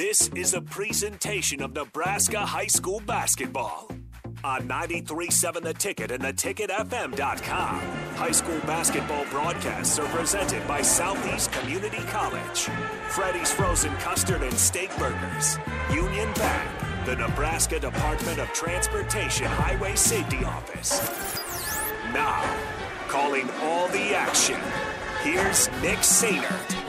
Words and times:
This 0.00 0.28
is 0.28 0.54
a 0.54 0.62
presentation 0.62 1.60
of 1.60 1.74
Nebraska 1.74 2.38
High 2.38 2.68
School 2.68 3.02
basketball 3.04 3.86
on 4.42 4.66
93.7 4.66 5.62
The 5.62 5.74
Ticket 5.74 6.10
and 6.10 6.22
theticketfm.com. 6.22 7.80
High 8.16 8.30
school 8.30 8.58
basketball 8.60 9.26
broadcasts 9.26 9.98
are 9.98 10.06
presented 10.06 10.66
by 10.66 10.80
Southeast 10.80 11.52
Community 11.52 12.02
College, 12.06 12.70
Freddy's 13.10 13.52
Frozen 13.52 13.94
Custard 13.96 14.42
and 14.42 14.54
Steak 14.54 14.88
Burgers, 14.96 15.58
Union 15.92 16.32
Bank, 16.32 16.70
the 17.04 17.16
Nebraska 17.16 17.78
Department 17.78 18.38
of 18.38 18.50
Transportation 18.54 19.48
Highway 19.48 19.96
Safety 19.96 20.42
Office. 20.46 20.98
Now, 22.14 22.42
calling 23.08 23.50
all 23.64 23.86
the 23.88 24.14
action, 24.14 24.58
here's 25.22 25.68
Nick 25.82 25.98
Sainert. 25.98 26.79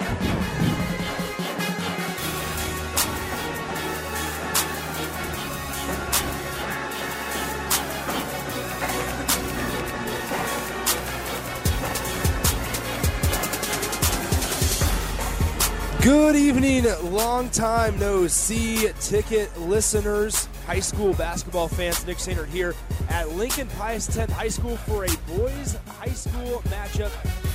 Evening, 16.63 17.11
long 17.11 17.49
time 17.49 17.97
no 17.97 18.27
see 18.27 18.87
ticket 18.99 19.59
listeners, 19.61 20.47
high 20.67 20.79
school 20.79 21.13
basketball 21.13 21.67
fans. 21.67 22.05
Nick 22.05 22.17
Sainert 22.17 22.49
here 22.49 22.75
at 23.09 23.29
Lincoln 23.29 23.67
Pius 23.69 24.07
10th 24.07 24.29
High 24.29 24.47
School 24.47 24.77
for 24.77 25.05
a 25.05 25.09
boys 25.27 25.75
high 25.97 26.09
school 26.09 26.61
matchup 26.65 27.09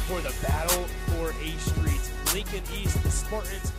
for 0.09 0.21
the 0.23 0.35
battle 0.45 0.83
for 1.07 1.31
A 1.31 1.51
Street. 1.59 2.01
Lincoln 2.35 2.63
East, 2.75 3.01
the 3.05 3.11
Spartans 3.11 3.73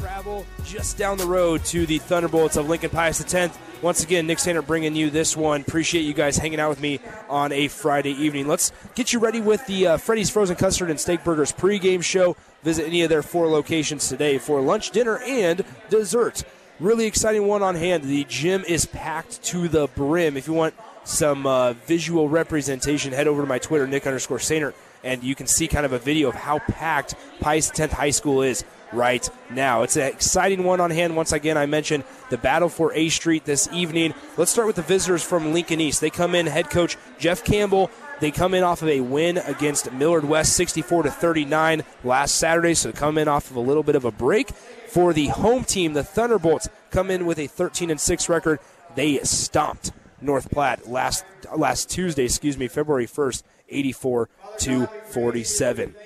travel 0.00 0.44
just 0.64 0.98
down 0.98 1.16
the 1.16 1.26
road 1.26 1.64
to 1.66 1.86
the 1.86 1.98
Thunderbolts 1.98 2.56
of 2.56 2.68
Lincoln 2.68 2.90
Pius 2.90 3.20
X. 3.32 3.56
Once 3.82 4.02
again, 4.02 4.26
Nick 4.26 4.38
Sainert 4.38 4.66
bringing 4.66 4.96
you 4.96 5.10
this 5.10 5.36
one. 5.36 5.60
Appreciate 5.60 6.02
you 6.02 6.14
guys 6.14 6.36
hanging 6.36 6.58
out 6.58 6.70
with 6.70 6.80
me 6.80 6.98
on 7.28 7.52
a 7.52 7.68
Friday 7.68 8.12
evening. 8.12 8.48
Let's 8.48 8.72
get 8.96 9.12
you 9.12 9.20
ready 9.20 9.40
with 9.40 9.64
the 9.66 9.86
uh, 9.86 9.96
Freddy's 9.96 10.30
Frozen 10.30 10.56
Custard 10.56 10.90
and 10.90 10.98
Steak 10.98 11.22
Burgers 11.22 11.52
pregame 11.52 12.02
show. 12.02 12.36
Visit 12.62 12.86
any 12.86 13.02
of 13.02 13.08
their 13.08 13.22
four 13.22 13.48
locations 13.48 14.08
today 14.08 14.38
for 14.38 14.60
lunch, 14.60 14.90
dinner, 14.90 15.18
and 15.18 15.64
dessert. 15.90 16.44
Really 16.78 17.06
exciting 17.06 17.46
one 17.46 17.62
on 17.62 17.74
hand. 17.74 18.04
The 18.04 18.24
gym 18.24 18.64
is 18.66 18.86
packed 18.86 19.42
to 19.44 19.68
the 19.68 19.88
brim. 19.88 20.36
If 20.36 20.46
you 20.46 20.52
want 20.52 20.74
some 21.04 21.46
uh, 21.46 21.72
visual 21.72 22.28
representation, 22.28 23.12
head 23.12 23.26
over 23.26 23.42
to 23.42 23.48
my 23.48 23.58
Twitter, 23.58 23.86
Nick 23.86 24.06
underscore 24.06 24.38
Sainert, 24.38 24.74
and 25.02 25.22
you 25.22 25.34
can 25.34 25.46
see 25.46 25.66
kind 25.66 25.84
of 25.84 25.92
a 25.92 25.98
video 25.98 26.28
of 26.28 26.34
how 26.34 26.60
packed 26.60 27.14
Pius 27.40 27.70
10th 27.70 27.90
High 27.90 28.10
School 28.10 28.42
is 28.42 28.64
right 28.92 29.28
now. 29.50 29.82
It's 29.82 29.96
an 29.96 30.06
exciting 30.06 30.64
one 30.64 30.80
on 30.80 30.90
hand. 30.90 31.16
Once 31.16 31.32
again, 31.32 31.56
I 31.56 31.66
mentioned 31.66 32.04
the 32.30 32.38
battle 32.38 32.68
for 32.68 32.92
A 32.94 33.08
Street 33.08 33.44
this 33.44 33.68
evening. 33.72 34.14
Let's 34.36 34.50
start 34.50 34.66
with 34.66 34.76
the 34.76 34.82
visitors 34.82 35.22
from 35.22 35.52
Lincoln 35.52 35.80
East. 35.80 36.00
They 36.00 36.10
come 36.10 36.34
in, 36.34 36.46
head 36.46 36.70
coach 36.70 36.96
Jeff 37.18 37.42
Campbell. 37.44 37.90
They 38.22 38.30
come 38.30 38.54
in 38.54 38.62
off 38.62 38.82
of 38.82 38.88
a 38.88 39.00
win 39.00 39.38
against 39.38 39.90
Millard 39.90 40.24
West 40.24 40.52
64 40.52 41.02
to 41.02 41.10
39 41.10 41.82
last 42.04 42.36
Saturday, 42.36 42.74
so 42.74 42.92
come 42.92 43.18
in 43.18 43.26
off 43.26 43.50
of 43.50 43.56
a 43.56 43.60
little 43.60 43.82
bit 43.82 43.96
of 43.96 44.04
a 44.04 44.12
break. 44.12 44.50
For 44.86 45.12
the 45.12 45.26
home 45.26 45.64
team, 45.64 45.94
the 45.94 46.04
Thunderbolts 46.04 46.68
come 46.92 47.10
in 47.10 47.26
with 47.26 47.40
a 47.40 47.48
13 47.48 47.90
and 47.90 48.00
6 48.00 48.28
record. 48.28 48.60
They 48.94 49.18
stomped 49.24 49.90
North 50.20 50.52
Platte 50.52 50.88
last 50.88 51.24
last 51.56 51.90
Tuesday, 51.90 52.26
excuse 52.26 52.56
me, 52.56 52.68
February 52.68 53.08
1st, 53.08 53.42
84 53.68 54.28
to 54.58 54.86
47. 55.06 55.96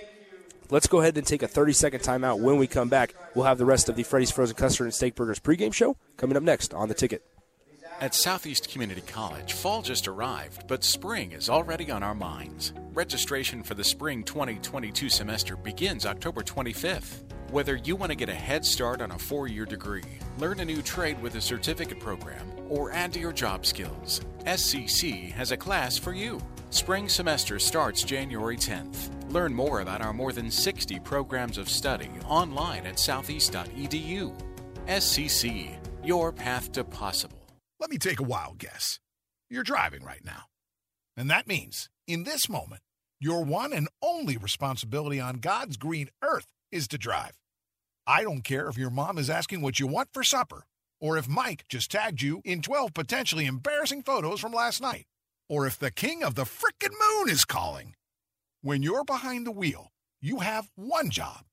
Let's 0.71 0.87
go 0.87 1.01
ahead 1.01 1.19
and 1.19 1.27
take 1.27 1.43
a 1.43 1.49
30 1.49 1.75
second 1.75 2.01
timeout. 2.01 2.41
When 2.41 2.57
we 2.57 2.67
come 2.67 2.89
back, 2.89 3.15
we'll 3.35 3.45
have 3.45 3.59
the 3.59 3.67
rest 3.67 3.91
of 3.91 3.97
the 3.97 4.05
Freddy's 4.05 4.31
Frozen 4.31 4.57
Custard 4.57 4.87
and 4.87 4.95
Steak 4.95 5.17
Burgers 5.17 5.39
pregame 5.39 5.75
show 5.75 5.99
coming 6.17 6.39
up 6.39 6.43
next 6.43 6.73
on 6.73 6.89
the 6.89 6.95
ticket. 6.95 7.27
At 7.99 8.15
Southeast 8.15 8.69
Community 8.69 9.01
College, 9.01 9.55
fall 9.55 9.81
just 9.81 10.07
arrived, 10.07 10.67
but 10.69 10.85
spring 10.85 11.33
is 11.33 11.49
already 11.49 11.91
on 11.91 12.03
our 12.03 12.15
minds. 12.15 12.75
Registration 12.93 13.63
for 13.63 13.73
the 13.73 13.83
spring 13.83 14.23
2022 14.23 15.09
semester 15.09 15.57
begins 15.57 16.05
October 16.05 16.43
25th. 16.43 17.23
Whether 17.51 17.77
you 17.77 17.97
want 17.97 18.13
to 18.13 18.17
get 18.17 18.29
a 18.29 18.35
head 18.35 18.67
start 18.67 19.01
on 19.01 19.13
a 19.13 19.19
four 19.19 19.49
year 19.49 19.65
degree, 19.65 20.05
learn 20.39 20.61
a 20.61 20.65
new 20.65 20.83
trade 20.83 21.21
with 21.23 21.37
a 21.37 21.41
certificate 21.41 21.99
program, 21.99 22.47
or 22.69 22.93
add 22.93 23.15
to 23.15 23.19
your 23.21 23.33
job 23.33 23.65
skills, 23.65 24.21
SCC 24.45 25.33
has 25.33 25.53
a 25.53 25.57
class 25.57 25.97
for 25.97 26.13
you. 26.13 26.39
Spring 26.69 27.09
semester 27.09 27.59
starts 27.59 28.03
January 28.03 28.59
10th. 28.59 29.33
Learn 29.33 29.55
more 29.55 29.81
about 29.81 30.03
our 30.03 30.13
more 30.13 30.33
than 30.33 30.51
60 30.51 31.01
programs 31.01 31.57
of 31.57 31.71
study 31.71 32.11
online 32.29 32.85
at 32.85 32.99
southeast.edu. 32.99 34.39
SCC, 34.87 35.79
your 36.05 36.31
path 36.31 36.73
to 36.73 36.85
possible. 36.85 37.46
Let 37.79 37.91
me 37.91 37.99
take 37.99 38.21
a 38.21 38.25
wild 38.25 38.59
guess. 38.59 39.01
You're 39.51 39.63
driving 39.63 40.03
right 40.03 40.25
now. 40.25 40.45
And 41.17 41.31
that 41.31 41.47
means, 41.47 41.89
in 42.07 42.25
this 42.25 42.49
moment, 42.49 42.83
your 43.21 43.45
one 43.45 43.73
and 43.73 43.89
only 44.03 44.37
responsibility 44.37 45.21
on 45.21 45.37
God's 45.37 45.77
green 45.77 46.11
earth 46.23 46.47
is 46.71 46.89
to 46.89 46.99
drive. 46.99 47.41
I 48.07 48.23
don't 48.23 48.45
care 48.45 48.69
if 48.69 48.79
your 48.79 48.91
mom 48.91 49.19
is 49.19 49.31
asking 49.31 49.63
what 49.63 49.81
you 49.81 49.87
want 49.87 50.11
for 50.13 50.23
supper, 50.23 50.65
or 51.01 51.17
if 51.17 51.29
Mike 51.29 51.65
just 51.69 51.91
tagged 51.91 52.23
you 52.23 52.41
in 52.45 52.63
12 52.63 52.95
potentially 52.95 53.47
embarrassing 53.47 54.03
photos 54.03 54.41
from 54.41 54.53
last 54.53 54.81
night, 54.81 55.07
or 55.49 55.67
if 55.67 55.79
the 55.79 55.91
king 55.91 56.23
of 56.23 56.35
the 56.35 56.45
frickin' 56.45 56.93
moon 56.93 57.29
is 57.29 57.45
calling. 57.45 57.95
When 58.63 58.83
you're 58.83 59.05
behind 59.05 59.47
the 59.47 59.53
wheel, 59.53 59.93
you 60.21 60.41
have 60.41 60.71
one 60.75 61.11
job 61.11 61.45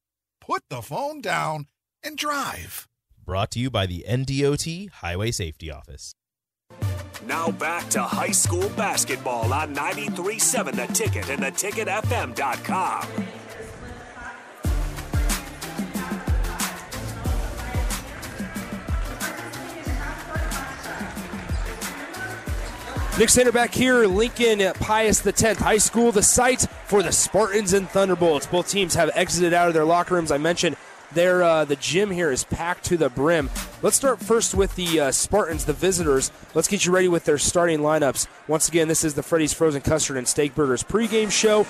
put 0.45 0.63
the 0.69 0.81
phone 0.81 1.21
down 1.21 1.67
and 2.03 2.17
drive. 2.17 2.87
Brought 3.25 3.51
to 3.51 3.59
you 3.59 3.69
by 3.69 3.85
the 3.85 4.05
NDOT 4.07 4.89
Highway 4.89 5.31
Safety 5.31 5.71
Office. 5.71 6.13
Now 7.25 7.51
back 7.51 7.89
to 7.91 8.01
high 8.03 8.31
school 8.31 8.67
basketball 8.69 9.53
on 9.53 9.73
93.7 9.73 10.75
The 10.75 10.93
Ticket 10.93 11.29
and 11.29 11.41
theticketfm.com. 11.41 13.07
Nick 23.17 23.29
Center 23.29 23.51
back 23.51 23.73
here, 23.73 24.05
Lincoln 24.07 24.73
Pius 24.79 25.25
X 25.25 25.59
High 25.59 25.77
School, 25.77 26.11
the 26.11 26.23
site 26.23 26.65
for 26.87 27.03
the 27.03 27.11
Spartans 27.11 27.71
and 27.71 27.87
Thunderbolts. 27.87 28.47
Both 28.47 28.69
teams 28.69 28.95
have 28.95 29.11
exited 29.13 29.53
out 29.53 29.67
of 29.67 29.73
their 29.75 29.85
locker 29.85 30.15
rooms. 30.15 30.31
I 30.31 30.39
mentioned 30.39 30.75
uh, 31.17 31.65
the 31.65 31.75
gym 31.75 32.11
here 32.11 32.31
is 32.31 32.43
packed 32.43 32.85
to 32.85 32.97
the 32.97 33.09
brim. 33.09 33.49
Let's 33.81 33.95
start 33.95 34.19
first 34.19 34.55
with 34.55 34.75
the 34.75 34.99
uh, 34.99 35.11
Spartans, 35.11 35.65
the 35.65 35.73
visitors. 35.73 36.31
Let's 36.53 36.67
get 36.67 36.85
you 36.85 36.91
ready 36.91 37.07
with 37.07 37.25
their 37.25 37.37
starting 37.37 37.79
lineups. 37.79 38.27
Once 38.47 38.67
again, 38.67 38.87
this 38.87 39.03
is 39.03 39.13
the 39.13 39.23
Freddy's 39.23 39.53
Frozen 39.53 39.81
Custard 39.81 40.17
and 40.17 40.27
Steak 40.27 40.55
Burgers 40.55 40.83
pregame 40.83 41.31
show. 41.31 41.63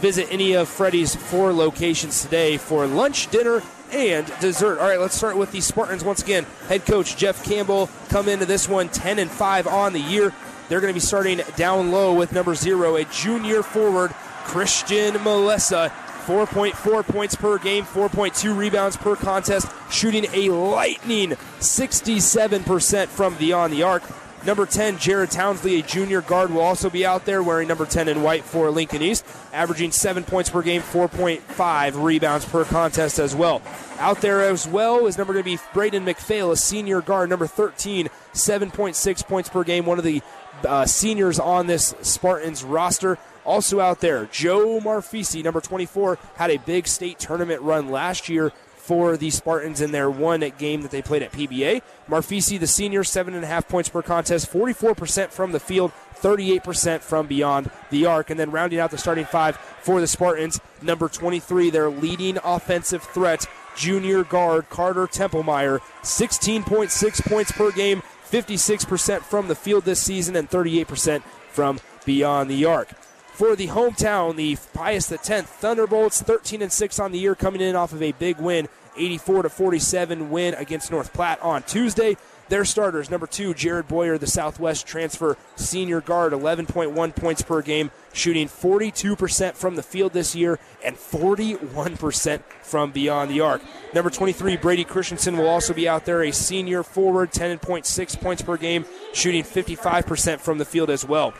Visit 0.00 0.28
any 0.30 0.54
of 0.54 0.68
Freddy's 0.68 1.14
four 1.14 1.52
locations 1.52 2.22
today 2.22 2.56
for 2.56 2.86
lunch, 2.86 3.30
dinner, 3.30 3.62
and 3.92 4.26
dessert. 4.40 4.78
All 4.78 4.88
right, 4.88 5.00
let's 5.00 5.14
start 5.14 5.36
with 5.36 5.52
the 5.52 5.60
Spartans 5.60 6.04
once 6.04 6.22
again. 6.22 6.44
Head 6.68 6.84
coach 6.84 7.16
Jeff 7.16 7.44
Campbell 7.44 7.88
come 8.08 8.28
into 8.28 8.44
this 8.44 8.68
one 8.68 8.88
10 8.88 9.18
and 9.18 9.30
5 9.30 9.66
on 9.66 9.92
the 9.92 10.00
year. 10.00 10.32
They're 10.68 10.80
going 10.80 10.92
to 10.92 10.94
be 10.94 11.00
starting 11.00 11.40
down 11.56 11.92
low 11.92 12.14
with 12.14 12.32
number 12.32 12.54
zero, 12.54 12.96
a 12.96 13.04
junior 13.04 13.62
forward, 13.62 14.12
Christian 14.44 15.22
Melissa. 15.22 15.92
4.4 16.24 17.04
points 17.06 17.34
per 17.34 17.58
game, 17.58 17.84
4.2 17.84 18.56
rebounds 18.56 18.96
per 18.96 19.14
contest, 19.14 19.70
shooting 19.90 20.26
a 20.32 20.48
lightning 20.50 21.30
67% 21.60 23.06
from 23.08 23.34
beyond 23.36 23.72
the 23.72 23.82
arc. 23.82 24.02
Number 24.46 24.66
10, 24.66 24.98
Jared 24.98 25.30
Townsley, 25.30 25.80
a 25.80 25.82
junior 25.82 26.20
guard, 26.20 26.50
will 26.50 26.60
also 26.60 26.90
be 26.90 27.06
out 27.06 27.24
there 27.24 27.42
wearing 27.42 27.66
number 27.66 27.86
10 27.86 28.08
in 28.08 28.22
white 28.22 28.44
for 28.44 28.70
Lincoln 28.70 29.00
East, 29.00 29.24
averaging 29.54 29.90
7 29.90 30.22
points 30.22 30.50
per 30.50 30.60
game, 30.60 30.82
4.5 30.82 32.02
rebounds 32.02 32.44
per 32.44 32.64
contest 32.66 33.18
as 33.18 33.34
well. 33.34 33.62
Out 33.98 34.20
there 34.20 34.42
as 34.42 34.68
well 34.68 35.06
is 35.06 35.16
number 35.16 35.32
going 35.32 35.44
to 35.44 35.50
be 35.50 35.58
Braden 35.72 36.04
McPhail, 36.04 36.52
a 36.52 36.56
senior 36.56 37.00
guard, 37.00 37.30
number 37.30 37.46
13, 37.46 38.10
7.6 38.34 39.26
points 39.26 39.48
per 39.48 39.64
game, 39.64 39.86
one 39.86 39.96
of 39.96 40.04
the 40.04 40.20
uh, 40.66 40.84
seniors 40.84 41.38
on 41.38 41.66
this 41.66 41.94
Spartans 42.02 42.62
roster. 42.64 43.18
Also 43.44 43.80
out 43.80 44.00
there, 44.00 44.26
Joe 44.26 44.80
Marfisi, 44.80 45.44
number 45.44 45.60
24, 45.60 46.18
had 46.36 46.50
a 46.50 46.56
big 46.58 46.86
state 46.86 47.18
tournament 47.18 47.60
run 47.60 47.90
last 47.90 48.28
year 48.28 48.52
for 48.84 49.16
the 49.16 49.30
Spartans 49.30 49.80
in 49.80 49.92
their 49.92 50.10
one 50.10 50.40
game 50.58 50.82
that 50.82 50.90
they 50.90 51.00
played 51.00 51.22
at 51.22 51.32
PBA. 51.32 51.80
Marfisi, 52.06 52.60
the 52.60 52.66
senior, 52.66 53.02
seven 53.02 53.34
and 53.34 53.42
a 53.42 53.46
half 53.46 53.66
points 53.66 53.88
per 53.88 54.02
contest, 54.02 54.52
44% 54.52 55.30
from 55.30 55.52
the 55.52 55.60
field, 55.60 55.90
38% 56.16 57.00
from 57.00 57.26
beyond 57.26 57.70
the 57.90 58.04
arc. 58.04 58.28
And 58.28 58.38
then 58.38 58.50
rounding 58.50 58.78
out 58.78 58.90
the 58.90 58.98
starting 58.98 59.24
five 59.24 59.56
for 59.56 60.00
the 60.00 60.06
Spartans, 60.06 60.60
number 60.82 61.08
23, 61.08 61.70
their 61.70 61.88
leading 61.88 62.38
offensive 62.44 63.02
threat, 63.02 63.46
junior 63.74 64.22
guard 64.22 64.68
Carter 64.68 65.06
Templemeyer, 65.06 65.80
16.6 66.02 67.26
points 67.26 67.52
per 67.52 67.72
game, 67.72 68.02
56% 68.30 69.22
from 69.22 69.48
the 69.48 69.54
field 69.54 69.84
this 69.84 70.02
season, 70.02 70.36
and 70.36 70.50
38% 70.50 71.22
from 71.48 71.80
beyond 72.04 72.50
the 72.50 72.66
arc. 72.66 72.88
For 73.34 73.56
the 73.56 73.66
hometown, 73.66 74.36
the 74.36 74.56
Pius 74.74 75.10
X 75.10 75.28
Thunderbolts, 75.28 76.22
13 76.22 76.62
and 76.62 76.70
6 76.70 76.98
on 77.00 77.10
the 77.10 77.18
year, 77.18 77.34
coming 77.34 77.60
in 77.60 77.74
off 77.74 77.92
of 77.92 78.00
a 78.00 78.12
big 78.12 78.38
win 78.38 78.68
84 78.96 79.42
to 79.42 79.48
47 79.48 80.30
win 80.30 80.54
against 80.54 80.92
North 80.92 81.12
Platte 81.12 81.42
on 81.42 81.64
Tuesday. 81.64 82.16
Their 82.48 82.64
starters, 82.64 83.10
number 83.10 83.26
two, 83.26 83.52
Jared 83.52 83.88
Boyer, 83.88 84.18
the 84.18 84.28
Southwest 84.28 84.86
transfer 84.86 85.36
senior 85.56 86.00
guard, 86.00 86.32
11.1 86.32 87.16
points 87.16 87.42
per 87.42 87.60
game, 87.60 87.90
shooting 88.12 88.46
42% 88.46 89.54
from 89.54 89.74
the 89.74 89.82
field 89.82 90.12
this 90.12 90.36
year 90.36 90.60
and 90.84 90.94
41% 90.94 92.42
from 92.62 92.92
beyond 92.92 93.32
the 93.32 93.40
arc. 93.40 93.62
Number 93.94 94.10
23, 94.10 94.58
Brady 94.58 94.84
Christensen, 94.84 95.36
will 95.36 95.48
also 95.48 95.74
be 95.74 95.88
out 95.88 96.04
there, 96.04 96.22
a 96.22 96.30
senior 96.30 96.84
forward, 96.84 97.32
10.6 97.32 98.20
points 98.20 98.42
per 98.42 98.56
game, 98.56 98.84
shooting 99.12 99.42
55% 99.42 100.38
from 100.38 100.58
the 100.58 100.64
field 100.64 100.90
as 100.90 101.04
well. 101.04 101.34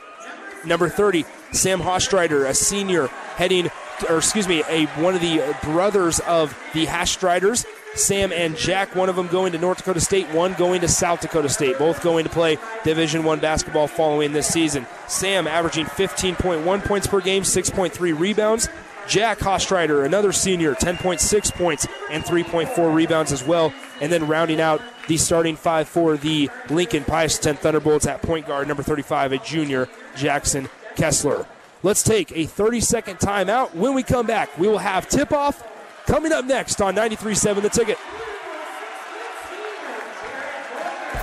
Number 0.67 0.89
30, 0.89 1.25
Sam 1.53 1.81
Hastreiter, 1.81 2.49
a 2.49 2.55
senior, 2.55 3.09
heading, 3.37 3.71
or 4.09 4.19
excuse 4.19 4.49
me, 4.49 4.63
a 4.69 4.87
one 5.01 5.15
of 5.15 5.21
the 5.21 5.57
brothers 5.63 6.21
of 6.21 6.59
the 6.73 6.87
Hastreiters, 6.87 7.67
Sam 7.95 8.33
and 8.33 8.57
Jack. 8.57 8.95
One 8.95 9.09
of 9.09 9.17
them 9.17 9.29
going 9.29 9.53
to 9.53 9.59
North 9.59 9.79
Dakota 9.79 10.01
State, 10.01 10.29
one 10.29 10.55
going 10.55 10.81
to 10.81 10.89
South 10.89 11.21
Dakota 11.21 11.49
State. 11.49 11.79
Both 11.79 12.03
going 12.03 12.25
to 12.25 12.31
play 12.31 12.59
Division 12.83 13.25
One 13.25 13.41
basketball 13.41 13.87
following 13.87 14.33
this 14.33 14.49
season. 14.49 14.87
Sam 15.07 15.47
averaging 15.47 15.87
15.1 15.87 16.85
points 16.85 17.07
per 17.07 17.21
game, 17.21 17.43
6.3 17.43 18.19
rebounds. 18.19 18.69
Jack 19.07 19.39
Hastreiter, 19.39 20.05
another 20.05 20.33
senior, 20.33 20.75
10.6 20.75 21.53
points 21.55 21.87
and 22.11 22.25
3.4 22.25 22.95
rebounds 22.95 23.33
as 23.33 23.45
well. 23.45 23.73
And 24.01 24.11
then 24.11 24.27
rounding 24.27 24.61
out 24.61 24.81
the 25.09 25.17
starting 25.17 25.57
five 25.57 25.89
for 25.89 26.17
the 26.17 26.51
Lincoln 26.71 27.05
10 27.05 27.57
Thunderbolts 27.57 28.07
at 28.07 28.23
point 28.23 28.47
guard, 28.47 28.69
number 28.69 28.83
35, 28.83 29.33
a 29.33 29.39
junior, 29.39 29.89
Jackson 30.17 30.69
Kessler. 30.97 31.47
Let's 31.83 32.03
take 32.03 32.33
a 32.33 32.47
30 32.47 32.81
second 32.81 33.19
timeout. 33.19 33.75
When 33.75 33.95
we 33.95 34.03
come 34.03 34.27
back, 34.27 34.57
we 34.59 34.69
will 34.69 34.79
have 34.79 35.09
tip 35.09 35.33
off 35.33 35.63
coming 36.07 36.33
up 36.33 36.45
next 36.45 36.81
on 36.81 36.95
93.7 36.95 37.63
The 37.63 37.69
Ticket. 37.69 37.99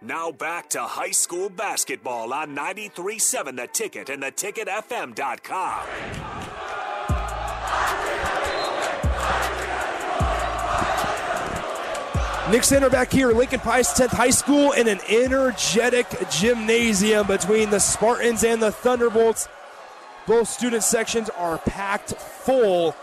Now 0.00 0.30
back 0.30 0.70
to 0.70 0.80
high 0.80 1.10
school 1.10 1.48
basketball 1.50 2.32
on 2.32 2.54
93.7 2.54 3.56
The 3.56 3.66
Ticket 3.66 4.08
and 4.08 4.22
the 4.22 4.30
theticketfm.com. 4.30 5.86
Nick 12.52 12.62
Sander 12.62 12.88
back 12.88 13.10
here, 13.10 13.32
Lincoln 13.32 13.58
Pius 13.58 13.92
10th 13.92 14.10
High 14.10 14.30
School, 14.30 14.70
in 14.72 14.86
an 14.86 15.00
energetic 15.08 16.06
gymnasium 16.30 17.26
between 17.26 17.70
the 17.70 17.80
Spartans 17.80 18.44
and 18.44 18.62
the 18.62 18.70
Thunderbolts. 18.70 19.48
Both 20.28 20.48
student 20.48 20.84
sections 20.84 21.28
are 21.30 21.58
packed 21.58 22.14
full. 22.14 22.94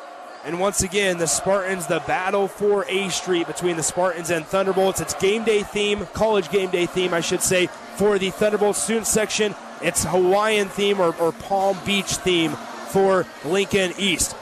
And 0.45 0.59
once 0.59 0.83
again, 0.83 1.17
the 1.17 1.25
Spartans, 1.25 1.87
the 1.87 2.03
battle 2.05 2.47
for 2.47 2.85
A 2.87 3.09
Street 3.09 3.47
between 3.47 3.77
the 3.77 3.83
Spartans 3.83 4.29
and 4.29 4.45
Thunderbolts. 4.45 5.01
It's 5.01 5.15
game 5.15 5.43
day 5.43 5.63
theme, 5.63 6.05
college 6.13 6.51
game 6.51 6.69
day 6.69 6.85
theme, 6.85 7.15
I 7.15 7.21
should 7.21 7.41
say, 7.41 7.65
for 7.95 8.19
the 8.19 8.29
Thunderbolts 8.29 8.79
student 8.79 9.07
section. 9.07 9.55
It's 9.81 10.03
Hawaiian 10.03 10.67
theme 10.67 10.99
or, 10.99 11.15
or 11.15 11.31
Palm 11.31 11.79
Beach 11.83 12.17
theme 12.17 12.51
for 12.51 13.25
Lincoln 13.43 13.93
East. 13.97 14.35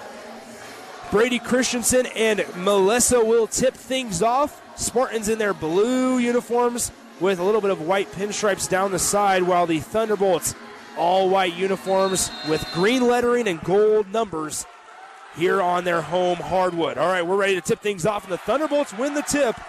Brady 1.10 1.40
Christensen 1.40 2.06
and 2.08 2.44
Melissa 2.58 3.24
will 3.24 3.48
tip 3.48 3.74
things 3.74 4.22
off. 4.22 4.62
Spartans 4.76 5.30
in 5.30 5.40
their 5.40 5.54
blue 5.54 6.18
uniforms 6.18 6.92
with 7.22 7.40
a 7.40 7.44
little 7.44 7.62
bit 7.62 7.72
of 7.72 7.80
white 7.80 8.12
pinstripes 8.12 8.68
down 8.68 8.92
the 8.92 9.00
side, 9.00 9.44
while 9.44 9.68
the 9.68 9.80
Thunderbolts 9.80 10.54
all 10.98 11.30
white 11.30 11.56
uniforms 11.56 12.30
with 12.50 12.68
green 12.74 13.08
lettering 13.08 13.48
and 13.48 13.64
gold 13.64 14.12
numbers 14.12 14.66
here 15.35 15.62
on 15.62 15.83
their 15.83 16.01
home 16.01 16.38
hardwood. 16.38 16.97
All 16.97 17.07
right, 17.07 17.25
we're 17.25 17.35
ready 17.35 17.56
to 17.56 17.62
tip 17.62 17.80
things 17.80 18.06
off, 18.06 18.24
and 18.24 18.33
the 18.33 18.38
Thunderbolts 18.38 18.94
win 18.97 19.13
the 19.13 19.21
tip 19.21 19.59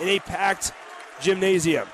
in 0.00 0.08
a 0.08 0.18
packed 0.20 0.72
gymnasium. 1.20 1.88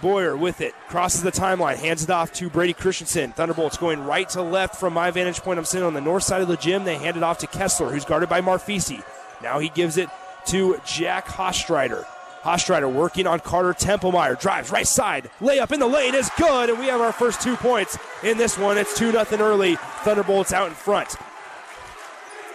Boyer 0.00 0.34
with 0.34 0.62
it, 0.62 0.74
crosses 0.88 1.22
the 1.22 1.32
timeline, 1.32 1.76
hands 1.76 2.02
it 2.02 2.10
off 2.10 2.32
to 2.34 2.48
Brady 2.48 2.72
Christensen. 2.72 3.32
Thunderbolts 3.32 3.76
going 3.76 4.02
right 4.04 4.28
to 4.30 4.40
left 4.40 4.76
from 4.76 4.94
my 4.94 5.10
vantage 5.10 5.40
point. 5.40 5.58
I'm 5.58 5.66
sitting 5.66 5.86
on 5.86 5.92
the 5.92 6.00
north 6.00 6.22
side 6.22 6.40
of 6.40 6.48
the 6.48 6.56
gym. 6.56 6.84
They 6.84 6.96
hand 6.96 7.18
it 7.18 7.22
off 7.22 7.38
to 7.38 7.46
Kessler, 7.46 7.90
who's 7.90 8.06
guarded 8.06 8.30
by 8.30 8.40
Marfisi. 8.40 9.04
Now 9.42 9.58
he 9.58 9.68
gives 9.68 9.98
it 9.98 10.08
to 10.46 10.80
Jack 10.86 11.26
Hastreiter. 11.26 12.06
Hastreiter 12.42 12.90
working 12.90 13.26
on 13.26 13.40
Carter 13.40 13.74
Templemeyer. 13.74 14.40
Drives 14.40 14.70
right 14.70 14.86
side. 14.86 15.30
Layup 15.40 15.72
in 15.72 15.80
the 15.80 15.86
lane 15.86 16.14
is 16.14 16.30
good, 16.38 16.70
and 16.70 16.78
we 16.78 16.86
have 16.86 17.02
our 17.02 17.12
first 17.12 17.42
two 17.42 17.56
points 17.56 17.98
in 18.22 18.38
this 18.38 18.56
one. 18.56 18.78
It's 18.78 18.96
2 18.98 19.12
0 19.12 19.26
early. 19.32 19.76
Thunderbolts 20.04 20.54
out 20.54 20.68
in 20.68 20.74
front. 20.74 21.16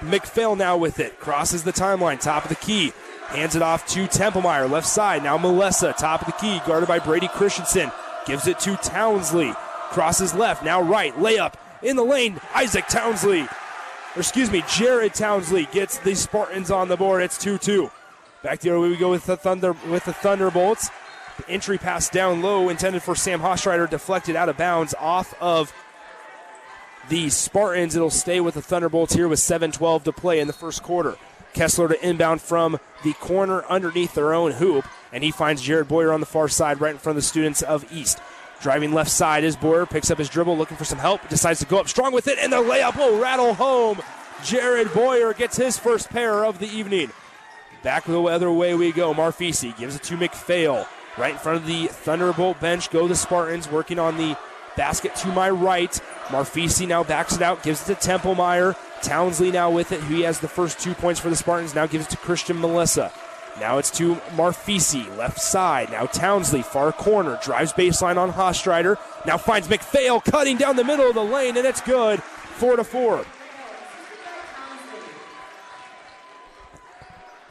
McPhail 0.07 0.57
now 0.57 0.78
with 0.78 1.00
it. 1.00 1.19
Crosses 1.19 1.63
the 1.63 1.74
timeline, 1.74 2.19
top 2.19 2.44
of 2.44 2.50
the 2.50 2.56
key. 2.56 2.94
Hands 3.28 3.56
it 3.56 3.62
off 3.62 3.88
to 3.88 4.06
Templemeyer, 4.07 4.69
left 4.69 4.88
side. 4.88 5.24
Now 5.24 5.38
Melissa, 5.38 5.94
top 5.94 6.22
of 6.22 6.28
the 6.28 6.34
key, 6.34 6.62
guarded 6.66 6.88
by 6.88 7.00
Brady 7.00 7.28
Christensen. 7.28 7.92
Gives 8.25 8.48
it 8.48 8.60
to 8.60 8.75
Townsley. 8.78 9.54
Crosses 9.90 10.34
left, 10.34 10.63
now 10.63 10.81
right. 10.81 11.16
Layup 11.16 11.54
in 11.81 11.96
the 11.96 12.04
lane. 12.04 12.40
Isaac 12.54 12.88
Townsley. 12.88 13.42
Or 13.42 14.19
excuse 14.19 14.52
me, 14.52 14.63
Jared 14.69 15.13
Townsley 15.13 15.68
gets 15.72 15.98
the 16.00 16.16
Spartans 16.16 16.72
on 16.72 16.88
the 16.88 16.98
board. 16.98 17.22
It's 17.22 17.38
2 17.38 17.57
2. 17.57 17.92
Back 18.44 18.60
the 18.60 18.69
other 18.69 18.80
way 18.80 18.90
we 18.90 18.98
go 18.98 19.12
with 19.12 19.25
the 19.25 19.38
Thunder 19.38 19.75
with 19.88 20.06
the 20.06 20.13
Thunderbolts. 20.13 20.90
The 21.38 21.50
entry 21.50 21.78
pass 21.78 22.10
down 22.10 22.42
low, 22.42 22.69
intended 22.69 23.04
for 23.04 23.16
Sam 23.16 23.42
Hastreiter, 23.42 23.90
deflected 23.90 24.36
out 24.36 24.48
of 24.48 24.56
bounds 24.56 24.94
off 24.98 25.34
of 25.42 25.74
the 27.10 27.30
Spartans. 27.30 27.96
It'll 27.96 28.10
stay 28.10 28.40
with 28.40 28.56
the 28.56 28.62
Thunderbolts 28.62 29.13
here 29.13 29.28
with 29.28 29.40
7-12 29.40 30.04
to 30.04 30.12
play 30.12 30.40
in 30.40 30.48
the 30.48 30.54
first 30.54 30.84
quarter. 30.84 31.16
Kessler 31.54 31.88
to 31.88 32.07
inbound 32.07 32.42
from 32.42 32.80
the 33.04 33.13
corner 33.13 33.63
underneath 33.66 34.13
their 34.13 34.34
own 34.34 34.52
hoop, 34.52 34.86
and 35.13 35.24
he 35.24 35.31
finds 35.31 35.62
Jared 35.62 35.88
Boyer 35.88 36.12
on 36.12 36.19
the 36.19 36.25
far 36.25 36.50
side, 36.50 36.81
right 36.81 36.92
in 36.92 36.97
front 36.97 37.18
of 37.18 37.24
the 37.24 37.28
students 37.28 37.62
of 37.62 37.92
East. 37.94 38.19
Driving 38.62 38.94
left 38.94 39.12
side 39.12 39.44
is 39.44 39.56
Boyer, 39.56 39.85
picks 39.85 40.12
up 40.12 40.18
his 40.18 40.30
dribble, 40.30 40.57
looking 40.57 40.78
for 40.78 40.85
some 40.85 41.00
help, 41.00 41.28
decides 41.30 41.59
to 41.59 41.66
go 41.66 41.80
up 41.80 41.88
strong 41.88 42.12
with 42.12 42.28
it, 42.28 42.38
and 42.40 42.52
the 42.52 42.57
layup 42.57 42.97
will 42.97 43.19
rattle 43.19 43.54
home. 43.54 44.02
Jared 44.44 44.94
Boyer 44.94 45.33
gets 45.33 45.57
his 45.57 45.78
first 45.78 46.09
pair 46.09 46.44
of 46.44 46.59
the 46.59 46.68
evening. 46.68 47.12
Back 47.83 48.06
the 48.06 48.21
other 48.24 48.52
way 48.52 48.74
we 48.74 48.92
go. 48.92 49.14
Marfisi 49.14 49.78
gives 49.78 49.95
it 49.95 50.04
to 50.04 50.18
McPhail. 50.18 50.88
Right 51.18 51.33
in 51.33 51.38
front 51.38 51.59
of 51.59 51.68
the 51.68 51.88
Thunderbolt 51.88 52.59
bench 52.59 52.90
go 52.90 53.07
the 53.07 53.16
Spartans, 53.16 53.69
working 53.69 54.00
on 54.00 54.18
the 54.18 54.35
basket 54.75 55.15
to 55.15 55.27
my 55.29 55.49
right. 55.49 55.91
Marfisi 56.27 56.87
now 56.87 57.03
backs 57.03 57.35
it 57.35 57.41
out, 57.41 57.63
gives 57.63 57.87
it 57.87 57.99
to 57.99 58.09
Templemeyer. 58.09 58.75
Townsley 59.01 59.51
now 59.51 59.69
with 59.69 59.91
it. 59.91 60.03
He 60.03 60.21
has 60.21 60.39
the 60.39 60.47
first 60.47 60.79
two 60.79 60.94
points 60.94 61.19
for 61.19 61.29
the 61.29 61.35
Spartans. 61.35 61.75
Now 61.75 61.85
gives 61.85 62.07
it 62.07 62.11
to 62.11 62.17
Christian 62.17 62.59
Melissa. 62.59 63.11
Now 63.59 63.77
it's 63.77 63.91
to 63.91 64.15
Marfisi, 64.35 65.15
left 65.17 65.39
side. 65.39 65.91
Now 65.91 66.05
Townsley, 66.07 66.61
far 66.61 66.91
corner, 66.91 67.39
drives 67.41 67.71
baseline 67.71 68.17
on 68.17 68.33
Hastreiter. 68.33 68.97
Now 69.25 69.37
finds 69.37 69.67
McPhail 69.67 70.23
cutting 70.23 70.57
down 70.57 70.75
the 70.75 70.83
middle 70.83 71.07
of 71.07 71.15
the 71.15 71.23
lane, 71.23 71.55
and 71.55 71.65
it's 71.65 71.81
good. 71.81 72.21
Four 72.21 72.75
to 72.75 72.83
four. 72.83 73.25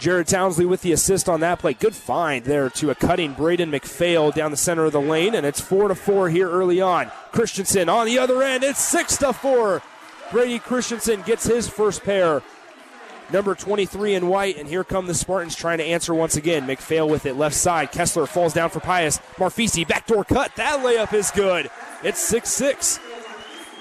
Jared 0.04 0.26
Townsley 0.26 0.66
with 0.66 0.82
the 0.82 0.92
assist 0.92 1.30
on 1.30 1.40
that 1.40 1.60
play. 1.60 1.72
Good 1.72 1.94
find 1.94 2.44
there 2.44 2.68
to 2.68 2.90
a 2.90 2.94
cutting 2.94 3.32
Braden 3.32 3.70
McPhail 3.70 4.34
down 4.34 4.50
the 4.50 4.56
center 4.58 4.84
of 4.84 4.92
the 4.92 5.00
lane, 5.00 5.34
and 5.34 5.46
it's 5.46 5.62
four 5.62 5.88
to 5.88 5.94
four 5.94 6.28
here 6.28 6.50
early 6.50 6.78
on. 6.78 7.10
Christensen 7.32 7.88
on 7.88 8.04
the 8.04 8.18
other 8.18 8.42
end. 8.42 8.64
It's 8.64 8.78
six 8.78 9.16
to 9.16 9.32
four. 9.32 9.80
Brady 10.30 10.58
Christensen 10.58 11.22
gets 11.22 11.46
his 11.46 11.70
first 11.70 12.02
pair. 12.02 12.42
Number 13.32 13.54
23 13.54 14.14
in 14.14 14.28
white, 14.28 14.58
and 14.58 14.68
here 14.68 14.84
come 14.84 15.06
the 15.06 15.14
Spartans 15.14 15.56
trying 15.56 15.78
to 15.78 15.84
answer 15.84 16.12
once 16.12 16.36
again. 16.36 16.66
McPhail 16.66 17.08
with 17.08 17.24
it 17.24 17.36
left 17.36 17.56
side. 17.56 17.90
Kessler 17.90 18.26
falls 18.26 18.52
down 18.52 18.68
for 18.68 18.80
Pius. 18.80 19.20
Marfisi 19.36 19.88
backdoor 19.88 20.24
cut. 20.24 20.54
That 20.56 20.80
layup 20.80 21.14
is 21.14 21.30
good. 21.30 21.70
It's 22.02 22.20
6 22.20 22.50
6. 22.50 23.00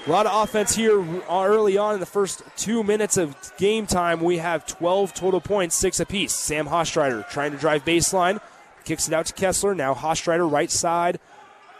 A 0.06 0.10
lot 0.10 0.26
of 0.26 0.42
offense 0.44 0.74
here 0.74 1.02
early 1.30 1.78
on 1.78 1.94
in 1.94 2.00
the 2.00 2.04
first 2.04 2.42
two 2.58 2.84
minutes 2.84 3.16
of 3.16 3.34
game 3.56 3.86
time. 3.86 4.20
We 4.20 4.36
have 4.36 4.66
12 4.66 5.14
total 5.14 5.40
points, 5.40 5.76
six 5.76 5.98
apiece. 5.98 6.34
Sam 6.34 6.66
Hastreiter 6.66 7.26
trying 7.30 7.52
to 7.52 7.56
drive 7.56 7.86
baseline, 7.86 8.38
kicks 8.84 9.08
it 9.08 9.14
out 9.14 9.24
to 9.26 9.32
Kessler. 9.32 9.74
Now 9.74 9.94
Hastreiter 9.94 10.50
right 10.50 10.70
side, 10.70 11.20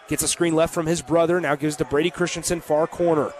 gets 0.09 0.23
a 0.23 0.28
screen 0.28 0.54
left 0.54 0.73
from 0.73 0.87
his 0.87 1.02
brother. 1.02 1.38
Now 1.38 1.54
gives 1.54 1.76
to 1.76 1.85
Brady 1.85 2.09
Christensen 2.09 2.62
far 2.62 2.87
corner. 2.87 3.35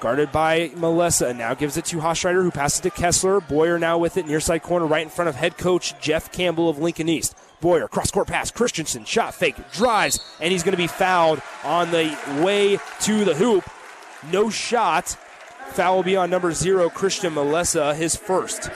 Guarded 0.00 0.32
by 0.32 0.70
Melissa. 0.74 1.34
Now 1.34 1.52
gives 1.52 1.76
it 1.76 1.84
to 1.86 1.98
Hastreiter, 1.98 2.42
who 2.42 2.50
passes 2.50 2.80
to 2.80 2.90
Kessler. 2.90 3.40
Boyer 3.40 3.78
now 3.78 3.98
with 3.98 4.16
it 4.16 4.26
near 4.26 4.40
side 4.40 4.62
corner, 4.62 4.86
right 4.86 5.02
in 5.02 5.10
front 5.10 5.28
of 5.28 5.34
head 5.34 5.58
coach 5.58 6.00
Jeff 6.00 6.32
Campbell 6.32 6.70
of 6.70 6.78
Lincoln 6.78 7.10
East. 7.10 7.36
Boyer, 7.60 7.88
cross 7.88 8.10
court 8.10 8.28
pass. 8.28 8.50
Christensen, 8.50 9.04
shot 9.04 9.34
fake, 9.34 9.56
drives, 9.72 10.18
and 10.40 10.50
he's 10.50 10.62
going 10.62 10.72
to 10.72 10.82
be 10.82 10.86
fouled 10.86 11.42
on 11.62 11.90
the 11.90 12.16
way 12.42 12.78
to 13.02 13.26
the 13.26 13.34
hoop. 13.34 13.68
No 14.30 14.50
shot. 14.50 15.16
Foul 15.70 15.96
will 15.96 16.02
be 16.02 16.16
on 16.16 16.30
number 16.30 16.52
zero, 16.52 16.88
Christian 16.88 17.34
Melissa, 17.34 17.94
his 17.94 18.16
first. 18.16 18.70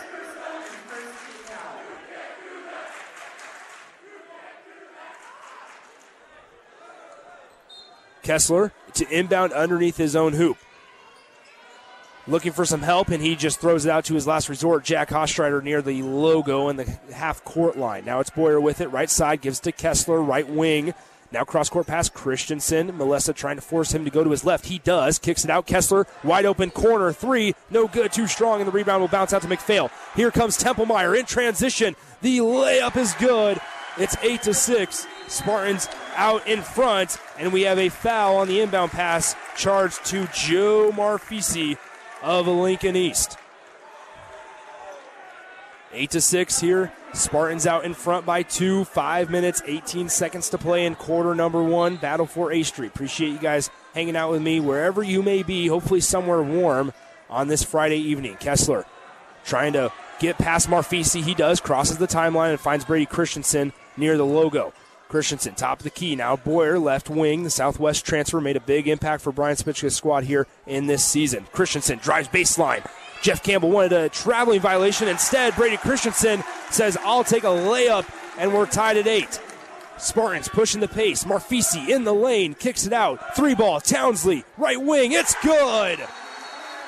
Kessler 8.22 8.72
to 8.92 9.08
inbound 9.08 9.52
underneath 9.52 9.96
his 9.96 10.14
own 10.14 10.34
hoop. 10.34 10.58
Looking 12.26 12.52
for 12.52 12.66
some 12.66 12.82
help, 12.82 13.08
and 13.08 13.22
he 13.22 13.36
just 13.36 13.58
throws 13.58 13.86
it 13.86 13.90
out 13.90 14.04
to 14.04 14.14
his 14.14 14.26
last 14.26 14.50
resort. 14.50 14.84
Jack 14.84 15.08
Hastreiter 15.08 15.62
near 15.62 15.80
the 15.80 16.02
logo 16.02 16.68
and 16.68 16.78
the 16.78 16.84
half 17.14 17.42
court 17.42 17.78
line. 17.78 18.04
Now 18.04 18.20
it's 18.20 18.28
Boyer 18.28 18.60
with 18.60 18.82
it. 18.82 18.88
Right 18.88 19.08
side 19.08 19.40
gives 19.40 19.60
to 19.60 19.72
Kessler, 19.72 20.20
right 20.20 20.46
wing. 20.46 20.92
Now 21.30 21.44
cross 21.44 21.68
court 21.68 21.86
pass 21.86 22.08
Christensen. 22.08 22.96
Melissa 22.96 23.32
trying 23.32 23.56
to 23.56 23.62
force 23.62 23.92
him 23.92 24.04
to 24.04 24.10
go 24.10 24.24
to 24.24 24.30
his 24.30 24.44
left. 24.44 24.66
He 24.66 24.78
does. 24.78 25.18
Kicks 25.18 25.44
it 25.44 25.50
out. 25.50 25.66
Kessler 25.66 26.06
wide 26.24 26.46
open 26.46 26.70
corner 26.70 27.12
three. 27.12 27.54
No 27.70 27.86
good. 27.86 28.12
Too 28.12 28.26
strong. 28.26 28.60
And 28.60 28.68
the 28.68 28.72
rebound 28.72 29.00
will 29.00 29.08
bounce 29.08 29.32
out 29.32 29.42
to 29.42 29.48
McPhail. 29.48 29.90
Here 30.16 30.30
comes 30.30 30.56
Templemeyer 30.56 31.18
in 31.18 31.26
transition. 31.26 31.96
The 32.22 32.38
layup 32.38 32.96
is 32.96 33.14
good. 33.14 33.60
It's 33.98 34.16
eight 34.22 34.42
to 34.42 34.54
six. 34.54 35.06
Spartans 35.26 35.88
out 36.16 36.46
in 36.46 36.62
front, 36.62 37.18
and 37.38 37.52
we 37.52 37.62
have 37.62 37.78
a 37.78 37.90
foul 37.90 38.38
on 38.38 38.48
the 38.48 38.60
inbound 38.60 38.92
pass 38.92 39.36
charged 39.56 40.04
to 40.06 40.26
Joe 40.34 40.90
Marfisi 40.92 41.76
of 42.22 42.46
Lincoln 42.48 42.96
East. 42.96 43.36
Eight 45.92 46.10
to 46.10 46.20
six 46.20 46.60
here. 46.60 46.92
Spartans 47.14 47.66
out 47.66 47.84
in 47.84 47.94
front 47.94 48.26
by 48.26 48.42
two. 48.42 48.84
Five 48.84 49.30
minutes, 49.30 49.62
18 49.64 50.08
seconds 50.08 50.50
to 50.50 50.58
play 50.58 50.84
in 50.84 50.94
quarter 50.94 51.34
number 51.34 51.62
one. 51.62 51.96
Battle 51.96 52.26
for 52.26 52.52
A 52.52 52.62
Street. 52.62 52.88
Appreciate 52.88 53.30
you 53.30 53.38
guys 53.38 53.70
hanging 53.94 54.16
out 54.16 54.30
with 54.30 54.42
me 54.42 54.60
wherever 54.60 55.02
you 55.02 55.22
may 55.22 55.42
be. 55.42 55.66
Hopefully 55.66 56.00
somewhere 56.00 56.42
warm 56.42 56.92
on 57.30 57.48
this 57.48 57.62
Friday 57.62 57.96
evening. 57.96 58.36
Kessler 58.36 58.84
trying 59.44 59.72
to 59.72 59.90
get 60.20 60.36
past 60.36 60.68
Marfisi. 60.68 61.22
He 61.22 61.34
does. 61.34 61.60
Crosses 61.60 61.96
the 61.96 62.06
timeline 62.06 62.50
and 62.50 62.60
finds 62.60 62.84
Brady 62.84 63.06
Christensen 63.06 63.72
near 63.96 64.18
the 64.18 64.26
logo. 64.26 64.74
Christensen, 65.08 65.54
top 65.54 65.78
of 65.78 65.84
the 65.84 65.90
key. 65.90 66.14
Now 66.16 66.36
Boyer, 66.36 66.78
left 66.78 67.08
wing. 67.08 67.42
The 67.42 67.50
Southwest 67.50 68.04
transfer 68.04 68.42
made 68.42 68.56
a 68.56 68.60
big 68.60 68.86
impact 68.86 69.22
for 69.22 69.32
Brian 69.32 69.56
Spichka's 69.56 69.96
squad 69.96 70.24
here 70.24 70.46
in 70.66 70.86
this 70.86 71.02
season. 71.02 71.46
Christensen 71.50 71.98
drives 71.98 72.28
baseline. 72.28 72.86
Jeff 73.22 73.42
Campbell 73.42 73.70
wanted 73.70 73.92
a 73.92 74.08
traveling 74.08 74.60
violation. 74.60 75.08
Instead, 75.08 75.56
Brady 75.56 75.76
Christensen 75.76 76.44
says, 76.70 76.96
I'll 77.02 77.24
take 77.24 77.44
a 77.44 77.48
layup, 77.48 78.08
and 78.38 78.52
we're 78.52 78.66
tied 78.66 78.96
at 78.96 79.06
eight. 79.06 79.40
Spartans 79.98 80.48
pushing 80.48 80.80
the 80.80 80.88
pace. 80.88 81.24
Marfisi 81.24 81.88
in 81.88 82.04
the 82.04 82.14
lane, 82.14 82.54
kicks 82.54 82.86
it 82.86 82.92
out. 82.92 83.34
Three 83.34 83.54
ball, 83.54 83.80
Townsley, 83.80 84.44
right 84.56 84.80
wing. 84.80 85.12
It's 85.12 85.34
good. 85.42 85.98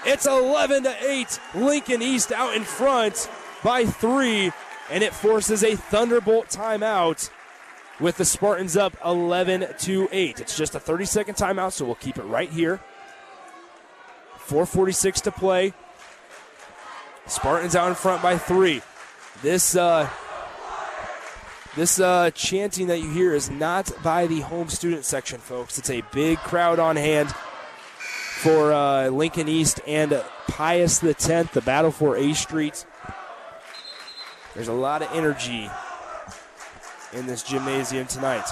It's 0.05 0.27
11 0.27 0.85
to 0.85 0.97
8. 1.11 1.41
Lincoln 1.55 2.03
East 2.03 2.33
out 2.33 2.55
in 2.55 2.63
front 2.63 3.29
by 3.63 3.85
three, 3.85 4.53
and 4.91 5.03
it 5.03 5.13
forces 5.13 5.63
a 5.63 5.75
Thunderbolt 5.77 6.49
timeout 6.49 7.31
with 7.99 8.17
the 8.17 8.25
Spartans 8.25 8.77
up 8.77 8.97
11 9.05 9.67
to 9.81 10.09
8. 10.11 10.41
It's 10.41 10.57
just 10.57 10.75
a 10.75 10.81
30 10.81 11.05
second 11.05 11.35
timeout, 11.35 11.73
so 11.73 11.85
we'll 11.85 11.97
keep 11.97 12.17
it 12.17 12.23
right 12.23 12.49
here. 12.49 12.81
446 14.39 15.21
to 15.23 15.33
play. 15.33 15.75
Spartans 17.31 17.77
out 17.77 17.89
in 17.89 17.95
front 17.95 18.23
by 18.23 18.37
three. 18.37 18.83
This 19.41 19.77
uh, 19.77 20.11
this 21.77 22.01
uh, 22.01 22.31
chanting 22.33 22.89
that 22.89 22.99
you 22.99 23.11
hear 23.11 23.33
is 23.33 23.49
not 23.49 23.91
by 24.03 24.27
the 24.27 24.41
home 24.41 24.69
student 24.69 25.05
section, 25.05 25.39
folks. 25.39 25.79
It's 25.79 25.91
a 25.91 26.03
big 26.13 26.39
crowd 26.39 26.81
on 26.81 26.97
hand 26.97 27.31
for 27.31 28.73
uh, 28.73 29.09
Lincoln 29.09 29.49
East 29.49 29.81
and 29.87 30.23
Pius 30.49 30.99
the 30.99 31.15
Tenth, 31.15 31.53
the 31.53 31.61
battle 31.61 31.93
for 31.93 32.17
A 32.17 32.33
Street. 32.35 32.85
There's 34.55 34.69
a 34.69 34.73
lot 34.73 35.03
of 35.03 35.11
energy 35.13 35.71
in 37.13 37.27
this 37.27 37.45
gymnasium 37.45 38.09
tonight. 38.09 38.47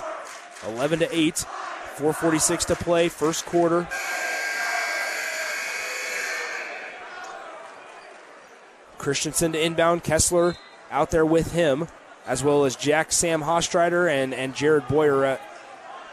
11 0.67 1.01
to 1.01 1.17
8, 1.17 1.39
446 1.39 2.65
to 2.67 2.77
play, 2.77 3.09
first 3.09 3.45
quarter. 3.45 3.89
Christensen 9.09 9.53
to 9.53 9.65
inbound, 9.65 10.05
Kessler 10.05 10.55
out 10.91 11.11
there 11.11 11.25
with 11.25 11.53
him, 11.53 11.89
as 12.27 12.45
well 12.45 12.67
as 12.67 12.77
Jack 12.77 13.11
Sam 13.11 13.41
Hastreiter 13.41 14.07
and, 14.07 14.35
and 14.35 14.55
Jared 14.55 14.87
Boyer 14.87 15.25
uh, 15.25 15.39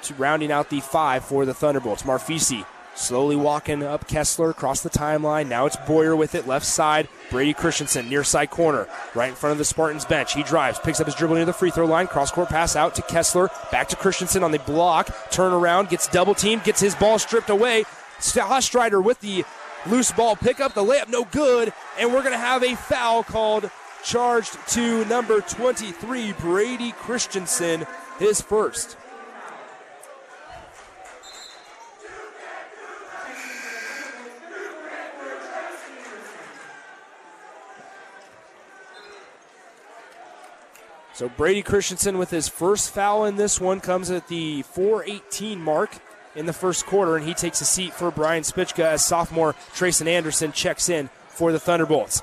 to 0.03 0.13
rounding 0.13 0.49
out 0.49 0.69
the 0.69 0.79
five 0.79 1.25
for 1.25 1.43
the 1.45 1.53
Thunderbolts. 1.53 2.03
Marfisi 2.03 2.65
slowly 2.93 3.35
walking 3.35 3.83
up 3.83 4.07
Kessler 4.07 4.49
across 4.49 4.79
the 4.79 4.89
timeline. 4.89 5.49
Now 5.49 5.65
it's 5.65 5.75
Boyer 5.75 6.15
with 6.15 6.35
it, 6.35 6.47
left 6.47 6.65
side. 6.65 7.09
Brady 7.29 7.53
Christensen 7.53 8.07
near 8.07 8.23
side 8.23 8.49
corner, 8.49 8.87
right 9.13 9.27
in 9.27 9.35
front 9.35 9.51
of 9.51 9.57
the 9.57 9.65
Spartans 9.65 10.05
bench. 10.05 10.33
He 10.33 10.43
drives, 10.43 10.79
picks 10.79 11.01
up 11.01 11.07
his 11.07 11.15
dribble 11.15 11.35
near 11.35 11.43
the 11.43 11.51
free 11.51 11.71
throw 11.71 11.85
line, 11.85 12.07
cross 12.07 12.31
court 12.31 12.47
pass 12.47 12.77
out 12.77 12.95
to 12.95 13.01
Kessler, 13.01 13.49
back 13.73 13.89
to 13.89 13.97
Christensen 13.97 14.41
on 14.41 14.51
the 14.51 14.59
block, 14.59 15.13
turn 15.31 15.51
around, 15.51 15.89
gets 15.89 16.07
double 16.07 16.33
teamed, 16.33 16.63
gets 16.63 16.79
his 16.79 16.95
ball 16.95 17.19
stripped 17.19 17.49
away. 17.49 17.83
Hastreiter 18.21 19.03
with 19.03 19.19
the 19.19 19.43
loose 19.87 20.11
ball 20.11 20.35
pickup, 20.35 20.73
the 20.73 20.83
layup 20.83 21.09
no 21.09 21.25
good, 21.25 21.73
and 21.97 22.13
we're 22.13 22.21
going 22.21 22.33
to 22.33 22.37
have 22.37 22.63
a 22.63 22.75
foul 22.75 23.23
called 23.23 23.69
charged 24.03 24.57
to 24.69 25.03
number 25.05 25.41
23, 25.41 26.33
Brady 26.33 26.91
Christensen, 26.91 27.87
his 28.19 28.41
first. 28.41 28.97
So 41.13 41.29
Brady 41.29 41.61
Christensen 41.61 42.17
with 42.17 42.29
his 42.29 42.49
first 42.49 42.93
foul 42.93 43.23
in 43.23 43.37
this 43.37 43.61
one 43.61 43.79
comes 43.79 44.11
at 44.11 44.27
the 44.27 44.63
418 44.63 45.61
mark 45.61 45.91
in 46.35 46.45
the 46.45 46.53
first 46.53 46.85
quarter, 46.85 47.15
and 47.15 47.25
he 47.25 47.33
takes 47.33 47.61
a 47.61 47.65
seat 47.65 47.93
for 47.93 48.11
Brian 48.11 48.43
Spichka 48.43 48.83
as 48.83 49.05
sophomore 49.05 49.53
Trayson 49.73 50.07
Anderson 50.07 50.51
checks 50.51 50.89
in 50.89 51.09
for 51.27 51.51
the 51.51 51.59
Thunderbolts. 51.59 52.21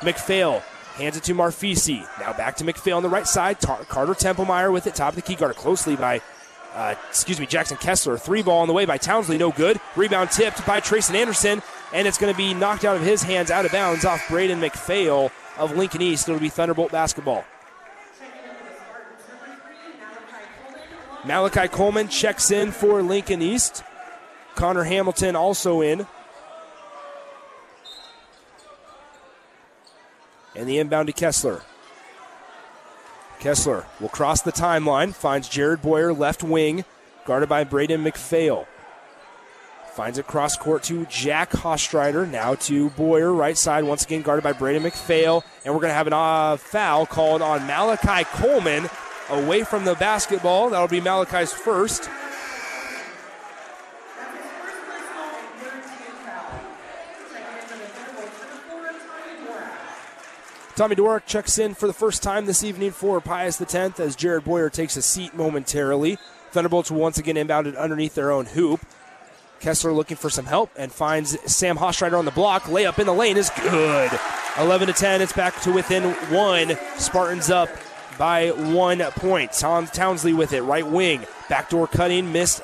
McPhail 0.00 0.60
hands 0.96 1.16
it 1.16 1.24
to 1.24 1.34
Marfisi. 1.34 2.06
Now 2.20 2.32
back 2.32 2.56
to 2.56 2.64
McPhail 2.64 2.96
on 2.96 3.02
the 3.02 3.08
right 3.08 3.26
side. 3.26 3.60
Tar- 3.60 3.84
Carter 3.84 4.14
Templemeyer 4.14 4.72
with 4.72 4.86
it, 4.86 4.94
top 4.94 5.10
of 5.10 5.16
the 5.16 5.22
key, 5.22 5.34
guarded 5.34 5.56
closely 5.56 5.96
by, 5.96 6.20
uh, 6.74 6.94
excuse 7.08 7.38
me, 7.40 7.46
Jackson 7.46 7.76
Kessler. 7.76 8.18
Three 8.18 8.42
ball 8.42 8.60
on 8.60 8.68
the 8.68 8.74
way 8.74 8.84
by 8.84 8.98
Townsley, 8.98 9.38
no 9.38 9.50
good. 9.50 9.78
Rebound 9.94 10.30
tipped 10.30 10.66
by 10.66 10.80
Trayson 10.80 11.14
Anderson, 11.14 11.62
and 11.92 12.06
it's 12.06 12.18
going 12.18 12.32
to 12.32 12.36
be 12.36 12.54
knocked 12.54 12.84
out 12.84 12.96
of 12.96 13.02
his 13.02 13.22
hands, 13.22 13.50
out 13.50 13.64
of 13.64 13.72
bounds 13.72 14.04
off 14.04 14.26
Braden 14.28 14.60
McPhail 14.60 15.30
of 15.58 15.76
Lincoln 15.76 16.02
East. 16.02 16.28
It'll 16.28 16.40
be 16.40 16.48
Thunderbolt 16.48 16.92
basketball. 16.92 17.44
Malachi 21.26 21.66
Coleman 21.66 22.08
checks 22.08 22.52
in 22.52 22.70
for 22.70 23.02
Lincoln 23.02 23.42
East. 23.42 23.82
Connor 24.54 24.84
Hamilton 24.84 25.34
also 25.34 25.80
in. 25.80 26.06
And 30.54 30.68
the 30.68 30.78
inbound 30.78 31.08
to 31.08 31.12
Kessler. 31.12 31.62
Kessler 33.40 33.86
will 34.00 34.08
cross 34.08 34.40
the 34.40 34.52
timeline, 34.52 35.12
finds 35.12 35.48
Jared 35.48 35.82
Boyer 35.82 36.12
left 36.12 36.42
wing, 36.42 36.84
guarded 37.26 37.48
by 37.48 37.64
Braden 37.64 38.02
McPhail. 38.02 38.66
Finds 39.94 40.18
it 40.18 40.26
cross 40.26 40.56
court 40.56 40.84
to 40.84 41.06
Jack 41.06 41.50
Hastreiter. 41.50 42.28
Now 42.28 42.54
to 42.54 42.90
Boyer, 42.90 43.32
right 43.32 43.56
side, 43.56 43.84
once 43.84 44.04
again 44.04 44.22
guarded 44.22 44.42
by 44.42 44.52
Braden 44.52 44.82
McPhail. 44.82 45.42
And 45.64 45.74
we're 45.74 45.80
going 45.80 45.90
to 45.90 45.94
have 45.94 46.06
a 46.06 46.14
uh, 46.14 46.56
foul 46.56 47.04
called 47.04 47.42
on 47.42 47.66
Malachi 47.66 48.24
Coleman 48.24 48.88
away 49.30 49.64
from 49.64 49.84
the 49.84 49.94
basketball. 49.94 50.70
That'll 50.70 50.88
be 50.88 51.00
Malachi's 51.00 51.52
first. 51.52 52.08
Tommy 60.76 60.94
Dworak 60.94 61.24
checks 61.24 61.58
in 61.58 61.72
for 61.72 61.86
the 61.86 61.94
first 61.94 62.22
time 62.22 62.44
this 62.44 62.62
evening 62.62 62.90
for 62.90 63.18
Pius 63.22 63.58
X 63.62 63.98
as 63.98 64.14
Jared 64.14 64.44
Boyer 64.44 64.68
takes 64.68 64.94
a 64.98 65.02
seat 65.02 65.34
momentarily. 65.34 66.18
Thunderbolts 66.50 66.90
once 66.90 67.16
again 67.16 67.36
inbounded 67.36 67.78
underneath 67.78 68.14
their 68.14 68.30
own 68.30 68.44
hoop. 68.44 68.80
Kessler 69.60 69.94
looking 69.94 70.18
for 70.18 70.28
some 70.28 70.44
help 70.44 70.70
and 70.76 70.92
finds 70.92 71.38
Sam 71.50 71.78
Hastreiter 71.78 72.18
on 72.18 72.26
the 72.26 72.30
block. 72.30 72.64
Layup 72.64 72.98
in 72.98 73.06
the 73.06 73.14
lane 73.14 73.38
is 73.38 73.50
good. 73.62 74.10
11 74.58 74.88
to 74.88 74.92
10. 74.92 75.22
It's 75.22 75.32
back 75.32 75.58
to 75.62 75.72
within 75.72 76.12
one. 76.30 76.76
Spartans 76.98 77.48
up 77.48 77.70
by 78.18 78.50
one 78.50 78.98
point. 79.12 79.52
Tom 79.52 79.86
Townsley 79.86 80.32
with 80.32 80.52
it, 80.52 80.62
right 80.62 80.86
wing, 80.86 81.24
backdoor 81.48 81.86
cutting, 81.86 82.32
missed. 82.32 82.62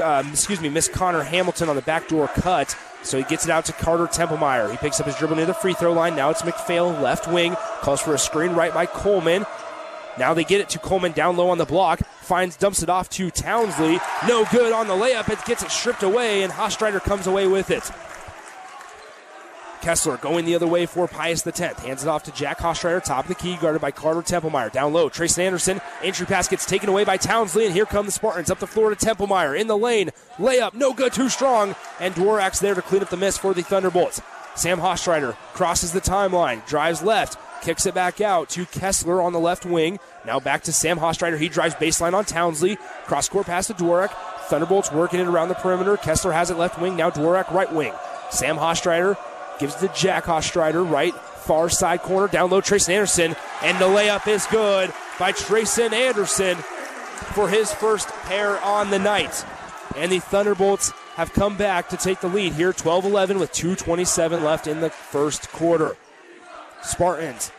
Uh, 0.00 0.22
excuse 0.30 0.60
me, 0.60 0.68
missed 0.68 0.92
Connor 0.92 1.22
Hamilton 1.22 1.68
on 1.68 1.76
the 1.76 1.82
backdoor 1.82 2.28
cut. 2.28 2.76
So 3.02 3.18
he 3.18 3.24
gets 3.24 3.44
it 3.44 3.50
out 3.50 3.64
to 3.64 3.72
Carter 3.72 4.06
Templemeyer. 4.06 4.70
He 4.70 4.76
picks 4.76 5.00
up 5.00 5.06
his 5.06 5.16
dribble 5.16 5.36
near 5.36 5.46
the 5.46 5.54
free 5.54 5.74
throw 5.74 5.92
line. 5.92 6.14
Now 6.14 6.30
it's 6.30 6.42
McPhail, 6.42 7.00
left 7.02 7.26
wing. 7.26 7.56
Calls 7.80 8.00
for 8.00 8.14
a 8.14 8.18
screen 8.18 8.52
right 8.52 8.72
by 8.72 8.86
Coleman. 8.86 9.44
Now 10.18 10.34
they 10.34 10.44
get 10.44 10.60
it 10.60 10.68
to 10.70 10.78
Coleman 10.78 11.12
down 11.12 11.36
low 11.36 11.48
on 11.48 11.58
the 11.58 11.64
block. 11.64 12.00
Finds, 12.20 12.56
dumps 12.56 12.82
it 12.82 12.88
off 12.88 13.08
to 13.10 13.30
Townsley. 13.30 13.98
No 14.28 14.44
good 14.52 14.72
on 14.72 14.86
the 14.86 14.94
layup. 14.94 15.28
It 15.30 15.44
gets 15.46 15.64
it 15.64 15.70
stripped 15.70 16.02
away, 16.02 16.42
and 16.42 16.52
Hastreiter 16.52 17.00
comes 17.00 17.26
away 17.26 17.48
with 17.48 17.70
it. 17.70 17.90
Kessler 19.82 20.16
going 20.16 20.44
the 20.44 20.54
other 20.54 20.66
way 20.66 20.86
for 20.86 21.06
Pius 21.06 21.46
X. 21.46 21.60
Hands 21.60 22.02
it 22.02 22.08
off 22.08 22.22
to 22.24 22.32
Jack 22.32 22.58
Hastreiter, 22.58 23.04
top 23.04 23.24
of 23.24 23.28
the 23.28 23.34
key, 23.34 23.56
guarded 23.56 23.82
by 23.82 23.90
Carter 23.90 24.22
Templemeyer. 24.22 24.72
Down 24.72 24.92
low, 24.92 25.10
Trayson 25.10 25.40
Anderson. 25.40 25.80
Entry 26.02 26.24
pass 26.24 26.48
gets 26.48 26.64
taken 26.64 26.88
away 26.88 27.04
by 27.04 27.16
Townsley, 27.16 27.66
and 27.66 27.74
here 27.74 27.84
come 27.84 28.06
the 28.06 28.12
Spartans 28.12 28.50
up 28.50 28.60
the 28.60 28.66
floor 28.66 28.94
to 28.94 28.96
Templemeyer. 28.96 29.60
In 29.60 29.66
the 29.66 29.76
lane, 29.76 30.10
layup, 30.38 30.74
no 30.74 30.94
good, 30.94 31.12
too 31.12 31.28
strong, 31.28 31.74
and 32.00 32.14
Dworak's 32.14 32.60
there 32.60 32.74
to 32.74 32.82
clean 32.82 33.02
up 33.02 33.10
the 33.10 33.16
miss 33.16 33.36
for 33.36 33.52
the 33.52 33.62
Thunderbolts. 33.62 34.22
Sam 34.54 34.78
Hastreiter 34.78 35.34
crosses 35.54 35.92
the 35.92 36.00
timeline, 36.00 36.64
drives 36.66 37.02
left, 37.02 37.38
kicks 37.62 37.86
it 37.86 37.94
back 37.94 38.20
out 38.20 38.48
to 38.50 38.66
Kessler 38.66 39.22
on 39.22 39.32
the 39.32 39.40
left 39.40 39.64
wing. 39.64 39.98
Now 40.26 40.40
back 40.40 40.62
to 40.64 40.72
Sam 40.72 40.98
Hastreiter. 40.98 41.38
He 41.38 41.48
drives 41.48 41.74
baseline 41.74 42.12
on 42.12 42.24
Townsley. 42.24 42.76
Cross 43.06 43.30
court 43.30 43.46
pass 43.46 43.68
to 43.68 43.74
Dworak. 43.74 44.12
Thunderbolts 44.46 44.92
working 44.92 45.20
it 45.20 45.26
around 45.26 45.48
the 45.48 45.54
perimeter. 45.54 45.96
Kessler 45.96 46.32
has 46.32 46.50
it 46.50 46.58
left 46.58 46.80
wing. 46.80 46.96
Now 46.96 47.10
Dworak 47.10 47.50
right 47.50 47.72
wing. 47.72 47.92
Sam 48.30 48.56
Hastreiter 48.56 49.16
Gives 49.62 49.76
to 49.76 49.86
Jack 49.94 50.24
Hastreiter, 50.24 50.90
right 50.90 51.14
far 51.14 51.68
side 51.68 52.02
corner, 52.02 52.26
down 52.26 52.50
low, 52.50 52.60
Trayson 52.60 52.94
Anderson, 52.94 53.36
and 53.62 53.78
the 53.78 53.84
layup 53.84 54.26
is 54.26 54.44
good 54.46 54.92
by 55.20 55.30
Trayson 55.30 55.92
Anderson 55.92 56.56
for 56.56 57.48
his 57.48 57.72
first 57.72 58.08
pair 58.24 58.60
on 58.60 58.90
the 58.90 58.98
night. 58.98 59.44
And 59.96 60.10
the 60.10 60.18
Thunderbolts 60.18 60.90
have 61.14 61.32
come 61.32 61.56
back 61.56 61.90
to 61.90 61.96
take 61.96 62.18
the 62.18 62.26
lead 62.26 62.54
here, 62.54 62.72
12 62.72 63.04
11 63.04 63.38
with 63.38 63.52
2.27 63.52 64.42
left 64.42 64.66
in 64.66 64.80
the 64.80 64.90
first 64.90 65.52
quarter. 65.52 65.96
Spartans, 66.82 67.52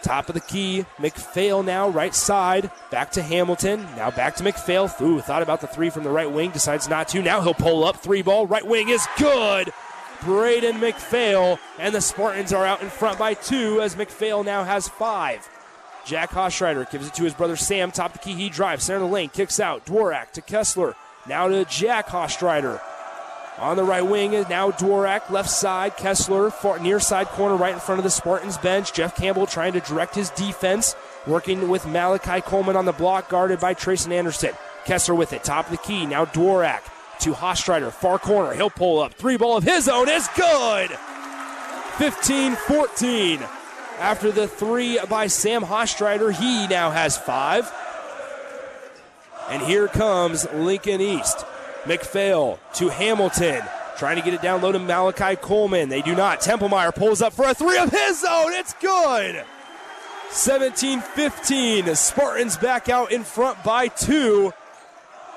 top 0.00 0.28
of 0.28 0.36
the 0.36 0.40
key. 0.42 0.86
McPhail 0.98 1.64
now, 1.64 1.88
right 1.88 2.14
side. 2.14 2.70
Back 2.92 3.10
to 3.12 3.22
Hamilton. 3.22 3.82
Now 3.96 4.12
back 4.12 4.36
to 4.36 4.44
McPhail. 4.44 5.00
Ooh, 5.00 5.20
thought 5.20 5.42
about 5.42 5.60
the 5.60 5.66
three 5.66 5.90
from 5.90 6.04
the 6.04 6.10
right 6.10 6.30
wing, 6.30 6.52
decides 6.52 6.88
not 6.88 7.08
to. 7.08 7.20
Now 7.20 7.40
he'll 7.40 7.52
pull 7.52 7.82
up. 7.82 7.96
Three 7.96 8.22
ball, 8.22 8.46
right 8.46 8.64
wing 8.64 8.90
is 8.90 9.04
good 9.18 9.72
Braden 10.22 10.76
McPhail, 10.76 11.58
and 11.78 11.94
the 11.94 12.00
Spartans 12.00 12.52
are 12.52 12.64
out 12.64 12.82
in 12.82 12.88
front 12.88 13.18
by 13.18 13.34
two 13.34 13.80
as 13.80 13.94
McPhail 13.94 14.44
now 14.44 14.64
has 14.64 14.88
five. 14.88 15.48
Jack 16.04 16.30
Hastreiter 16.30 16.90
gives 16.90 17.06
it 17.06 17.14
to 17.14 17.24
his 17.24 17.34
brother 17.34 17.56
Sam, 17.56 17.90
top 17.90 18.12
the 18.12 18.18
key, 18.18 18.34
he 18.34 18.48
drives, 18.48 18.84
center 18.84 19.02
of 19.02 19.08
the 19.08 19.14
lane, 19.14 19.30
kicks 19.30 19.58
out. 19.58 19.86
Dworak 19.86 20.32
to 20.32 20.42
Kessler, 20.42 20.94
now 21.26 21.48
to 21.48 21.64
Jack 21.64 22.08
Hastreiter. 22.08 22.80
On 23.58 23.76
the 23.76 23.84
right 23.84 24.04
wing 24.04 24.32
is 24.32 24.48
now 24.48 24.70
Dworak, 24.70 25.30
left 25.30 25.48
side, 25.48 25.96
Kessler, 25.96 26.50
far, 26.50 26.78
near 26.78 26.98
side 26.98 27.28
corner 27.28 27.56
right 27.56 27.74
in 27.74 27.80
front 27.80 28.00
of 28.00 28.04
the 28.04 28.10
Spartans 28.10 28.58
bench. 28.58 28.92
Jeff 28.92 29.16
Campbell 29.16 29.46
trying 29.46 29.72
to 29.74 29.80
direct 29.80 30.14
his 30.14 30.30
defense, 30.30 30.96
working 31.26 31.68
with 31.68 31.86
Malachi 31.86 32.40
Coleman 32.40 32.76
on 32.76 32.84
the 32.84 32.92
block, 32.92 33.28
guarded 33.28 33.60
by 33.60 33.72
Trayson 33.72 34.12
Anderson. 34.12 34.52
Kessler 34.84 35.14
with 35.14 35.32
it, 35.32 35.44
top 35.44 35.66
of 35.66 35.70
the 35.70 35.78
key, 35.78 36.04
now 36.04 36.24
Dworak 36.24 36.82
to 37.24 37.32
Hastreiter, 37.32 37.90
far 37.90 38.18
corner. 38.18 38.52
He'll 38.52 38.68
pull 38.68 39.00
up. 39.00 39.14
Three 39.14 39.38
ball 39.38 39.56
of 39.56 39.64
his 39.64 39.88
own 39.88 40.10
is 40.10 40.28
good. 40.36 40.90
15 41.96 42.54
14. 42.54 43.40
After 43.98 44.30
the 44.30 44.46
three 44.46 44.98
by 45.08 45.28
Sam 45.28 45.62
Hastreiter, 45.62 46.32
he 46.32 46.66
now 46.66 46.90
has 46.90 47.16
five. 47.16 47.72
And 49.48 49.62
here 49.62 49.88
comes 49.88 50.46
Lincoln 50.52 51.00
East. 51.00 51.46
McPhail 51.84 52.58
to 52.74 52.90
Hamilton. 52.90 53.62
Trying 53.96 54.16
to 54.16 54.22
get 54.22 54.34
it 54.34 54.42
down 54.42 54.60
low 54.60 54.72
to 54.72 54.78
Malachi 54.78 55.36
Coleman. 55.36 55.88
They 55.88 56.02
do 56.02 56.14
not. 56.14 56.40
Templemeyer 56.40 56.94
pulls 56.94 57.22
up 57.22 57.32
for 57.32 57.46
a 57.46 57.54
three 57.54 57.78
of 57.78 57.90
his 57.90 58.22
own. 58.28 58.52
It's 58.52 58.74
good. 58.74 59.44
17 60.30 61.00
15. 61.00 61.94
Spartans 61.94 62.58
back 62.58 62.90
out 62.90 63.12
in 63.12 63.24
front 63.24 63.62
by 63.64 63.88
two 63.88 64.52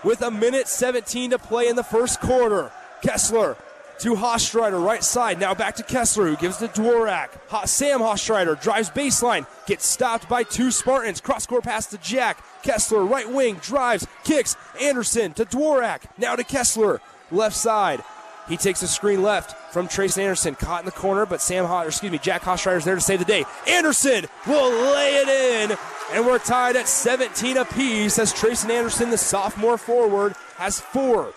with 0.03 0.21
a 0.21 0.31
minute 0.31 0.67
17 0.67 1.31
to 1.31 1.39
play 1.39 1.67
in 1.67 1.75
the 1.75 1.83
first 1.83 2.19
quarter. 2.19 2.71
Kessler 3.01 3.55
to 3.99 4.13
Hastreiter, 4.15 4.83
right 4.83 5.03
side. 5.03 5.39
Now 5.39 5.55
back 5.55 5.75
to 5.77 5.83
Kessler, 5.83 6.27
who 6.27 6.35
gives 6.35 6.57
to 6.57 6.67
Dworak. 6.67 7.29
Sam 7.67 7.99
Hastreiter 7.99 8.59
drives 8.61 8.89
baseline, 8.91 9.47
gets 9.65 9.85
stopped 9.85 10.29
by 10.29 10.43
two 10.43 10.69
Spartans. 10.71 11.19
Cross 11.21 11.47
court 11.47 11.63
pass 11.63 11.87
to 11.87 11.97
Jack. 11.97 12.43
Kessler, 12.63 13.03
right 13.05 13.31
wing, 13.31 13.55
drives, 13.55 14.05
kicks. 14.23 14.55
Anderson 14.81 15.33
to 15.33 15.45
Dworak. 15.45 16.01
Now 16.17 16.35
to 16.35 16.43
Kessler, 16.43 17.01
left 17.31 17.55
side. 17.55 18.03
He 18.47 18.55
takes 18.55 18.81
a 18.81 18.87
screen 18.87 19.23
left 19.23 19.73
from 19.73 19.87
Trayson 19.87 20.19
Anderson, 20.23 20.55
caught 20.55 20.79
in 20.81 20.85
the 20.85 20.91
corner, 20.91 21.25
but 21.25 21.41
Sam, 21.41 21.65
Ho- 21.65 21.81
excuse 21.81 22.11
me, 22.11 22.17
Jack 22.17 22.43
Hastreiter's 22.43 22.85
there 22.85 22.95
to 22.95 23.01
save 23.01 23.19
the 23.19 23.25
day. 23.25 23.43
Anderson 23.67 24.25
will 24.47 24.69
lay 24.93 25.15
it 25.17 25.27
in, 25.71 25.77
and 26.11 26.25
we're 26.25 26.39
tied 26.39 26.75
at 26.75 26.87
17 26.87 27.57
apiece 27.57 28.19
as 28.19 28.33
Trayson 28.33 28.69
Anderson, 28.69 29.09
the 29.09 29.17
sophomore 29.17 29.77
forward, 29.77 30.33
has 30.57 30.79
four. 30.79 31.33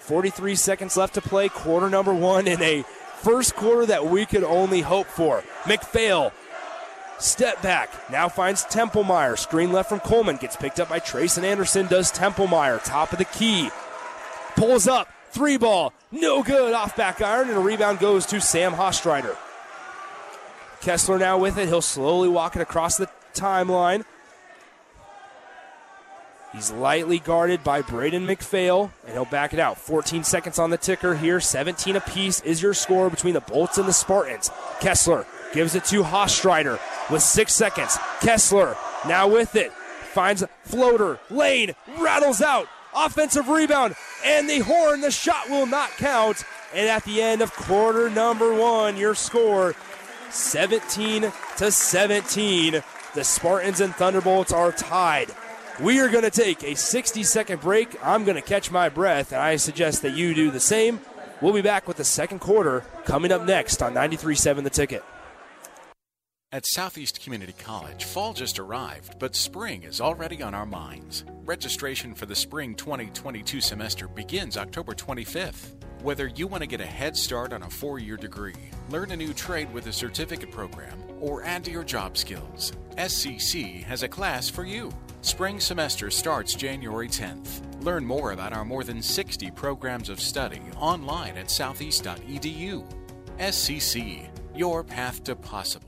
43 0.00 0.54
seconds 0.54 0.96
left 0.96 1.14
to 1.14 1.20
play, 1.20 1.48
quarter 1.48 1.90
number 1.90 2.14
one 2.14 2.46
in 2.46 2.62
a 2.62 2.82
first 3.16 3.54
quarter 3.54 3.86
that 3.86 4.06
we 4.06 4.26
could 4.26 4.44
only 4.44 4.80
hope 4.80 5.06
for. 5.06 5.42
McPhail 5.64 6.32
Step 7.20 7.60
back. 7.62 7.90
Now 8.12 8.28
finds 8.28 8.64
Templemeyer. 8.64 9.36
Screen 9.36 9.72
left 9.72 9.88
from 9.88 9.98
Coleman. 9.98 10.36
Gets 10.36 10.54
picked 10.54 10.78
up 10.78 10.88
by 10.88 11.00
Trayson 11.00 11.42
Anderson. 11.42 11.88
Does 11.88 12.12
Templemeyer. 12.12 12.82
Top 12.84 13.10
of 13.10 13.18
the 13.18 13.24
key. 13.24 13.70
Pulls 14.54 14.86
up. 14.86 15.08
Three 15.30 15.58
ball, 15.58 15.92
no 16.10 16.42
good 16.42 16.72
off 16.72 16.96
back 16.96 17.20
iron, 17.20 17.48
and 17.48 17.58
a 17.58 17.60
rebound 17.60 17.98
goes 17.98 18.24
to 18.26 18.40
Sam 18.40 18.72
Hastreiter. 18.72 19.36
Kessler 20.80 21.18
now 21.18 21.36
with 21.36 21.58
it. 21.58 21.68
He'll 21.68 21.82
slowly 21.82 22.30
walk 22.30 22.56
it 22.56 22.62
across 22.62 22.96
the 22.96 23.10
timeline. 23.38 24.04
He's 26.52 26.72
lightly 26.72 27.18
guarded 27.18 27.62
by 27.62 27.82
Braden 27.82 28.26
McPhail, 28.26 28.90
and 29.04 29.12
he'll 29.12 29.26
back 29.26 29.52
it 29.52 29.60
out. 29.60 29.76
14 29.76 30.24
seconds 30.24 30.58
on 30.58 30.70
the 30.70 30.78
ticker 30.78 31.14
here. 31.14 31.40
17 31.40 31.96
apiece 31.96 32.40
is 32.40 32.62
your 32.62 32.72
score 32.72 33.10
between 33.10 33.34
the 33.34 33.40
Bolts 33.40 33.76
and 33.76 33.86
the 33.86 33.92
Spartans. 33.92 34.50
Kessler 34.80 35.26
gives 35.52 35.74
it 35.74 35.84
to 35.86 36.02
Hastreiter 36.02 36.80
with 37.10 37.22
six 37.22 37.54
seconds. 37.54 37.98
Kessler 38.20 38.76
now 39.06 39.28
with 39.28 39.56
it. 39.56 39.72
Finds 39.72 40.42
floater. 40.64 41.20
Lane 41.30 41.74
rattles 41.98 42.40
out. 42.40 42.66
Offensive 42.96 43.48
rebound 43.48 43.94
and 44.24 44.48
the 44.48 44.60
horn. 44.60 45.02
The 45.02 45.10
shot 45.10 45.50
will 45.50 45.66
not 45.66 45.90
count. 45.92 46.44
And 46.74 46.88
at 46.88 47.04
the 47.04 47.20
end 47.20 47.42
of 47.42 47.52
quarter 47.52 48.08
number 48.08 48.54
one, 48.54 48.96
your 48.96 49.14
score 49.14 49.74
17 50.30 51.30
to 51.58 51.70
17. 51.70 52.82
The 53.18 53.24
Spartans 53.24 53.80
and 53.80 53.92
Thunderbolts 53.92 54.52
are 54.52 54.70
tied. 54.70 55.34
We 55.80 55.98
are 55.98 56.08
going 56.08 56.22
to 56.22 56.30
take 56.30 56.62
a 56.62 56.76
60 56.76 57.24
second 57.24 57.60
break. 57.60 57.98
I'm 58.06 58.24
going 58.24 58.36
to 58.36 58.40
catch 58.40 58.70
my 58.70 58.88
breath, 58.88 59.32
and 59.32 59.42
I 59.42 59.56
suggest 59.56 60.02
that 60.02 60.12
you 60.12 60.34
do 60.34 60.52
the 60.52 60.60
same. 60.60 61.00
We'll 61.40 61.52
be 61.52 61.60
back 61.60 61.88
with 61.88 61.96
the 61.96 62.04
second 62.04 62.38
quarter 62.38 62.84
coming 63.06 63.32
up 63.32 63.44
next 63.44 63.82
on 63.82 63.92
93.7 63.92 64.62
The 64.62 64.70
Ticket. 64.70 65.04
At 66.52 66.64
Southeast 66.64 67.20
Community 67.20 67.54
College, 67.58 68.04
fall 68.04 68.34
just 68.34 68.60
arrived, 68.60 69.18
but 69.18 69.34
spring 69.34 69.82
is 69.82 70.00
already 70.00 70.40
on 70.40 70.54
our 70.54 70.64
minds. 70.64 71.24
Registration 71.44 72.14
for 72.14 72.26
the 72.26 72.36
spring 72.36 72.76
2022 72.76 73.60
semester 73.60 74.06
begins 74.06 74.56
October 74.56 74.94
25th. 74.94 75.77
Whether 76.02 76.28
you 76.28 76.46
want 76.46 76.62
to 76.62 76.68
get 76.68 76.80
a 76.80 76.86
head 76.86 77.16
start 77.16 77.52
on 77.52 77.64
a 77.64 77.70
four 77.70 77.98
year 77.98 78.16
degree, 78.16 78.54
learn 78.88 79.10
a 79.10 79.16
new 79.16 79.32
trade 79.32 79.72
with 79.72 79.88
a 79.88 79.92
certificate 79.92 80.52
program, 80.52 80.96
or 81.20 81.42
add 81.42 81.64
to 81.64 81.72
your 81.72 81.82
job 81.82 82.16
skills, 82.16 82.72
SCC 82.96 83.82
has 83.82 84.04
a 84.04 84.08
class 84.08 84.48
for 84.48 84.64
you. 84.64 84.92
Spring 85.22 85.58
semester 85.58 86.08
starts 86.08 86.54
January 86.54 87.08
10th. 87.08 87.62
Learn 87.82 88.04
more 88.04 88.30
about 88.30 88.52
our 88.52 88.64
more 88.64 88.84
than 88.84 89.02
60 89.02 89.50
programs 89.50 90.08
of 90.08 90.20
study 90.20 90.62
online 90.76 91.36
at 91.36 91.50
southeast.edu. 91.50 92.84
SCC, 93.40 94.28
your 94.54 94.84
path 94.84 95.24
to 95.24 95.34
possible. 95.34 95.87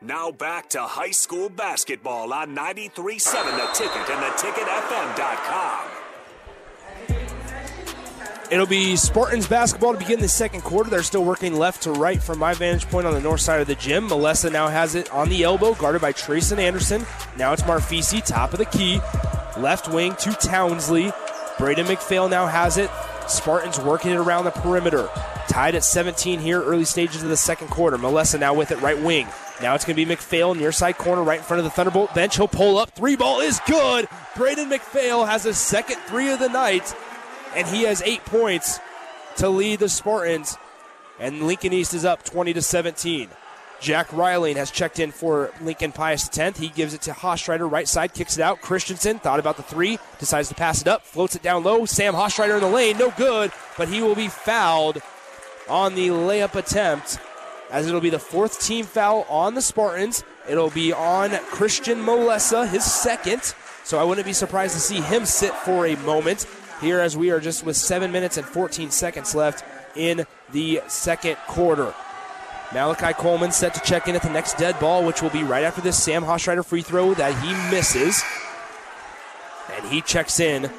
Now 0.00 0.30
back 0.30 0.70
to 0.70 0.80
high 0.80 1.10
school 1.10 1.48
basketball 1.48 2.32
on 2.32 2.54
93.7 2.54 2.92
The 2.92 3.66
Ticket 3.74 4.08
and 4.08 4.22
the 4.22 4.28
theticketfm.com. 4.38 5.88
It'll 8.52 8.66
be 8.66 8.94
Spartans 8.94 9.48
basketball 9.48 9.94
to 9.94 9.98
begin 9.98 10.20
the 10.20 10.28
second 10.28 10.60
quarter. 10.60 10.88
They're 10.88 11.02
still 11.02 11.24
working 11.24 11.56
left 11.56 11.82
to 11.82 11.90
right 11.90 12.22
from 12.22 12.38
my 12.38 12.54
vantage 12.54 12.88
point 12.88 13.08
on 13.08 13.12
the 13.12 13.20
north 13.20 13.40
side 13.40 13.60
of 13.60 13.66
the 13.66 13.74
gym. 13.74 14.06
Melissa 14.06 14.50
now 14.50 14.68
has 14.68 14.94
it 14.94 15.10
on 15.10 15.28
the 15.30 15.42
elbow, 15.42 15.74
guarded 15.74 16.00
by 16.00 16.12
Trayson 16.12 16.58
Anderson. 16.58 17.04
Now 17.36 17.52
it's 17.52 17.62
Marfisi, 17.62 18.24
top 18.24 18.52
of 18.52 18.60
the 18.60 18.66
key. 18.66 19.00
Left 19.58 19.88
wing 19.88 20.14
to 20.20 20.30
Townsley. 20.34 21.12
Braden 21.58 21.86
McPhail 21.86 22.30
now 22.30 22.46
has 22.46 22.78
it. 22.78 22.88
Spartans 23.26 23.80
working 23.80 24.12
it 24.12 24.16
around 24.16 24.44
the 24.44 24.52
perimeter. 24.52 25.08
Tied 25.48 25.74
at 25.74 25.82
17 25.82 26.38
here, 26.38 26.62
early 26.62 26.84
stages 26.84 27.24
of 27.24 27.30
the 27.30 27.36
second 27.36 27.66
quarter. 27.66 27.98
Melissa 27.98 28.38
now 28.38 28.54
with 28.54 28.70
it, 28.70 28.80
right 28.80 28.98
wing. 29.02 29.26
Now 29.60 29.74
it's 29.74 29.84
going 29.84 29.96
to 29.96 30.06
be 30.06 30.14
McPhail, 30.14 30.56
near 30.56 30.70
side 30.70 30.98
corner, 30.98 31.22
right 31.22 31.38
in 31.38 31.44
front 31.44 31.58
of 31.58 31.64
the 31.64 31.70
Thunderbolt 31.70 32.14
bench. 32.14 32.36
He'll 32.36 32.46
pull 32.46 32.78
up. 32.78 32.90
Three 32.90 33.16
ball 33.16 33.40
is 33.40 33.60
good. 33.66 34.08
Braden 34.36 34.70
McPhail 34.70 35.26
has 35.26 35.42
his 35.42 35.58
second 35.58 35.96
three 36.06 36.30
of 36.30 36.38
the 36.38 36.48
night 36.48 36.94
and 37.54 37.66
he 37.66 37.82
has 37.82 38.02
eight 38.02 38.24
points 38.24 38.78
to 39.36 39.48
lead 39.48 39.80
the 39.80 39.88
Spartans. 39.88 40.56
And 41.18 41.46
Lincoln 41.46 41.72
East 41.72 41.94
is 41.94 42.04
up 42.04 42.22
20 42.24 42.52
to 42.54 42.62
17. 42.62 43.28
Jack 43.80 44.12
Riley 44.12 44.54
has 44.54 44.70
checked 44.70 44.98
in 44.98 45.12
for 45.12 45.52
Lincoln 45.60 45.92
Pius 45.92 46.28
10th. 46.28 46.56
He 46.56 46.68
gives 46.68 46.94
it 46.94 47.02
to 47.02 47.12
Hastreiter, 47.12 47.70
right 47.70 47.86
side, 47.86 48.12
kicks 48.12 48.36
it 48.36 48.42
out. 48.42 48.60
Christensen 48.60 49.20
thought 49.20 49.38
about 49.38 49.56
the 49.56 49.62
three, 49.62 49.98
decides 50.18 50.48
to 50.48 50.54
pass 50.54 50.80
it 50.80 50.88
up, 50.88 51.04
floats 51.04 51.36
it 51.36 51.42
down 51.42 51.62
low. 51.62 51.84
Sam 51.86 52.14
Hastreiter 52.14 52.56
in 52.56 52.60
the 52.60 52.68
lane, 52.68 52.98
no 52.98 53.12
good, 53.16 53.52
but 53.76 53.88
he 53.88 54.02
will 54.02 54.16
be 54.16 54.28
fouled 54.28 55.00
on 55.68 55.94
the 55.94 56.08
layup 56.08 56.54
attempt, 56.54 57.18
as 57.70 57.86
it'll 57.86 58.00
be 58.00 58.10
the 58.10 58.18
fourth 58.18 58.60
team 58.60 58.84
foul 58.84 59.26
on 59.28 59.54
the 59.54 59.62
Spartans. 59.62 60.24
It'll 60.48 60.70
be 60.70 60.92
on 60.92 61.30
Christian 61.50 61.98
Molessa, 61.98 62.68
his 62.68 62.84
second. 62.84 63.54
So 63.84 63.98
I 63.98 64.04
wouldn't 64.04 64.26
be 64.26 64.32
surprised 64.32 64.74
to 64.74 64.80
see 64.80 65.00
him 65.00 65.24
sit 65.24 65.52
for 65.54 65.86
a 65.86 65.96
moment 65.96 66.46
here 66.80 67.00
as 67.00 67.16
we 67.16 67.30
are 67.30 67.40
just 67.40 67.64
with 67.64 67.76
7 67.76 68.12
minutes 68.12 68.36
and 68.36 68.46
14 68.46 68.90
seconds 68.90 69.34
left 69.34 69.64
in 69.96 70.26
the 70.52 70.82
second 70.88 71.36
quarter. 71.46 71.94
Malachi 72.72 73.14
Coleman 73.14 73.50
set 73.50 73.72
to 73.74 73.80
check 73.80 74.08
in 74.08 74.14
at 74.14 74.22
the 74.22 74.28
next 74.28 74.58
dead 74.58 74.78
ball, 74.78 75.04
which 75.04 75.22
will 75.22 75.30
be 75.30 75.42
right 75.42 75.64
after 75.64 75.80
this 75.80 76.02
Sam 76.02 76.22
Hastreiter 76.22 76.64
free 76.64 76.82
throw 76.82 77.14
that 77.14 77.34
he 77.42 77.52
misses. 77.70 78.22
And 79.74 79.86
he 79.86 80.02
checks 80.02 80.38
in 80.38 80.70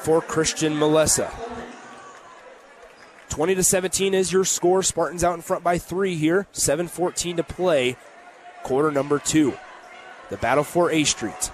for 0.00 0.22
Christian 0.22 0.78
Melissa. 0.78 1.30
20 3.28 3.54
to 3.54 3.62
17 3.62 4.14
is 4.14 4.32
your 4.32 4.44
score. 4.44 4.82
Spartans 4.82 5.24
out 5.24 5.34
in 5.34 5.42
front 5.42 5.64
by 5.64 5.78
three 5.78 6.16
here. 6.16 6.46
7:14 6.52 7.36
to 7.36 7.42
play. 7.42 7.96
Quarter 8.62 8.90
number 8.90 9.18
two. 9.18 9.54
The 10.30 10.36
battle 10.36 10.64
for 10.64 10.90
A 10.90 11.04
Street. 11.04 11.50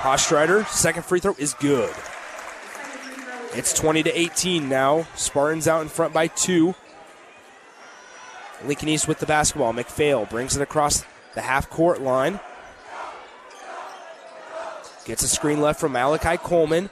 Hastreiter, 0.00 0.66
second 0.68 1.04
free 1.04 1.18
throw 1.18 1.34
is 1.38 1.54
good. 1.54 1.92
It's 3.54 3.72
20 3.72 4.04
to 4.04 4.18
18 4.18 4.68
now. 4.68 5.08
Spartans 5.16 5.66
out 5.66 5.82
in 5.82 5.88
front 5.88 6.12
by 6.12 6.28
two. 6.28 6.74
Lincoln 8.64 8.88
East 8.88 9.08
with 9.08 9.18
the 9.18 9.26
basketball. 9.26 9.72
McPhail 9.72 10.28
brings 10.28 10.56
it 10.56 10.62
across 10.62 11.04
the 11.34 11.40
half 11.40 11.68
court 11.70 12.00
line. 12.00 12.38
Gets 15.04 15.22
a 15.22 15.28
screen 15.28 15.60
left 15.60 15.80
from 15.80 15.92
Malachi 15.92 16.36
Coleman. 16.36 16.90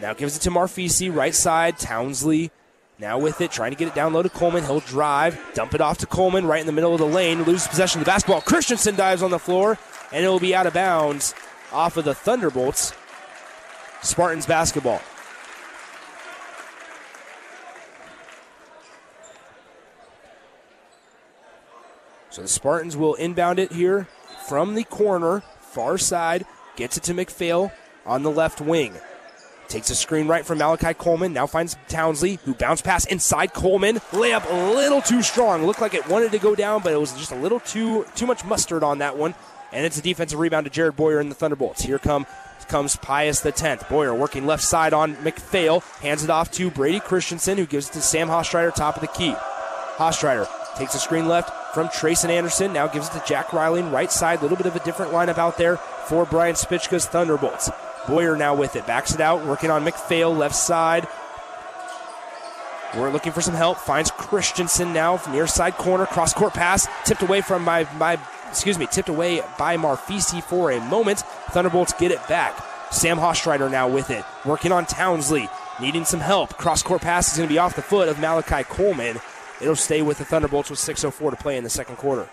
Now 0.00 0.12
gives 0.14 0.36
it 0.36 0.40
to 0.40 0.50
Marfisi, 0.50 1.14
right 1.14 1.34
side. 1.34 1.78
Townsley 1.78 2.50
now 2.98 3.18
with 3.18 3.40
it, 3.40 3.50
trying 3.50 3.72
to 3.72 3.76
get 3.76 3.88
it 3.88 3.94
down 3.94 4.12
low 4.12 4.22
to 4.22 4.28
Coleman. 4.28 4.64
He'll 4.64 4.80
drive, 4.80 5.40
dump 5.54 5.74
it 5.74 5.80
off 5.80 5.98
to 5.98 6.06
Coleman 6.06 6.46
right 6.46 6.60
in 6.60 6.66
the 6.66 6.72
middle 6.72 6.92
of 6.92 7.00
the 7.00 7.06
lane, 7.06 7.42
loses 7.42 7.66
possession 7.66 8.00
of 8.00 8.04
the 8.04 8.10
basketball. 8.10 8.40
Christensen 8.40 8.96
dives 8.96 9.22
on 9.22 9.30
the 9.30 9.38
floor, 9.38 9.78
and 10.12 10.24
it 10.24 10.28
will 10.28 10.40
be 10.40 10.54
out 10.54 10.66
of 10.66 10.74
bounds 10.74 11.34
off 11.72 11.96
of 11.96 12.04
the 12.04 12.14
Thunderbolts. 12.14 12.92
Spartans 14.02 14.46
basketball. 14.46 15.00
So 22.30 22.42
the 22.42 22.48
Spartans 22.48 22.96
will 22.96 23.14
inbound 23.14 23.58
it 23.58 23.72
here 23.72 24.08
from 24.48 24.74
the 24.74 24.84
corner, 24.84 25.40
far 25.60 25.98
side, 25.98 26.44
gets 26.76 26.96
it 26.96 27.04
to 27.04 27.14
McPhail 27.14 27.72
on 28.04 28.22
the 28.24 28.30
left 28.30 28.60
wing. 28.60 28.94
Takes 29.68 29.90
a 29.90 29.94
screen 29.94 30.28
right 30.28 30.44
from 30.44 30.58
Malachi 30.58 30.94
Coleman. 30.94 31.32
Now 31.32 31.46
finds 31.46 31.76
Townsley, 31.88 32.38
who 32.44 32.54
bounce 32.54 32.82
pass 32.82 33.04
inside 33.06 33.54
Coleman. 33.54 33.96
Layup 34.12 34.48
a 34.50 34.74
little 34.74 35.02
too 35.02 35.22
strong. 35.22 35.66
Looked 35.66 35.80
like 35.80 35.94
it 35.94 36.08
wanted 36.08 36.32
to 36.32 36.38
go 36.38 36.54
down, 36.54 36.82
but 36.82 36.92
it 36.92 37.00
was 37.00 37.12
just 37.14 37.32
a 37.32 37.36
little 37.36 37.60
too 37.60 38.06
too 38.14 38.26
much 38.26 38.44
mustard 38.44 38.82
on 38.82 38.98
that 38.98 39.16
one. 39.16 39.34
And 39.72 39.84
it's 39.84 39.98
a 39.98 40.02
defensive 40.02 40.38
rebound 40.38 40.66
to 40.66 40.70
Jared 40.70 40.94
Boyer 40.94 41.20
in 41.20 41.28
the 41.28 41.34
Thunderbolts. 41.34 41.82
Here 41.82 41.98
come 41.98 42.26
comes 42.68 42.96
Pius 42.96 43.40
the 43.40 43.52
10th. 43.52 43.88
Boyer 43.88 44.14
working 44.14 44.46
left 44.46 44.62
side 44.62 44.92
on 44.92 45.16
McPhail. 45.16 45.82
Hands 46.00 46.22
it 46.22 46.30
off 46.30 46.50
to 46.52 46.70
Brady 46.70 47.00
Christensen, 47.00 47.58
who 47.58 47.66
gives 47.66 47.90
it 47.90 47.92
to 47.94 48.00
Sam 48.00 48.28
Hastreiter, 48.28 48.74
top 48.74 48.96
of 48.96 49.00
the 49.00 49.08
key. 49.08 49.34
Hastreiter 49.96 50.48
takes 50.76 50.94
a 50.94 50.98
screen 50.98 51.28
left 51.28 51.74
from 51.74 51.88
Trayson 51.88 52.30
Anderson. 52.30 52.72
Now 52.72 52.86
gives 52.86 53.08
it 53.08 53.12
to 53.12 53.22
Jack 53.26 53.52
Riley, 53.52 53.82
right 53.82 54.10
side. 54.10 54.38
A 54.38 54.42
little 54.42 54.56
bit 54.56 54.66
of 54.66 54.76
a 54.76 54.84
different 54.84 55.12
lineup 55.12 55.38
out 55.38 55.58
there 55.58 55.76
for 55.76 56.24
Brian 56.24 56.54
Spichka's 56.54 57.06
Thunderbolts. 57.06 57.70
Boyer 58.06 58.36
now 58.36 58.54
with 58.54 58.76
it. 58.76 58.86
Backs 58.86 59.14
it 59.14 59.20
out, 59.20 59.44
working 59.46 59.70
on 59.70 59.84
McPhail, 59.84 60.36
left 60.36 60.54
side. 60.54 61.06
We're 62.96 63.10
looking 63.10 63.32
for 63.32 63.40
some 63.40 63.54
help. 63.54 63.78
Finds 63.78 64.10
Christensen 64.12 64.92
now 64.92 65.20
near 65.30 65.46
side 65.46 65.74
corner. 65.74 66.06
Cross 66.06 66.34
court 66.34 66.54
pass. 66.54 66.86
Tipped 67.04 67.22
away 67.22 67.40
from 67.40 67.64
my, 67.64 67.88
my 67.98 68.20
excuse 68.48 68.78
me, 68.78 68.86
tipped 68.86 69.08
away 69.08 69.42
by 69.58 69.76
Marfisi 69.76 70.42
for 70.42 70.70
a 70.70 70.80
moment. 70.80 71.20
Thunderbolts 71.50 71.92
get 71.94 72.12
it 72.12 72.26
back. 72.28 72.64
Sam 72.92 73.18
Hastreiter 73.18 73.70
now 73.70 73.88
with 73.88 74.10
it. 74.10 74.24
Working 74.44 74.70
on 74.70 74.86
Townsley. 74.86 75.48
Needing 75.80 76.04
some 76.04 76.20
help. 76.20 76.56
Cross 76.56 76.84
court 76.84 77.02
pass 77.02 77.32
is 77.32 77.36
going 77.36 77.48
to 77.48 77.52
be 77.52 77.58
off 77.58 77.74
the 77.74 77.82
foot 77.82 78.08
of 78.08 78.20
Malachi 78.20 78.62
Coleman. 78.62 79.18
It'll 79.60 79.74
stay 79.74 80.02
with 80.02 80.18
the 80.18 80.24
Thunderbolts 80.24 80.70
with 80.70 80.78
6.04 80.78 81.30
to 81.30 81.36
play 81.36 81.56
in 81.56 81.64
the 81.64 81.70
second 81.70 81.96
quarter. 81.96 82.28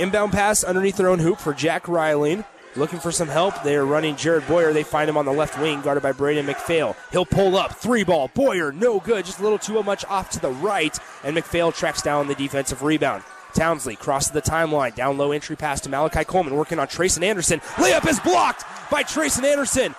Inbound 0.00 0.32
pass 0.32 0.64
underneath 0.64 0.96
their 0.96 1.10
own 1.10 1.18
hoop 1.18 1.38
for 1.38 1.52
Jack 1.52 1.86
Riley. 1.86 2.42
Looking 2.74 3.00
for 3.00 3.12
some 3.12 3.28
help. 3.28 3.62
They 3.62 3.76
are 3.76 3.84
running 3.84 4.16
Jared 4.16 4.46
Boyer. 4.46 4.72
They 4.72 4.82
find 4.82 5.10
him 5.10 5.18
on 5.18 5.26
the 5.26 5.32
left 5.32 5.60
wing, 5.60 5.82
guarded 5.82 6.02
by 6.02 6.12
Braden 6.12 6.46
McPhail. 6.46 6.96
He'll 7.12 7.26
pull 7.26 7.54
up. 7.54 7.74
Three 7.74 8.02
ball. 8.02 8.28
Boyer, 8.28 8.72
no 8.72 8.98
good. 8.98 9.26
Just 9.26 9.40
a 9.40 9.42
little 9.42 9.58
too 9.58 9.82
much 9.82 10.06
off 10.06 10.30
to 10.30 10.40
the 10.40 10.52
right. 10.52 10.98
And 11.22 11.36
McPhail 11.36 11.74
tracks 11.74 12.00
down 12.00 12.28
the 12.28 12.34
defensive 12.34 12.82
rebound. 12.82 13.24
Townsley 13.52 13.94
crosses 13.94 14.30
the 14.30 14.40
timeline. 14.40 14.94
Down 14.94 15.18
low 15.18 15.32
entry 15.32 15.54
pass 15.54 15.82
to 15.82 15.90
Malachi 15.90 16.24
Coleman, 16.24 16.54
working 16.54 16.78
on 16.78 16.86
Trayson 16.86 17.22
Anderson. 17.22 17.60
Layup 17.74 18.08
is 18.08 18.20
blocked 18.20 18.64
by 18.90 19.02
Trayson 19.02 19.44
Anderson. 19.44 19.94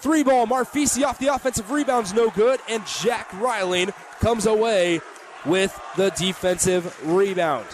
Three 0.00 0.24
ball. 0.24 0.48
Marfisi 0.48 1.04
off 1.06 1.20
the 1.20 1.28
offensive 1.28 1.70
rebounds, 1.70 2.12
no 2.12 2.30
good. 2.30 2.58
And 2.68 2.84
Jack 2.86 3.32
Riley 3.34 3.86
comes 4.18 4.46
away 4.46 5.00
with 5.46 5.80
the 5.96 6.10
defensive 6.10 7.06
rebound. 7.06 7.66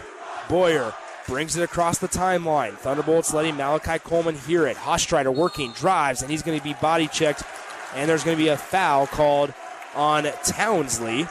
Boyer 0.48 0.92
brings 1.30 1.56
it 1.56 1.62
across 1.62 1.98
the 1.98 2.08
timeline. 2.08 2.74
Thunderbolts 2.74 3.32
letting 3.32 3.56
Malachi 3.56 4.00
Coleman 4.00 4.34
hear 4.34 4.66
it. 4.66 4.76
Hastreiter 4.76 5.32
working, 5.32 5.70
drives, 5.70 6.22
and 6.22 6.30
he's 6.30 6.42
going 6.42 6.58
to 6.58 6.64
be 6.64 6.74
body 6.74 7.06
checked. 7.06 7.44
And 7.94 8.10
there's 8.10 8.24
going 8.24 8.36
to 8.36 8.42
be 8.42 8.48
a 8.48 8.56
foul 8.56 9.06
called 9.06 9.54
on 9.94 10.24
Townsley. 10.44 11.28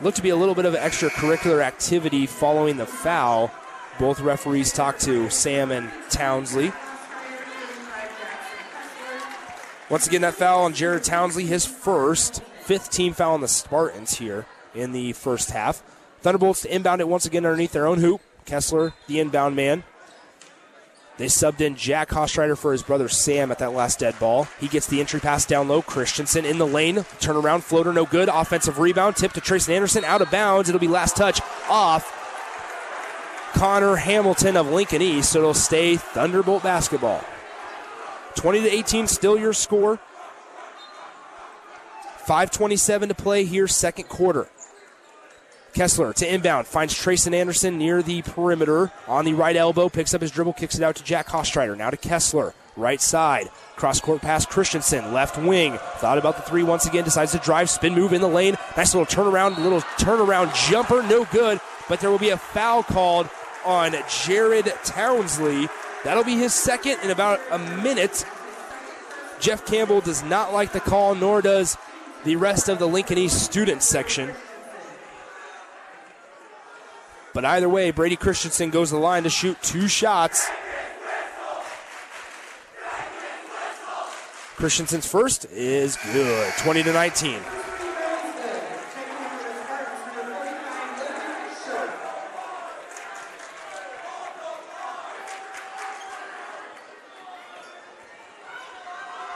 Looked 0.00 0.16
to 0.16 0.22
be 0.22 0.30
a 0.30 0.36
little 0.36 0.54
bit 0.54 0.64
of 0.64 0.72
extracurricular 0.72 1.62
activity 1.62 2.24
following 2.24 2.78
the 2.78 2.86
foul. 2.86 3.52
Both 3.98 4.20
referees 4.20 4.72
talked 4.72 5.02
to 5.02 5.28
Sam 5.28 5.70
and 5.70 5.90
Townsley. 6.08 6.72
Once 9.90 10.06
again, 10.06 10.22
that 10.22 10.32
foul 10.32 10.62
on 10.62 10.72
Jared 10.72 11.04
Townsley, 11.04 11.44
his 11.44 11.66
first, 11.66 12.42
fifth 12.62 12.90
team 12.90 13.12
foul 13.12 13.34
on 13.34 13.42
the 13.42 13.48
Spartans 13.48 14.14
here 14.16 14.46
in 14.74 14.92
the 14.92 15.12
first 15.12 15.50
half. 15.50 15.82
Thunderbolts 16.22 16.62
to 16.62 16.74
inbound 16.74 17.00
it 17.00 17.08
once 17.08 17.26
again 17.26 17.46
underneath 17.46 17.72
their 17.72 17.86
own 17.86 17.98
hoop. 17.98 18.20
Kessler, 18.44 18.92
the 19.06 19.20
inbound 19.20 19.56
man. 19.56 19.84
They 21.20 21.26
subbed 21.26 21.60
in 21.60 21.76
Jack 21.76 22.08
Hastreiter 22.08 22.56
for 22.56 22.72
his 22.72 22.82
brother 22.82 23.06
Sam 23.06 23.50
at 23.50 23.58
that 23.58 23.74
last 23.74 23.98
dead 23.98 24.18
ball. 24.18 24.48
He 24.58 24.68
gets 24.68 24.86
the 24.86 25.00
entry 25.00 25.20
pass 25.20 25.44
down 25.44 25.68
low. 25.68 25.82
Christensen 25.82 26.46
in 26.46 26.56
the 26.56 26.66
lane. 26.66 26.96
Turnaround 27.20 27.62
floater, 27.62 27.92
no 27.92 28.06
good. 28.06 28.30
Offensive 28.30 28.78
rebound. 28.78 29.16
Tip 29.16 29.34
to 29.34 29.40
Trayson 29.42 29.74
Anderson. 29.74 30.02
Out 30.04 30.22
of 30.22 30.30
bounds. 30.30 30.70
It'll 30.70 30.78
be 30.78 30.88
last 30.88 31.16
touch 31.16 31.42
off 31.68 32.16
Connor 33.52 33.96
Hamilton 33.96 34.56
of 34.56 34.70
Lincoln 34.70 35.02
East. 35.02 35.32
So 35.32 35.40
it'll 35.40 35.52
stay 35.52 35.96
Thunderbolt 35.96 36.62
basketball. 36.62 37.22
20 38.36 38.62
to 38.62 38.74
18, 38.74 39.06
still 39.06 39.38
your 39.38 39.52
score. 39.52 39.98
5.27 42.24 43.08
to 43.08 43.14
play 43.14 43.44
here, 43.44 43.66
second 43.66 44.08
quarter. 44.08 44.48
Kessler 45.72 46.12
to 46.14 46.34
inbound, 46.34 46.66
finds 46.66 46.94
Trayson 46.94 47.34
Anderson 47.34 47.78
near 47.78 48.02
the 48.02 48.22
perimeter 48.22 48.90
on 49.06 49.24
the 49.24 49.34
right 49.34 49.56
elbow, 49.56 49.88
picks 49.88 50.14
up 50.14 50.20
his 50.20 50.30
dribble, 50.30 50.54
kicks 50.54 50.76
it 50.76 50.82
out 50.82 50.96
to 50.96 51.04
Jack 51.04 51.28
Hastreiter. 51.28 51.76
Now 51.76 51.90
to 51.90 51.96
Kessler, 51.96 52.54
right 52.76 53.00
side. 53.00 53.48
Cross 53.76 54.00
court 54.00 54.20
pass, 54.20 54.44
Christensen, 54.44 55.12
left 55.12 55.38
wing. 55.38 55.78
Thought 55.96 56.18
about 56.18 56.36
the 56.36 56.42
three 56.42 56.62
once 56.62 56.86
again, 56.86 57.04
decides 57.04 57.32
to 57.32 57.38
drive, 57.38 57.70
spin 57.70 57.94
move 57.94 58.12
in 58.12 58.20
the 58.20 58.28
lane. 58.28 58.56
Nice 58.76 58.94
little 58.94 59.06
turnaround, 59.06 59.56
little 59.58 59.80
turnaround 59.98 60.54
jumper, 60.68 61.02
no 61.02 61.24
good. 61.26 61.60
but 61.90 62.00
there 62.00 62.10
will 62.10 62.18
be 62.18 62.30
a 62.30 62.36
foul 62.36 62.82
called 62.84 63.28
on 63.66 63.94
Jared 64.08 64.72
Townsley. 64.84 65.68
That'll 66.04 66.24
be 66.24 66.36
his 66.36 66.54
second 66.54 66.98
in 67.02 67.10
about 67.10 67.40
a 67.50 67.58
minute. 67.58 68.24
Jeff 69.40 69.66
Campbell 69.66 70.00
does 70.00 70.22
not 70.22 70.52
like 70.52 70.72
the 70.72 70.80
call, 70.80 71.14
nor 71.14 71.42
does 71.42 71.76
the 72.24 72.36
rest 72.36 72.68
of 72.68 72.78
the 72.78 72.86
Lincoln 72.86 73.18
East 73.18 73.42
student 73.42 73.82
section. 73.82 74.30
But 77.32 77.44
either 77.44 77.68
way, 77.68 77.90
Brady 77.90 78.16
Christensen 78.16 78.70
goes 78.70 78.88
to 78.88 78.96
the 78.96 79.00
line 79.00 79.22
to 79.22 79.30
shoot 79.30 79.60
two 79.62 79.86
shots. 79.86 80.48
Christensen's 84.56 85.06
first 85.06 85.46
is 85.52 85.96
good, 86.12 86.52
20 86.58 86.82
to 86.82 86.92
19. 86.92 87.40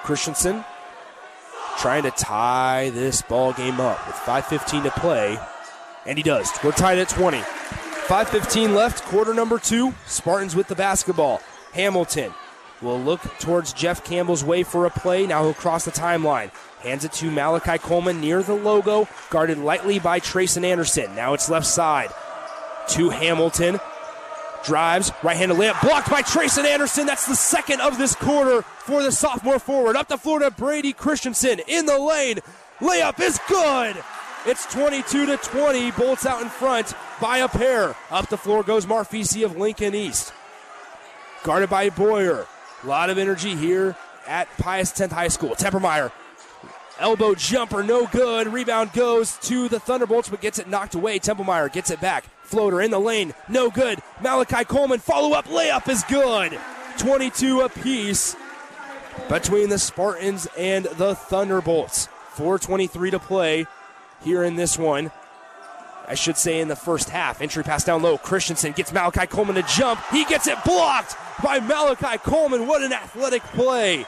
Christensen 0.02 0.62
trying 1.78 2.02
to 2.02 2.10
tie 2.10 2.90
this 2.90 3.22
ball 3.22 3.54
game 3.54 3.80
up 3.80 4.06
with 4.06 4.16
5.15 4.16 4.82
to 4.82 4.90
play, 4.90 5.38
and 6.04 6.18
he 6.18 6.22
does. 6.22 6.50
We're 6.62 6.72
tied 6.72 6.98
at 6.98 7.08
20. 7.08 7.42
5.15 8.04 8.74
left, 8.74 9.02
quarter 9.04 9.32
number 9.32 9.58
two. 9.58 9.94
Spartans 10.04 10.54
with 10.54 10.68
the 10.68 10.74
basketball. 10.74 11.40
Hamilton 11.72 12.34
will 12.82 13.00
look 13.00 13.22
towards 13.38 13.72
Jeff 13.72 14.04
Campbell's 14.04 14.44
way 14.44 14.62
for 14.62 14.84
a 14.84 14.90
play. 14.90 15.26
Now 15.26 15.42
he'll 15.42 15.54
cross 15.54 15.86
the 15.86 15.90
timeline. 15.90 16.50
Hands 16.80 17.02
it 17.02 17.12
to 17.12 17.30
Malachi 17.30 17.78
Coleman 17.78 18.20
near 18.20 18.42
the 18.42 18.52
logo, 18.52 19.08
guarded 19.30 19.56
lightly 19.56 19.98
by 19.98 20.20
Trayson 20.20 20.64
Anderson. 20.64 21.14
Now 21.14 21.32
it's 21.32 21.48
left 21.48 21.66
side 21.66 22.10
to 22.88 23.08
Hamilton. 23.08 23.80
Drives, 24.66 25.10
right 25.22 25.36
handed 25.36 25.56
layup, 25.56 25.80
blocked 25.80 26.10
by 26.10 26.20
Trayson 26.20 26.66
Anderson. 26.66 27.06
That's 27.06 27.26
the 27.26 27.34
second 27.34 27.80
of 27.80 27.96
this 27.96 28.14
quarter 28.14 28.62
for 28.62 29.02
the 29.02 29.12
sophomore 29.12 29.58
forward. 29.58 29.96
Up 29.96 30.08
the 30.08 30.18
floor 30.18 30.40
to 30.40 30.50
Brady 30.50 30.92
Christensen 30.92 31.60
in 31.66 31.86
the 31.86 31.98
lane. 31.98 32.40
Layup 32.80 33.18
is 33.18 33.40
good. 33.48 33.96
It's 34.46 34.66
22 34.66 35.24
to 35.26 35.36
20. 35.38 35.92
Bolts 35.92 36.26
out 36.26 36.42
in 36.42 36.50
front 36.50 36.92
by 37.18 37.38
a 37.38 37.48
pair. 37.48 37.96
Up 38.10 38.28
the 38.28 38.36
floor 38.36 38.62
goes 38.62 38.84
Marfisi 38.84 39.42
of 39.42 39.56
Lincoln 39.56 39.94
East. 39.94 40.34
Guarded 41.42 41.70
by 41.70 41.88
Boyer. 41.88 42.46
A 42.82 42.86
lot 42.86 43.08
of 43.08 43.16
energy 43.16 43.56
here 43.56 43.96
at 44.26 44.46
Pius 44.58 44.92
10th 44.92 45.12
High 45.12 45.28
School. 45.28 45.50
Templemeyer. 45.50 46.12
Elbow 46.98 47.34
jumper, 47.34 47.82
no 47.82 48.06
good. 48.06 48.52
Rebound 48.52 48.92
goes 48.92 49.38
to 49.38 49.66
the 49.68 49.80
Thunderbolts, 49.80 50.28
but 50.28 50.42
gets 50.42 50.58
it 50.58 50.68
knocked 50.68 50.94
away. 50.94 51.18
Templemeyer 51.18 51.72
gets 51.72 51.90
it 51.90 52.00
back. 52.02 52.24
Floater 52.42 52.82
in 52.82 52.90
the 52.90 53.00
lane, 53.00 53.32
no 53.48 53.70
good. 53.70 53.98
Malachi 54.20 54.64
Coleman, 54.64 55.00
follow 55.00 55.34
up 55.34 55.46
layup 55.46 55.88
is 55.88 56.04
good. 56.04 56.58
22 56.98 57.62
apiece 57.62 58.36
between 59.30 59.70
the 59.70 59.78
Spartans 59.78 60.46
and 60.58 60.84
the 60.84 61.14
Thunderbolts. 61.14 62.08
4.23 62.36 63.12
to 63.12 63.18
play 63.18 63.66
here 64.24 64.42
in 64.42 64.56
this 64.56 64.78
one. 64.78 65.10
I 66.06 66.14
should 66.14 66.36
say 66.36 66.60
in 66.60 66.68
the 66.68 66.76
first 66.76 67.10
half. 67.10 67.40
Entry 67.40 67.62
pass 67.62 67.84
down 67.84 68.02
low. 68.02 68.18
Christensen 68.18 68.72
gets 68.72 68.92
Malachi 68.92 69.26
Coleman 69.26 69.54
to 69.54 69.62
jump. 69.62 70.00
He 70.10 70.24
gets 70.24 70.46
it 70.46 70.62
blocked 70.64 71.16
by 71.42 71.60
Malachi 71.60 72.18
Coleman. 72.18 72.66
What 72.66 72.82
an 72.82 72.92
athletic 72.92 73.42
play. 73.42 74.04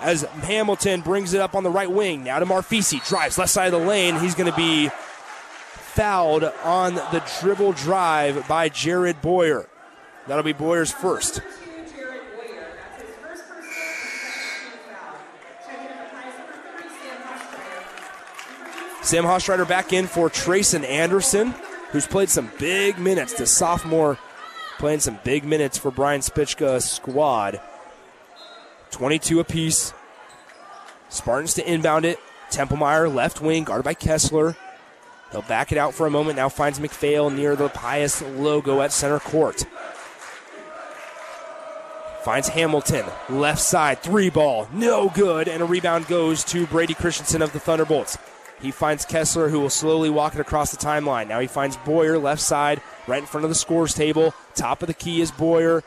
As 0.00 0.22
Hamilton 0.22 1.00
brings 1.02 1.32
it 1.32 1.40
up 1.40 1.54
on 1.54 1.62
the 1.62 1.70
right 1.70 1.90
wing. 1.90 2.24
Now 2.24 2.40
to 2.40 2.46
Marfisi. 2.46 3.06
Drives 3.06 3.38
left 3.38 3.52
side 3.52 3.72
of 3.72 3.80
the 3.80 3.86
lane. 3.86 4.18
He's 4.18 4.34
going 4.34 4.50
to 4.50 4.56
be 4.56 4.88
fouled 5.92 6.44
on 6.64 6.94
the 6.94 7.22
dribble 7.40 7.72
drive 7.74 8.48
by 8.48 8.68
Jared 8.68 9.22
Boyer. 9.22 9.68
That'll 10.26 10.42
be 10.42 10.52
Boyer's 10.52 10.90
first. 10.90 11.40
Sam 19.12 19.24
Hastreiter 19.24 19.68
back 19.68 19.92
in 19.92 20.06
for 20.06 20.30
Trayson 20.30 20.84
Anderson, 20.84 21.54
who's 21.90 22.06
played 22.06 22.30
some 22.30 22.50
big 22.58 22.98
minutes. 22.98 23.34
The 23.34 23.46
sophomore 23.46 24.16
playing 24.78 25.00
some 25.00 25.18
big 25.22 25.44
minutes 25.44 25.76
for 25.76 25.90
Brian 25.90 26.22
Spichka's 26.22 26.90
squad. 26.90 27.60
22 28.90 29.38
apiece. 29.38 29.92
Spartans 31.10 31.52
to 31.52 31.70
inbound 31.70 32.06
it. 32.06 32.18
Templemeyer 32.48 33.14
left 33.14 33.42
wing, 33.42 33.64
guarded 33.64 33.84
by 33.84 33.92
Kessler. 33.92 34.56
He'll 35.30 35.42
back 35.42 35.72
it 35.72 35.76
out 35.76 35.92
for 35.92 36.06
a 36.06 36.10
moment. 36.10 36.36
Now 36.36 36.48
finds 36.48 36.78
McPhail 36.78 37.30
near 37.30 37.54
the 37.54 37.68
Pius 37.68 38.22
logo 38.22 38.80
at 38.80 38.92
center 38.92 39.20
court. 39.20 39.66
Finds 42.22 42.48
Hamilton, 42.48 43.04
left 43.28 43.60
side, 43.60 43.98
three 43.98 44.30
ball, 44.30 44.68
no 44.72 45.10
good, 45.10 45.48
and 45.48 45.62
a 45.62 45.66
rebound 45.66 46.06
goes 46.06 46.42
to 46.44 46.66
Brady 46.68 46.94
Christensen 46.94 47.42
of 47.42 47.52
the 47.52 47.60
Thunderbolts. 47.60 48.16
He 48.62 48.70
finds 48.70 49.04
Kessler, 49.04 49.48
who 49.48 49.58
will 49.58 49.70
slowly 49.70 50.08
walk 50.08 50.34
it 50.34 50.40
across 50.40 50.70
the 50.70 50.76
timeline. 50.76 51.26
Now 51.26 51.40
he 51.40 51.48
finds 51.48 51.76
Boyer, 51.78 52.16
left 52.16 52.40
side, 52.40 52.80
right 53.08 53.18
in 53.18 53.26
front 53.26 53.44
of 53.44 53.50
the 53.50 53.56
scores 53.56 53.92
table. 53.92 54.34
Top 54.54 54.82
of 54.82 54.86
the 54.86 54.94
key 54.94 55.20
is 55.20 55.32
Boyer. 55.32 55.82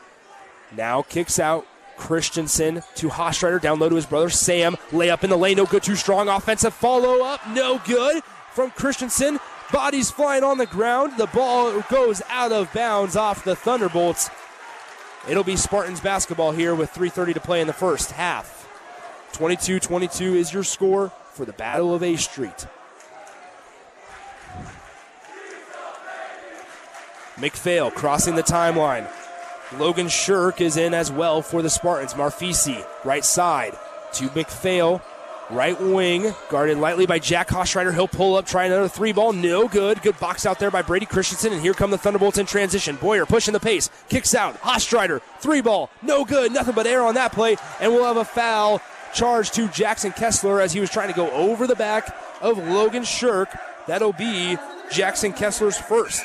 Now 0.76 1.00
kicks 1.00 1.38
out 1.38 1.66
Christensen 1.96 2.82
to 2.96 3.08
Hastreiter, 3.08 3.62
down 3.62 3.78
low 3.78 3.88
to 3.88 3.96
his 3.96 4.04
brother 4.04 4.28
Sam. 4.28 4.76
Layup 4.90 5.24
in 5.24 5.30
the 5.30 5.38
lane, 5.38 5.56
no 5.56 5.64
good, 5.64 5.82
too 5.82 5.96
strong. 5.96 6.28
Offensive 6.28 6.74
follow 6.74 7.24
up, 7.24 7.40
no 7.48 7.80
good 7.86 8.22
from 8.52 8.70
Christensen. 8.72 9.40
Bodies 9.72 10.10
flying 10.10 10.44
on 10.44 10.58
the 10.58 10.66
ground. 10.66 11.14
The 11.16 11.26
ball 11.28 11.80
goes 11.88 12.20
out 12.28 12.52
of 12.52 12.70
bounds 12.74 13.16
off 13.16 13.42
the 13.42 13.56
Thunderbolts. 13.56 14.28
It'll 15.28 15.42
be 15.42 15.56
Spartans 15.56 16.00
basketball 16.00 16.52
here 16.52 16.74
with 16.74 16.92
3.30 16.92 17.34
to 17.34 17.40
play 17.40 17.62
in 17.62 17.66
the 17.66 17.72
first 17.72 18.12
half. 18.12 18.52
22 19.32 19.80
22 19.80 20.34
is 20.34 20.52
your 20.52 20.62
score 20.62 21.10
for 21.36 21.44
the 21.44 21.52
Battle 21.52 21.94
of 21.94 22.02
A 22.02 22.16
Street. 22.16 22.66
McPhail 27.36 27.92
crossing 27.92 28.34
the 28.34 28.42
timeline. 28.42 29.06
Logan 29.76 30.08
Shirk 30.08 30.62
is 30.62 30.78
in 30.78 30.94
as 30.94 31.12
well 31.12 31.42
for 31.42 31.60
the 31.60 31.68
Spartans. 31.68 32.14
Marfisi, 32.14 32.84
right 33.04 33.24
side 33.24 33.76
to 34.14 34.28
McPhail. 34.28 35.02
Right 35.48 35.80
wing, 35.80 36.34
guarded 36.48 36.78
lightly 36.78 37.06
by 37.06 37.20
Jack 37.20 37.48
Hastreiter. 37.48 37.94
He'll 37.94 38.08
pull 38.08 38.34
up, 38.34 38.46
try 38.46 38.64
another 38.64 38.88
three 38.88 39.12
ball. 39.12 39.32
No 39.32 39.68
good. 39.68 40.02
Good 40.02 40.18
box 40.18 40.44
out 40.44 40.58
there 40.58 40.72
by 40.72 40.82
Brady 40.82 41.06
Christensen. 41.06 41.52
And 41.52 41.62
here 41.62 41.72
come 41.72 41.92
the 41.92 41.98
Thunderbolts 41.98 42.38
in 42.38 42.46
transition. 42.46 42.96
Boyer 42.96 43.26
pushing 43.26 43.52
the 43.52 43.60
pace, 43.60 43.88
kicks 44.08 44.34
out. 44.34 44.60
Hastreiter, 44.62 45.20
three 45.38 45.60
ball. 45.60 45.88
No 46.02 46.24
good. 46.24 46.50
Nothing 46.50 46.74
but 46.74 46.88
air 46.88 47.02
on 47.02 47.14
that 47.14 47.30
play. 47.30 47.56
And 47.80 47.92
we'll 47.92 48.06
have 48.06 48.16
a 48.16 48.24
foul 48.24 48.80
charge 49.16 49.50
to 49.52 49.66
Jackson 49.68 50.12
Kessler 50.12 50.60
as 50.60 50.72
he 50.72 50.80
was 50.80 50.90
trying 50.90 51.08
to 51.08 51.14
go 51.14 51.30
over 51.30 51.66
the 51.66 51.74
back 51.74 52.14
of 52.40 52.58
Logan 52.58 53.04
Shirk. 53.04 53.48
That'll 53.86 54.12
be 54.12 54.58
Jackson 54.92 55.32
Kessler's 55.32 55.78
first. 55.78 56.22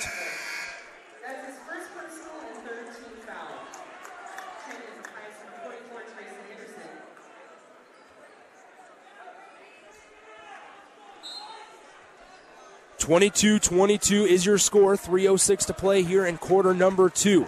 22 13.00 13.60
22 13.60 14.26
is 14.26 14.46
your 14.46 14.58
score. 14.60 14.96
3.06 14.96 15.66
to 15.66 15.74
play 15.74 16.04
here 16.04 16.26
in 16.26 16.38
quarter 16.38 16.74
number 16.74 17.10
two. 17.10 17.48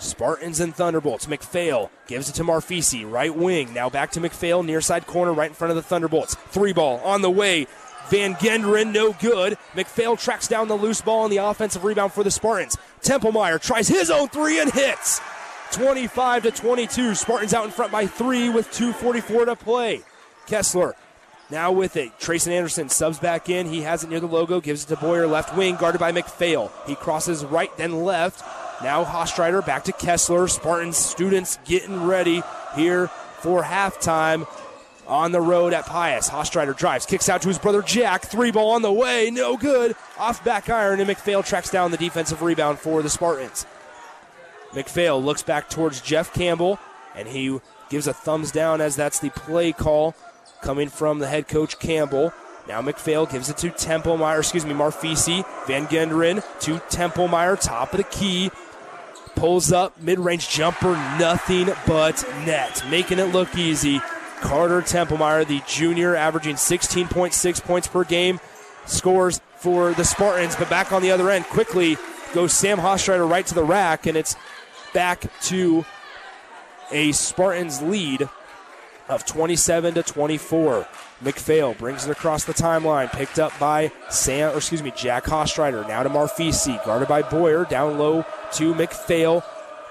Spartans 0.00 0.60
and 0.60 0.74
Thunderbolts. 0.74 1.26
McPhail 1.26 1.90
gives 2.06 2.28
it 2.28 2.32
to 2.34 2.44
Marfisi, 2.44 3.08
right 3.10 3.34
wing. 3.34 3.72
Now 3.72 3.88
back 3.88 4.10
to 4.12 4.20
McPhail, 4.20 4.64
near 4.64 4.80
side 4.80 5.06
corner, 5.06 5.32
right 5.32 5.50
in 5.50 5.54
front 5.54 5.70
of 5.70 5.76
the 5.76 5.82
Thunderbolts. 5.82 6.34
Three 6.34 6.72
ball 6.72 6.98
on 7.00 7.22
the 7.22 7.30
way. 7.30 7.66
Van 8.08 8.34
Genderen, 8.34 8.92
no 8.92 9.12
good. 9.12 9.56
McPhail 9.74 10.18
tracks 10.18 10.48
down 10.48 10.68
the 10.68 10.74
loose 10.74 11.00
ball 11.00 11.24
on 11.24 11.30
the 11.30 11.36
offensive 11.36 11.84
rebound 11.84 12.12
for 12.12 12.24
the 12.24 12.30
Spartans. 12.30 12.76
Templemeyer 13.02 13.60
tries 13.60 13.86
his 13.86 14.10
own 14.10 14.28
three 14.28 14.58
and 14.58 14.72
hits. 14.72 15.20
25 15.72 16.42
to 16.42 16.50
22. 16.50 17.14
Spartans 17.14 17.54
out 17.54 17.66
in 17.66 17.70
front 17.70 17.92
by 17.92 18.06
three 18.06 18.48
with 18.48 18.68
2.44 18.72 19.44
to 19.44 19.56
play. 19.56 20.00
Kessler 20.46 20.96
now 21.50 21.72
with 21.72 21.96
it, 21.96 22.12
Trayson 22.20 22.52
Anderson 22.52 22.88
subs 22.88 23.18
back 23.18 23.48
in. 23.48 23.66
He 23.66 23.82
has 23.82 24.04
it 24.04 24.10
near 24.10 24.20
the 24.20 24.28
logo, 24.28 24.60
gives 24.60 24.84
it 24.84 24.88
to 24.88 24.96
Boyer, 24.96 25.26
left 25.26 25.56
wing, 25.56 25.74
guarded 25.76 25.98
by 25.98 26.12
McPhail. 26.12 26.70
He 26.86 26.94
crosses 26.94 27.44
right, 27.44 27.76
then 27.76 28.04
left. 28.04 28.44
Now 28.82 29.04
Hastreiter 29.04 29.64
back 29.64 29.84
to 29.84 29.92
Kessler. 29.92 30.48
Spartans 30.48 30.96
students 30.96 31.58
getting 31.64 32.04
ready 32.04 32.42
here 32.74 33.08
for 33.40 33.62
halftime 33.62 34.46
on 35.06 35.32
the 35.32 35.40
road 35.40 35.72
at 35.72 35.86
Pius. 35.86 36.30
Hastreiter 36.30 36.76
drives, 36.76 37.04
kicks 37.04 37.28
out 37.28 37.42
to 37.42 37.48
his 37.48 37.58
brother 37.58 37.82
Jack. 37.82 38.22
Three 38.22 38.50
ball 38.50 38.70
on 38.70 38.82
the 38.82 38.92
way, 38.92 39.30
no 39.30 39.56
good. 39.56 39.96
Off 40.18 40.42
back 40.44 40.70
iron, 40.70 41.00
and 41.00 41.10
McPhail 41.10 41.44
tracks 41.44 41.70
down 41.70 41.90
the 41.90 41.96
defensive 41.96 42.42
rebound 42.42 42.78
for 42.78 43.02
the 43.02 43.10
Spartans. 43.10 43.66
McPhail 44.70 45.22
looks 45.22 45.42
back 45.42 45.68
towards 45.68 46.00
Jeff 46.00 46.32
Campbell, 46.32 46.78
and 47.16 47.28
he 47.28 47.58
gives 47.90 48.06
a 48.06 48.14
thumbs 48.14 48.52
down 48.52 48.80
as 48.80 48.94
that's 48.94 49.18
the 49.18 49.30
play 49.30 49.72
call 49.72 50.14
coming 50.62 50.88
from 50.88 51.18
the 51.18 51.26
head 51.26 51.48
coach 51.48 51.78
Campbell. 51.78 52.32
Now 52.68 52.80
McPhail 52.80 53.30
gives 53.30 53.50
it 53.50 53.56
to 53.58 53.70
Templemeyer, 53.70 54.38
excuse 54.38 54.64
me, 54.64 54.72
Marfisi. 54.72 55.44
Van 55.66 55.86
Genderen 55.86 56.36
to 56.60 56.74
Templemeyer, 56.94 57.60
top 57.60 57.92
of 57.92 57.96
the 57.98 58.04
key. 58.04 58.50
Pulls 59.40 59.72
up, 59.72 59.98
mid 59.98 60.18
range 60.18 60.50
jumper, 60.50 60.92
nothing 61.18 61.70
but 61.86 62.22
net, 62.44 62.84
making 62.90 63.18
it 63.18 63.32
look 63.32 63.56
easy. 63.56 63.98
Carter 64.42 64.82
Templemeyer, 64.82 65.46
the 65.46 65.62
junior, 65.66 66.14
averaging 66.14 66.56
16.6 66.56 67.62
points 67.62 67.88
per 67.88 68.04
game, 68.04 68.38
scores 68.84 69.40
for 69.56 69.94
the 69.94 70.04
Spartans. 70.04 70.56
But 70.56 70.68
back 70.68 70.92
on 70.92 71.00
the 71.00 71.10
other 71.10 71.30
end, 71.30 71.46
quickly 71.46 71.96
goes 72.34 72.52
Sam 72.52 72.76
Hastreiter 72.76 73.26
right 73.26 73.46
to 73.46 73.54
the 73.54 73.64
rack, 73.64 74.04
and 74.04 74.14
it's 74.14 74.36
back 74.92 75.24
to 75.44 75.86
a 76.90 77.12
Spartans 77.12 77.80
lead 77.80 78.28
of 79.08 79.24
27 79.24 79.94
to 79.94 80.02
24. 80.02 80.86
McPhail 81.22 81.76
brings 81.76 82.06
it 82.06 82.10
across 82.10 82.44
the 82.44 82.54
timeline, 82.54 83.10
picked 83.12 83.38
up 83.38 83.52
by 83.58 83.92
Sam, 84.08 84.54
or 84.54 84.56
excuse 84.56 84.82
me, 84.82 84.92
Jack 84.96 85.24
Hastreiter. 85.24 85.86
Now 85.86 86.02
to 86.02 86.08
Marfisi, 86.08 86.82
guarded 86.84 87.08
by 87.08 87.22
Boyer, 87.22 87.64
down 87.64 87.98
low 87.98 88.24
to 88.54 88.74
McPhail. 88.74 89.44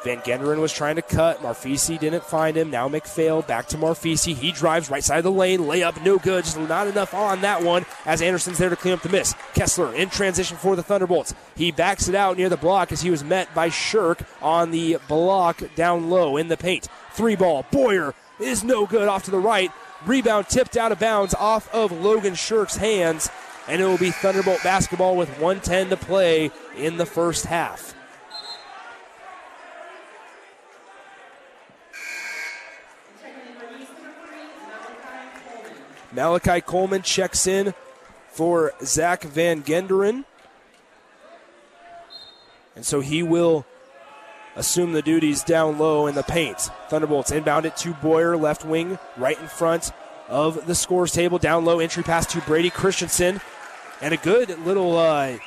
Van 0.04 0.20
Genderen 0.20 0.62
was 0.62 0.72
trying 0.72 0.96
to 0.96 1.02
cut. 1.02 1.40
Marfisi 1.40 2.00
didn't 2.00 2.24
find 2.24 2.56
him. 2.56 2.70
Now 2.72 2.88
McPhail 2.88 3.46
back 3.46 3.68
to 3.68 3.78
Marfisi. 3.78 4.34
He 4.34 4.54
drives 4.54 4.90
right 4.90 5.04
side 5.04 5.18
of 5.18 5.24
the 5.26 5.32
lane. 5.32 5.60
Layup, 5.60 6.04
no 6.06 6.18
good. 6.18 6.46
Just 6.46 6.58
not 6.58 6.88
enough 6.88 7.14
on 7.14 7.42
that 7.42 7.62
one 7.64 7.86
as 8.06 8.22
Anderson's 8.22 8.58
there 8.58 8.70
to 8.70 8.78
clean 8.78 8.94
up 8.94 9.02
the 9.02 9.10
miss. 9.10 9.36
Kessler 9.54 9.94
in 9.94 10.10
transition 10.10 10.56
for 10.56 10.78
the 10.78 10.84
Thunderbolts. 10.84 11.36
He 11.56 11.72
backs 11.72 12.08
it 12.08 12.16
out 12.16 12.38
near 12.38 12.48
the 12.48 12.56
block 12.56 12.94
as 12.94 13.02
he 13.02 13.12
was 13.12 13.26
met 13.26 13.54
by 13.54 13.68
Shirk 13.68 14.22
on 14.42 14.72
the 14.72 15.00
block 15.10 15.62
down 15.76 16.10
low 16.10 16.38
in 16.38 16.48
the 16.48 16.58
paint. 16.58 16.88
Three 17.12 17.36
ball. 17.36 17.66
Boyer 17.70 18.16
is 18.40 18.64
no 18.64 18.86
good 18.86 19.10
off 19.10 19.26
to 19.26 19.32
the 19.32 19.38
right. 19.38 19.70
Rebound 20.06 20.48
tipped 20.48 20.78
out 20.78 20.92
of 20.92 21.00
bounds 21.00 21.34
off 21.34 21.74
of 21.74 21.92
Logan 21.92 22.36
Shirk's 22.36 22.78
hands. 22.78 23.30
And 23.68 23.82
it 23.82 23.86
will 23.86 23.98
be 23.98 24.12
Thunderbolt 24.12 24.64
basketball 24.64 25.16
with 25.16 25.30
110 25.40 25.90
to 25.90 25.98
play 25.98 26.52
in 26.76 26.98
the 26.98 27.06
first 27.06 27.46
half. 27.46 27.94
Malachi 36.12 36.62
Coleman 36.62 37.04
checks 37.04 37.46
in 37.46 37.76
for 38.32 38.74
Zach 38.84 39.22
Van 39.24 39.62
Genderen. 39.62 40.26
And 42.76 42.84
so 42.84 43.02
he 43.02 43.22
will 43.22 43.66
assume 44.60 44.92
the 44.92 45.02
duties 45.02 45.42
down 45.42 45.80
low 45.80 46.06
in 46.06 46.16
the 46.16 46.24
paint. 46.24 46.60
Thunderbolts 46.90 47.32
inbound 47.32 47.66
it 47.66 47.78
to 47.78 47.94
Boyer, 47.96 48.36
left 48.36 48.66
wing, 48.66 49.00
right 49.18 49.40
in 49.40 49.48
front 49.48 49.92
of 50.28 50.68
the 50.68 50.76
scores 50.76 51.14
table. 51.14 51.40
Down 51.40 51.64
low, 51.64 51.80
entry 51.80 52.04
pass 52.04 52.26
to 52.28 52.42
Brady 52.42 52.70
Christensen. 52.70 53.40
And 54.02 54.14
a 54.14 54.18
good 54.18 54.60
little 54.66 54.98
uh, 54.98 55.38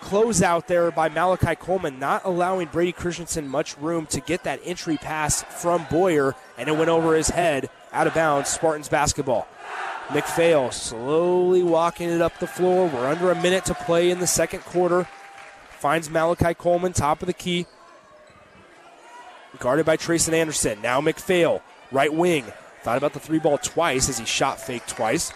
closeout 0.00 0.66
there 0.66 0.90
by 0.90 1.10
Malachi 1.10 1.54
Coleman, 1.54 1.98
not 1.98 2.22
allowing 2.24 2.68
Brady 2.68 2.92
Christensen 2.92 3.46
much 3.46 3.76
room 3.78 4.06
to 4.06 4.20
get 4.20 4.44
that 4.44 4.60
entry 4.64 4.96
pass 4.96 5.42
from 5.42 5.86
Boyer, 5.90 6.34
and 6.58 6.68
it 6.68 6.76
went 6.76 6.88
over 6.88 7.14
his 7.14 7.28
head 7.28 7.68
out 7.92 8.06
of 8.06 8.14
bounds. 8.14 8.48
Spartans 8.48 8.88
basketball. 8.88 9.46
McPhail 10.08 10.72
slowly 10.72 11.62
walking 11.62 12.08
it 12.08 12.20
up 12.20 12.38
the 12.38 12.46
floor. 12.46 12.88
We're 12.88 13.06
under 13.06 13.30
a 13.30 13.40
minute 13.40 13.66
to 13.66 13.74
play 13.74 14.10
in 14.10 14.18
the 14.18 14.26
second 14.26 14.60
quarter. 14.60 15.06
Finds 15.78 16.10
Malachi 16.10 16.54
Coleman, 16.54 16.92
top 16.92 17.22
of 17.22 17.26
the 17.26 17.32
key. 17.32 17.66
Guarded 19.60 19.84
by 19.84 19.98
Trayson 19.98 20.32
Anderson. 20.32 20.80
Now 20.80 21.02
McPhail, 21.02 21.60
right 21.92 22.12
wing. 22.12 22.46
Thought 22.82 22.96
about 22.96 23.12
the 23.12 23.20
three 23.20 23.38
ball 23.38 23.58
twice 23.58 24.08
as 24.08 24.18
he 24.18 24.24
shot 24.24 24.58
fake 24.58 24.86
twice. 24.86 25.34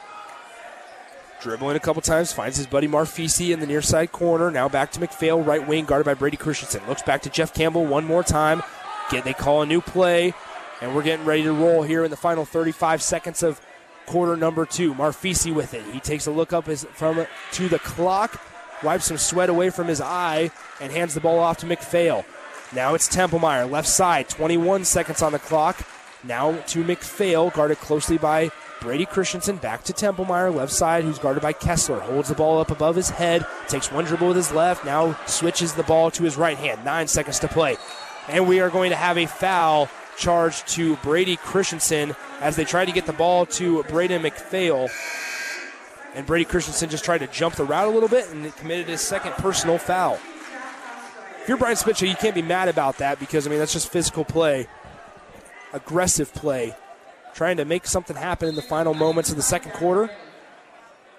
Dribbling 1.42 1.76
a 1.76 1.80
couple 1.80 2.00
times, 2.00 2.32
finds 2.32 2.56
his 2.56 2.66
buddy 2.66 2.88
Marfisi 2.88 3.52
in 3.52 3.60
the 3.60 3.66
near 3.66 3.82
side 3.82 4.12
corner. 4.12 4.50
Now 4.50 4.66
back 4.66 4.92
to 4.92 5.00
McPhail, 5.00 5.46
right 5.46 5.68
wing, 5.68 5.84
guarded 5.84 6.06
by 6.06 6.14
Brady 6.14 6.38
Christensen. 6.38 6.80
Looks 6.88 7.02
back 7.02 7.20
to 7.22 7.30
Jeff 7.30 7.52
Campbell 7.52 7.84
one 7.84 8.06
more 8.06 8.22
time. 8.22 8.62
Get 9.10 9.24
they 9.24 9.34
call 9.34 9.60
a 9.60 9.66
new 9.66 9.82
play, 9.82 10.32
and 10.80 10.96
we're 10.96 11.02
getting 11.02 11.26
ready 11.26 11.42
to 11.42 11.52
roll 11.52 11.82
here 11.82 12.02
in 12.02 12.10
the 12.10 12.16
final 12.16 12.46
35 12.46 13.02
seconds 13.02 13.42
of 13.42 13.60
quarter 14.06 14.38
number 14.38 14.64
two. 14.64 14.94
Marfisi 14.94 15.54
with 15.54 15.74
it. 15.74 15.84
He 15.92 16.00
takes 16.00 16.26
a 16.26 16.30
look 16.30 16.54
up 16.54 16.64
his, 16.64 16.84
from 16.94 17.26
to 17.52 17.68
the 17.68 17.78
clock, 17.78 18.40
wipes 18.82 19.04
some 19.04 19.18
sweat 19.18 19.50
away 19.50 19.68
from 19.68 19.86
his 19.86 20.00
eye, 20.00 20.50
and 20.80 20.90
hands 20.90 21.12
the 21.12 21.20
ball 21.20 21.40
off 21.40 21.58
to 21.58 21.66
McPhail. 21.66 22.24
Now 22.74 22.94
it's 22.94 23.08
Templemeyer, 23.08 23.70
left 23.70 23.86
side, 23.86 24.28
21 24.28 24.84
seconds 24.84 25.22
on 25.22 25.30
the 25.30 25.38
clock. 25.38 25.78
Now 26.24 26.56
to 26.66 26.82
McPhail, 26.82 27.52
guarded 27.52 27.78
closely 27.78 28.18
by 28.18 28.50
Brady 28.80 29.06
Christensen. 29.06 29.58
Back 29.58 29.84
to 29.84 29.92
Templemeyer, 29.92 30.52
left 30.52 30.72
side, 30.72 31.04
who's 31.04 31.20
guarded 31.20 31.40
by 31.40 31.52
Kessler. 31.52 32.00
Holds 32.00 32.30
the 32.30 32.34
ball 32.34 32.58
up 32.58 32.72
above 32.72 32.96
his 32.96 33.10
head, 33.10 33.46
takes 33.68 33.92
one 33.92 34.06
dribble 34.06 34.26
with 34.26 34.36
his 34.36 34.50
left, 34.50 34.84
now 34.84 35.16
switches 35.26 35.74
the 35.74 35.84
ball 35.84 36.10
to 36.10 36.24
his 36.24 36.36
right 36.36 36.56
hand. 36.56 36.84
Nine 36.84 37.06
seconds 37.06 37.38
to 37.40 37.48
play. 37.48 37.76
And 38.26 38.48
we 38.48 38.58
are 38.58 38.70
going 38.70 38.90
to 38.90 38.96
have 38.96 39.18
a 39.18 39.26
foul 39.26 39.88
charged 40.16 40.66
to 40.68 40.96
Brady 40.96 41.36
Christensen 41.36 42.16
as 42.40 42.56
they 42.56 42.64
try 42.64 42.84
to 42.84 42.92
get 42.92 43.06
the 43.06 43.12
ball 43.12 43.46
to 43.46 43.84
Braden 43.84 44.22
McPhail. 44.22 44.90
And 46.16 46.26
Brady 46.26 46.44
Christensen 46.44 46.90
just 46.90 47.04
tried 47.04 47.18
to 47.18 47.28
jump 47.28 47.54
the 47.54 47.64
route 47.64 47.86
a 47.86 47.90
little 47.90 48.08
bit 48.08 48.28
and 48.30 48.56
committed 48.56 48.88
his 48.88 49.00
second 49.00 49.32
personal 49.32 49.78
foul. 49.78 50.18
If 51.44 51.48
you're 51.48 51.58
Brian 51.58 51.76
Spicka, 51.76 52.08
you 52.08 52.16
can't 52.16 52.34
be 52.34 52.40
mad 52.40 52.70
about 52.70 52.96
that 52.96 53.20
because, 53.20 53.46
I 53.46 53.50
mean, 53.50 53.58
that's 53.58 53.74
just 53.74 53.92
physical 53.92 54.24
play, 54.24 54.66
aggressive 55.74 56.32
play, 56.32 56.74
trying 57.34 57.58
to 57.58 57.66
make 57.66 57.86
something 57.86 58.16
happen 58.16 58.48
in 58.48 58.54
the 58.54 58.62
final 58.62 58.94
moments 58.94 59.28
of 59.28 59.36
the 59.36 59.42
second 59.42 59.72
quarter. 59.72 60.08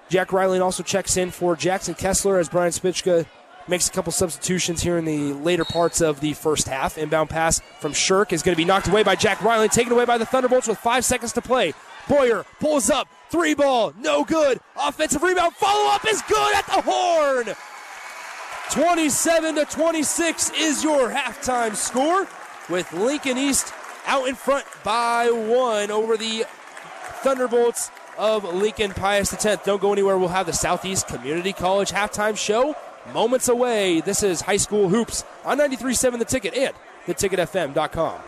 Jack 0.10 0.34
Riley 0.34 0.60
also 0.60 0.82
checks 0.82 1.16
in 1.16 1.30
for 1.30 1.56
Jackson 1.56 1.94
Kessler 1.94 2.40
as 2.40 2.50
Brian 2.50 2.72
Spicka 2.72 3.28
makes 3.68 3.88
a 3.88 3.92
couple 3.92 4.12
substitutions 4.12 4.82
here 4.82 4.98
in 4.98 5.06
the 5.06 5.34
later 5.34 5.64
parts 5.64 6.02
of 6.02 6.22
the 6.22 6.34
first 6.34 6.68
half. 6.68 6.98
Inbound 6.98 7.30
pass 7.30 7.62
from 7.80 7.94
Shirk 7.94 8.34
is 8.34 8.42
going 8.42 8.56
to 8.56 8.58
be 8.58 8.66
knocked 8.66 8.88
away 8.88 9.04
by 9.04 9.16
Jack 9.16 9.44
Riley, 9.44 9.70
taken 9.70 9.94
away 9.94 10.06
by 10.06 10.18
the 10.18 10.26
Thunderbolts 10.26 10.68
with 10.68 10.80
five 10.80 11.06
seconds 11.06 11.34
to 11.34 11.42
play. 11.44 11.76
Boyer 12.10 12.48
pulls 12.60 12.90
up, 12.90 13.08
three 13.30 13.54
ball, 13.54 13.94
no 14.00 14.24
good. 14.24 14.60
Offensive 14.76 15.22
rebound, 15.22 15.54
follow 15.54 15.92
up 15.92 16.04
is 16.08 16.24
good 16.24 16.56
at 16.56 16.66
the 16.66 16.82
horn. 16.82 17.56
27 18.72 19.56
to 19.56 19.66
26 19.66 20.52
is 20.58 20.84
your 20.84 21.10
halftime 21.10 21.76
score 21.76 22.28
with 22.70 22.92
Lincoln 22.94 23.38
East 23.38 23.74
out 24.06 24.28
in 24.28 24.36
front 24.36 24.66
by 24.84 25.30
one 25.30 25.92
over 25.92 26.18
the 26.18 26.46
Thunderbolts 27.22 27.92
of 28.18 28.44
Lincoln 28.44 28.92
Pius 28.92 29.34
X. 29.34 29.64
Don't 29.66 29.82
go 29.82 29.94
anywhere. 29.94 30.18
We'll 30.18 30.30
have 30.30 30.46
the 30.48 30.54
Southeast 30.54 31.08
Community 31.08 31.54
College 31.54 31.92
halftime 31.92 32.38
show 32.38 32.76
moments 33.14 33.48
away. 33.48 34.02
This 34.02 34.24
is 34.24 34.42
High 34.42 34.58
School 34.58 34.90
Hoops 34.90 35.24
on 35.44 35.60
93.7 35.60 36.20
The 36.20 36.26
Ticket 36.26 36.56
and 36.56 36.74
theticketfm.com. 37.06 38.20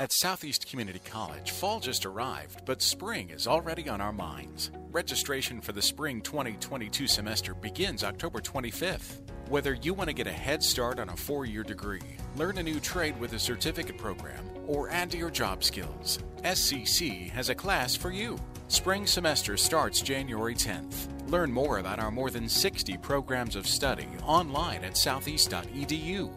At 0.00 0.14
Southeast 0.14 0.66
Community 0.66 1.02
College, 1.04 1.50
fall 1.50 1.78
just 1.78 2.06
arrived, 2.06 2.64
but 2.64 2.80
spring 2.80 3.28
is 3.28 3.46
already 3.46 3.86
on 3.86 4.00
our 4.00 4.14
minds. 4.14 4.70
Registration 4.90 5.60
for 5.60 5.72
the 5.72 5.82
spring 5.82 6.22
2022 6.22 7.06
semester 7.06 7.52
begins 7.52 8.02
October 8.02 8.40
25th. 8.40 9.20
Whether 9.50 9.74
you 9.74 9.92
want 9.92 10.08
to 10.08 10.14
get 10.14 10.26
a 10.26 10.32
head 10.32 10.62
start 10.62 10.98
on 10.98 11.10
a 11.10 11.16
four 11.16 11.44
year 11.44 11.62
degree, 11.62 12.16
learn 12.36 12.56
a 12.56 12.62
new 12.62 12.80
trade 12.80 13.20
with 13.20 13.34
a 13.34 13.38
certificate 13.38 13.98
program, 13.98 14.42
or 14.66 14.88
add 14.88 15.10
to 15.10 15.18
your 15.18 15.28
job 15.28 15.62
skills, 15.62 16.18
SCC 16.44 17.28
has 17.28 17.50
a 17.50 17.54
class 17.54 17.94
for 17.94 18.10
you. 18.10 18.38
Spring 18.68 19.06
semester 19.06 19.58
starts 19.58 20.00
January 20.00 20.54
10th. 20.54 21.08
Learn 21.30 21.52
more 21.52 21.76
about 21.76 21.98
our 21.98 22.10
more 22.10 22.30
than 22.30 22.48
60 22.48 22.96
programs 23.02 23.54
of 23.54 23.66
study 23.66 24.08
online 24.22 24.82
at 24.82 24.96
southeast.edu. 24.96 26.32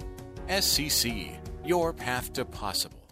SCC, 0.49 1.37
your 1.63 1.93
path 1.93 2.33
to 2.33 2.43
possible. 2.43 3.02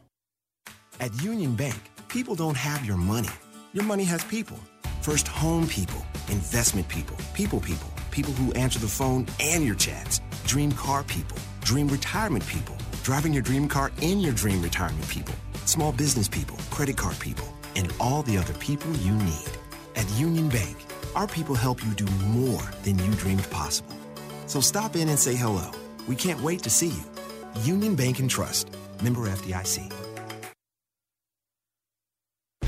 At 1.02 1.20
Union 1.24 1.56
Bank, 1.56 1.82
people 2.10 2.36
don't 2.36 2.56
have 2.56 2.86
your 2.86 2.96
money. 2.96 3.34
Your 3.74 3.84
money 3.86 4.04
has 4.04 4.24
people. 4.26 4.60
First 5.02 5.28
home 5.28 5.68
people, 5.68 6.06
investment 6.28 6.88
people, 6.90 7.18
people 7.34 7.60
people, 7.60 7.90
people 8.12 8.32
who 8.34 8.54
answer 8.54 8.78
the 8.78 8.88
phone 8.88 9.26
and 9.40 9.66
your 9.66 9.74
chats, 9.74 10.22
dream 10.46 10.72
car 10.74 11.02
people, 11.02 11.40
dream 11.62 11.88
retirement 11.88 12.46
people, 12.46 12.78
driving 13.02 13.34
your 13.34 13.42
dream 13.42 13.68
car 13.68 13.90
in 14.04 14.20
your 14.20 14.32
dream 14.32 14.62
retirement 14.62 15.10
people, 15.10 15.34
small 15.66 15.92
business 15.92 16.28
people, 16.28 16.56
credit 16.70 16.98
card 16.98 17.18
people, 17.20 17.52
and 17.76 17.92
all 18.00 18.22
the 18.22 18.38
other 18.38 18.54
people 18.60 18.96
you 18.98 19.16
need. 19.16 19.50
At 19.96 20.08
Union 20.20 20.50
Bank, 20.50 20.78
our 21.16 21.26
people 21.26 21.56
help 21.56 21.84
you 21.84 21.92
do 21.96 22.06
more 22.26 22.62
than 22.84 23.00
you 23.00 23.12
dreamed 23.16 23.50
possible. 23.50 23.98
So 24.46 24.62
stop 24.62 24.96
in 24.96 25.10
and 25.10 25.18
say 25.18 25.34
hello. 25.34 25.72
We 26.08 26.16
can't 26.16 26.42
wait 26.42 26.62
to 26.62 26.70
see 26.70 26.90
you. 26.90 27.64
Union 27.64 27.96
Bank 27.96 28.20
and 28.20 28.30
Trust, 28.30 28.70
member 29.02 29.22
FDIC. 29.22 30.01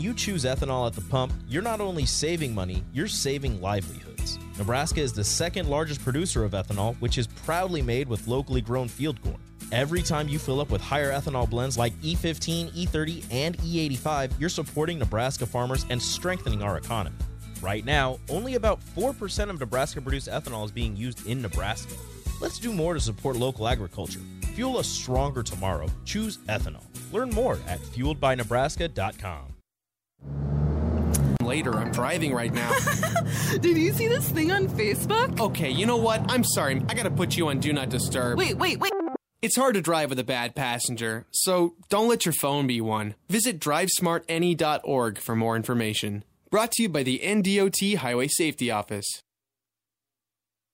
When 0.00 0.06
you 0.06 0.14
choose 0.14 0.44
ethanol 0.44 0.86
at 0.86 0.94
the 0.94 1.02
pump, 1.02 1.34
you're 1.46 1.60
not 1.60 1.78
only 1.78 2.06
saving 2.06 2.54
money, 2.54 2.82
you're 2.90 3.06
saving 3.06 3.60
livelihoods. 3.60 4.38
Nebraska 4.56 4.98
is 4.98 5.12
the 5.12 5.22
second 5.22 5.68
largest 5.68 6.02
producer 6.02 6.42
of 6.42 6.52
ethanol, 6.52 6.96
which 7.00 7.18
is 7.18 7.26
proudly 7.26 7.82
made 7.82 8.08
with 8.08 8.26
locally 8.26 8.62
grown 8.62 8.88
field 8.88 9.20
corn. 9.20 9.36
Every 9.72 10.00
time 10.00 10.26
you 10.26 10.38
fill 10.38 10.58
up 10.58 10.70
with 10.70 10.80
higher 10.80 11.12
ethanol 11.12 11.50
blends 11.50 11.76
like 11.76 11.92
E15, 12.00 12.86
E30, 12.86 13.24
and 13.30 13.58
E85, 13.58 14.40
you're 14.40 14.48
supporting 14.48 14.98
Nebraska 14.98 15.44
farmers 15.44 15.84
and 15.90 16.00
strengthening 16.00 16.62
our 16.62 16.78
economy. 16.78 17.18
Right 17.60 17.84
now, 17.84 18.18
only 18.30 18.54
about 18.54 18.80
4% 18.96 19.50
of 19.50 19.60
Nebraska 19.60 20.00
produced 20.00 20.28
ethanol 20.28 20.64
is 20.64 20.72
being 20.72 20.96
used 20.96 21.26
in 21.26 21.42
Nebraska. 21.42 21.92
Let's 22.40 22.58
do 22.58 22.72
more 22.72 22.94
to 22.94 23.00
support 23.00 23.36
local 23.36 23.68
agriculture. 23.68 24.20
Fuel 24.54 24.78
a 24.78 24.84
stronger 24.84 25.42
tomorrow. 25.42 25.88
Choose 26.06 26.38
ethanol. 26.48 26.86
Learn 27.12 27.28
more 27.28 27.58
at 27.68 27.80
fueledbynebraska.com. 27.80 29.59
Later, 31.42 31.74
I'm 31.74 31.90
driving 31.90 32.32
right 32.32 32.52
now. 32.52 32.72
Did 33.60 33.76
you 33.76 33.92
see 33.92 34.08
this 34.08 34.28
thing 34.28 34.52
on 34.52 34.68
Facebook? 34.68 35.40
Okay, 35.40 35.70
you 35.70 35.86
know 35.86 35.96
what? 35.96 36.30
I'm 36.30 36.44
sorry. 36.44 36.82
I 36.88 36.94
gotta 36.94 37.10
put 37.10 37.36
you 37.36 37.48
on 37.48 37.58
Do 37.58 37.72
Not 37.72 37.88
Disturb. 37.88 38.38
Wait, 38.38 38.56
wait, 38.56 38.78
wait. 38.78 38.92
It's 39.42 39.56
hard 39.56 39.74
to 39.74 39.80
drive 39.80 40.10
with 40.10 40.18
a 40.18 40.24
bad 40.24 40.54
passenger, 40.54 41.26
so 41.30 41.74
don't 41.88 42.08
let 42.08 42.26
your 42.26 42.34
phone 42.34 42.66
be 42.66 42.80
one. 42.80 43.14
Visit 43.28 43.58
drivesmartany.org 43.58 45.18
for 45.18 45.34
more 45.34 45.56
information. 45.56 46.24
Brought 46.50 46.72
to 46.72 46.82
you 46.82 46.88
by 46.90 47.02
the 47.02 47.20
NDOT 47.24 47.96
Highway 47.96 48.28
Safety 48.28 48.70
Office. 48.70 49.06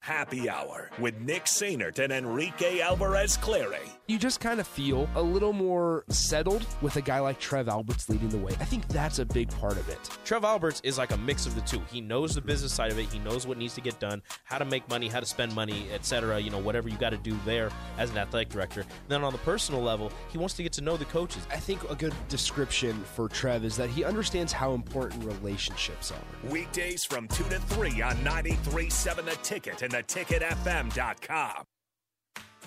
Happy 0.01 0.49
Hour 0.49 0.91
with 0.99 1.21
Nick 1.21 1.45
Sainert 1.45 1.99
and 2.01 2.13
Enrique 2.13 2.81
Alvarez 2.81 3.37
Clary. 3.37 3.79
You 4.09 4.21
just 4.21 4.39
kind 4.39 4.61
of 4.61 4.69
feel 4.69 5.11
a 5.17 5.23
little 5.23 5.53
more 5.53 6.05
settled 6.09 6.65
with 6.81 6.95
a 6.95 7.01
guy 7.01 7.19
like 7.19 7.41
Trev 7.41 7.69
Alberts 7.69 8.09
leading 8.09 8.29
the 8.29 8.39
way. 8.39 8.53
I 8.61 8.65
think 8.65 8.87
that's 8.87 9.19
a 9.19 9.25
big 9.25 9.49
part 9.59 9.73
of 9.73 9.89
it. 9.89 9.99
Trev 10.25 10.45
Alberts 10.45 10.81
is 10.85 10.97
like 10.97 11.11
a 11.11 11.17
mix 11.17 11.45
of 11.45 11.57
the 11.57 11.61
two. 11.63 11.83
He 11.91 12.01
knows 12.01 12.37
the 12.37 12.41
business 12.41 12.73
side 12.73 12.93
of 12.93 13.01
it. 13.01 13.07
He 13.07 13.19
knows 13.19 13.49
what 13.49 13.59
needs 13.59 13.75
to 13.75 13.81
get 13.81 13.99
done, 13.99 14.23
how 14.45 14.59
to 14.59 14.65
make 14.65 14.89
money, 14.89 15.09
how 15.09 15.19
to 15.19 15.27
spend 15.27 15.53
money, 15.57 15.89
etc. 15.93 16.39
You 16.39 16.51
know, 16.51 16.59
whatever 16.59 16.89
you 16.89 16.97
got 16.99 17.11
to 17.11 17.17
do 17.17 17.37
there 17.45 17.69
as 17.99 18.11
an 18.11 18.19
athletic 18.19 18.49
director. 18.49 18.85
then 19.09 19.25
on 19.25 19.33
the 19.33 19.41
personal 19.41 19.83
level, 19.83 20.13
he 20.31 20.39
wants 20.39 20.55
to 20.55 20.63
get 20.63 20.73
to 20.75 20.83
know 20.83 20.97
the 20.97 21.05
coaches. 21.07 21.45
I 21.51 21.57
think 21.57 21.83
a 21.91 21.97
good 21.97 22.15
description 22.29 23.03
for 23.17 23.29
Trev 23.29 23.65
is 23.65 23.77
that 23.77 23.91
he 23.91 24.05
understands 24.05 24.53
how 24.53 24.75
important 24.75 25.25
relationships 25.25 26.13
are. 26.13 26.49
Weekdays 26.49 27.05
from 27.05 27.27
2 27.27 27.43
to 27.43 27.59
3 27.59 28.03
on 28.03 28.15
93.7 28.19 29.25
The 29.25 29.37
Ticket 29.43 29.83
and 29.83 29.93
theticketfm.com. 29.93 31.65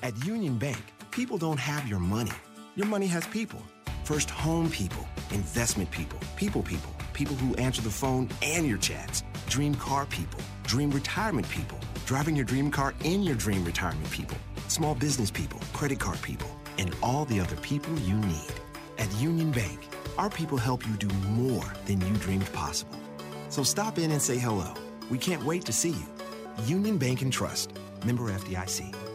At 0.01 0.25
Union 0.25 0.57
Bank, 0.57 0.81
people 1.11 1.37
don't 1.37 1.59
have 1.59 1.87
your 1.87 1.99
money. 1.99 2.31
Your 2.75 2.87
money 2.87 3.07
has 3.07 3.25
people. 3.27 3.61
First 4.03 4.29
home 4.29 4.69
people, 4.69 5.07
investment 5.31 5.89
people, 5.91 6.19
people 6.35 6.63
people, 6.63 6.91
people 7.13 7.35
who 7.35 7.55
answer 7.55 7.81
the 7.81 7.89
phone 7.89 8.29
and 8.41 8.67
your 8.67 8.77
chats, 8.77 9.23
dream 9.47 9.75
car 9.75 10.05
people, 10.05 10.39
dream 10.63 10.89
retirement 10.91 11.47
people, 11.49 11.77
driving 12.05 12.35
your 12.35 12.45
dream 12.45 12.71
car 12.71 12.93
in 13.03 13.23
your 13.23 13.35
dream 13.35 13.63
retirement 13.65 14.09
people, 14.09 14.37
small 14.67 14.95
business 14.95 15.29
people, 15.29 15.59
credit 15.73 15.99
card 15.99 16.21
people, 16.21 16.49
and 16.77 16.95
all 17.03 17.25
the 17.25 17.39
other 17.39 17.55
people 17.57 17.93
you 17.99 18.15
need. 18.15 18.53
At 18.97 19.13
Union 19.15 19.51
Bank, 19.51 19.87
our 20.17 20.29
people 20.29 20.57
help 20.57 20.87
you 20.87 20.93
do 20.97 21.13
more 21.29 21.65
than 21.85 22.01
you 22.01 22.13
dreamed 22.15 22.51
possible. 22.53 22.99
So 23.49 23.63
stop 23.63 23.97
in 23.97 24.11
and 24.11 24.21
say 24.21 24.37
hello. 24.37 24.73
We 25.09 25.17
can't 25.17 25.43
wait 25.43 25.65
to 25.65 25.73
see 25.73 25.91
you. 25.91 26.07
Union 26.65 26.97
Bank 26.97 27.21
and 27.21 27.31
Trust. 27.31 27.73
Member 28.05 28.31
FDIC. 28.31 29.08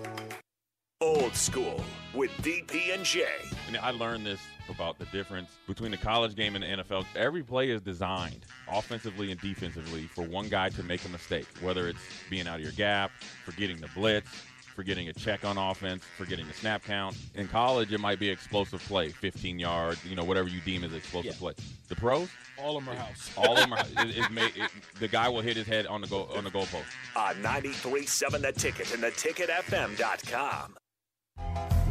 Old 1.04 1.34
School 1.36 1.84
with 2.14 2.30
DP 2.38 2.94
and 2.94 3.04
J. 3.04 3.26
And 3.68 3.76
I 3.76 3.90
learned 3.90 4.24
this 4.24 4.40
about 4.70 4.98
the 4.98 5.04
difference 5.06 5.50
between 5.68 5.90
the 5.90 5.98
college 5.98 6.34
game 6.34 6.54
and 6.56 6.64
the 6.64 6.82
NFL. 6.82 7.04
Every 7.14 7.42
play 7.42 7.68
is 7.68 7.82
designed 7.82 8.46
offensively 8.72 9.30
and 9.30 9.38
defensively 9.38 10.04
for 10.06 10.22
one 10.22 10.48
guy 10.48 10.70
to 10.70 10.82
make 10.82 11.04
a 11.04 11.08
mistake, 11.10 11.46
whether 11.60 11.88
it's 11.88 11.98
being 12.30 12.48
out 12.48 12.56
of 12.56 12.62
your 12.62 12.72
gap, 12.72 13.10
forgetting 13.44 13.82
the 13.82 13.88
blitz, 13.94 14.30
forgetting 14.74 15.10
a 15.10 15.12
check 15.12 15.44
on 15.44 15.58
offense, 15.58 16.02
forgetting 16.16 16.46
the 16.48 16.54
snap 16.54 16.82
count. 16.82 17.14
In 17.34 17.48
college, 17.48 17.92
it 17.92 18.00
might 18.00 18.18
be 18.18 18.30
explosive 18.30 18.80
play, 18.84 19.10
15 19.10 19.58
yards, 19.58 20.02
you 20.06 20.16
know, 20.16 20.24
whatever 20.24 20.48
you 20.48 20.62
deem 20.62 20.84
as 20.84 20.94
explosive 20.94 21.32
Yeah. 21.32 21.38
play. 21.38 21.52
The 21.88 21.96
pros, 21.96 22.30
All 22.58 22.78
of 22.78 22.84
them 22.86 22.94
are 22.94 22.98
house. 22.98 23.30
all 23.36 23.52
of 23.52 23.58
them 23.58 23.74
are. 23.74 23.80
It, 24.08 24.16
it 24.16 24.30
may, 24.30 24.46
it, 24.46 24.70
the 24.98 25.08
guy 25.08 25.28
will 25.28 25.42
hit 25.42 25.58
his 25.58 25.66
head 25.66 25.86
on 25.86 26.00
the 26.00 26.06
go 26.06 26.24
on 26.34 26.44
the 26.44 26.50
goalpost. 26.50 26.84
on 27.14 27.34
93.7 27.42 28.40
The 28.40 28.52
Ticket 28.52 28.94
and 28.94 29.02
theticketfm.com. 29.02 30.76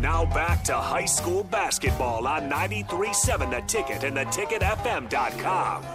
Now 0.04 0.26
back 0.26 0.66
to 0.66 0.74
high 0.74 1.06
school 1.06 1.46
basketball 1.46 2.28
on 2.28 2.50
93.7 2.50 3.50
The 3.50 3.62
Ticket 3.62 4.04
and 4.04 4.18
theticketfm.com. 4.18 5.86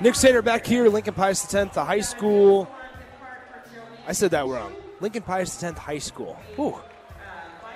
Nick 0.00 0.14
Sater 0.14 0.42
back 0.42 0.64
here, 0.64 0.88
Lincoln 0.88 1.12
Pius 1.12 1.54
X, 1.54 1.74
the 1.74 1.84
high 1.84 2.00
school. 2.00 2.70
I 4.06 4.12
said 4.12 4.30
that 4.30 4.46
wrong. 4.46 4.72
Lincoln 5.00 5.22
Pius 5.22 5.62
X 5.62 5.78
High 5.78 5.98
School. 5.98 6.38
Ooh. 6.58 6.80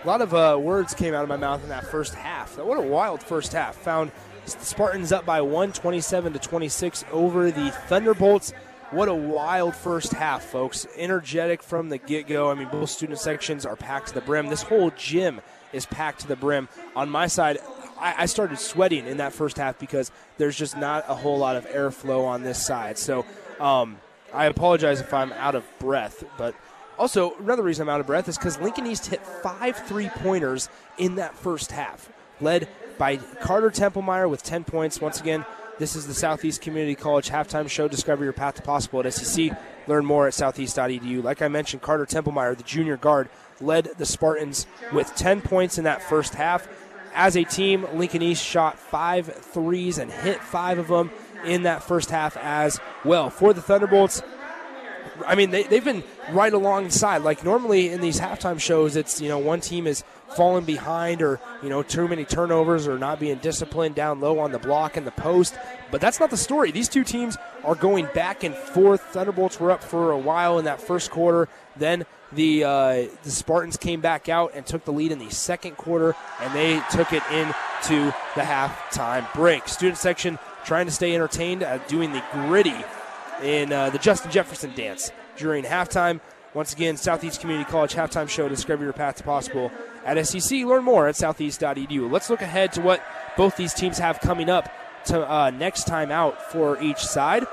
A 0.02 0.06
lot 0.06 0.22
of 0.22 0.32
uh, 0.32 0.58
words 0.58 0.94
came 0.94 1.12
out 1.12 1.22
of 1.22 1.28
my 1.28 1.36
mouth 1.36 1.62
in 1.62 1.68
that 1.68 1.84
first 1.84 2.14
half. 2.14 2.58
What 2.58 2.78
a 2.78 2.80
wild 2.80 3.22
first 3.22 3.52
half. 3.52 3.76
Found 3.76 4.10
the 4.46 4.50
Spartans 4.52 5.12
up 5.12 5.26
by 5.26 5.42
127 5.42 6.32
to 6.32 6.38
26 6.38 7.04
over 7.12 7.50
the 7.50 7.72
Thunderbolts. 7.88 8.54
What 8.92 9.08
a 9.08 9.14
wild 9.14 9.74
first 9.74 10.12
half, 10.12 10.44
folks. 10.44 10.86
Energetic 10.98 11.62
from 11.62 11.88
the 11.88 11.96
get 11.96 12.26
go. 12.26 12.50
I 12.50 12.54
mean, 12.54 12.68
both 12.68 12.90
student 12.90 13.18
sections 13.18 13.64
are 13.64 13.74
packed 13.74 14.08
to 14.08 14.14
the 14.14 14.20
brim. 14.20 14.48
This 14.48 14.60
whole 14.60 14.90
gym 14.90 15.40
is 15.72 15.86
packed 15.86 16.20
to 16.20 16.28
the 16.28 16.36
brim. 16.36 16.68
On 16.94 17.08
my 17.08 17.26
side, 17.26 17.56
I, 17.98 18.26
started 18.26 18.58
sweating 18.58 19.06
in 19.06 19.16
that 19.16 19.32
first 19.32 19.56
half 19.56 19.78
because 19.78 20.10
there's 20.36 20.58
just 20.58 20.76
not 20.76 21.06
a 21.08 21.14
whole 21.14 21.38
lot 21.38 21.56
of 21.56 21.66
airflow 21.68 22.26
on 22.26 22.42
this 22.42 22.64
side. 22.64 22.98
So 22.98 23.24
um, 23.58 23.96
I 24.34 24.44
apologize 24.44 25.00
if 25.00 25.14
I'm 25.14 25.32
out 25.32 25.54
of 25.54 25.64
breath, 25.78 26.22
but 26.36 26.54
also 26.98 27.34
another 27.38 27.62
reason 27.62 27.88
I'm 27.88 27.94
out 27.94 28.00
of 28.00 28.06
breath 28.06 28.28
is 28.28 28.36
because 28.36 28.60
Lincoln 28.60 28.86
East 28.86 29.06
hit 29.06 29.24
five 29.24 29.76
three 29.86 30.08
pointers 30.08 30.68
in 30.98 31.14
that 31.14 31.34
first 31.34 31.72
half, 31.72 32.10
led 32.42 32.68
by 32.98 33.16
Carter 33.16 33.70
Templemeyer 33.70 34.28
with 34.28 34.42
10 34.42 34.64
points. 34.64 35.00
Once 35.00 35.18
again, 35.18 35.46
this 35.78 35.96
is 35.96 36.06
the 36.06 36.14
Southeast 36.14 36.60
Community 36.60 36.94
College 36.94 37.30
halftime 37.30 37.68
show. 37.68 37.88
Discover 37.88 38.24
your 38.24 38.32
path 38.32 38.56
to 38.56 38.62
possible 38.62 39.00
at 39.00 39.06
SCC. 39.06 39.56
Learn 39.86 40.04
more 40.04 40.26
at 40.26 40.34
southeast.edu. 40.34 41.22
Like 41.22 41.42
I 41.42 41.48
mentioned, 41.48 41.82
Carter 41.82 42.06
Templemeyer, 42.06 42.56
the 42.56 42.62
junior 42.62 42.96
guard, 42.96 43.28
led 43.60 43.90
the 43.98 44.06
Spartans 44.06 44.66
with 44.92 45.14
10 45.16 45.40
points 45.40 45.78
in 45.78 45.84
that 45.84 46.02
first 46.02 46.34
half. 46.34 46.68
As 47.14 47.36
a 47.36 47.44
team, 47.44 47.86
Lincoln 47.94 48.22
East 48.22 48.44
shot 48.44 48.78
five 48.78 49.26
threes 49.26 49.98
and 49.98 50.10
hit 50.10 50.40
five 50.40 50.78
of 50.78 50.88
them 50.88 51.10
in 51.44 51.64
that 51.64 51.82
first 51.82 52.10
half 52.10 52.36
as 52.36 52.80
well. 53.04 53.30
For 53.30 53.52
the 53.52 53.60
Thunderbolts, 53.60 54.22
I 55.26 55.34
mean, 55.34 55.50
they, 55.50 55.64
they've 55.64 55.84
been 55.84 56.04
right 56.30 56.52
alongside. 56.52 57.18
Like 57.22 57.44
normally 57.44 57.90
in 57.90 58.00
these 58.00 58.20
halftime 58.20 58.60
shows, 58.60 58.96
it's 58.96 59.20
you 59.20 59.28
know 59.28 59.38
one 59.38 59.60
team 59.60 59.86
is 59.86 60.04
falling 60.36 60.64
behind 60.64 61.22
or 61.22 61.40
you 61.62 61.68
know 61.68 61.82
too 61.82 62.08
many 62.08 62.24
turnovers 62.24 62.88
or 62.88 62.98
not 62.98 63.20
being 63.20 63.38
disciplined 63.38 63.94
down 63.94 64.20
low 64.20 64.38
on 64.38 64.52
the 64.52 64.58
block 64.58 64.96
and 64.96 65.06
the 65.06 65.12
post. 65.12 65.54
But 65.90 66.00
that's 66.00 66.20
not 66.20 66.30
the 66.30 66.36
story. 66.36 66.70
These 66.70 66.88
two 66.88 67.04
teams 67.04 67.36
are 67.64 67.74
going 67.74 68.08
back 68.14 68.44
and 68.44 68.54
forth. 68.54 69.00
Thunderbolts 69.12 69.60
were 69.60 69.70
up 69.70 69.82
for 69.82 70.10
a 70.10 70.18
while 70.18 70.58
in 70.58 70.64
that 70.64 70.80
first 70.80 71.10
quarter. 71.10 71.48
Then 71.76 72.06
the 72.32 72.64
uh, 72.64 73.06
the 73.22 73.30
Spartans 73.30 73.76
came 73.76 74.00
back 74.00 74.28
out 74.28 74.52
and 74.54 74.64
took 74.64 74.84
the 74.84 74.92
lead 74.92 75.12
in 75.12 75.18
the 75.18 75.30
second 75.30 75.76
quarter, 75.76 76.14
and 76.40 76.54
they 76.54 76.82
took 76.90 77.12
it 77.12 77.22
into 77.30 78.14
the 78.34 78.42
halftime 78.42 79.32
break. 79.34 79.68
Student 79.68 79.98
section 79.98 80.38
trying 80.64 80.86
to 80.86 80.92
stay 80.92 81.14
entertained, 81.14 81.62
uh, 81.62 81.78
doing 81.88 82.12
the 82.12 82.22
gritty 82.32 82.74
in 83.42 83.72
uh, 83.72 83.90
the 83.90 83.98
Justin 83.98 84.30
Jefferson 84.30 84.72
dance 84.74 85.10
during 85.36 85.64
halftime. 85.64 86.20
Once 86.54 86.72
again, 86.72 86.96
Southeast 86.96 87.40
Community 87.40 87.68
College 87.70 87.94
halftime 87.94 88.28
show. 88.28 88.48
Discover 88.48 88.84
your 88.84 88.92
path 88.92 89.16
to 89.16 89.22
possible 89.22 89.70
at 90.04 90.16
SCC. 90.16 90.64
Learn 90.64 90.84
more 90.84 91.08
at 91.08 91.16
southeast.edu. 91.16 92.10
Let's 92.10 92.30
look 92.30 92.42
ahead 92.42 92.72
to 92.72 92.80
what 92.80 93.02
both 93.36 93.56
these 93.56 93.74
teams 93.74 93.98
have 93.98 94.20
coming 94.20 94.50
up 94.50 94.70
to 95.06 95.30
uh, 95.30 95.50
next 95.50 95.84
time 95.84 96.10
out 96.10 96.50
for 96.50 96.80
each 96.80 96.98
side. 96.98 97.46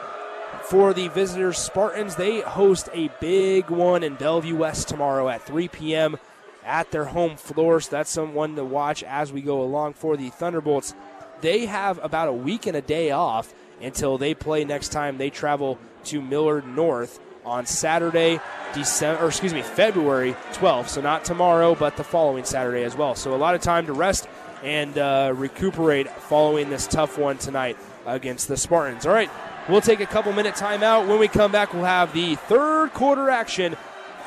For 0.63 0.93
the 0.93 1.07
visitors, 1.09 1.57
Spartans, 1.57 2.15
they 2.15 2.41
host 2.41 2.89
a 2.93 3.09
big 3.19 3.69
one 3.69 4.03
in 4.03 4.15
Bellevue 4.15 4.55
West 4.55 4.87
tomorrow 4.87 5.29
at 5.29 5.43
3 5.43 5.67
p.m. 5.67 6.17
at 6.63 6.91
their 6.91 7.05
home 7.05 7.37
floor. 7.37 7.79
So 7.81 7.91
that's 7.91 8.09
someone 8.09 8.55
to 8.55 8.63
watch 8.63 9.03
as 9.03 9.31
we 9.31 9.41
go 9.41 9.61
along. 9.61 9.93
For 9.93 10.17
the 10.17 10.29
Thunderbolts, 10.29 10.93
they 11.41 11.65
have 11.65 11.99
about 12.03 12.27
a 12.27 12.33
week 12.33 12.67
and 12.67 12.75
a 12.75 12.81
day 12.81 13.11
off 13.11 13.53
until 13.81 14.17
they 14.17 14.33
play 14.33 14.65
next 14.65 14.89
time. 14.89 15.17
They 15.17 15.29
travel 15.29 15.79
to 16.05 16.21
Millard 16.21 16.67
North 16.67 17.19
on 17.45 17.65
Saturday, 17.65 18.39
December, 18.73 19.23
or 19.23 19.27
excuse 19.27 19.53
me, 19.53 19.61
February 19.61 20.33
12th. 20.53 20.89
So 20.89 21.01
not 21.01 21.25
tomorrow, 21.25 21.75
but 21.75 21.97
the 21.97 22.03
following 22.03 22.43
Saturday 22.43 22.83
as 22.83 22.95
well. 22.95 23.15
So 23.15 23.33
a 23.33 23.37
lot 23.37 23.55
of 23.55 23.61
time 23.61 23.85
to 23.87 23.93
rest 23.93 24.27
and 24.63 24.97
uh, 24.97 25.33
recuperate 25.35 26.09
following 26.09 26.69
this 26.69 26.87
tough 26.87 27.17
one 27.17 27.37
tonight 27.37 27.77
against 28.05 28.47
the 28.47 28.57
Spartans. 28.57 29.05
All 29.05 29.13
right, 29.13 29.29
we'll 29.67 29.81
take 29.81 29.99
a 29.99 30.05
couple 30.05 30.33
minute 30.33 30.55
timeout. 30.55 31.07
When 31.07 31.19
we 31.19 31.27
come 31.27 31.51
back, 31.51 31.73
we'll 31.73 31.85
have 31.85 32.13
the 32.13 32.35
third 32.35 32.93
quarter 32.93 33.29
action 33.29 33.75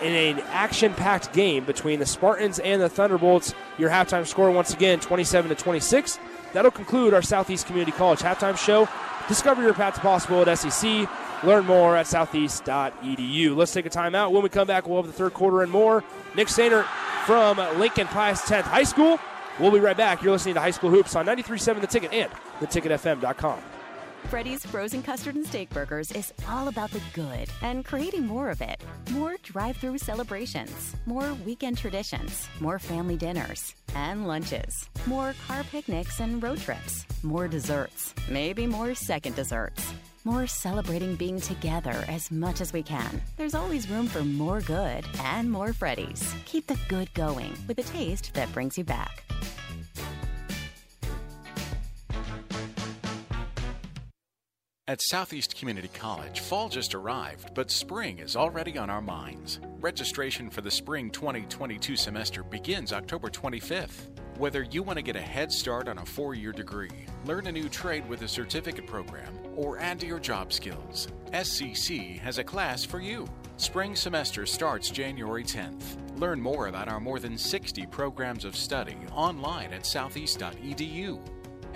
in 0.00 0.12
an 0.12 0.40
action 0.48 0.94
packed 0.94 1.32
game 1.32 1.64
between 1.64 1.98
the 1.98 2.06
Spartans 2.06 2.58
and 2.58 2.80
the 2.80 2.88
Thunderbolts. 2.88 3.54
Your 3.78 3.90
halftime 3.90 4.26
score, 4.26 4.50
once 4.50 4.72
again, 4.72 5.00
27 5.00 5.50
to 5.50 5.54
26. 5.54 6.18
That'll 6.52 6.70
conclude 6.70 7.14
our 7.14 7.22
Southeast 7.22 7.66
Community 7.66 7.92
College 7.92 8.20
halftime 8.20 8.56
show. 8.56 8.88
Discover 9.28 9.62
your 9.62 9.74
path 9.74 9.94
to 9.94 10.00
possible 10.00 10.42
at 10.42 10.48
SCC. 10.48 11.08
Learn 11.44 11.64
more 11.66 11.96
at 11.96 12.06
southeast.edu. 12.06 13.56
Let's 13.56 13.72
take 13.72 13.86
a 13.86 13.90
timeout. 13.90 14.32
When 14.32 14.42
we 14.42 14.48
come 14.48 14.66
back, 14.66 14.86
we'll 14.86 15.02
have 15.02 15.06
the 15.06 15.12
third 15.12 15.34
quarter 15.34 15.62
and 15.62 15.72
more. 15.72 16.04
Nick 16.36 16.48
Sainer 16.48 16.84
from 17.26 17.56
Lincoln 17.78 18.06
Pius 18.06 18.48
X 18.50 18.66
High 18.66 18.84
School. 18.84 19.18
We'll 19.58 19.70
be 19.70 19.80
right 19.80 19.96
back. 19.96 20.22
You're 20.22 20.32
listening 20.32 20.54
to 20.54 20.60
High 20.60 20.70
School 20.70 20.90
Hoops 20.90 21.14
on 21.14 21.26
93.7 21.26 21.80
The 21.80 21.86
Ticket 21.86 22.12
and 22.12 22.30
theticketfm.com. 22.60 23.60
Freddy's 24.28 24.64
Frozen 24.64 25.02
Custard 25.02 25.34
and 25.34 25.46
Steak 25.46 25.68
Burgers 25.70 26.12
is 26.12 26.32
all 26.48 26.68
about 26.68 26.90
the 26.92 27.02
good 27.12 27.48
and 27.60 27.84
creating 27.84 28.26
more 28.26 28.50
of 28.50 28.60
it. 28.62 28.80
More 29.10 29.36
drive 29.42 29.76
through 29.76 29.98
celebrations, 29.98 30.94
more 31.06 31.34
weekend 31.44 31.76
traditions, 31.76 32.48
more 32.60 32.78
family 32.78 33.16
dinners 33.16 33.74
and 33.94 34.26
lunches, 34.26 34.88
more 35.06 35.34
car 35.46 35.64
picnics 35.64 36.20
and 36.20 36.42
road 36.42 36.58
trips, 36.60 37.04
more 37.22 37.48
desserts, 37.48 38.14
maybe 38.30 38.66
more 38.66 38.94
second 38.94 39.34
desserts. 39.34 39.92
More 40.24 40.46
celebrating 40.46 41.16
being 41.16 41.40
together 41.40 42.04
as 42.06 42.30
much 42.30 42.60
as 42.60 42.72
we 42.72 42.82
can. 42.82 43.20
There's 43.36 43.54
always 43.54 43.90
room 43.90 44.06
for 44.06 44.24
more 44.24 44.60
good 44.60 45.04
and 45.20 45.50
more 45.50 45.72
Freddy's. 45.72 46.34
Keep 46.44 46.68
the 46.68 46.78
good 46.88 47.12
going 47.14 47.52
with 47.66 47.78
a 47.78 47.82
taste 47.82 48.32
that 48.34 48.52
brings 48.52 48.78
you 48.78 48.84
back. 48.84 49.24
At 54.88 55.00
Southeast 55.00 55.56
Community 55.56 55.88
College, 55.94 56.40
fall 56.40 56.68
just 56.68 56.94
arrived, 56.94 57.54
but 57.54 57.70
spring 57.70 58.18
is 58.18 58.36
already 58.36 58.76
on 58.76 58.90
our 58.90 59.00
minds. 59.00 59.58
Registration 59.80 60.50
for 60.50 60.60
the 60.60 60.70
spring 60.70 61.10
2022 61.10 61.96
semester 61.96 62.42
begins 62.42 62.92
October 62.92 63.30
25th. 63.30 64.08
Whether 64.42 64.64
you 64.64 64.82
want 64.82 64.96
to 64.96 65.04
get 65.04 65.14
a 65.14 65.20
head 65.20 65.52
start 65.52 65.86
on 65.86 65.98
a 65.98 66.04
four 66.04 66.34
year 66.34 66.50
degree, 66.50 67.06
learn 67.26 67.46
a 67.46 67.52
new 67.52 67.68
trade 67.68 68.08
with 68.08 68.22
a 68.22 68.26
certificate 68.26 68.88
program, 68.88 69.32
or 69.54 69.78
add 69.78 70.00
to 70.00 70.06
your 70.08 70.18
job 70.18 70.52
skills, 70.52 71.06
SCC 71.32 72.18
has 72.18 72.38
a 72.38 72.42
class 72.42 72.84
for 72.84 72.98
you. 72.98 73.28
Spring 73.56 73.94
semester 73.94 74.44
starts 74.44 74.90
January 74.90 75.44
10th. 75.44 75.96
Learn 76.18 76.40
more 76.40 76.66
about 76.66 76.88
our 76.88 76.98
more 76.98 77.20
than 77.20 77.38
60 77.38 77.86
programs 77.86 78.44
of 78.44 78.56
study 78.56 78.96
online 79.12 79.72
at 79.72 79.86
southeast.edu. 79.86 81.20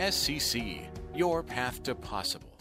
SCC, 0.01 0.89
your 1.15 1.45
path 1.45 1.85
to 1.85 1.95
possible. 1.95 2.59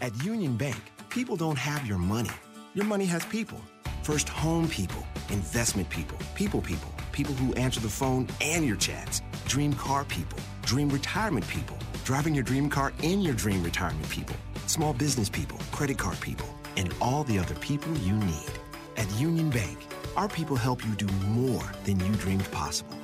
At 0.00 0.24
Union 0.24 0.56
Bank, 0.56 0.82
people 1.08 1.36
don't 1.36 1.56
have 1.56 1.86
your 1.86 1.98
money. 1.98 2.34
Your 2.74 2.86
money 2.86 3.04
has 3.04 3.24
people. 3.26 3.60
First 4.02 4.28
home 4.28 4.66
people, 4.66 5.06
investment 5.28 5.88
people, 5.88 6.18
people 6.34 6.60
people, 6.60 6.91
people 7.12 7.34
who 7.34 7.54
answer 7.54 7.80
the 7.80 7.88
phone 7.88 8.26
and 8.40 8.66
your 8.66 8.76
chats, 8.76 9.22
dream 9.46 9.72
car 9.74 10.04
people, 10.04 10.38
dream 10.62 10.88
retirement 10.88 11.46
people, 11.48 11.76
driving 12.04 12.34
your 12.34 12.44
dream 12.44 12.68
car 12.68 12.92
in 13.02 13.20
your 13.20 13.34
dream 13.34 13.62
retirement 13.62 14.08
people, 14.08 14.36
small 14.66 14.92
business 14.92 15.28
people, 15.28 15.58
credit 15.70 15.98
card 15.98 16.20
people, 16.20 16.48
and 16.76 16.94
all 17.00 17.24
the 17.24 17.38
other 17.38 17.54
people 17.56 17.92
you 17.98 18.14
need. 18.14 18.52
At 18.96 19.10
Union 19.20 19.50
Bank, 19.50 19.78
our 20.16 20.28
people 20.28 20.56
help 20.56 20.84
you 20.84 20.94
do 20.94 21.06
more 21.26 21.64
than 21.84 22.00
you 22.00 22.12
dreamed 22.16 22.50
possible. 22.50 22.96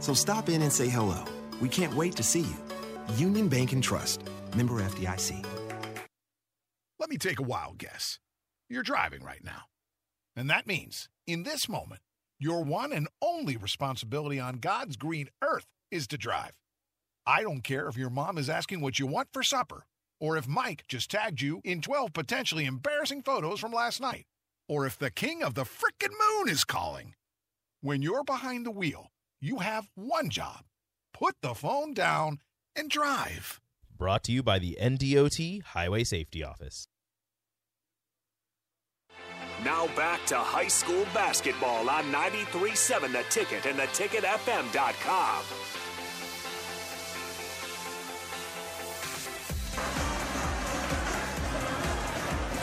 So 0.00 0.14
stop 0.14 0.48
in 0.48 0.62
and 0.62 0.72
say 0.72 0.88
hello. 0.88 1.24
We 1.60 1.68
can't 1.68 1.94
wait 1.94 2.16
to 2.16 2.22
see 2.22 2.40
you. 2.40 3.16
Union 3.16 3.48
Bank 3.48 3.72
and 3.72 3.82
Trust. 3.82 4.22
Member 4.56 4.74
FDIC. 4.74 5.44
Let 6.98 7.10
me 7.10 7.18
take 7.18 7.38
a 7.38 7.42
wild 7.42 7.78
guess. 7.78 8.18
You're 8.70 8.82
driving 8.82 9.22
right 9.22 9.44
now. 9.44 9.64
And 10.36 10.48
that 10.48 10.66
means, 10.66 11.08
in 11.26 11.42
this 11.42 11.68
moment, 11.68 12.00
your 12.38 12.62
one 12.64 12.92
and 12.92 13.08
only 13.22 13.56
responsibility 13.56 14.40
on 14.40 14.58
God's 14.58 14.96
green 14.96 15.28
earth 15.42 15.66
is 15.90 16.06
to 16.08 16.18
drive. 16.18 16.52
I 17.26 17.42
don't 17.42 17.62
care 17.62 17.88
if 17.88 17.96
your 17.96 18.10
mom 18.10 18.38
is 18.38 18.50
asking 18.50 18.80
what 18.80 18.98
you 18.98 19.06
want 19.06 19.28
for 19.32 19.42
supper, 19.42 19.86
or 20.20 20.36
if 20.36 20.46
Mike 20.46 20.84
just 20.88 21.10
tagged 21.10 21.40
you 21.40 21.60
in 21.64 21.80
12 21.80 22.12
potentially 22.12 22.66
embarrassing 22.66 23.22
photos 23.22 23.60
from 23.60 23.72
last 23.72 24.00
night, 24.00 24.26
or 24.68 24.86
if 24.86 24.98
the 24.98 25.10
king 25.10 25.42
of 25.42 25.54
the 25.54 25.64
frickin' 25.64 26.12
moon 26.12 26.48
is 26.48 26.64
calling. 26.64 27.14
When 27.80 28.02
you're 28.02 28.24
behind 28.24 28.66
the 28.66 28.70
wheel, 28.70 29.08
you 29.40 29.58
have 29.58 29.88
one 29.94 30.30
job 30.30 30.64
put 31.14 31.36
the 31.40 31.54
phone 31.54 31.94
down 31.94 32.40
and 32.76 32.90
drive. 32.90 33.60
Brought 33.96 34.24
to 34.24 34.32
you 34.32 34.42
by 34.42 34.58
the 34.58 34.76
NDOT 34.80 35.62
Highway 35.62 36.04
Safety 36.04 36.42
Office. 36.42 36.88
Now 39.62 39.86
back 39.88 40.24
to 40.26 40.36
high 40.36 40.68
school 40.68 41.04
basketball 41.14 41.88
on 41.88 42.04
93.7 42.12 43.12
The 43.12 43.24
Ticket 43.30 43.66
and 43.66 43.78
theticketfm.com. 43.78 45.44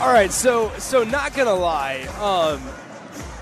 All 0.00 0.12
right, 0.12 0.32
so 0.32 0.72
so 0.78 1.04
not 1.04 1.32
gonna 1.32 1.54
lie, 1.54 2.00
um, 2.18 2.60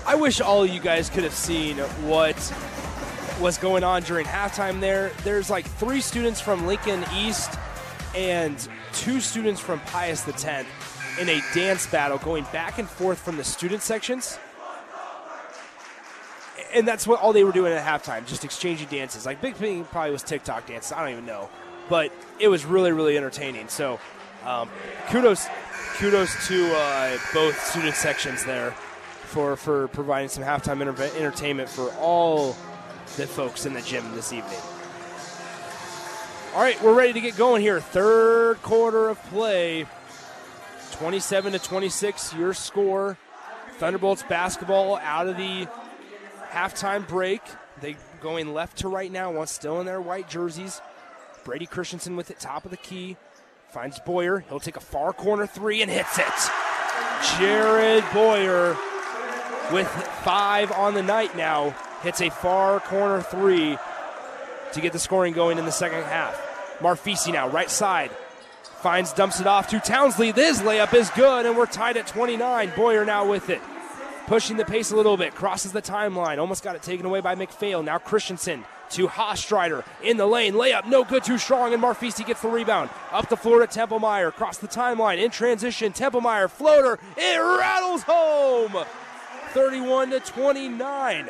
I 0.05 0.13
wish 0.15 0.41
all 0.41 0.63
of 0.63 0.69
you 0.69 0.79
guys 0.79 1.09
could 1.09 1.23
have 1.23 1.33
seen 1.33 1.77
what 1.77 2.35
was 3.41 3.57
going 3.57 3.83
on 3.83 4.03
during 4.03 4.27
halftime. 4.27 4.79
There, 4.79 5.11
there's 5.23 5.49
like 5.49 5.65
three 5.65 6.01
students 6.01 6.39
from 6.39 6.67
Lincoln 6.67 7.03
East 7.15 7.57
and 8.15 8.67
two 8.93 9.19
students 9.19 9.59
from 9.59 9.79
Pius 9.81 10.21
the 10.21 10.33
Tenth 10.33 10.67
in 11.19 11.29
a 11.29 11.41
dance 11.53 11.87
battle, 11.87 12.17
going 12.17 12.45
back 12.51 12.77
and 12.77 12.89
forth 12.89 13.19
from 13.19 13.37
the 13.37 13.43
student 13.43 13.81
sections. 13.81 14.37
And 16.73 16.87
that's 16.87 17.05
what 17.05 17.19
all 17.19 17.33
they 17.33 17.43
were 17.43 17.51
doing 17.51 17.73
at 17.73 17.85
halftime, 17.85 18.25
just 18.25 18.45
exchanging 18.45 18.87
dances. 18.87 19.25
Like 19.25 19.41
Big 19.41 19.55
Thing 19.55 19.83
probably 19.85 20.11
was 20.11 20.23
TikTok 20.23 20.67
dances. 20.67 20.91
I 20.91 21.01
don't 21.01 21.11
even 21.11 21.25
know, 21.25 21.49
but 21.89 22.13
it 22.39 22.47
was 22.47 22.65
really, 22.65 22.91
really 22.91 23.17
entertaining. 23.17 23.67
So, 23.67 23.99
um, 24.45 24.69
kudos, 25.09 25.47
kudos 25.95 26.47
to 26.47 26.73
uh, 26.75 27.17
both 27.33 27.61
student 27.65 27.95
sections 27.95 28.45
there 28.45 28.71
for 28.71 29.55
for 29.55 29.87
providing 29.89 30.29
some 30.29 30.43
halftime 30.43 30.81
inter- 30.81 31.11
entertainment 31.17 31.69
for 31.69 31.89
all 31.99 32.55
the 33.17 33.27
folks 33.27 33.65
in 33.65 33.73
the 33.73 33.81
gym 33.81 34.09
this 34.13 34.31
evening. 34.31 34.59
All 36.53 36.61
right, 36.61 36.81
we're 36.81 36.93
ready 36.93 37.13
to 37.13 37.21
get 37.21 37.37
going 37.37 37.61
here. 37.61 37.79
Third 37.79 38.61
quarter 38.61 39.09
of 39.09 39.21
play. 39.23 39.85
27 40.91 41.53
to 41.53 41.59
26, 41.59 42.33
your 42.35 42.53
score. 42.53 43.17
Thunderbolts 43.77 44.23
basketball 44.23 44.97
out 44.97 45.27
of 45.27 45.37
the 45.37 45.67
halftime 46.49 47.07
break. 47.07 47.41
They 47.81 47.95
going 48.21 48.53
left 48.53 48.77
to 48.79 48.87
right 48.87 49.11
now, 49.11 49.31
one 49.31 49.47
still 49.47 49.79
in 49.79 49.85
their 49.85 50.01
white 50.01 50.29
jerseys. 50.29 50.81
Brady 51.43 51.65
Christensen 51.65 52.15
with 52.15 52.29
it, 52.29 52.39
top 52.39 52.65
of 52.65 52.71
the 52.71 52.77
key. 52.77 53.17
Finds 53.69 53.99
Boyer. 53.99 54.39
He'll 54.49 54.59
take 54.59 54.77
a 54.77 54.81
far 54.81 55.13
corner 55.13 55.47
three 55.47 55.81
and 55.81 55.89
hits 55.89 56.19
it. 56.19 56.51
Jared 57.37 58.03
Boyer 58.13 58.77
with 59.71 59.87
five 60.23 60.71
on 60.71 60.93
the 60.93 61.01
night 61.01 61.35
now 61.37 61.69
hits 62.03 62.21
a 62.21 62.29
far 62.29 62.79
corner 62.79 63.21
three 63.21 63.77
to 64.73 64.81
get 64.81 64.93
the 64.93 64.99
scoring 64.99 65.33
going 65.33 65.57
in 65.57 65.65
the 65.65 65.71
second 65.71 66.03
half. 66.03 66.39
Marfisi 66.79 67.31
now, 67.31 67.47
right 67.47 67.69
side. 67.69 68.11
Finds, 68.81 69.13
dumps 69.13 69.39
it 69.39 69.45
off 69.45 69.67
to 69.67 69.79
Townsley. 69.79 70.31
This 70.31 70.59
layup 70.61 70.95
is 70.95 71.11
good, 71.11 71.45
and 71.45 71.55
we're 71.55 71.67
tied 71.67 71.97
at 71.97 72.07
29. 72.07 72.71
Boyer 72.75 73.05
now 73.05 73.29
with 73.29 73.51
it. 73.51 73.61
Pushing 74.25 74.57
the 74.57 74.65
pace 74.65 74.89
a 74.89 74.95
little 74.95 75.17
bit, 75.17 75.35
crosses 75.35 75.71
the 75.71 75.83
timeline. 75.83 76.39
Almost 76.39 76.63
got 76.63 76.75
it 76.75 76.81
taken 76.81 77.05
away 77.05 77.21
by 77.21 77.35
McPhail. 77.35 77.83
Now 77.83 77.99
Christensen 77.99 78.65
to 78.91 79.07
Hastreiter 79.07 79.83
in 80.01 80.17
the 80.17 80.25
lane. 80.25 80.53
Layup, 80.53 80.87
no 80.87 81.03
good, 81.03 81.23
too 81.23 81.37
strong, 81.37 81.75
and 81.75 81.83
Marfisi 81.83 82.25
gets 82.25 82.41
the 82.41 82.47
rebound. 82.47 82.89
Up 83.11 83.29
the 83.29 83.37
floor 83.37 83.63
to 83.63 83.67
Templemeyer. 83.67 84.29
Across 84.29 84.57
the 84.57 84.67
timeline 84.67 85.23
in 85.23 85.29
transition. 85.29 85.93
Templemeyer 85.93 86.49
floater. 86.49 86.97
It 87.17 87.37
rattles 87.37 88.01
home. 88.01 88.83
31 89.49 90.09
to 90.09 90.19
29 90.21 91.29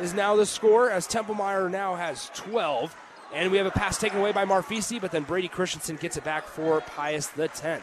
is 0.00 0.12
now 0.12 0.34
the 0.34 0.46
score 0.46 0.90
as 0.90 1.06
Templemeyer 1.06 1.70
now 1.70 1.94
has 1.94 2.30
12. 2.34 2.96
And 3.32 3.52
we 3.52 3.58
have 3.58 3.66
a 3.66 3.70
pass 3.70 3.98
taken 3.98 4.18
away 4.18 4.32
by 4.32 4.44
Marfisi, 4.44 5.00
but 5.00 5.12
then 5.12 5.22
Brady 5.22 5.48
Christensen 5.48 5.96
gets 5.96 6.16
it 6.16 6.24
back 6.24 6.46
for 6.46 6.80
Pius 6.80 7.28
the 7.28 7.48
10th. 7.48 7.82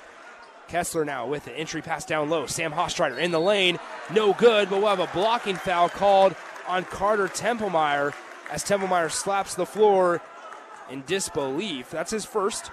Kessler 0.68 1.06
now 1.06 1.26
with 1.26 1.46
the 1.46 1.54
entry 1.54 1.82
pass 1.82 2.06
down 2.06 2.30
low. 2.30 2.46
Sam 2.46 2.74
Hastreiter 2.74 3.18
in 3.18 3.32
the 3.32 3.40
lane. 3.40 3.80
No 4.14 4.34
good, 4.34 4.70
but 4.70 4.80
we'll 4.80 4.90
have 4.96 5.00
a 5.00 5.12
blocking 5.14 5.56
foul 5.56 5.88
called 5.88 6.36
on 6.68 6.84
Carter 6.84 7.28
Templemeyer 7.28 8.14
as 8.52 8.64
Templemeyer 8.64 9.10
slaps 9.10 9.56
the 9.56 9.66
floor 9.66 10.22
in 10.90 11.04
disbelief. 11.06 11.90
That's 11.90 12.12
his 12.12 12.26
first. 12.26 12.72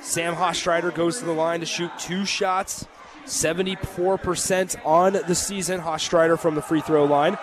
Sam 0.00 0.34
Hastreiter 0.34 0.94
goes 0.94 1.18
to 1.18 1.24
the 1.24 1.32
line 1.32 1.60
to 1.60 1.66
shoot 1.66 1.90
two 1.98 2.24
shots. 2.24 2.86
74% 3.26 4.86
on 4.86 5.12
the 5.12 5.34
season. 5.34 5.80
Hastreiter 5.80 6.38
from 6.38 6.54
the 6.54 6.62
free 6.62 6.80
throw 6.80 7.04
line. 7.04 7.36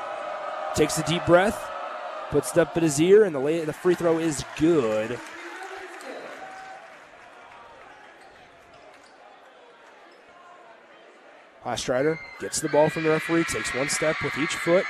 Takes 0.75 0.99
a 0.99 1.03
deep 1.03 1.25
breath, 1.25 1.71
puts 2.31 2.51
it 2.51 2.57
up 2.57 2.75
at 2.75 2.83
his 2.83 2.99
ear, 2.99 3.23
and 3.23 3.33
the, 3.33 3.39
lay, 3.39 3.63
the 3.63 3.73
free 3.73 3.95
throw 3.95 4.17
is 4.17 4.43
good. 4.57 5.17
Strider 11.75 12.19
gets 12.39 12.59
the 12.61 12.69
ball 12.69 12.89
from 12.89 13.03
the 13.03 13.09
referee, 13.09 13.43
takes 13.45 13.73
one 13.73 13.89
step 13.89 14.15
with 14.23 14.37
each 14.37 14.55
foot. 14.55 14.85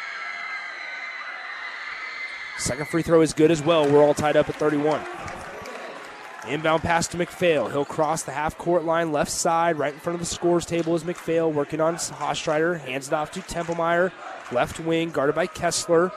Second 2.58 2.88
free 2.88 3.02
throw 3.02 3.22
is 3.22 3.34
good 3.34 3.52
as 3.52 3.62
well. 3.62 3.90
We're 3.90 4.04
all 4.04 4.14
tied 4.14 4.38
up 4.38 4.50
at 4.50 4.56
31. 4.56 5.02
Inbound 6.48 6.84
pass 6.84 7.08
to 7.08 7.18
McPhail. 7.18 7.72
He'll 7.72 7.86
cross 7.86 8.24
the 8.24 8.32
half 8.32 8.58
court 8.58 8.84
line 8.84 9.12
left 9.12 9.32
side. 9.32 9.80
Right 9.80 9.94
in 9.94 10.00
front 10.00 10.16
of 10.16 10.20
the 10.20 10.32
scores 10.32 10.66
table 10.66 10.96
is 10.96 11.04
McPhail 11.04 11.52
working 11.52 11.82
on 11.82 11.96
Hastreiter. 11.96 12.80
Hands 12.80 13.08
it 13.08 13.14
off 13.14 13.32
to 13.32 13.40
Templemeyer. 13.42 14.12
Left 14.52 14.80
wing, 14.80 15.10
guarded 15.10 15.36
by 15.36 15.48
Kessler. 15.48 16.12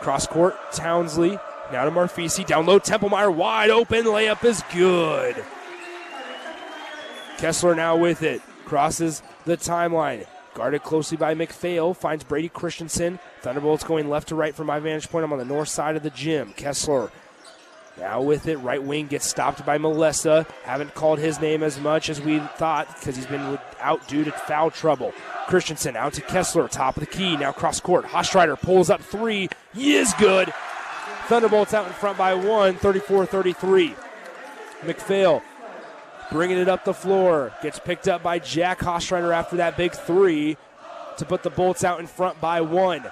Cross 0.00 0.28
court, 0.28 0.56
Townsley. 0.72 1.38
Now 1.72 1.84
to 1.84 1.90
Marfisi. 1.90 2.46
Down 2.46 2.64
low, 2.64 2.78
Templemeyer 2.78 3.34
wide 3.34 3.70
open. 3.70 4.04
Layup 4.04 4.44
is 4.44 4.62
good. 4.72 5.44
Kessler 7.36 7.74
now 7.74 7.96
with 7.96 8.22
it. 8.22 8.40
Crosses 8.64 9.22
the 9.44 9.58
timeline. 9.58 10.26
Guarded 10.54 10.82
closely 10.82 11.18
by 11.18 11.34
McPhail. 11.34 11.94
Finds 11.94 12.24
Brady 12.24 12.48
Christensen. 12.48 13.18
Thunderbolts 13.42 13.84
going 13.84 14.08
left 14.08 14.28
to 14.28 14.34
right 14.34 14.54
from 14.54 14.68
my 14.68 14.78
vantage 14.78 15.10
point. 15.10 15.24
I'm 15.24 15.32
on 15.32 15.38
the 15.38 15.44
north 15.44 15.68
side 15.68 15.96
of 15.96 16.02
the 16.02 16.10
gym. 16.10 16.54
Kessler 16.54 17.10
now 17.98 18.22
with 18.22 18.48
it, 18.48 18.56
right 18.56 18.82
wing 18.82 19.06
gets 19.06 19.26
stopped 19.26 19.64
by 19.64 19.78
Melissa. 19.78 20.46
Haven't 20.64 20.94
called 20.94 21.18
his 21.18 21.40
name 21.40 21.62
as 21.62 21.78
much 21.78 22.10
as 22.10 22.20
we 22.20 22.38
thought 22.38 22.88
because 22.94 23.16
he's 23.16 23.26
been 23.26 23.58
out 23.80 24.06
due 24.08 24.24
to 24.24 24.32
foul 24.32 24.70
trouble. 24.70 25.12
Christensen 25.46 25.96
out 25.96 26.14
to 26.14 26.20
Kessler, 26.20 26.68
top 26.68 26.96
of 26.96 27.00
the 27.00 27.06
key, 27.06 27.36
now 27.36 27.52
cross 27.52 27.80
court. 27.80 28.04
Hastreiter 28.06 28.60
pulls 28.60 28.90
up 28.90 29.00
three, 29.00 29.48
he 29.74 29.94
is 29.94 30.12
good. 30.14 30.52
Thunderbolts 31.26 31.72
out 31.72 31.86
in 31.86 31.92
front 31.92 32.18
by 32.18 32.34
one, 32.34 32.74
34 32.76 33.26
33. 33.26 33.94
McPhail 34.82 35.42
bringing 36.30 36.58
it 36.58 36.68
up 36.68 36.84
the 36.84 36.94
floor. 36.94 37.52
Gets 37.62 37.78
picked 37.78 38.08
up 38.08 38.22
by 38.22 38.38
Jack 38.38 38.80
Hastreiter 38.80 39.32
after 39.32 39.56
that 39.56 39.76
big 39.76 39.92
three 39.92 40.56
to 41.18 41.24
put 41.24 41.42
the 41.42 41.50
Bolts 41.50 41.84
out 41.84 42.00
in 42.00 42.06
front 42.06 42.40
by 42.40 42.60
one. 42.60 43.04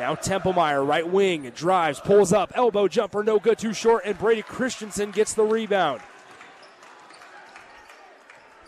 Now 0.00 0.14
Templemeyer, 0.14 0.88
right 0.88 1.06
wing, 1.06 1.50
drives, 1.54 2.00
pulls 2.00 2.32
up, 2.32 2.52
elbow 2.54 2.88
jumper, 2.88 3.22
no 3.22 3.38
good, 3.38 3.58
too 3.58 3.74
short, 3.74 4.04
and 4.06 4.16
Brady 4.16 4.40
Christensen 4.40 5.10
gets 5.10 5.34
the 5.34 5.44
rebound. 5.44 6.00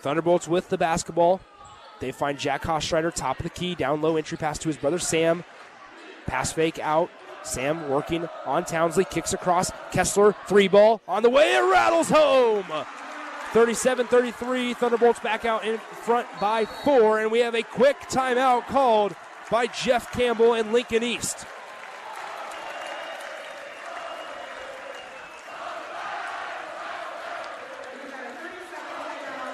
Thunderbolts 0.02 0.46
with 0.46 0.68
the 0.68 0.76
basketball. 0.76 1.40
They 2.00 2.12
find 2.12 2.38
Jack 2.38 2.64
Hastreiter, 2.64 3.14
top 3.14 3.38
of 3.38 3.44
the 3.44 3.50
key, 3.50 3.74
down 3.74 4.02
low, 4.02 4.18
entry 4.18 4.36
pass 4.36 4.58
to 4.58 4.68
his 4.68 4.76
brother 4.76 4.98
Sam. 4.98 5.42
Pass 6.26 6.52
fake 6.52 6.78
out. 6.80 7.08
Sam 7.42 7.88
working 7.88 8.28
on 8.44 8.66
Townsley, 8.66 9.06
kicks 9.06 9.32
across. 9.32 9.72
Kessler, 9.90 10.34
three 10.46 10.68
ball 10.68 11.00
on 11.08 11.22
the 11.22 11.30
way, 11.30 11.56
it 11.56 11.72
rattles 11.72 12.10
home. 12.10 12.66
37 13.52 14.06
33. 14.06 14.74
Thunderbolts 14.74 15.20
back 15.20 15.46
out 15.46 15.64
in 15.64 15.78
front 15.78 16.28
by 16.38 16.66
four, 16.66 17.20
and 17.20 17.32
we 17.32 17.38
have 17.38 17.54
a 17.54 17.62
quick 17.62 17.98
timeout 18.00 18.66
called 18.66 19.16
by 19.52 19.66
Jeff 19.66 20.10
Campbell 20.12 20.54
and 20.54 20.72
Lincoln 20.72 21.02
East. 21.02 21.44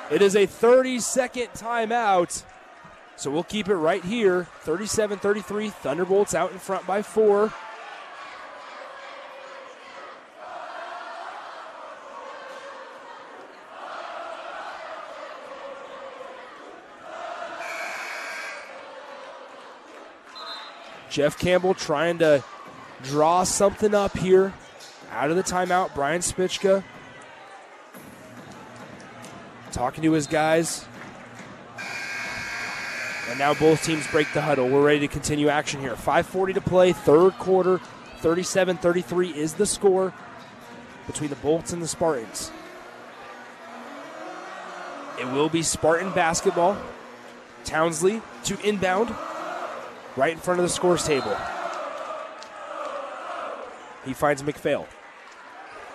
It 0.09 0.22
is 0.22 0.36
a 0.36 0.46
30 0.46 1.01
second 1.01 1.49
timeout. 1.49 2.44
So 3.16 3.32
we'll 3.32 3.42
keep 3.42 3.68
it 3.68 3.74
right 3.74 4.05
here. 4.05 4.44
37 4.61 5.18
33. 5.18 5.70
Thunderbolts 5.70 6.32
out 6.32 6.53
in 6.53 6.61
front 6.61 6.86
by 6.86 7.03
four. 7.03 7.53
Jeff 21.11 21.39
Campbell 21.39 21.75
trying 21.75 22.19
to 22.19 22.45
draw 23.03 23.45
something 23.45 23.95
up 23.95 24.17
here. 24.17 24.53
Out 25.11 25.31
of 25.31 25.37
the 25.37 25.43
timeout, 25.43 25.95
Brian 25.95 26.21
Spicka 26.21 26.85
talking 29.73 30.03
to 30.03 30.13
his 30.13 30.27
guys. 30.27 30.85
And 33.31 33.39
now 33.39 33.55
both 33.55 33.85
teams 33.85 34.07
break 34.09 34.33
the 34.33 34.41
huddle. 34.41 34.69
We're 34.69 34.85
ready 34.85 35.01
to 35.01 35.09
continue 35.09 35.49
action 35.49 35.81
here. 35.81 35.95
5.40 35.95 36.55
to 36.55 36.61
play, 36.61 36.93
third 36.93 37.35
quarter. 37.35 37.81
37 38.19 38.79
33 38.79 39.31
is 39.31 39.55
the 39.55 39.67
score 39.67 40.13
between 41.07 41.31
the 41.31 41.37
Bolts 41.37 41.73
and 41.73 41.81
the 41.81 41.87
Spartans. 41.87 42.51
It 45.21 45.27
will 45.27 45.49
be 45.49 45.63
Spartan 45.63 46.13
basketball. 46.13 46.77
Townsley 47.65 48.23
to 48.45 48.59
inbound 48.67 49.15
right 50.19 50.33
in 50.33 50.39
front 50.39 50.59
of 50.59 50.64
the 50.64 50.69
scores 50.69 51.07
table. 51.07 51.37
He 54.05 54.12
finds 54.12 54.43
McPhail. 54.43 54.87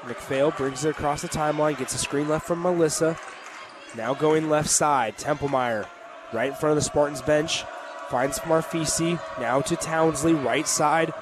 McPhail 0.03 0.55
brings 0.55 0.85
it 0.85 0.91
across 0.91 1.21
the 1.21 1.27
timeline, 1.27 1.77
gets 1.77 1.93
a 1.93 1.97
screen 1.97 2.29
left 2.29 2.47
from 2.47 2.61
Melissa. 2.61 3.17
Now 3.95 4.13
going 4.13 4.49
left 4.49 4.69
side, 4.69 5.17
Templemeyer 5.17 5.87
right 6.31 6.49
in 6.49 6.55
front 6.55 6.71
of 6.71 6.75
the 6.77 6.81
Spartans 6.81 7.21
bench. 7.21 7.63
Finds 8.09 8.39
Marfisi. 8.39 9.19
Now 9.39 9.61
to 9.61 9.75
Townsley, 9.75 10.33
right 10.33 10.67
side. 10.67 11.13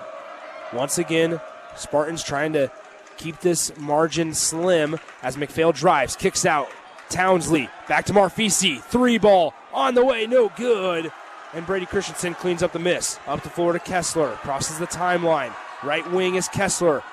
Once 0.72 0.98
again, 0.98 1.42
Spartans 1.76 2.24
trying 2.24 2.54
to 2.54 2.72
keep 3.18 3.40
this 3.40 3.76
margin 3.78 4.34
slim 4.34 4.98
as 5.24 5.38
McPhail 5.38 5.74
drives, 5.74 6.16
kicks 6.16 6.46
out. 6.46 6.70
Townsley 7.10 7.68
back 7.88 8.06
to 8.06 8.14
Marfisi. 8.14 8.82
Three 8.82 9.18
ball 9.18 9.54
on 9.74 9.96
the 9.96 10.06
way, 10.06 10.28
no 10.28 10.50
good 10.56 11.12
and 11.54 11.66
Brady 11.66 11.86
Christensen 11.86 12.34
cleans 12.34 12.64
up 12.64 12.72
the 12.72 12.80
miss. 12.80 13.20
Up 13.28 13.42
the 13.42 13.50
floor 13.50 13.74
to 13.74 13.80
Kessler, 13.80 14.32
crosses 14.42 14.80
the 14.80 14.88
timeline. 14.88 15.54
Right 15.84 16.10
wing 16.12 16.36
is 16.36 16.48
Kessler. 16.48 17.04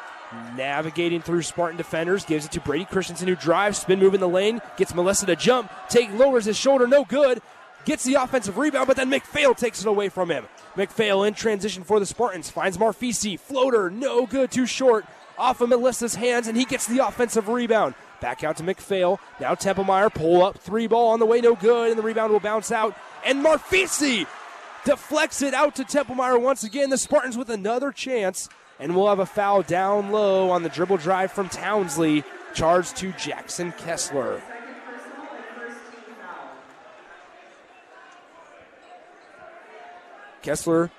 Navigating 0.56 1.22
through 1.22 1.42
Spartan 1.42 1.76
defenders, 1.76 2.24
gives 2.24 2.44
it 2.44 2.52
to 2.52 2.60
Brady 2.60 2.84
Christensen, 2.84 3.28
who 3.28 3.34
drives, 3.34 3.78
spin 3.78 3.98
move 3.98 4.14
in 4.14 4.20
the 4.20 4.28
lane, 4.28 4.60
gets 4.76 4.94
Melissa 4.94 5.26
to 5.26 5.36
jump, 5.36 5.72
take 5.88 6.12
lowers 6.12 6.44
his 6.44 6.56
shoulder, 6.56 6.86
no 6.86 7.04
good. 7.04 7.40
Gets 7.84 8.04
the 8.04 8.14
offensive 8.14 8.58
rebound, 8.58 8.86
but 8.86 8.96
then 8.96 9.10
McPhail 9.10 9.56
takes 9.56 9.80
it 9.80 9.86
away 9.86 10.10
from 10.10 10.30
him. 10.30 10.46
McPhail 10.76 11.26
in 11.26 11.32
transition 11.32 11.84
for 11.84 11.98
the 11.98 12.04
Spartans. 12.04 12.50
Finds 12.50 12.76
Marfisi, 12.76 13.40
floater, 13.40 13.88
no 13.88 14.26
good, 14.26 14.50
too 14.50 14.66
short, 14.66 15.06
off 15.38 15.62
of 15.62 15.70
Melissa's 15.70 16.16
hands, 16.16 16.48
and 16.48 16.56
he 16.56 16.66
gets 16.66 16.86
the 16.86 16.98
offensive 16.98 17.48
rebound. 17.48 17.94
Back 18.20 18.44
out 18.44 18.56
to 18.58 18.64
McPhail. 18.64 19.18
Now 19.40 19.54
Templemeyer 19.54 20.12
pull 20.12 20.42
up, 20.42 20.58
three 20.58 20.86
ball 20.86 21.12
on 21.12 21.20
the 21.20 21.26
way, 21.26 21.40
no 21.40 21.54
good, 21.54 21.90
and 21.90 21.98
the 21.98 22.02
rebound 22.02 22.32
will 22.32 22.40
bounce 22.40 22.70
out 22.70 22.94
and 23.24 23.44
Marfisi 23.44 24.26
deflects 24.84 25.42
it 25.42 25.54
out 25.54 25.74
to 25.76 25.84
Templemeyer 25.84 26.40
once 26.40 26.64
again. 26.64 26.90
The 26.90 26.98
Spartans 26.98 27.36
with 27.36 27.50
another 27.50 27.92
chance, 27.92 28.48
and 28.78 28.94
we'll 28.94 29.08
have 29.08 29.18
a 29.18 29.26
foul 29.26 29.62
down 29.62 30.10
low 30.10 30.50
on 30.50 30.62
the 30.62 30.68
dribble 30.68 30.98
drive 30.98 31.32
from 31.32 31.48
Townsley, 31.48 32.24
charged 32.54 32.96
to 32.96 33.12
Jackson 33.12 33.72
Kessler. 33.72 34.42
Kessler 40.42 40.90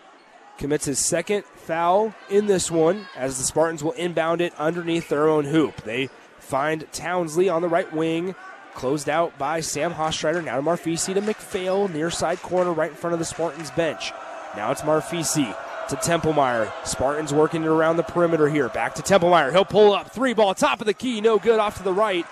commits 0.57 0.85
his 0.85 0.99
second 0.99 1.45
foul 1.45 2.13
in 2.29 2.45
this 2.45 2.69
one 2.69 3.07
as 3.15 3.37
the 3.37 3.43
Spartans 3.43 3.83
will 3.83 3.93
inbound 3.93 4.41
it 4.41 4.53
underneath 4.59 5.09
their 5.09 5.27
own 5.27 5.45
hoop. 5.45 5.81
They 5.83 6.09
find 6.39 6.85
Townsley 6.91 7.49
on 7.49 7.61
the 7.61 7.69
right 7.69 7.91
wing. 7.93 8.35
Closed 8.73 9.09
out 9.09 9.37
by 9.37 9.59
Sam 9.59 9.93
Hastreiter. 9.93 10.43
Now 10.43 10.55
to 10.55 10.61
Marfisi 10.61 11.13
to 11.13 11.21
McPhail, 11.21 11.91
near 11.91 12.09
side 12.09 12.41
corner 12.41 12.71
right 12.71 12.91
in 12.91 12.95
front 12.95 13.13
of 13.13 13.19
the 13.19 13.25
Spartans 13.25 13.71
bench. 13.71 14.11
Now 14.55 14.71
it's 14.71 14.81
Marfisi 14.81 15.55
to 15.89 15.95
Templemeyer. 15.95 16.71
Spartans 16.85 17.33
working 17.33 17.63
it 17.63 17.67
around 17.67 17.97
the 17.97 18.03
perimeter 18.03 18.47
here. 18.47 18.69
Back 18.69 18.95
to 18.95 19.01
Templemeyer. 19.01 19.51
He'll 19.51 19.65
pull 19.65 19.93
up. 19.93 20.11
Three 20.11 20.33
ball, 20.33 20.53
top 20.53 20.79
of 20.79 20.85
the 20.85 20.93
key. 20.93 21.19
No 21.19 21.39
good 21.39 21.59
off 21.59 21.77
to 21.77 21.83
the 21.83 21.93
right. 21.93 22.25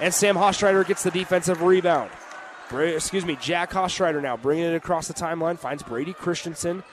And 0.00 0.12
Sam 0.12 0.36
Hastreiter 0.36 0.86
gets 0.86 1.02
the 1.02 1.10
defensive 1.10 1.62
rebound. 1.62 2.10
Excuse 2.72 3.24
me, 3.24 3.36
Jack 3.40 3.72
Hastreiter 3.72 4.22
now 4.22 4.36
bringing 4.36 4.64
it 4.64 4.74
across 4.74 5.08
the 5.08 5.14
timeline. 5.14 5.58
Finds 5.58 5.82
Brady 5.82 6.12
Christensen 6.12 6.84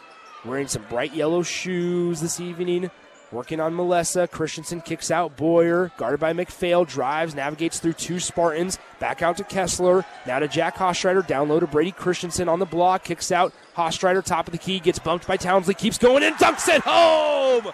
wearing 0.45 0.67
some 0.67 0.83
bright 0.89 1.13
yellow 1.13 1.43
shoes 1.43 2.21
this 2.21 2.39
evening. 2.39 2.89
Working 3.31 3.59
on 3.59 3.75
Melissa. 3.75 4.27
Christensen 4.27 4.81
kicks 4.81 5.11
out 5.11 5.35
Boyer. 5.35 5.91
Guarded 5.97 6.19
by 6.19 6.33
McPhail. 6.33 6.87
Drives, 6.87 7.35
navigates 7.35 7.79
through 7.79 7.93
two 7.93 8.19
Spartans. 8.19 8.79
Back 8.99 9.21
out 9.21 9.37
to 9.37 9.43
Kessler. 9.43 10.05
Now 10.25 10.39
to 10.39 10.47
Jack 10.47 10.75
Hastreiter. 10.75 11.25
Down 11.25 11.49
low 11.49 11.59
to 11.59 11.67
Brady 11.67 11.91
Christensen 11.91 12.47
on 12.47 12.59
the 12.59 12.65
block. 12.65 13.03
Kicks 13.03 13.31
out 13.31 13.53
Hastreiter. 13.75 14.23
Top 14.23 14.47
of 14.47 14.53
the 14.53 14.57
key. 14.57 14.79
Gets 14.79 14.99
bumped 14.99 15.27
by 15.27 15.35
Townsley. 15.35 15.73
Keeps 15.73 15.97
going 15.97 16.23
and 16.23 16.35
dunks 16.37 16.73
it 16.73 16.81
home. 16.83 17.73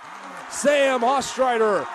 Sam 0.49 1.01
Hastreiter 1.01 1.87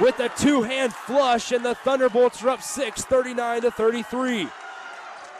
with 0.00 0.18
a 0.18 0.28
two 0.30 0.62
hand 0.62 0.92
flush, 0.92 1.52
and 1.52 1.64
the 1.64 1.74
Thunderbolts 1.74 2.42
are 2.42 2.50
up 2.50 2.62
6, 2.62 3.04
39 3.04 3.62
to 3.62 3.70
33. 3.70 4.48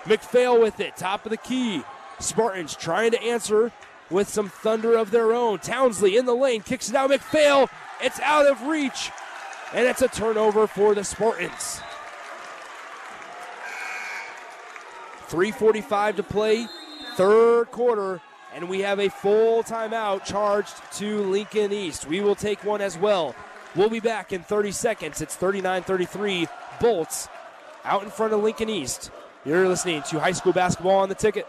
McPhail 0.05 0.61
with 0.61 0.81
it. 0.81 0.97
Top 0.97 1.25
of 1.25 1.31
the 1.31 1.37
key. 1.37 1.83
Spartans 2.21 2.77
trying 2.77 3.11
to 3.11 3.23
answer 3.23 3.73
with 4.15 4.29
some 4.29 4.49
thunder 4.49 4.97
of 4.97 5.11
their 5.11 5.33
own. 5.33 5.59
Townsley 5.59 6.17
in 6.17 6.25
the 6.25 6.35
lane, 6.35 6.63
kicks 6.63 6.89
it 6.89 6.95
out. 6.95 7.11
McPhail, 7.11 7.69
it's 8.01 8.21
out 8.21 8.47
of 8.47 8.63
reach, 8.63 9.11
and 9.75 9.87
it's 9.87 10.03
a 10.03 10.09
turnover 10.09 10.69
for 10.69 10.95
the 10.95 11.03
Spartans. 11.03 11.81
3.45 15.29 16.17
to 16.17 16.23
play, 16.23 16.69
third 17.17 17.65
quarter, 17.73 18.21
and 18.55 18.69
we 18.69 18.81
have 18.81 19.01
a 19.01 19.09
full 19.09 19.65
timeout 19.65 20.25
charged 20.25 20.75
to 20.93 21.23
Lincoln 21.23 21.73
East. 21.73 22.07
We 22.07 22.21
will 22.21 22.37
take 22.37 22.63
one 22.63 22.81
as 22.81 22.97
well. 22.97 23.35
We'll 23.75 23.91
be 23.91 23.99
back 23.99 24.33
in 24.33 24.45
30 24.45 24.71
seconds. 24.71 25.21
It's 25.21 25.35
39 25.35 25.83
33. 25.83 26.47
Bolts 26.81 27.29
out 27.85 28.05
in 28.05 28.11
front 28.11 28.33
of 28.33 28.45
Lincoln 28.45 28.69
East. 28.69 29.11
You're 29.45 29.69
listening 29.69 30.03
to 30.05 30.21
high 30.21 30.33
school 30.33 30.53
basketball 30.53 30.99
on 30.99 31.09
the 31.09 31.17
ticket. 31.17 31.49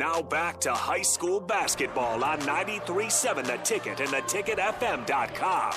Now 0.00 0.22
back 0.22 0.58
to 0.60 0.72
high 0.72 1.02
school 1.02 1.40
basketball 1.40 2.24
on 2.24 2.40
93.7 2.40 3.44
The 3.44 3.58
Ticket 3.58 4.00
and 4.00 4.08
theticketfm.com. 4.08 5.74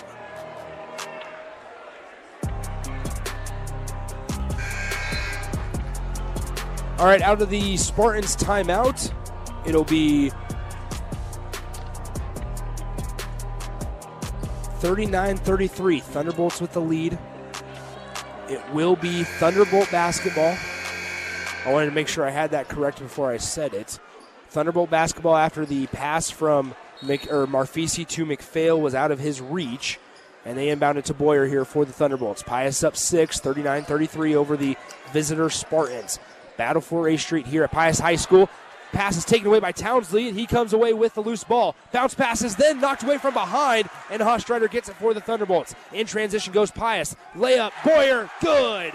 All 6.99 7.05
right, 7.05 7.21
out 7.21 7.41
of 7.41 7.49
the 7.49 7.75
Spartans 7.75 8.37
timeout, 8.37 9.13
it'll 9.67 9.83
be 9.83 10.31
39 14.77 15.35
33. 15.35 15.99
Thunderbolts 15.99 16.61
with 16.61 16.71
the 16.71 16.79
lead. 16.79 17.19
It 18.47 18.61
will 18.71 18.95
be 18.95 19.25
Thunderbolt 19.25 19.91
basketball. 19.91 20.55
I 21.65 21.73
wanted 21.73 21.87
to 21.87 21.91
make 21.91 22.07
sure 22.07 22.25
I 22.25 22.29
had 22.29 22.51
that 22.51 22.69
correct 22.69 22.99
before 22.99 23.29
I 23.29 23.35
said 23.35 23.73
it. 23.73 23.99
Thunderbolt 24.53 24.91
basketball 24.91 25.35
after 25.35 25.65
the 25.65 25.87
pass 25.87 26.29
from 26.29 26.75
Mc, 27.01 27.27
or 27.31 27.47
Marfisi 27.47 28.07
to 28.09 28.23
McPhail 28.23 28.79
was 28.79 28.93
out 28.93 29.09
of 29.09 29.17
his 29.17 29.41
reach. 29.41 29.99
And 30.45 30.55
they 30.55 30.67
inbounded 30.67 31.05
to 31.05 31.15
Boyer 31.15 31.47
here 31.47 31.65
for 31.65 31.85
the 31.85 31.91
Thunderbolts. 31.91 32.43
Pius 32.43 32.83
up 32.83 32.95
6, 32.95 33.39
39 33.39 33.83
33 33.83 34.35
over 34.35 34.55
the 34.55 34.77
visitor 35.11 35.49
Spartans. 35.49 36.19
Battle 36.55 36.81
for 36.83 37.09
A 37.09 37.17
Street 37.17 37.47
here 37.47 37.63
at 37.63 37.71
Pius 37.71 37.99
High 37.99 38.15
School. 38.15 38.47
Pass 38.91 39.17
is 39.17 39.25
taken 39.25 39.47
away 39.47 39.59
by 39.59 39.71
Townsley, 39.71 40.27
and 40.27 40.37
he 40.37 40.45
comes 40.45 40.71
away 40.71 40.93
with 40.93 41.15
the 41.15 41.21
loose 41.21 41.43
ball. 41.43 41.75
Bounce 41.91 42.13
pass 42.13 42.43
is 42.43 42.55
then 42.55 42.79
knocked 42.79 43.01
away 43.01 43.17
from 43.17 43.33
behind, 43.33 43.89
and 44.11 44.21
Hastreiter 44.21 44.69
gets 44.69 44.87
it 44.87 44.95
for 44.97 45.15
the 45.15 45.21
Thunderbolts. 45.21 45.73
In 45.93 46.05
transition 46.05 46.53
goes 46.53 46.69
Pius. 46.69 47.15
Layup, 47.35 47.71
Boyer, 47.83 48.29
good. 48.39 48.93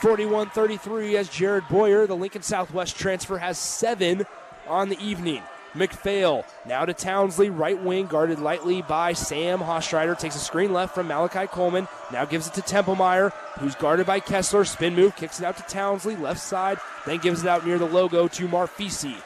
41 0.00 0.50
33 0.50 1.16
as 1.16 1.28
Jared 1.28 1.66
Boyer, 1.68 2.06
the 2.06 2.16
Lincoln 2.16 2.42
Southwest 2.42 2.96
transfer, 2.96 3.38
has 3.38 3.58
seven 3.58 4.24
on 4.68 4.88
the 4.88 4.98
evening. 5.00 5.42
McPhail 5.74 6.44
now 6.66 6.84
to 6.84 6.94
Townsley, 6.94 7.50
right 7.50 7.80
wing, 7.80 8.06
guarded 8.06 8.38
lightly 8.38 8.82
by 8.82 9.12
Sam 9.12 9.58
Hastreiter. 9.58 10.18
Takes 10.18 10.36
a 10.36 10.40
screen 10.40 10.72
left 10.72 10.94
from 10.94 11.08
Malachi 11.08 11.46
Coleman. 11.46 11.88
Now 12.12 12.24
gives 12.24 12.46
it 12.46 12.54
to 12.54 12.60
Templemeyer, 12.62 13.32
who's 13.58 13.74
guarded 13.74 14.06
by 14.06 14.20
Kessler. 14.20 14.64
Spin 14.64 14.94
move, 14.94 15.16
kicks 15.16 15.40
it 15.40 15.44
out 15.44 15.56
to 15.56 15.62
Townsley, 15.64 16.16
left 16.16 16.40
side, 16.40 16.78
then 17.04 17.18
gives 17.18 17.42
it 17.42 17.48
out 17.48 17.66
near 17.66 17.78
the 17.78 17.86
logo 17.86 18.28
to 18.28 18.48
Marfisi. 18.48 19.16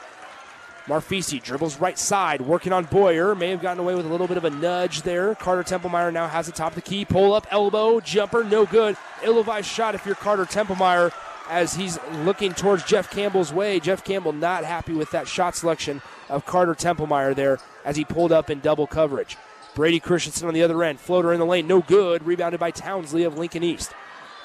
Marfisi 0.87 1.41
dribbles 1.41 1.79
right 1.79 1.97
side, 1.97 2.41
working 2.41 2.73
on 2.73 2.83
Boyer. 2.85 3.35
May 3.35 3.51
have 3.51 3.61
gotten 3.61 3.79
away 3.79 3.95
with 3.95 4.05
a 4.05 4.09
little 4.09 4.27
bit 4.27 4.35
of 4.35 4.43
a 4.43 4.49
nudge 4.49 5.03
there. 5.03 5.33
Carter 5.35 5.63
Templemeyer 5.63 6.11
now 6.11 6.27
has 6.27 6.45
the 6.45 6.51
top 6.51 6.73
of 6.73 6.75
the 6.75 6.81
key. 6.81 7.05
Pull 7.05 7.33
up, 7.33 7.47
elbow, 7.51 8.01
jumper, 8.01 8.43
no 8.43 8.65
good. 8.65 8.97
Ill-advised 9.23 9.67
shot 9.67 9.95
if 9.95 10.05
you're 10.05 10.15
Carter 10.15 10.45
Templemeyer 10.45 11.13
as 11.49 11.73
he's 11.73 11.97
looking 12.23 12.53
towards 12.53 12.83
Jeff 12.83 13.09
Campbell's 13.09 13.53
way. 13.53 13.79
Jeff 13.79 14.03
Campbell 14.03 14.33
not 14.33 14.65
happy 14.65 14.93
with 14.93 15.11
that 15.11 15.27
shot 15.27 15.55
selection 15.55 16.01
of 16.29 16.45
Carter 16.45 16.75
Templemeyer 16.75 17.33
there 17.33 17.59
as 17.85 17.95
he 17.95 18.03
pulled 18.03 18.33
up 18.33 18.49
in 18.49 18.59
double 18.59 18.87
coverage. 18.87 19.37
Brady 19.75 20.01
Christensen 20.01 20.49
on 20.49 20.53
the 20.53 20.63
other 20.63 20.83
end. 20.83 20.99
Floater 20.99 21.31
in 21.31 21.39
the 21.39 21.45
lane, 21.45 21.65
no 21.65 21.81
good. 21.81 22.25
Rebounded 22.25 22.59
by 22.59 22.71
Townsley 22.71 23.23
of 23.23 23.37
Lincoln 23.37 23.63
East. 23.63 23.93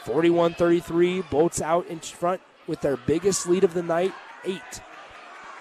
41 0.04 0.54
33. 0.54 1.22
Bolts 1.22 1.60
out 1.60 1.86
in 1.88 1.98
front 1.98 2.40
with 2.68 2.80
their 2.80 2.96
biggest 2.96 3.48
lead 3.48 3.64
of 3.64 3.74
the 3.74 3.82
night, 3.82 4.14
eight. 4.44 4.80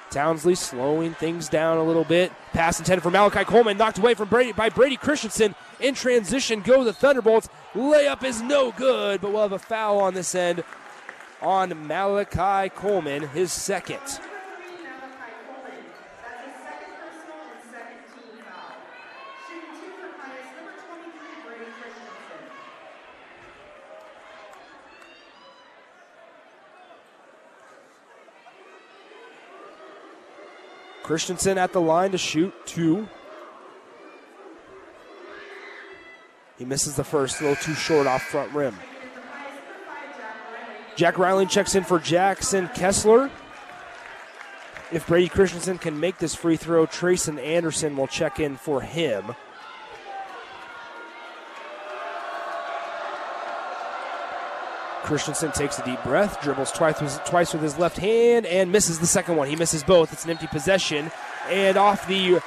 Townsley 0.10 0.56
slowing 0.56 1.14
things 1.14 1.50
down 1.50 1.78
a 1.78 1.84
little 1.84 2.04
bit. 2.04 2.32
Pass 2.54 2.80
intended 2.80 3.02
for 3.02 3.12
Malachi 3.12 3.44
Coleman, 3.44 3.78
knocked 3.78 3.98
away 3.98 4.14
from 4.14 4.30
Brady 4.30 4.52
by 4.52 4.70
Brady 4.70 4.98
Christensen. 4.98 5.56
In 5.80 5.94
transition, 5.94 6.62
go 6.62 6.84
the 6.84 6.94
Thunderbolts. 6.94 7.50
Layup 7.74 8.24
is 8.24 8.42
no 8.42 8.72
good, 8.72 9.22
but 9.22 9.32
we'll 9.32 9.44
have 9.44 9.52
a 9.52 9.60
foul 9.60 10.00
on 10.00 10.14
this 10.14 10.34
end 10.34 10.64
on 11.42 11.88
Malachi 11.88 12.70
Coleman, 12.70 13.28
his 13.30 13.52
second. 13.52 14.02
Christensen 31.08 31.58
at 31.58 31.72
the 31.72 31.80
line 31.80 32.12
to 32.12 32.18
shoot 32.18 32.54
two. 32.66 33.08
He 36.58 36.66
misses 36.66 36.98
the 36.98 37.04
first, 37.06 37.40
a 37.40 37.44
little 37.46 37.64
too 37.64 37.76
short 37.76 38.08
off 38.08 38.24
front 38.24 38.52
rim. 38.52 38.76
Jack 40.98 41.18
Riley 41.18 41.46
checks 41.46 41.76
in 41.76 41.86
for 41.86 41.98
Jackson 41.98 42.70
Kessler. 42.76 43.32
If 44.92 45.08
Brady 45.08 45.30
Christensen 45.30 45.78
can 45.78 45.98
make 45.98 46.18
this 46.18 46.36
free 46.36 46.58
throw, 46.58 46.86
Trayson 46.86 47.42
Anderson 47.42 47.96
will 47.96 48.08
check 48.08 48.42
in 48.42 48.58
for 48.58 48.82
him. 48.82 49.34
Christensen 55.08 55.54
takes 55.54 55.80
a 55.80 55.86
deep 55.86 56.04
breath, 56.04 56.42
dribbles 56.42 56.70
twice 56.74 57.00
with, 57.00 57.24
twice 57.24 57.54
with 57.54 57.62
his 57.62 57.78
left 57.78 57.96
hand, 57.96 58.46
and 58.46 58.74
misses 58.74 59.00
the 59.00 59.08
second 59.08 59.38
one. 59.38 59.48
He 59.48 59.56
misses 59.56 59.82
both. 59.82 60.12
It's 60.12 60.26
an 60.26 60.32
empty 60.32 60.48
possession. 60.48 61.12
And 61.50 61.78
off 61.78 62.06
the 62.10 62.42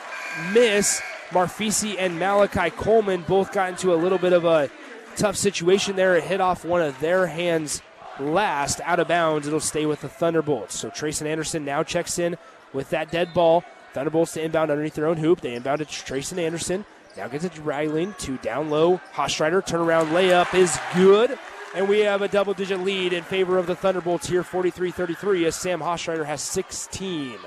miss, 0.52 1.00
Marfisi 1.30 1.96
and 1.98 2.18
Malachi 2.18 2.68
Coleman 2.68 3.24
both 3.26 3.50
got 3.50 3.70
into 3.70 3.94
a 3.94 3.96
little 3.96 4.18
bit 4.18 4.34
of 4.34 4.44
a 4.44 4.68
tough 5.16 5.36
situation 5.36 5.96
there. 5.96 6.16
It 6.16 6.24
hit 6.24 6.42
off 6.42 6.62
one 6.62 6.82
of 6.82 7.00
their 7.00 7.28
hands 7.28 7.80
last, 8.18 8.82
out 8.82 9.00
of 9.00 9.08
bounds. 9.08 9.46
It'll 9.46 9.58
stay 9.58 9.86
with 9.86 10.02
the 10.02 10.10
Thunderbolts. 10.10 10.78
So 10.78 10.90
Trayson 10.90 11.26
Anderson 11.26 11.64
now 11.64 11.82
checks 11.82 12.18
in 12.18 12.36
with 12.74 12.90
that 12.90 13.10
dead 13.10 13.32
ball. 13.32 13.64
Thunderbolts 13.94 14.34
to 14.34 14.42
inbound 14.42 14.70
underneath 14.70 14.96
their 14.96 15.06
own 15.06 15.16
hoop. 15.16 15.40
They 15.40 15.54
inbound 15.54 15.80
it 15.80 15.88
to 15.88 16.04
Trayson 16.04 16.38
Anderson. 16.38 16.84
Now 17.16 17.26
gets 17.28 17.44
it 17.44 17.54
to 17.54 17.62
Riley 17.62 18.12
to 18.18 18.36
down 18.36 18.68
low. 18.68 19.00
Hastreiter 19.14 19.66
turnaround 19.66 20.10
layup 20.10 20.52
is 20.52 20.78
good. 20.94 21.38
And 21.74 21.88
we 21.88 22.00
have 22.00 22.20
a 22.20 22.28
double 22.28 22.52
digit 22.52 22.80
lead 22.80 23.12
in 23.12 23.22
favor 23.22 23.56
of 23.56 23.66
the 23.66 23.76
Thunderbolts 23.76 24.26
here, 24.26 24.42
43 24.42 24.90
33, 24.90 25.46
as 25.46 25.54
Sam 25.54 25.80
Hastreiter 25.80 26.26
has 26.26 26.42
16. 26.42 27.38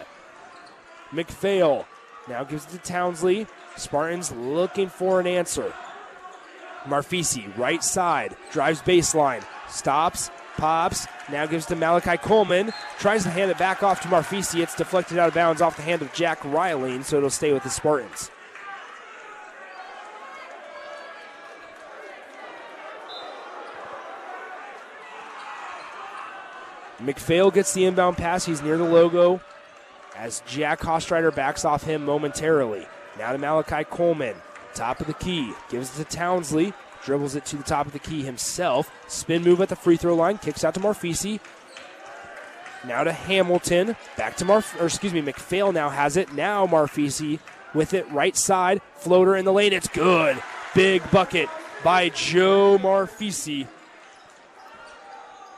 McPhail 1.11 1.85
now 2.29 2.43
gives 2.43 2.65
it 2.65 2.69
to 2.71 2.77
Townsley. 2.77 3.47
Spartans 3.75 4.31
looking 4.31 4.87
for 4.87 5.19
an 5.19 5.27
answer. 5.27 5.73
Marfisi, 6.85 7.55
right 7.57 7.83
side, 7.83 8.35
drives 8.51 8.81
baseline, 8.81 9.43
stops, 9.69 10.29
pops, 10.57 11.07
now 11.31 11.45
gives 11.45 11.65
to 11.67 11.75
Malachi 11.75 12.17
Coleman, 12.17 12.73
tries 12.99 13.23
to 13.23 13.29
hand 13.29 13.51
it 13.51 13.57
back 13.57 13.83
off 13.83 14.01
to 14.01 14.07
Marfisi. 14.07 14.61
It's 14.61 14.75
deflected 14.75 15.17
out 15.17 15.29
of 15.29 15.33
bounds 15.33 15.61
off 15.61 15.77
the 15.77 15.81
hand 15.81 16.01
of 16.01 16.13
Jack 16.13 16.43
Riley, 16.45 17.01
so 17.03 17.17
it'll 17.17 17.29
stay 17.29 17.53
with 17.53 17.63
the 17.63 17.69
Spartans. 17.69 18.29
McPhail 27.03 27.53
gets 27.53 27.73
the 27.73 27.85
inbound 27.85 28.17
pass. 28.17 28.45
He's 28.45 28.61
near 28.61 28.77
the 28.77 28.83
logo 28.83 29.41
as 30.15 30.41
Jack 30.45 30.79
Hastreiter 30.81 31.33
backs 31.35 31.65
off 31.65 31.83
him 31.83 32.05
momentarily. 32.05 32.87
Now 33.17 33.31
to 33.31 33.37
Malachi 33.37 33.83
Coleman. 33.83 34.35
Top 34.73 35.01
of 35.01 35.07
the 35.07 35.13
key. 35.13 35.53
Gives 35.69 35.99
it 35.99 36.03
to 36.03 36.15
Townsley. 36.15 36.73
Dribbles 37.03 37.35
it 37.35 37.45
to 37.47 37.57
the 37.57 37.63
top 37.63 37.85
of 37.85 37.93
the 37.93 37.99
key 37.99 38.23
himself. 38.23 38.89
Spin 39.07 39.43
move 39.43 39.61
at 39.61 39.69
the 39.69 39.75
free 39.75 39.97
throw 39.97 40.15
line. 40.15 40.37
Kicks 40.37 40.63
out 40.63 40.73
to 40.75 40.79
Marfisi. 40.79 41.39
Now 42.87 43.03
to 43.03 43.11
Hamilton. 43.11 43.95
Back 44.17 44.37
to 44.37 44.45
Marf, 44.45 44.79
or 44.79 44.85
excuse 44.85 45.13
me, 45.13 45.21
McPhail 45.21 45.73
now 45.73 45.89
has 45.89 46.17
it. 46.17 46.33
Now 46.33 46.65
Marfisi 46.65 47.39
with 47.73 47.93
it 47.93 48.09
right 48.11 48.35
side. 48.35 48.81
Floater 48.95 49.35
in 49.35 49.45
the 49.45 49.53
lane. 49.53 49.73
It's 49.73 49.87
good. 49.87 50.41
Big 50.73 51.09
bucket 51.11 51.49
by 51.83 52.09
Joe 52.09 52.77
Marfisi. 52.77 53.67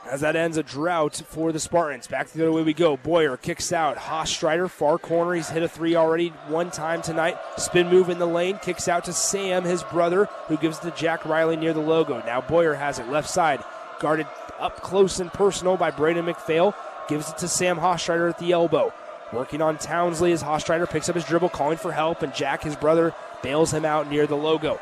As 0.08 0.20
that 0.20 0.36
ends 0.36 0.56
a 0.56 0.62
drought 0.62 1.20
for 1.26 1.50
the 1.50 1.58
Spartans. 1.58 2.06
Back 2.06 2.28
the 2.28 2.42
other 2.42 2.52
way 2.52 2.62
we 2.62 2.74
go. 2.74 2.96
Boyer 2.96 3.36
kicks 3.36 3.72
out. 3.72 3.98
Strider 4.28 4.68
far 4.68 4.98
corner. 4.98 5.34
He's 5.34 5.48
hit 5.48 5.64
a 5.64 5.68
three 5.68 5.96
already 5.96 6.28
one 6.48 6.70
time 6.70 7.02
tonight. 7.02 7.36
Spin 7.56 7.88
move 7.88 8.08
in 8.08 8.18
the 8.18 8.26
lane. 8.26 8.58
Kicks 8.58 8.86
out 8.86 9.04
to 9.06 9.12
Sam, 9.12 9.64
his 9.64 9.82
brother, 9.82 10.26
who 10.46 10.56
gives 10.56 10.78
it 10.78 10.82
to 10.82 10.90
Jack 10.92 11.24
Riley 11.24 11.56
near 11.56 11.72
the 11.72 11.80
logo. 11.80 12.22
Now 12.24 12.40
Boyer 12.40 12.74
has 12.74 12.98
it 13.00 13.08
left 13.08 13.28
side. 13.28 13.64
Guarded 13.98 14.28
up 14.60 14.80
close 14.80 15.18
and 15.18 15.32
personal 15.32 15.76
by 15.76 15.90
Braden 15.90 16.24
McPhail. 16.24 16.74
Gives 17.08 17.28
it 17.28 17.38
to 17.38 17.48
Sam 17.48 17.80
Strider 17.98 18.28
at 18.28 18.38
the 18.38 18.52
elbow. 18.52 18.92
Working 19.32 19.60
on 19.60 19.76
Townsley 19.76 20.30
as 20.30 20.44
Strider 20.62 20.86
picks 20.86 21.08
up 21.08 21.16
his 21.16 21.24
dribble, 21.24 21.48
calling 21.48 21.78
for 21.78 21.90
help, 21.90 22.22
and 22.22 22.32
Jack, 22.32 22.62
his 22.62 22.76
brother, 22.76 23.12
bails 23.42 23.72
him 23.72 23.84
out 23.84 24.08
near 24.08 24.26
the 24.28 24.36
logo. 24.36 24.80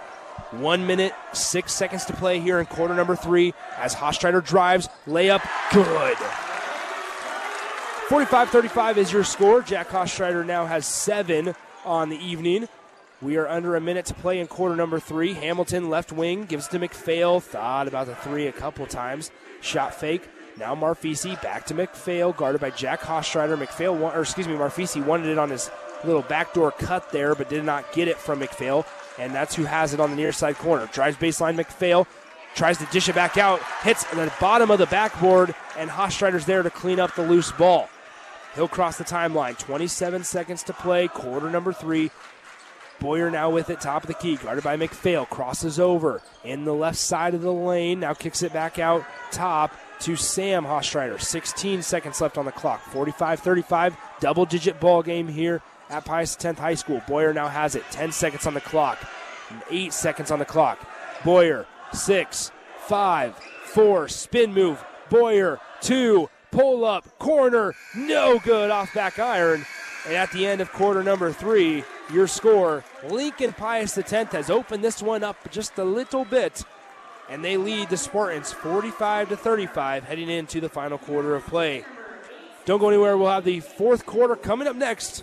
One 0.51 0.87
minute, 0.87 1.12
six 1.32 1.72
seconds 1.72 2.05
to 2.07 2.12
play 2.12 2.39
here 2.39 2.61
in 2.61 2.66
quarter 2.66 2.95
number 2.95 3.16
three 3.16 3.55
as 3.76 3.95
Hastreiter 3.95 4.45
drives, 4.45 4.89
layup, 5.07 5.43
good. 5.72 6.16
45 8.09 8.51
35 8.51 8.99
is 8.99 9.12
your 9.12 9.24
score. 9.24 9.62
Jack 9.62 9.89
Hastreiter 9.89 10.45
now 10.45 10.66
has 10.66 10.87
seven 10.87 11.55
on 11.85 12.09
the 12.11 12.18
evening. 12.18 12.68
We 13.22 13.37
are 13.37 13.49
under 13.49 13.74
a 13.74 13.80
minute 13.80 14.07
to 14.07 14.14
play 14.14 14.39
in 14.39 14.47
quarter 14.47 14.76
number 14.76 15.01
three. 15.01 15.32
Hamilton 15.32 15.89
left 15.89 16.12
wing 16.12 16.45
gives 16.45 16.68
to 16.68 16.78
McPhail. 16.78 17.43
Thought 17.43 17.89
about 17.89 18.07
the 18.07 18.14
three 18.14 18.47
a 18.47 18.53
couple 18.53 18.87
times. 18.87 19.30
Shot 19.61 19.95
fake. 19.95 20.28
Now 20.59 20.74
Marfisi 20.74 21.41
back 21.43 21.64
to 21.66 21.74
McPhail, 21.74 22.37
guarded 22.37 22.61
by 22.61 22.70
Jack 22.70 23.01
Hastreiter. 23.01 23.57
McPhail, 23.57 23.99
or 23.99 24.20
excuse 24.20 24.47
me, 24.47 24.55
Marfisi 24.55 25.05
wanted 25.05 25.28
it 25.28 25.39
on 25.39 25.51
his 25.51 25.70
little 26.05 26.22
backdoor 26.22 26.72
cut 26.72 27.11
there, 27.11 27.35
but 27.35 27.49
did 27.49 27.64
not 27.64 27.91
get 27.93 28.09
it 28.09 28.18
from 28.18 28.41
McPhail 28.41 28.87
and 29.18 29.34
that's 29.34 29.54
who 29.54 29.64
has 29.64 29.94
it 29.94 30.00
on 30.00 30.10
the 30.10 30.16
near 30.16 30.32
side 30.32 30.56
corner. 30.56 30.88
Drives 30.92 31.16
baseline, 31.16 31.60
McPhail 31.60 32.06
tries 32.54 32.78
to 32.78 32.86
dish 32.86 33.08
it 33.08 33.14
back 33.14 33.36
out, 33.36 33.60
hits 33.82 34.04
the 34.04 34.32
bottom 34.40 34.70
of 34.70 34.78
the 34.78 34.86
backboard, 34.86 35.54
and 35.76 35.90
Hastreiter's 35.90 36.46
there 36.46 36.62
to 36.62 36.70
clean 36.70 37.00
up 37.00 37.14
the 37.14 37.26
loose 37.26 37.52
ball. 37.52 37.88
He'll 38.54 38.68
cross 38.68 38.98
the 38.98 39.04
timeline. 39.04 39.58
27 39.58 40.22
seconds 40.24 40.62
to 40.64 40.72
play, 40.72 41.08
quarter 41.08 41.50
number 41.50 41.72
three. 41.72 42.10
Boyer 43.00 43.28
now 43.28 43.50
with 43.50 43.70
it, 43.70 43.80
top 43.80 44.04
of 44.04 44.06
the 44.06 44.14
key, 44.14 44.36
guarded 44.36 44.62
by 44.62 44.76
McPhail. 44.76 45.28
Crosses 45.28 45.80
over 45.80 46.22
in 46.44 46.64
the 46.64 46.72
left 46.72 46.96
side 46.96 47.34
of 47.34 47.42
the 47.42 47.52
lane. 47.52 48.00
Now 48.00 48.14
kicks 48.14 48.42
it 48.42 48.52
back 48.52 48.78
out 48.78 49.04
top 49.32 49.74
to 50.00 50.14
Sam 50.14 50.64
Hastreiter. 50.64 51.20
16 51.20 51.82
seconds 51.82 52.20
left 52.20 52.38
on 52.38 52.44
the 52.44 52.52
clock. 52.52 52.80
45 52.80 53.40
35, 53.40 53.96
double 54.20 54.46
digit 54.46 54.78
ball 54.78 55.02
game 55.02 55.26
here 55.26 55.60
at 55.91 56.05
Pius 56.05 56.37
X 56.43 56.59
High 56.59 56.74
School. 56.74 57.03
Boyer 57.07 57.32
now 57.32 57.49
has 57.49 57.74
it. 57.74 57.85
10 57.91 58.12
seconds 58.12 58.47
on 58.47 58.55
the 58.55 58.61
clock. 58.61 58.99
Eight 59.70 59.93
seconds 59.93 60.30
on 60.30 60.39
the 60.39 60.45
clock. 60.45 60.78
Boyer, 61.24 61.66
six, 61.93 62.51
five, 62.78 63.37
four, 63.64 64.09
spin 64.09 64.53
move. 64.53 64.85
Boyer, 65.11 65.61
two, 65.80 66.28
pull 66.51 66.85
up, 66.85 67.18
corner, 67.18 67.74
no 67.95 68.39
good 68.39 68.70
off 68.70 68.93
back 68.95 69.18
iron. 69.18 69.64
And 70.07 70.14
at 70.14 70.30
the 70.32 70.47
end 70.47 70.61
of 70.61 70.70
quarter 70.72 71.03
number 71.03 71.32
three, 71.32 71.85
your 72.12 72.26
score, 72.26 72.85
Lincoln 73.09 73.53
Pius 73.53 73.97
X 73.97 74.11
has 74.11 74.51
opened 74.51 74.85
this 74.85 75.03
one 75.03 75.24
up 75.24 75.51
just 75.51 75.78
a 75.78 75.85
little 75.85 76.24
bit, 76.24 76.62
and 77.30 77.45
they 77.45 77.57
lead 77.57 77.89
the 77.89 77.97
Spartans 77.97 78.53
45 78.53 79.30
to 79.30 79.37
35 79.37 80.05
heading 80.05 80.28
into 80.28 80.61
the 80.61 80.68
final 80.68 80.99
quarter 80.99 81.35
of 81.35 81.47
play. 81.47 81.85
Don't 82.66 82.80
go 82.80 82.89
anywhere. 82.89 83.16
We'll 83.16 83.30
have 83.30 83.45
the 83.45 83.61
fourth 83.61 84.07
quarter 84.07 84.37
coming 84.37 84.68
up 84.68 84.76
next. 84.76 85.22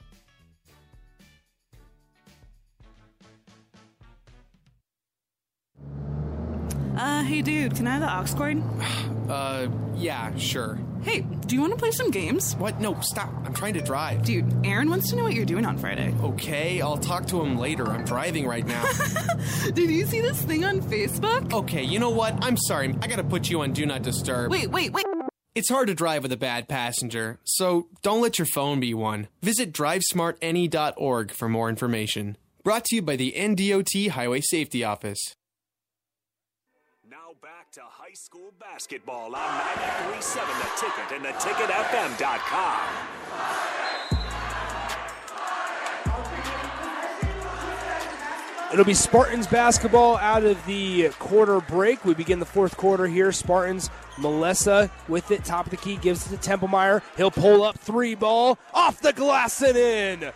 Uh, 7.01 7.23
hey 7.23 7.41
dude, 7.41 7.75
can 7.75 7.87
I 7.87 7.97
have 7.97 8.01
the 8.01 8.33
aux 8.33 8.37
cord? 8.37 8.61
Uh, 9.31 9.69
yeah, 9.95 10.35
sure. 10.35 10.77
Hey, 11.03 11.21
do 11.21 11.55
you 11.55 11.61
want 11.61 11.71
to 11.71 11.79
play 11.79 11.91
some 11.91 12.11
games? 12.11 12.53
What? 12.57 12.81
No, 12.81 12.99
stop. 12.99 13.29
I'm 13.45 13.53
trying 13.53 13.75
to 13.75 13.81
drive. 13.81 14.25
Dude, 14.25 14.65
Aaron 14.65 14.89
wants 14.89 15.09
to 15.11 15.15
know 15.15 15.23
what 15.23 15.33
you're 15.33 15.45
doing 15.45 15.65
on 15.65 15.77
Friday. 15.77 16.13
Okay, 16.21 16.81
I'll 16.81 16.97
talk 16.97 17.27
to 17.27 17.39
him 17.39 17.57
later. 17.57 17.87
I'm 17.87 18.03
driving 18.03 18.45
right 18.45 18.65
now. 18.65 18.83
Did 19.73 19.89
you 19.89 20.05
see 20.05 20.19
this 20.19 20.41
thing 20.41 20.65
on 20.65 20.81
Facebook? 20.81 21.53
Okay, 21.53 21.81
you 21.81 21.97
know 21.97 22.09
what? 22.09 22.43
I'm 22.43 22.57
sorry. 22.57 22.93
I 23.01 23.07
gotta 23.07 23.23
put 23.23 23.49
you 23.49 23.61
on 23.61 23.71
Do 23.71 23.85
Not 23.85 24.01
Disturb. 24.01 24.51
Wait, 24.51 24.69
wait, 24.69 24.91
wait. 24.91 25.05
It's 25.55 25.69
hard 25.69 25.87
to 25.87 25.95
drive 25.95 26.23
with 26.23 26.33
a 26.33 26.37
bad 26.37 26.67
passenger, 26.67 27.39
so 27.45 27.87
don't 28.01 28.21
let 28.21 28.37
your 28.37 28.47
phone 28.47 28.81
be 28.81 28.93
one. 28.93 29.29
Visit 29.41 29.71
drivesmartany.org 29.71 31.31
for 31.31 31.47
more 31.47 31.69
information. 31.69 32.35
Brought 32.65 32.83
to 32.85 32.97
you 32.97 33.01
by 33.01 33.15
the 33.15 33.33
NDOT 33.37 34.09
Highway 34.09 34.41
Safety 34.41 34.83
Office. 34.83 35.37
High 38.11 38.15
school 38.15 38.51
basketball 38.59 39.33
on 39.33 39.61
93.7 40.11 40.33
The 40.59 40.69
Ticket 40.75 41.15
and 41.15 41.23
theticketfm.com. 41.33 42.79
It'll 48.73 48.83
be 48.83 48.93
Spartans 48.93 49.47
basketball 49.47 50.17
out 50.17 50.43
of 50.43 50.65
the 50.65 51.11
quarter 51.19 51.61
break. 51.61 52.03
We 52.03 52.13
begin 52.13 52.39
the 52.39 52.45
fourth 52.45 52.75
quarter 52.75 53.07
here. 53.07 53.31
Spartans, 53.31 53.89
Melissa 54.17 54.91
with 55.07 55.31
it, 55.31 55.45
top 55.45 55.67
of 55.67 55.71
the 55.71 55.77
key, 55.77 55.95
gives 55.95 56.29
it 56.29 56.41
to 56.41 56.49
Templemeyer. 56.49 57.01
He'll 57.15 57.31
pull 57.31 57.63
up 57.63 57.79
three 57.79 58.15
ball 58.15 58.59
off 58.73 58.99
the 58.99 59.13
glass 59.13 59.61
and 59.61 59.77
in. 59.77 60.33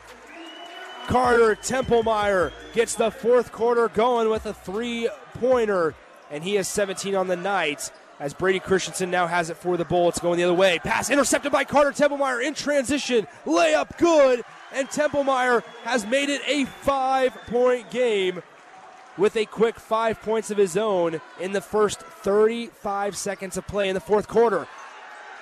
Carter 1.07 1.57
Templemeyer 1.57 2.53
gets 2.73 2.95
the 2.95 3.11
fourth 3.11 3.51
quarter 3.51 3.89
going 3.89 4.29
with 4.29 4.45
a 4.45 4.53
three 4.53 5.09
pointer, 5.33 5.93
and 6.31 6.43
he 6.43 6.55
has 6.55 6.67
17 6.67 7.15
on 7.15 7.27
the 7.27 7.35
night. 7.35 7.91
As 8.17 8.33
Brady 8.33 8.61
Christensen 8.61 9.11
now 9.11 9.27
has 9.27 9.49
it 9.49 9.57
for 9.57 9.75
the 9.75 9.83
Bullets 9.83 10.19
going 10.19 10.37
the 10.37 10.45
other 10.45 10.53
way. 10.53 10.79
Pass 10.79 11.09
intercepted 11.09 11.51
by 11.51 11.65
Carter 11.65 11.91
Templemeyer 11.91 12.41
in 12.41 12.53
transition. 12.53 13.27
Layup 13.45 13.97
good 13.97 14.41
and 14.73 14.87
Templemeyer 14.87 15.63
has 15.83 16.05
made 16.05 16.29
it 16.29 16.41
a 16.47 16.63
five 16.65 17.33
point 17.47 17.91
game 17.91 18.41
with 19.17 19.35
a 19.35 19.45
quick 19.45 19.79
five 19.79 20.21
points 20.21 20.51
of 20.51 20.57
his 20.57 20.77
own 20.77 21.19
in 21.39 21.51
the 21.51 21.61
first 21.61 21.99
35 21.99 23.17
seconds 23.17 23.57
of 23.57 23.67
play 23.67 23.89
in 23.89 23.93
the 23.93 24.01
fourth 24.01 24.27
quarter. 24.27 24.67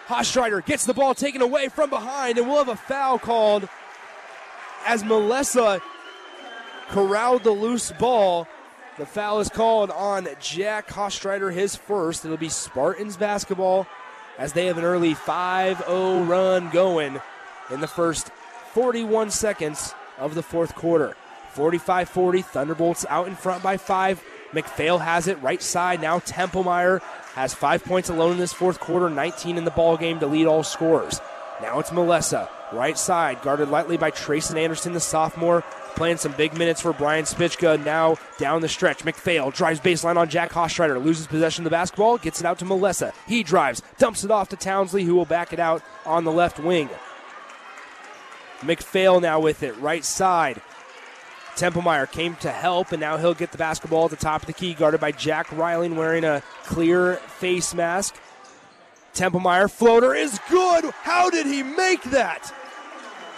Hastreiter 0.08 0.64
gets 0.66 0.86
the 0.86 0.94
ball 0.94 1.16
taken 1.16 1.42
away 1.42 1.70
from 1.70 1.90
behind, 1.90 2.38
and 2.38 2.48
we'll 2.48 2.58
have 2.58 2.68
a 2.68 2.76
foul 2.76 3.18
called 3.18 3.68
as 4.86 5.04
Melissa 5.04 5.82
corralled 6.90 7.44
the 7.44 7.52
loose 7.52 7.92
ball. 7.94 8.48
The 8.98 9.06
foul 9.08 9.40
is 9.40 9.50
called 9.50 9.90
on 9.90 10.28
Jack 10.40 10.90
Hastreiter, 10.90 11.52
his 11.52 11.76
first. 11.76 12.26
It'll 12.26 12.38
be 12.38 12.50
Spartans 12.50 13.18
basketball 13.18 13.88
as 14.38 14.54
they 14.54 14.68
have 14.68 14.78
an 14.78 14.84
early 14.84 15.16
5 15.16 15.80
0 15.86 16.24
run 16.24 16.70
going 16.70 17.20
in 17.72 17.80
the 17.80 17.88
first 17.88 18.30
41 18.74 19.32
seconds 19.32 19.96
of 20.20 20.36
the 20.36 20.44
fourth 20.44 20.76
quarter. 20.76 21.16
45 21.54 22.08
40, 22.10 22.42
Thunderbolts 22.44 23.06
out 23.10 23.28
in 23.28 23.36
front 23.36 23.64
by 23.64 23.78
five. 23.78 24.24
McPhail 24.52 25.02
has 25.02 25.28
it 25.28 25.42
right 25.42 25.62
side. 25.62 26.00
Now 26.00 26.20
Templemeyer 26.20 27.02
has 27.34 27.56
five 27.56 27.84
points 27.84 28.10
alone 28.10 28.34
in 28.34 28.38
this 28.38 28.54
fourth 28.54 28.80
quarter, 28.80 29.10
19 29.10 29.58
in 29.58 29.66
the 29.66 29.72
ball 29.72 29.98
game 29.98 30.20
to 30.20 30.28
lead 30.28 30.46
all 30.46 30.62
scorers. 30.62 31.20
Now 31.64 31.80
it's 31.80 31.92
Melissa, 31.92 32.48
right 32.72 32.98
side, 32.98 33.42
guarded 33.42 33.70
lightly 33.70 33.98
by 33.98 34.12
Trayson 34.12 34.58
Anderson, 34.58 34.94
the 34.94 35.00
sophomore, 35.00 35.64
playing 35.96 36.18
some 36.18 36.34
big 36.34 36.58
minutes 36.58 36.82
for 36.82 36.94
Brian 36.94 37.26
Spicka. 37.26 37.84
Now 37.84 38.18
down 38.38 38.62
the 38.62 38.70
stretch, 38.70 39.00
McPhail 39.00 39.54
drives 39.54 39.80
baseline 39.80 40.18
on 40.18 40.30
Jack 40.30 40.52
Hastreiter, 40.52 41.04
loses 41.04 41.28
possession 41.28 41.64
of 41.64 41.66
the 41.66 41.76
basketball, 41.76 42.18
gets 42.18 42.40
it 42.40 42.46
out 42.46 42.60
to 42.60 42.66
Melissa. 42.66 43.14
He 43.28 43.44
drives, 43.44 43.82
dumps 43.98 44.24
it 44.24 44.32
off 44.32 44.50
to 44.50 44.56
Townsley, 44.56 45.04
who 45.04 45.16
will 45.16 45.26
back 45.26 45.54
it 45.54 45.60
out 45.60 45.82
on 46.06 46.24
the 46.24 46.32
left 46.32 46.60
wing. 46.60 46.90
McPhail 48.62 49.22
now 49.22 49.40
with 49.40 49.64
it, 49.64 49.78
right 49.78 50.06
side. 50.06 50.62
Templemeyer 51.56 52.10
came 52.10 52.36
to 52.38 52.50
help, 52.50 52.92
and 52.92 53.00
now 53.00 53.18
he'll 53.18 53.36
get 53.36 53.52
the 53.52 53.58
basketball 53.58 54.06
at 54.06 54.12
the 54.12 54.18
top 54.18 54.42
of 54.42 54.48
the 54.48 54.54
key, 54.54 54.74
guarded 54.74 55.00
by 55.00 55.12
Jack 55.12 55.52
Riley 55.52 55.90
wearing 55.90 56.24
a 56.24 56.42
clear 56.64 57.18
face 57.18 57.76
mask. 57.76 58.16
Templemeyer 59.14 59.70
floater 59.70 60.16
is 60.16 60.40
good. 60.50 60.86
How 61.04 61.30
did 61.30 61.46
he 61.46 61.62
make 61.62 62.02
that? 62.06 62.52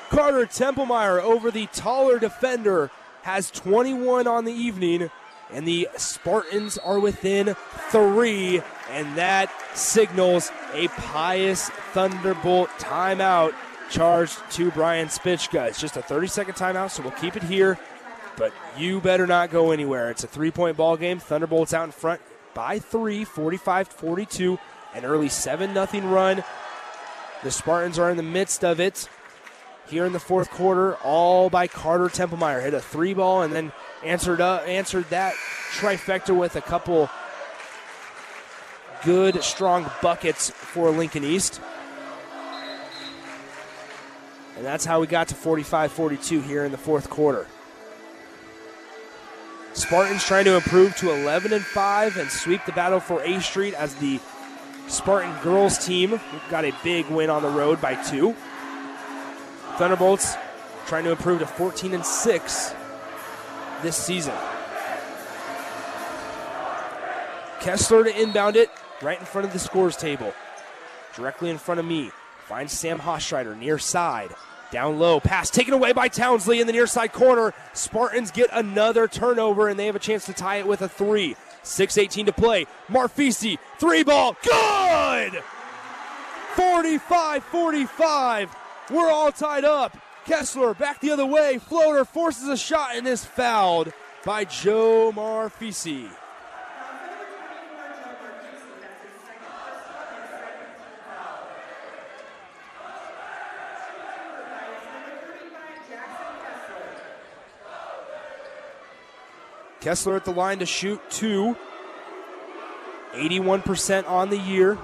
Carter 0.10 0.45
Templemeyer 0.45 1.22
over 1.22 1.51
the 1.51 1.68
taller 1.68 2.20
defender 2.20 2.91
has 3.24 3.49
21 3.51 4.28
on 4.28 4.45
the 4.45 4.53
evening, 4.53 5.10
and 5.51 5.68
the 5.68 5.89
Spartans 5.97 6.78
are 6.78 6.99
within 6.99 7.56
three, 7.89 8.62
and 8.89 9.18
that 9.18 9.51
signals 9.76 10.51
a 10.74 10.88
Pius 10.89 11.70
Thunderbolt 11.93 12.70
timeout 12.78 13.53
charged 13.89 14.39
to 14.51 14.72
Brian 14.72 15.08
Spicka. 15.08 15.68
It's 15.68 15.80
just 15.80 15.97
a 15.97 16.01
30 16.01 16.28
second 16.28 16.53
timeout, 16.56 16.91
so 16.91 17.01
we'll 17.01 17.12
keep 17.14 17.36
it 17.36 17.43
here, 17.43 17.80
but 18.38 18.53
you 18.78 19.01
better 19.01 19.26
not 19.26 19.49
go 19.49 19.72
anywhere. 19.72 20.12
It's 20.12 20.24
a 20.24 20.28
three 20.28 20.51
point 20.51 20.78
ball 20.78 20.97
game. 20.97 21.20
Thunderbolts 21.20 21.74
out 21.74 21.86
in 21.86 21.91
front 21.91 22.22
by 22.53 22.80
three, 22.80 23.26
45 23.26 23.88
42, 23.88 24.60
an 24.93 25.03
early 25.03 25.30
7 25.30 25.74
0 25.74 26.08
run. 26.08 26.43
The 27.43 27.51
Spartans 27.51 27.99
are 27.99 28.10
in 28.10 28.18
the 28.18 28.24
midst 28.24 28.64
of 28.64 28.80
it 28.80 29.10
here 29.88 30.05
in 30.05 30.13
the 30.13 30.19
fourth 30.19 30.49
quarter, 30.49 30.95
all 30.97 31.49
by 31.49 31.67
Carter 31.67 32.05
Templemeyer. 32.05 32.61
Hit 32.61 32.73
a 32.73 32.79
three 32.79 33.13
ball 33.13 33.41
and 33.41 33.53
then 33.53 33.71
answered 34.03 34.41
uh, 34.41 34.57
answered 34.65 35.05
that 35.09 35.33
trifecta 35.73 36.36
with 36.36 36.55
a 36.55 36.61
couple 36.61 37.09
good, 39.03 39.43
strong 39.43 39.89
buckets 40.01 40.49
for 40.49 40.89
Lincoln 40.89 41.23
East. 41.23 41.61
And 44.57 44.65
that's 44.65 44.86
how 44.86 45.01
we 45.01 45.07
got 45.07 45.27
to 45.29 45.36
45 45.36 45.91
42 45.91 46.41
here 46.41 46.65
in 46.65 46.71
the 46.71 46.77
fourth 46.77 47.09
quarter. 47.09 47.47
Spartans 49.73 50.23
trying 50.23 50.45
to 50.45 50.55
improve 50.55 50.95
to 50.97 51.11
11 51.11 51.51
and 51.51 51.63
5 51.63 52.17
and 52.17 52.31
sweep 52.31 52.63
the 52.65 52.71
battle 52.71 53.01
for 53.01 53.21
A 53.23 53.41
Street 53.41 53.73
as 53.73 53.93
the 53.95 54.21
Spartan 54.88 55.36
girls 55.43 55.86
team 55.86 56.19
got 56.49 56.63
a 56.63 56.73
big 56.83 57.05
win 57.07 57.29
on 57.29 57.41
the 57.41 57.49
road 57.49 57.81
by 57.81 57.95
two. 57.95 58.36
Thunderbolts 59.78 60.36
trying 60.88 61.03
to 61.03 61.11
improve 61.11 61.39
to 61.39 61.45
14 61.45 61.93
and 61.93 62.05
6 62.05 62.73
this 63.82 63.97
season. 63.97 64.34
Kessler 67.59 68.03
to 68.03 68.21
inbound 68.21 68.55
it 68.55 68.69
right 69.01 69.19
in 69.19 69.26
front 69.26 69.47
of 69.47 69.53
the 69.53 69.59
scores 69.59 69.97
table. 69.97 70.34
Directly 71.15 71.49
in 71.49 71.57
front 71.57 71.80
of 71.80 71.86
me. 71.86 72.11
Finds 72.45 72.71
Sam 72.73 72.99
Hastreiter 72.99 73.57
near 73.57 73.78
side. 73.78 74.36
Down 74.71 74.99
low. 74.99 75.19
Pass 75.19 75.49
taken 75.49 75.73
away 75.73 75.91
by 75.91 76.07
Townsley 76.07 76.61
in 76.61 76.67
the 76.67 76.73
near 76.73 76.88
side 76.88 77.11
corner. 77.11 77.53
Spartans 77.73 78.32
get 78.32 78.49
another 78.53 79.07
turnover 79.07 79.67
and 79.67 79.80
they 79.80 79.88
have 79.88 79.95
a 79.95 79.99
chance 79.99 80.26
to 80.28 80.34
tie 80.34 80.57
it 80.57 80.67
with 80.67 80.82
a 80.82 80.89
three. 80.89 81.36
6.18 81.63 82.28
to 82.28 82.34
play. 82.34 82.67
Marfisi, 82.88 83.57
three 83.80 84.03
ball. 84.03 84.38
Good! 84.43 85.43
45 86.55 87.43
45. 87.43 88.55
We're 88.91 89.09
all 89.09 89.31
tied 89.31 89.65
up. 89.65 89.97
Kessler 90.25 90.73
back 90.73 91.01
the 91.01 91.11
other 91.11 91.25
way. 91.25 91.57
Floater 91.57 92.05
forces 92.05 92.47
a 92.47 92.57
shot 92.57 92.95
and 92.95 93.07
is 93.07 93.25
fouled 93.25 93.91
by 94.23 94.45
Joe 94.45 95.11
Marfisi. 95.15 96.09
Kessler 109.81 110.15
at 110.15 110.25
the 110.25 110.31
line 110.31 110.59
to 110.59 110.65
shoot 110.65 110.99
two. 111.11 111.55
81% 113.13 114.09
on 114.09 114.29
the 114.29 114.38
year. 114.38 114.77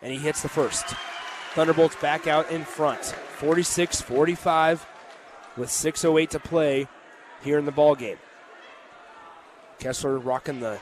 And 0.00 0.12
he 0.12 0.18
hits 0.18 0.42
the 0.42 0.48
first. 0.48 0.94
Thunderbolts 1.54 1.96
back 1.96 2.26
out 2.26 2.50
in 2.50 2.64
front. 2.64 3.04
46 3.38 4.00
45 4.00 4.86
with 5.56 5.68
6.08 5.68 6.28
to 6.30 6.40
play 6.40 6.88
here 7.42 7.58
in 7.58 7.64
the 7.64 7.72
ball 7.72 7.94
game. 7.94 8.18
Kessler 9.78 10.18
rocking 10.18 10.60
the 10.60 10.78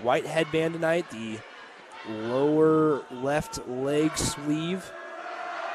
white 0.00 0.26
headband 0.26 0.74
tonight, 0.74 1.08
the 1.10 1.38
lower 2.08 3.02
left 3.10 3.66
leg 3.68 4.16
sleeve. 4.16 4.90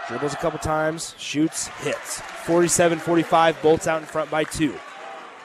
Dribbles 0.07 0.33
a 0.33 0.37
couple 0.37 0.59
times, 0.59 1.13
shoots, 1.17 1.67
hits. 1.67 2.19
47 2.19 2.99
45, 2.99 3.61
bolts 3.61 3.87
out 3.87 4.01
in 4.01 4.07
front 4.07 4.31
by 4.31 4.43
two. 4.43 4.73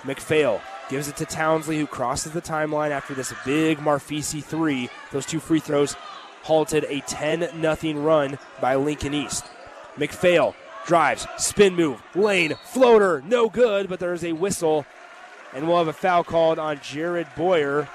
McPhail 0.03 0.61
gives 0.89 1.09
it 1.09 1.16
to 1.16 1.27
Townsley, 1.27 1.79
who 1.79 1.87
crosses 1.87 2.33
the 2.33 2.43
timeline 2.43 2.91
after 2.91 3.14
this 3.14 3.33
big 3.45 3.79
Marfisi 3.79 4.43
three. 4.43 4.89
Those 5.12 5.27
two 5.27 5.41
free 5.41 5.61
throws 5.61 5.97
halted 6.45 6.85
a 6.89 7.01
10 7.01 7.63
0 7.63 8.01
run 8.01 8.39
by 8.61 8.77
Lincoln 8.77 9.15
East. 9.15 9.47
McPhail 9.97 10.55
drives, 10.85 11.27
spin 11.39 11.75
move, 11.75 12.03
lane, 12.15 12.55
floater, 12.65 13.23
no 13.27 13.49
good, 13.49 13.89
but 13.89 13.99
there's 13.99 14.23
a 14.23 14.33
whistle, 14.33 14.85
and 15.55 15.67
we'll 15.67 15.79
have 15.79 15.89
a 15.89 15.93
foul 15.93 16.23
called 16.23 16.59
on 16.59 16.79
Jared 16.83 17.27
Boyer. 17.35 17.89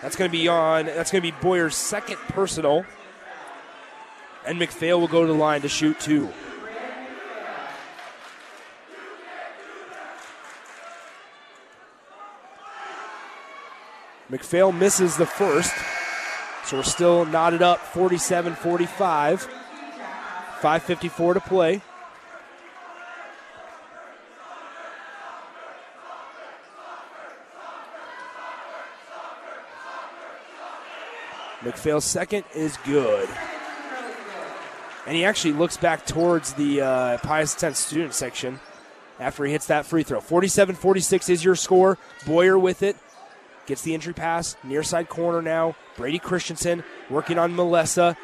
That's 0.00 0.14
going 0.14 0.30
to 0.30 0.36
be 0.36 0.46
on. 0.46 0.86
That's 0.86 1.10
going 1.10 1.22
to 1.22 1.32
be 1.32 1.36
Boyer's 1.40 1.74
second 1.74 2.18
personal, 2.28 2.84
and 4.46 4.60
McPhail 4.60 5.00
will 5.00 5.08
go 5.08 5.22
to 5.22 5.26
the 5.26 5.38
line 5.38 5.62
to 5.62 5.68
shoot 5.68 5.98
two. 5.98 6.32
McPhail 14.30 14.76
misses 14.76 15.16
the 15.16 15.26
first. 15.26 15.72
So 16.66 16.78
we're 16.78 16.82
still 16.82 17.24
knotted 17.24 17.62
up 17.62 17.78
47 17.78 18.56
45. 18.56 19.48
5.54 20.60 21.34
to 21.34 21.40
play. 21.40 21.80
McPhail's 31.60 32.04
second 32.04 32.44
is 32.52 32.76
good. 32.78 33.28
And 35.06 35.14
he 35.14 35.24
actually 35.24 35.52
looks 35.52 35.76
back 35.76 36.04
towards 36.04 36.54
the 36.54 36.80
uh, 36.80 37.18
Pius 37.18 37.62
X 37.62 37.78
student 37.78 38.12
section 38.12 38.58
after 39.20 39.44
he 39.44 39.52
hits 39.52 39.66
that 39.66 39.86
free 39.86 40.02
throw. 40.02 40.20
47 40.20 40.74
46 40.74 41.28
is 41.28 41.44
your 41.44 41.54
score. 41.54 41.96
Boyer 42.26 42.58
with 42.58 42.82
it. 42.82 42.96
Gets 43.66 43.82
the 43.82 43.94
entry 43.94 44.14
pass, 44.14 44.56
near 44.62 44.82
side 44.82 45.08
corner 45.08 45.42
now. 45.42 45.74
Brady 45.96 46.18
Christensen 46.18 46.84
working 47.10 47.38
on 47.38 47.56
Melissa. 47.56 48.16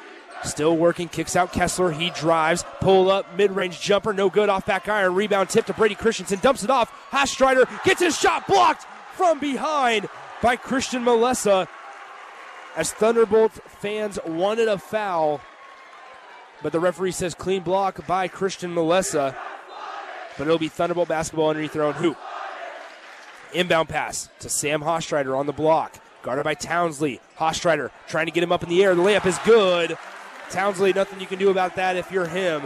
Still 0.44 0.76
working, 0.76 1.08
kicks 1.08 1.36
out 1.36 1.52
Kessler. 1.52 1.92
He 1.92 2.10
drives, 2.10 2.64
pull 2.80 3.10
up, 3.10 3.36
mid 3.36 3.52
range 3.52 3.80
jumper, 3.80 4.12
no 4.12 4.28
good 4.28 4.48
off 4.48 4.66
back 4.66 4.88
iron. 4.88 5.14
Rebound 5.14 5.48
tip 5.48 5.66
to 5.66 5.72
Brady 5.72 5.94
Christensen, 5.94 6.40
dumps 6.40 6.64
it 6.64 6.70
off. 6.70 6.92
Hastreiter 7.10 7.68
gets 7.84 8.00
his 8.00 8.18
shot 8.18 8.46
blocked 8.46 8.86
from 9.14 9.38
behind 9.38 10.08
by 10.42 10.56
Christian 10.56 11.04
Melissa. 11.04 11.68
As 12.76 12.92
Thunderbolt 12.92 13.52
fans 13.52 14.18
wanted 14.26 14.66
a 14.66 14.78
foul, 14.78 15.40
but 16.62 16.72
the 16.72 16.80
referee 16.80 17.12
says 17.12 17.34
clean 17.34 17.62
block 17.62 18.06
by 18.06 18.28
Christian 18.28 18.74
Melissa. 18.74 19.36
But 20.38 20.46
it'll 20.46 20.58
be 20.58 20.68
Thunderbolt 20.68 21.08
basketball 21.08 21.50
underneath 21.50 21.72
their 21.72 21.84
own 21.84 21.94
hoop. 21.94 22.16
Inbound 23.54 23.88
pass 23.88 24.30
to 24.40 24.48
Sam 24.48 24.80
Hastreiter 24.80 25.36
on 25.36 25.46
the 25.46 25.52
block. 25.52 25.98
Guarded 26.22 26.44
by 26.44 26.54
Townsley. 26.54 27.20
Hastreiter 27.38 27.90
trying 28.08 28.26
to 28.26 28.32
get 28.32 28.42
him 28.42 28.52
up 28.52 28.62
in 28.62 28.68
the 28.68 28.82
air. 28.82 28.94
The 28.94 29.02
layup 29.02 29.26
is 29.26 29.38
good. 29.44 29.96
Townsley, 30.50 30.92
nothing 30.92 31.20
you 31.20 31.26
can 31.26 31.38
do 31.38 31.50
about 31.50 31.76
that 31.76 31.96
if 31.96 32.10
you're 32.10 32.26
him. 32.26 32.62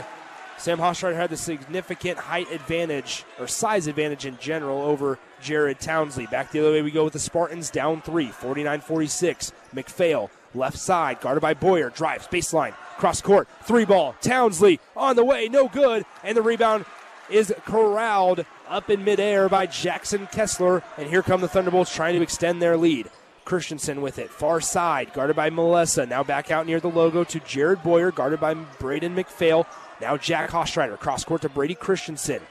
Sam 0.59 0.79
Hastreiter 0.79 1.17
had 1.17 1.31
the 1.31 1.37
significant 1.37 2.19
height 2.19 2.51
advantage, 2.51 3.25
or 3.39 3.47
size 3.47 3.87
advantage 3.87 4.25
in 4.25 4.39
general, 4.39 4.81
over 4.83 5.19
Jared 5.41 5.81
Townsley. 5.81 6.27
Back 6.27 6.51
the 6.51 6.61
other 6.61 6.73
way 6.73 6.83
we 6.83 6.91
go 6.91 7.05
with 7.05 7.13
the 7.13 7.19
Spartans, 7.19 7.69
down 7.71 8.01
three, 8.01 8.29
49 8.29 8.81
46. 8.81 9.53
McPhail, 9.75 10.31
left 10.55 10.79
side, 10.79 11.21
guarded 11.21 11.41
by 11.41 11.55
Boyer, 11.55 11.91
drives, 11.91 12.27
baseline, 12.29 12.73
cross 12.97 13.21
court, 13.21 13.49
three 13.63 13.85
ball. 13.85 14.15
Townsley 14.23 14.81
on 14.97 15.17
the 15.17 15.25
way, 15.25 15.49
no 15.49 15.69
good, 15.69 16.05
and 16.25 16.37
the 16.37 16.43
rebound 16.43 16.87
is 17.29 17.53
corralled 17.65 18.47
up 18.69 18.91
in 18.91 19.05
midair 19.05 19.49
by 19.49 19.67
Jackson 19.67 20.27
Kessler. 20.27 20.83
And 20.97 21.09
here 21.09 21.23
come 21.23 21.41
the 21.41 21.49
Thunderbolts 21.49 21.95
trying 21.95 22.17
to 22.17 22.23
extend 22.23 22.61
their 22.61 22.77
lead. 22.77 23.11
Christensen 23.45 24.03
with 24.03 24.19
it. 24.19 24.29
Far 24.29 24.61
side, 24.61 25.13
guarded 25.13 25.37
by 25.37 25.51
Melissa. 25.51 26.05
Now 26.05 26.25
back 26.25 26.51
out 26.51 26.67
near 26.67 26.81
the 26.81 26.91
logo 26.91 27.25
to 27.25 27.41
Jared 27.41 27.83
Boyer, 27.83 28.11
guarded 28.11 28.41
by 28.41 28.55
Braden 28.55 29.15
McPhail. 29.15 29.67
Now 30.01 30.17
Jack 30.17 30.51
Hastreiter. 30.51 30.99
Cross 30.99 31.25
court 31.25 31.43
to 31.43 31.49
Brady 31.49 31.75
Christensen. 31.75 32.43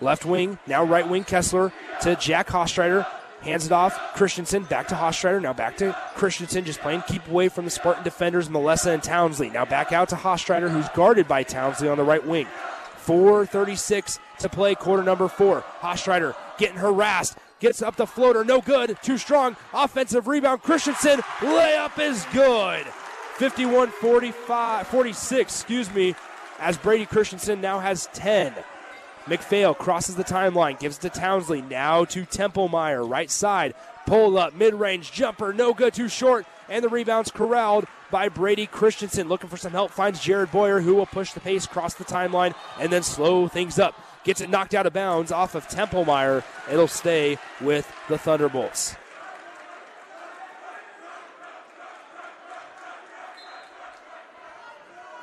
Left 0.00 0.24
wing, 0.24 0.58
now 0.66 0.82
right 0.82 1.08
wing 1.08 1.24
Kessler 1.24 1.72
to 2.00 2.16
Jack 2.16 2.48
Hastreiter. 2.48 3.06
Hands 3.42 3.66
it 3.66 3.72
off. 3.72 4.14
Christensen 4.14 4.64
back 4.64 4.88
to 4.88 4.94
Hastreiter. 4.94 5.42
Now 5.42 5.52
back 5.52 5.76
to 5.78 5.96
Christensen, 6.14 6.64
just 6.64 6.80
playing 6.80 7.02
keep 7.08 7.26
away 7.26 7.48
from 7.48 7.64
the 7.64 7.70
Spartan 7.70 8.04
defenders, 8.04 8.48
Melissa 8.48 8.92
and 8.92 9.02
Townsley. 9.02 9.50
Now 9.50 9.64
back 9.64 9.92
out 9.92 10.08
to 10.10 10.16
Hastreiter, 10.16 10.70
who's 10.70 10.88
guarded 10.90 11.26
by 11.26 11.42
Townsley 11.42 11.88
on 11.88 11.98
the 11.98 12.04
right 12.04 12.24
wing. 12.24 12.46
4.36 13.06 14.18
to 14.38 14.48
play, 14.48 14.74
quarter 14.74 15.02
number 15.02 15.28
four. 15.28 15.62
Hastreiter 15.80 16.34
getting 16.58 16.76
harassed, 16.76 17.36
Gets 17.62 17.80
up 17.80 17.94
the 17.94 18.08
floater, 18.08 18.42
no 18.44 18.60
good. 18.60 18.98
Too 19.04 19.16
strong. 19.16 19.56
Offensive 19.72 20.26
rebound. 20.26 20.62
Christensen. 20.62 21.20
Layup 21.38 21.96
is 22.00 22.26
good. 22.32 22.84
51 23.36 23.90
45, 23.90 24.86
46, 24.88 25.40
excuse 25.52 25.94
me, 25.94 26.16
as 26.58 26.76
Brady 26.76 27.06
Christensen 27.06 27.60
now 27.60 27.78
has 27.78 28.08
10. 28.14 28.52
McPhail 29.26 29.78
crosses 29.78 30.16
the 30.16 30.24
timeline, 30.24 30.76
gives 30.80 30.98
it 30.98 31.02
to 31.02 31.08
Townsley. 31.08 31.62
Now 31.62 32.04
to 32.06 32.26
Templemeyer, 32.26 33.08
right 33.08 33.30
side. 33.30 33.74
Pull 34.06 34.38
up, 34.38 34.54
mid 34.54 34.74
range 34.74 35.12
jumper, 35.12 35.52
no 35.52 35.72
good, 35.72 35.94
too 35.94 36.08
short. 36.08 36.44
And 36.68 36.84
the 36.84 36.88
rebound's 36.88 37.30
corralled 37.30 37.86
by 38.12 38.28
Brady 38.28 38.66
Christensen. 38.66 39.26
Looking 39.26 39.50
for 39.50 39.56
some 39.56 39.72
help, 39.72 39.90
finds 39.90 40.20
Jared 40.20 40.52
Boyer, 40.52 40.80
who 40.80 40.94
will 40.94 41.06
push 41.06 41.32
the 41.32 41.40
pace 41.40 41.64
across 41.64 41.94
the 41.94 42.04
timeline 42.04 42.54
and 42.78 42.92
then 42.92 43.02
slow 43.02 43.48
things 43.48 43.80
up. 43.80 44.00
Gets 44.22 44.40
it 44.40 44.50
knocked 44.50 44.74
out 44.74 44.86
of 44.86 44.92
bounds 44.92 45.32
off 45.32 45.56
of 45.56 45.66
Templemeyer. 45.66 46.44
It'll 46.70 46.86
stay 46.86 47.38
with 47.60 47.92
the 48.08 48.18
Thunderbolts. 48.18 48.94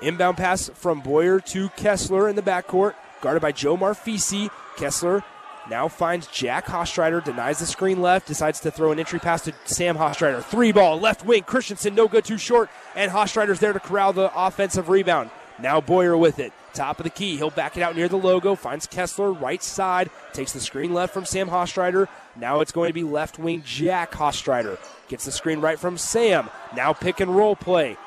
Inbound 0.02 0.38
pass 0.38 0.70
from 0.74 1.02
Boyer 1.02 1.40
to 1.42 1.70
Kessler 1.70 2.28
in 2.28 2.36
the 2.36 2.42
backcourt, 2.42 2.96
guarded 3.22 3.42
by 3.42 3.52
Joe 3.52 3.78
Marfisi. 3.78 4.50
Kessler 4.78 5.24
now 5.70 5.88
finds 5.88 6.28
Jack 6.28 6.66
Hastreiter, 6.66 7.24
denies 7.24 7.60
the 7.60 7.66
screen 7.66 8.02
left, 8.02 8.28
decides 8.28 8.60
to 8.62 8.72
throw 8.72 8.92
an 8.92 9.00
entry 9.00 9.20
pass 9.20 9.44
to 9.44 9.54
Sam 9.66 9.98
Hastreiter. 9.98 10.44
Three 10.44 10.72
ball, 10.72 11.00
left 11.00 11.26
wing, 11.26 11.44
Christensen, 11.44 11.96
no 11.96 12.08
good, 12.08 12.26
too 12.26 12.38
short, 12.38 12.70
and 12.96 13.12
Hastreiter's 13.12 13.60
there 13.60 13.74
to 13.74 13.80
corral 13.80 14.14
the 14.14 14.32
offensive 14.36 14.90
rebound. 14.90 15.30
Now 15.62 15.82
Boyer 15.82 16.18
with 16.18 16.40
it. 16.40 16.54
Top 16.74 17.00
of 17.00 17.04
the 17.04 17.10
key. 17.10 17.36
He'll 17.36 17.50
back 17.50 17.76
it 17.76 17.84
out 17.84 17.96
near 17.96 18.08
the 18.08 18.18
logo. 18.18 18.56
Finds 18.56 18.88
Kessler, 18.88 19.34
right 19.34 19.62
side. 19.62 20.10
Takes 20.34 20.54
the 20.54 20.62
screen 20.62 20.94
left 20.94 21.14
from 21.14 21.26
Sam 21.26 21.50
Hastreiter. 21.50 22.08
Now 22.36 22.62
it's 22.62 22.72
going 22.72 22.90
to 22.90 22.94
be 22.94 23.04
left 23.04 23.40
wing 23.40 23.64
Jack 23.66 24.12
Hastreiter. 24.12 24.78
Gets 25.10 25.26
the 25.26 25.32
screen 25.32 25.60
right 25.60 25.78
from 25.78 25.98
Sam. 25.98 26.50
Now 26.76 26.94
pick 26.94 27.20
and 27.20 27.36
roll 27.36 27.56
play. 27.56 27.98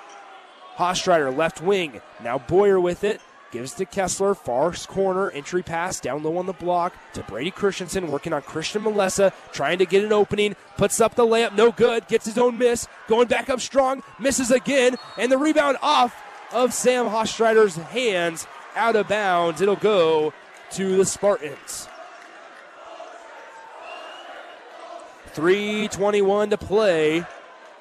Hastreiter, 0.77 1.37
left 1.37 1.61
wing. 1.61 2.01
Now 2.23 2.39
Boyer 2.39 2.81
with 2.81 3.05
it. 3.05 3.21
Gives 3.53 3.75
to 3.75 3.85
Kessler, 3.85 4.35
far 4.35 4.73
corner, 4.73 5.31
entry 5.31 5.63
pass, 5.63 6.01
down 6.01 6.23
low 6.23 6.39
on 6.39 6.47
the 6.47 6.55
block 6.55 6.95
to 7.13 7.23
Brady 7.23 7.51
Christensen, 7.51 8.11
working 8.11 8.33
on 8.33 8.41
Christian 8.41 8.83
Malessa, 8.83 9.31
trying 9.53 9.79
to 9.79 9.85
get 9.85 10.03
an 10.03 10.13
opening, 10.13 10.57
puts 10.79 11.03
up 11.03 11.15
the 11.15 11.27
layup, 11.27 11.55
no 11.55 11.71
good, 11.71 12.09
gets 12.09 12.25
his 12.25 12.39
own 12.39 12.57
miss, 12.57 12.89
going 13.09 13.29
back 13.29 13.51
up 13.51 13.61
strong, 13.61 14.03
misses 14.19 14.51
again, 14.51 14.97
and 15.19 15.31
the 15.31 15.37
rebound 15.37 15.77
off 15.83 16.17
of 16.51 16.73
Sam 16.73 17.07
Hastreiter's 17.07 17.77
hands, 17.77 18.47
out 18.75 18.97
of 18.97 19.09
bounds. 19.09 19.61
It'll 19.61 19.77
go 19.77 20.33
to 20.71 20.97
the 20.97 21.05
Spartans. 21.05 21.89
3.21 25.35 26.51
to 26.51 26.57
play. 26.57 27.27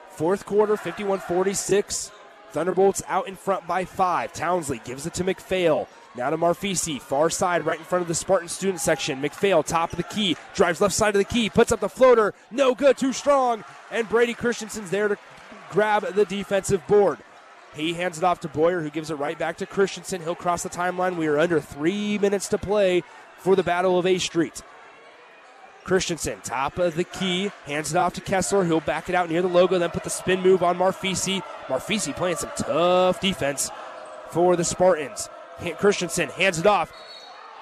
Fourth 0.09 0.45
quarter, 0.45 0.75
51 0.75 1.19
46. 1.19 2.11
Thunderbolts 2.51 3.01
out 3.07 3.27
in 3.27 3.35
front 3.35 3.67
by 3.67 3.85
five. 3.85 4.33
Townsley 4.33 4.81
gives 4.83 5.05
it 5.05 5.13
to 5.15 5.23
McPhail. 5.23 5.87
Now 6.15 6.29
to 6.29 6.37
Marfisi, 6.37 6.99
far 6.99 7.29
side, 7.29 7.65
right 7.65 7.79
in 7.79 7.85
front 7.85 8.01
of 8.01 8.09
the 8.09 8.15
Spartan 8.15 8.49
student 8.49 8.81
section. 8.81 9.21
McPhail, 9.21 9.65
top 9.65 9.91
of 9.91 9.97
the 9.97 10.03
key, 10.03 10.35
drives 10.53 10.81
left 10.81 10.93
side 10.93 11.15
of 11.15 11.19
the 11.19 11.25
key, 11.25 11.49
puts 11.49 11.71
up 11.71 11.79
the 11.79 11.87
floater. 11.87 12.33
No 12.51 12.75
good, 12.75 12.97
too 12.97 13.13
strong. 13.13 13.63
And 13.89 14.09
Brady 14.09 14.33
Christensen's 14.33 14.89
there 14.89 15.07
to 15.07 15.17
grab 15.69 16.13
the 16.13 16.25
defensive 16.25 16.85
board. 16.87 17.19
He 17.73 17.93
hands 17.93 18.17
it 18.17 18.25
off 18.25 18.41
to 18.41 18.49
Boyer, 18.49 18.81
who 18.81 18.89
gives 18.89 19.09
it 19.09 19.15
right 19.15 19.39
back 19.39 19.55
to 19.57 19.65
Christensen. 19.65 20.21
He'll 20.21 20.35
cross 20.35 20.63
the 20.63 20.69
timeline. 20.69 21.15
We 21.15 21.27
are 21.27 21.39
under 21.39 21.61
three 21.61 22.17
minutes 22.17 22.49
to 22.49 22.57
play 22.57 23.03
for 23.37 23.55
the 23.55 23.63
Battle 23.63 23.97
of 23.97 24.05
A 24.05 24.17
Street. 24.17 24.61
Christensen, 25.83 26.39
top 26.41 26.77
of 26.77 26.95
the 26.95 27.03
key, 27.03 27.51
hands 27.65 27.91
it 27.91 27.97
off 27.97 28.13
to 28.13 28.21
Kessler. 28.21 28.63
He'll 28.63 28.79
back 28.79 29.09
it 29.09 29.15
out 29.15 29.29
near 29.29 29.41
the 29.41 29.47
logo, 29.47 29.77
then 29.79 29.89
put 29.89 30.03
the 30.03 30.09
spin 30.09 30.41
move 30.41 30.63
on 30.63 30.77
Marfisi. 30.77 31.41
Marfisi 31.67 32.15
playing 32.15 32.37
some 32.37 32.51
tough 32.55 33.19
defense 33.19 33.69
for 34.29 34.55
the 34.55 34.63
Spartans. 34.63 35.29
Christensen 35.77 36.29
hands 36.29 36.59
it 36.59 36.65
off. 36.65 36.91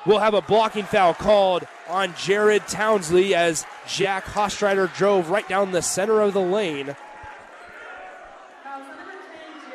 We'll 0.06 0.20
have 0.20 0.34
a 0.34 0.42
blocking 0.42 0.86
foul 0.86 1.14
called 1.14 1.68
on 1.90 2.14
Jared 2.16 2.68
Townsley 2.68 3.36
as 3.36 3.66
Jack 3.88 4.26
Hastreiter 4.26 4.94
drove 4.96 5.30
right 5.30 5.48
down 5.50 5.72
the 5.72 5.82
center 5.82 6.22
of 6.22 6.34
the 6.34 6.42
lane. 6.42 6.96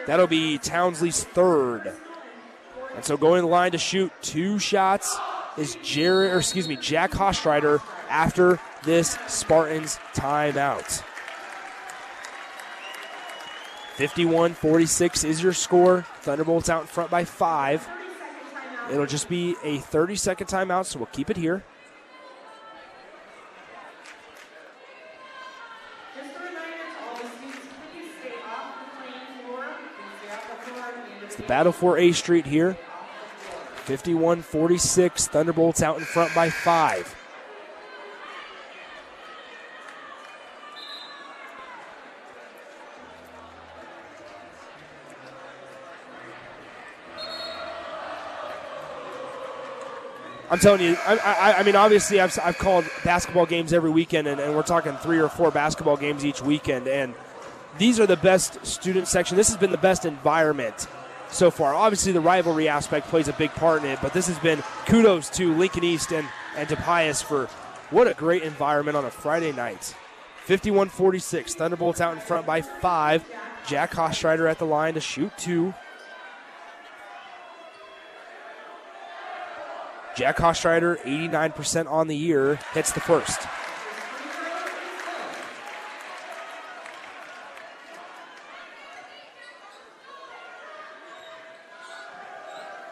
That'll 0.07 0.27
be 0.27 0.59
Townsley's 0.59 1.25
third. 1.25 1.93
And 2.95 3.05
so 3.05 3.17
going 3.17 3.39
to 3.39 3.43
the 3.43 3.49
line 3.49 3.73
to 3.73 3.79
shoot 3.79 4.13
two 4.23 4.59
shots 4.59 5.17
is 5.57 5.77
Jared, 5.83 6.33
or 6.33 6.39
excuse 6.39 6.69
me, 6.69 6.77
Jack 6.77 7.13
Hastreiter 7.13 7.81
after 8.15 8.61
this 8.85 9.19
Spartans 9.27 9.99
timeout. 10.15 11.03
51 13.97 14.55
46 14.55 15.25
is 15.25 15.43
your 15.43 15.53
score. 15.53 16.07
Thunderbolts 16.21 16.69
out 16.69 16.83
in 16.83 16.87
front 16.87 17.11
by 17.11 17.25
five. 17.25 17.87
It'll 18.91 19.07
just 19.07 19.29
be 19.29 19.57
a 19.65 19.79
30 19.79 20.15
second 20.15 20.47
timeout, 20.47 20.87
so 20.87 21.01
we'll 21.01 21.07
keep 21.07 21.29
it 21.29 21.37
here. 21.37 21.65
It's 31.25 31.37
the 31.37 31.43
battle 31.43 31.73
for 31.73 31.99
A 31.99 32.13
Street 32.13 32.47
here. 32.47 32.77
51 33.87 34.43
46. 34.43 35.27
Thunderbolts 35.29 35.83
out 35.83 35.99
in 35.99 36.05
front 36.05 36.33
by 36.33 36.49
five. 36.49 37.13
I'm 50.55 50.61
telling 50.61 50.83
you, 50.83 50.97
I, 51.05 51.17
I, 51.17 51.53
I, 51.59 51.63
mean, 51.65 51.75
obviously, 51.75 52.21
I've, 52.21 52.39
I've 52.41 52.59
called 52.59 52.85
basketball 53.03 53.45
games 53.45 53.73
every 53.73 53.91
weekend, 53.91 54.29
and, 54.29 54.41
and, 54.41 54.55
we're 54.55 54.63
talking 54.63 54.97
three 54.99 55.19
or 55.19 55.29
four 55.29 55.51
basketball 55.51 55.97
games 55.97 56.25
each 56.25 56.43
weekend. 56.43 56.87
And 56.87 57.13
these 57.77 57.99
are 57.99 58.07
the 58.07 58.17
best 58.17 58.65
student 58.65 59.09
section. 59.09 59.37
This 59.37 59.49
has 59.49 59.57
been 59.57 59.73
the 59.73 59.77
best 59.77 60.05
environment 60.05 60.87
so 61.29 61.51
far. 61.51 61.75
Obviously, 61.75 62.13
the 62.13 62.21
rivalry 62.21 62.69
aspect 62.69 63.09
plays 63.09 63.27
a 63.27 63.33
big 63.33 63.51
part 63.55 63.83
in 63.83 63.91
it, 63.91 63.99
but 64.01 64.13
this 64.13 64.29
has 64.29 64.39
been 64.39 64.63
kudos 64.87 65.29
to 65.31 65.53
Lincoln 65.57 65.83
East 65.83 66.13
and, 66.13 66.29
and 66.57 66.69
to 66.69 66.77
Pius 66.77 67.21
for 67.21 67.47
what 67.91 68.07
a 68.07 68.15
great 68.15 68.45
environment 68.45 68.97
on 68.97 69.05
a 69.05 69.11
Friday 69.11 69.51
night. 69.51 69.97
51 70.45 70.89
46. 70.89 71.53
Thunderbolts 71.57 72.01
out 72.01 72.15
in 72.15 72.21
front 72.21 72.47
by 72.47 72.63
five. 72.63 73.29
Jack 73.67 73.91
Hastreiter 73.91 74.49
at 74.49 74.61
the 74.61 74.67
line 74.67 74.95
to 74.95 75.01
shoot 75.01 75.37
two. 75.37 75.75
Jack 80.17 80.37
Hastreiter, 80.37 80.99
89% 81.01 81.91
on 81.91 82.07
the 82.07 82.17
year, 82.17 82.57
hits 82.73 82.93
the 82.93 83.01
first. 83.01 83.41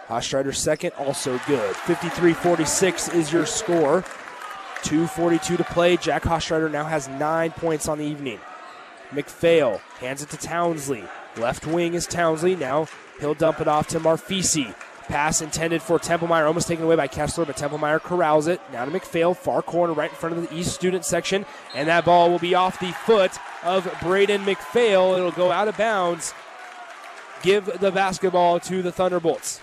Hastreiter 0.09 0.55
second, 0.55 0.93
also 0.99 1.41
good. 1.47 1.75
53 1.77 2.33
46 2.35 3.09
is 3.11 3.33
your 3.33 3.47
score. 3.47 4.05
2.42 4.83 5.57
to 5.57 5.65
play. 5.65 5.97
Jack 5.97 6.25
Hastreiter 6.25 6.71
now 6.71 6.85
has 6.85 7.09
nine 7.09 7.53
points 7.53 7.89
on 7.89 7.99
the 7.99 8.05
evening. 8.05 8.41
McPhail 9.11 9.79
hands 10.01 10.23
it 10.23 10.29
to 10.31 10.37
Townsley. 10.37 11.05
Left 11.37 11.67
wing 11.67 11.95
is 11.95 12.07
Townsley. 12.07 12.57
Now 12.57 12.89
he'll 13.21 13.35
dump 13.35 13.61
it 13.61 13.69
off 13.69 13.87
to 13.89 14.01
Marfisi. 14.01 14.75
Pass 15.13 15.43
intended 15.43 15.83
for 15.83 15.99
Templemeyer, 15.99 16.47
almost 16.47 16.69
taken 16.69 16.87
away 16.87 16.97
by 16.97 17.07
Kessler, 17.07 17.45
but 17.45 17.55
Templemeyer 17.55 18.01
corrals 18.01 18.47
it. 18.47 18.63
Now 18.73 18.87
to 18.87 18.91
McPhail, 18.91 19.37
far 19.37 19.61
corner, 19.61 19.93
right 19.93 20.09
in 20.09 20.17
front 20.17 20.39
of 20.39 20.49
the 20.49 20.57
East 20.57 20.75
student 20.75 21.05
section. 21.05 21.45
And 21.75 21.87
that 21.89 22.07
ball 22.07 22.31
will 22.31 22.39
be 22.39 22.55
off 22.55 22.81
the 22.81 22.93
foot 22.93 23.31
of 23.63 23.85
Braden 24.01 24.43
McPhail. 24.47 25.15
It'll 25.19 25.31
go 25.31 25.53
out 25.53 25.69
of 25.69 25.77
bounds. 25.77 26.33
Give 27.43 27.67
the 27.79 27.91
basketball 27.91 28.59
to 28.61 28.81
the 28.81 28.91
Thunderbolts. 28.91 29.61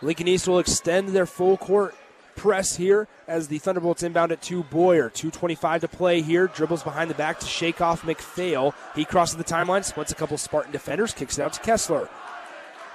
Lincoln 0.00 0.28
East 0.28 0.46
will 0.46 0.60
extend 0.60 1.08
their 1.08 1.26
full 1.26 1.56
court 1.56 1.96
press 2.36 2.76
here 2.76 3.08
as 3.26 3.48
the 3.48 3.58
Thunderbolts 3.58 4.02
inbound 4.02 4.32
it 4.32 4.42
to 4.42 4.62
Boyer. 4.64 5.10
2.25 5.10 5.80
to 5.80 5.88
play 5.88 6.22
here. 6.22 6.48
Dribbles 6.48 6.82
behind 6.82 7.10
the 7.10 7.14
back 7.14 7.40
to 7.40 7.46
shake 7.46 7.80
off 7.80 8.02
McPhail. 8.02 8.74
He 8.94 9.04
crosses 9.04 9.36
the 9.36 9.44
timeline, 9.44 9.84
splits 9.84 10.12
a 10.12 10.14
couple 10.14 10.36
Spartan 10.38 10.72
defenders, 10.72 11.12
kicks 11.12 11.38
it 11.38 11.42
out 11.42 11.52
to 11.54 11.60
Kessler, 11.60 12.08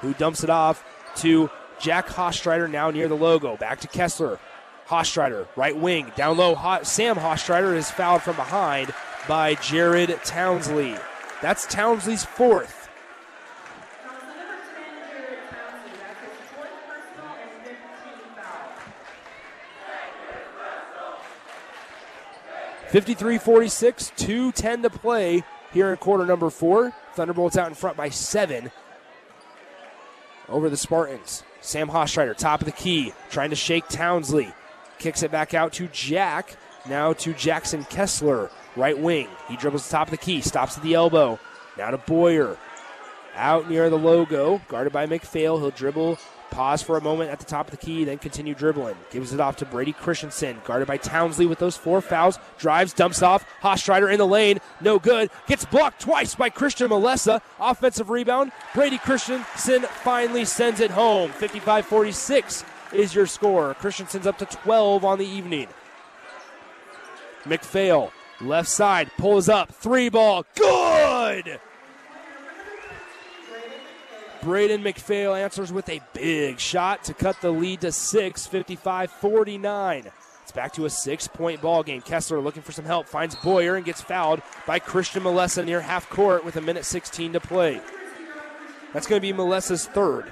who 0.02 0.14
dumps 0.14 0.44
it 0.44 0.50
off 0.50 0.84
to 1.18 1.50
Jack 1.80 2.08
Hastreiter 2.08 2.70
now 2.70 2.92
near 2.92 3.08
the 3.08 3.16
logo. 3.16 3.58
Back 3.58 3.80
to 3.82 3.88
Kessler. 3.88 4.40
Hastreiter, 4.88 5.48
right 5.56 5.78
wing, 5.78 6.12
down 6.16 6.38
low. 6.38 6.56
Sam 6.82 7.16
Hastreiter 7.16 7.76
is 7.76 7.92
fouled 7.92 8.24
from 8.24 8.36
behind 8.36 8.94
by 9.28 9.54
Jared 9.56 10.10
Townsley. 10.26 10.96
That's 11.44 11.68
Townsley's 11.68 12.26
fourth. 12.26 12.79
53 22.90 23.38
46, 23.38 24.12
2.10 24.18 24.82
to 24.82 24.90
play 24.90 25.44
here 25.72 25.92
in 25.92 25.98
quarter 25.98 26.26
number 26.26 26.50
four. 26.50 26.94
Thunderbolts 27.14 27.58
out 27.58 27.68
in 27.68 27.76
front 27.76 27.98
by 27.98 28.10
seven 28.10 28.72
over 30.48 30.70
the 30.70 30.78
Spartans. 30.78 31.44
Sam 31.62 31.90
Hastreiter, 31.90 32.36
top 32.36 32.62
of 32.62 32.66
the 32.66 32.72
key, 32.72 33.14
trying 33.30 33.52
to 33.52 33.56
shake 33.56 33.88
Townsley. 33.90 34.52
Kicks 34.98 35.24
it 35.24 35.32
back 35.32 35.54
out 35.54 35.74
to 35.74 35.88
Jack. 35.90 36.58
Now 36.88 37.14
to 37.14 37.34
Jackson 37.34 37.84
Kessler, 37.86 38.50
right 38.76 38.98
wing. 38.98 39.28
He 39.48 39.58
dribbles 39.58 39.88
the 39.88 39.92
top 39.92 40.08
of 40.08 40.12
the 40.12 40.18
key, 40.18 40.42
stops 40.42 40.78
at 40.78 40.84
the 40.84 40.94
elbow. 40.96 41.40
Now 41.78 41.92
to 41.92 41.98
Boyer. 41.98 42.58
Out 43.36 43.70
near 43.70 43.90
the 43.90 43.98
logo, 43.98 44.62
guarded 44.68 44.92
by 44.92 45.06
McPhail. 45.06 45.60
He'll 45.60 45.72
dribble, 45.72 46.18
pause 46.52 46.82
for 46.82 46.98
a 46.98 47.02
moment 47.02 47.32
at 47.32 47.40
the 47.40 47.46
top 47.46 47.68
of 47.68 47.72
the 47.72 47.78
key, 47.78 48.04
then 48.04 48.18
continue 48.18 48.54
dribbling. 48.54 48.96
Gives 49.12 49.34
it 49.34 49.40
off 49.40 49.58
to 49.58 49.66
Brady 49.66 49.94
Christensen, 49.94 50.62
guarded 50.66 50.88
by 50.88 50.98
Townsley 50.98 51.46
with 51.46 51.60
those 51.60 51.78
four 51.78 52.02
fouls. 52.02 52.40
Drives, 52.58 52.94
dumps 52.94 53.22
off. 53.22 53.46
Hastreiter 53.62 54.12
in 54.12 54.18
the 54.18 54.28
lane, 54.28 54.60
no 54.82 55.00
good. 55.00 55.30
Gets 55.48 55.66
blocked 55.66 56.02
twice 56.02 56.36
by 56.36 56.50
Christian 56.50 56.90
Malessa. 56.90 57.42
Offensive 57.60 58.10
rebound. 58.10 58.52
Brady 58.74 58.98
Christensen 58.98 59.84
finally 59.84 60.46
sends 60.46 60.80
it 60.80 60.92
home. 60.92 61.32
55 61.32 61.86
46 61.86 62.66
is 62.94 63.16
your 63.16 63.26
score. 63.26 63.74
Christensen's 63.76 64.28
up 64.28 64.38
to 64.40 64.46
12 64.46 65.06
on 65.06 65.18
the 65.18 65.26
evening. 65.26 65.68
McPhail, 67.44 68.12
left 68.42 68.70
side, 68.70 69.10
pulls 69.18 69.48
up, 69.48 69.72
three 69.72 70.10
ball, 70.10 70.46
good! 70.56 71.60
Braden 74.42 74.84
McPhail 74.84 75.38
answers 75.38 75.72
with 75.72 75.90
a 75.90 76.02
big 76.14 76.60
shot 76.60 77.04
to 77.06 77.14
cut 77.14 77.42
the 77.42 77.52
lead 77.52 77.82
to 77.82 77.92
6, 77.92 78.48
55 78.48 79.12
49. 79.12 80.12
It's 80.50 80.56
back 80.56 80.74
to 80.74 80.86
a 80.86 80.90
six 80.90 81.28
point 81.28 81.62
ball 81.62 81.84
game. 81.84 82.02
Kessler 82.02 82.40
looking 82.40 82.64
for 82.64 82.72
some 82.72 82.86
help, 82.86 83.06
finds 83.06 83.36
Boyer 83.36 83.76
and 83.76 83.86
gets 83.86 84.02
fouled 84.02 84.42
by 84.66 84.80
Christian 84.80 85.22
Malessa 85.22 85.64
near 85.64 85.82
half 85.82 86.10
court 86.10 86.44
with 86.44 86.56
a 86.56 86.62
minute 86.62 86.86
16 86.86 87.34
to 87.34 87.40
play. 87.40 87.80
That's 88.92 89.06
going 89.06 89.22
to 89.22 89.28
be 89.28 89.32
Malessa's 89.32 89.86
third. 89.86 90.26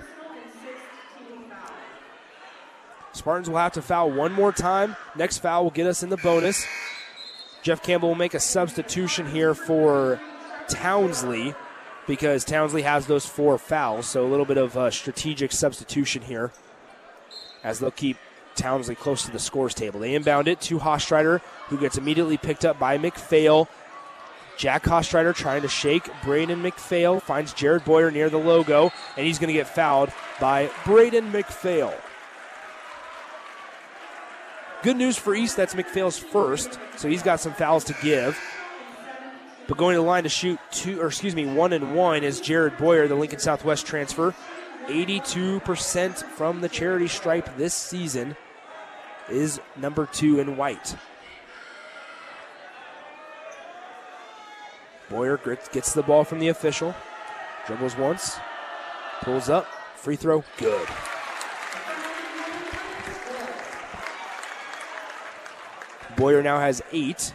Spartans 3.11 3.49
will 3.49 3.57
have 3.57 3.73
to 3.73 3.81
foul 3.81 4.11
one 4.11 4.31
more 4.31 4.51
time. 4.51 4.95
Next 5.15 5.39
foul 5.39 5.65
will 5.65 5.71
get 5.71 5.85
us 5.85 6.01
in 6.01 6.09
the 6.09 6.17
bonus. 6.17 6.65
Jeff 7.61 7.83
Campbell 7.83 8.09
will 8.09 8.15
make 8.15 8.33
a 8.33 8.39
substitution 8.39 9.27
here 9.27 9.53
for 9.53 10.19
Townsley 10.67 11.53
because 12.07 12.43
Townsley 12.45 12.81
has 12.81 13.05
those 13.05 13.25
four 13.25 13.57
fouls. 13.57 14.07
So 14.07 14.25
a 14.25 14.29
little 14.29 14.45
bit 14.45 14.57
of 14.57 14.75
a 14.75 14.91
strategic 14.91 15.51
substitution 15.51 16.23
here 16.23 16.51
as 17.63 17.79
they'll 17.79 17.91
keep 17.91 18.17
Townsley 18.55 18.95
close 18.95 19.23
to 19.25 19.31
the 19.31 19.39
scores 19.39 19.73
table. 19.73 19.99
They 19.99 20.15
inbound 20.15 20.47
it 20.47 20.59
to 20.61 20.79
Hastreiter, 20.79 21.41
who 21.67 21.77
gets 21.77 21.97
immediately 21.97 22.37
picked 22.37 22.65
up 22.65 22.79
by 22.79 22.97
McPhail. 22.97 23.67
Jack 24.57 24.83
Hastreiter 24.85 25.35
trying 25.35 25.61
to 25.61 25.67
shake 25.67 26.09
Braden 26.23 26.63
McPhail, 26.63 27.21
finds 27.21 27.53
Jared 27.53 27.85
Boyer 27.85 28.09
near 28.09 28.29
the 28.29 28.39
logo, 28.39 28.91
and 29.15 29.27
he's 29.27 29.37
going 29.37 29.49
to 29.49 29.53
get 29.53 29.67
fouled 29.67 30.11
by 30.41 30.71
Braden 30.83 31.31
McPhail. 31.31 31.93
Good 34.81 34.97
news 34.97 35.17
for 35.17 35.35
East, 35.35 35.57
that's 35.57 35.75
McPhail's 35.75 36.17
first, 36.17 36.79
so 36.95 37.07
he's 37.07 37.21
got 37.21 37.39
some 37.39 37.53
fouls 37.53 37.83
to 37.85 37.95
give. 38.01 38.39
But 39.67 39.77
going 39.77 39.95
to 39.95 40.01
the 40.01 40.07
line 40.07 40.23
to 40.23 40.29
shoot 40.29 40.59
two, 40.71 41.01
or 41.01 41.07
excuse 41.07 41.35
me, 41.35 41.45
one 41.45 41.73
and 41.73 41.93
one 41.93 42.23
is 42.23 42.39
Jared 42.39 42.77
Boyer, 42.77 43.07
the 43.07 43.15
Lincoln 43.15 43.39
Southwest 43.39 43.85
transfer. 43.85 44.33
82% 44.87 46.23
from 46.23 46.61
the 46.61 46.69
charity 46.69 47.09
stripe 47.09 47.57
this 47.57 47.73
season 47.73 48.37
is 49.29 49.59
number 49.75 50.05
two 50.05 50.39
in 50.39 50.55
white. 50.55 50.95
Boyer 55.09 55.37
gets 55.71 55.93
the 55.93 56.03
ball 56.03 56.23
from 56.23 56.39
the 56.39 56.47
official, 56.49 56.95
dribbles 57.65 57.97
once, 57.97 58.39
pulls 59.21 59.49
up, 59.49 59.67
free 59.95 60.15
throw, 60.15 60.43
good. 60.57 60.87
Boyer 66.15 66.41
now 66.41 66.59
has 66.59 66.81
eight 66.91 67.33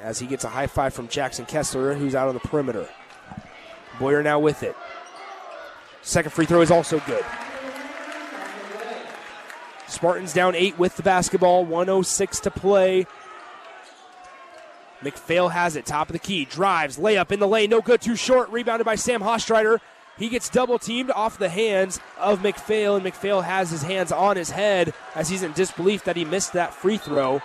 as 0.00 0.18
he 0.18 0.26
gets 0.26 0.44
a 0.44 0.48
high 0.48 0.66
five 0.66 0.94
from 0.94 1.08
Jackson 1.08 1.46
Kessler, 1.46 1.94
who's 1.94 2.14
out 2.14 2.28
on 2.28 2.34
the 2.34 2.40
perimeter. 2.40 2.88
Boyer 3.98 4.22
now 4.22 4.38
with 4.38 4.62
it. 4.62 4.76
Second 6.02 6.30
free 6.32 6.46
throw 6.46 6.60
is 6.60 6.70
also 6.70 7.00
good. 7.00 7.24
Spartans 9.88 10.32
down 10.32 10.54
eight 10.54 10.78
with 10.78 10.96
the 10.96 11.02
basketball, 11.02 11.64
106 11.64 12.40
to 12.40 12.50
play. 12.50 13.06
McPhail 15.02 15.50
has 15.50 15.76
it, 15.76 15.86
top 15.86 16.08
of 16.08 16.12
the 16.12 16.18
key, 16.18 16.44
drives, 16.44 16.98
layup 16.98 17.30
in 17.30 17.38
the 17.38 17.48
lane, 17.48 17.70
no 17.70 17.80
good, 17.80 18.00
too 18.00 18.16
short, 18.16 18.50
rebounded 18.50 18.84
by 18.84 18.94
Sam 18.94 19.20
Hastreiter. 19.20 19.78
He 20.18 20.28
gets 20.28 20.48
double 20.48 20.78
teamed 20.78 21.10
off 21.10 21.38
the 21.38 21.50
hands 21.50 22.00
of 22.18 22.40
McPhail, 22.40 22.96
and 22.96 23.04
McPhail 23.04 23.44
has 23.44 23.70
his 23.70 23.82
hands 23.82 24.10
on 24.10 24.36
his 24.36 24.50
head 24.50 24.94
as 25.14 25.28
he's 25.28 25.42
in 25.42 25.52
disbelief 25.52 26.04
that 26.04 26.16
he 26.16 26.24
missed 26.24 26.54
that 26.54 26.72
free 26.72 26.96
throw. 26.96 27.42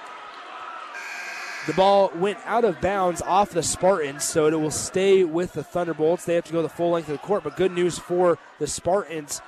The 1.67 1.73
ball 1.73 2.11
went 2.15 2.39
out 2.45 2.65
of 2.65 2.81
bounds 2.81 3.21
off 3.21 3.51
the 3.51 3.61
Spartans, 3.61 4.23
so 4.23 4.47
it 4.47 4.59
will 4.59 4.71
stay 4.71 5.23
with 5.23 5.53
the 5.53 5.63
Thunderbolts. 5.63 6.25
They 6.25 6.33
have 6.33 6.45
to 6.45 6.53
go 6.53 6.63
the 6.63 6.69
full 6.69 6.91
length 6.91 7.07
of 7.09 7.13
the 7.13 7.27
court, 7.27 7.43
but 7.43 7.55
good 7.55 7.71
news 7.71 7.99
for 7.99 8.39
the 8.57 8.65
Spartans. 8.65 9.41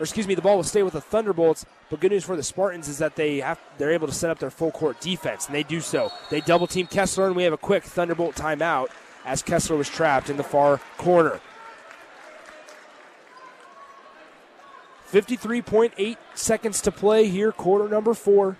Or 0.00 0.04
excuse 0.04 0.26
me, 0.26 0.34
the 0.34 0.40
ball 0.40 0.56
will 0.56 0.64
stay 0.64 0.82
with 0.82 0.94
the 0.94 1.00
Thunderbolts, 1.02 1.66
but 1.90 2.00
good 2.00 2.12
news 2.12 2.24
for 2.24 2.36
the 2.36 2.42
Spartans 2.42 2.88
is 2.88 2.98
that 2.98 3.16
they 3.16 3.38
have 3.38 3.60
they're 3.76 3.92
able 3.92 4.06
to 4.06 4.14
set 4.14 4.30
up 4.30 4.38
their 4.38 4.50
full 4.50 4.70
court 4.70 4.98
defense, 5.00 5.46
and 5.46 5.54
they 5.54 5.62
do 5.62 5.80
so. 5.80 6.10
They 6.30 6.40
double 6.40 6.66
team 6.66 6.86
Kessler, 6.86 7.26
and 7.26 7.36
we 7.36 7.42
have 7.42 7.52
a 7.52 7.58
quick 7.58 7.84
Thunderbolt 7.84 8.34
timeout 8.34 8.88
as 9.26 9.42
Kessler 9.42 9.76
was 9.76 9.90
trapped 9.90 10.30
in 10.30 10.38
the 10.38 10.44
far 10.44 10.80
corner. 10.96 11.40
53.8 15.10 16.16
seconds 16.34 16.80
to 16.82 16.90
play 16.90 17.28
here, 17.28 17.52
quarter 17.52 17.88
number 17.88 18.14
four. 18.14 18.56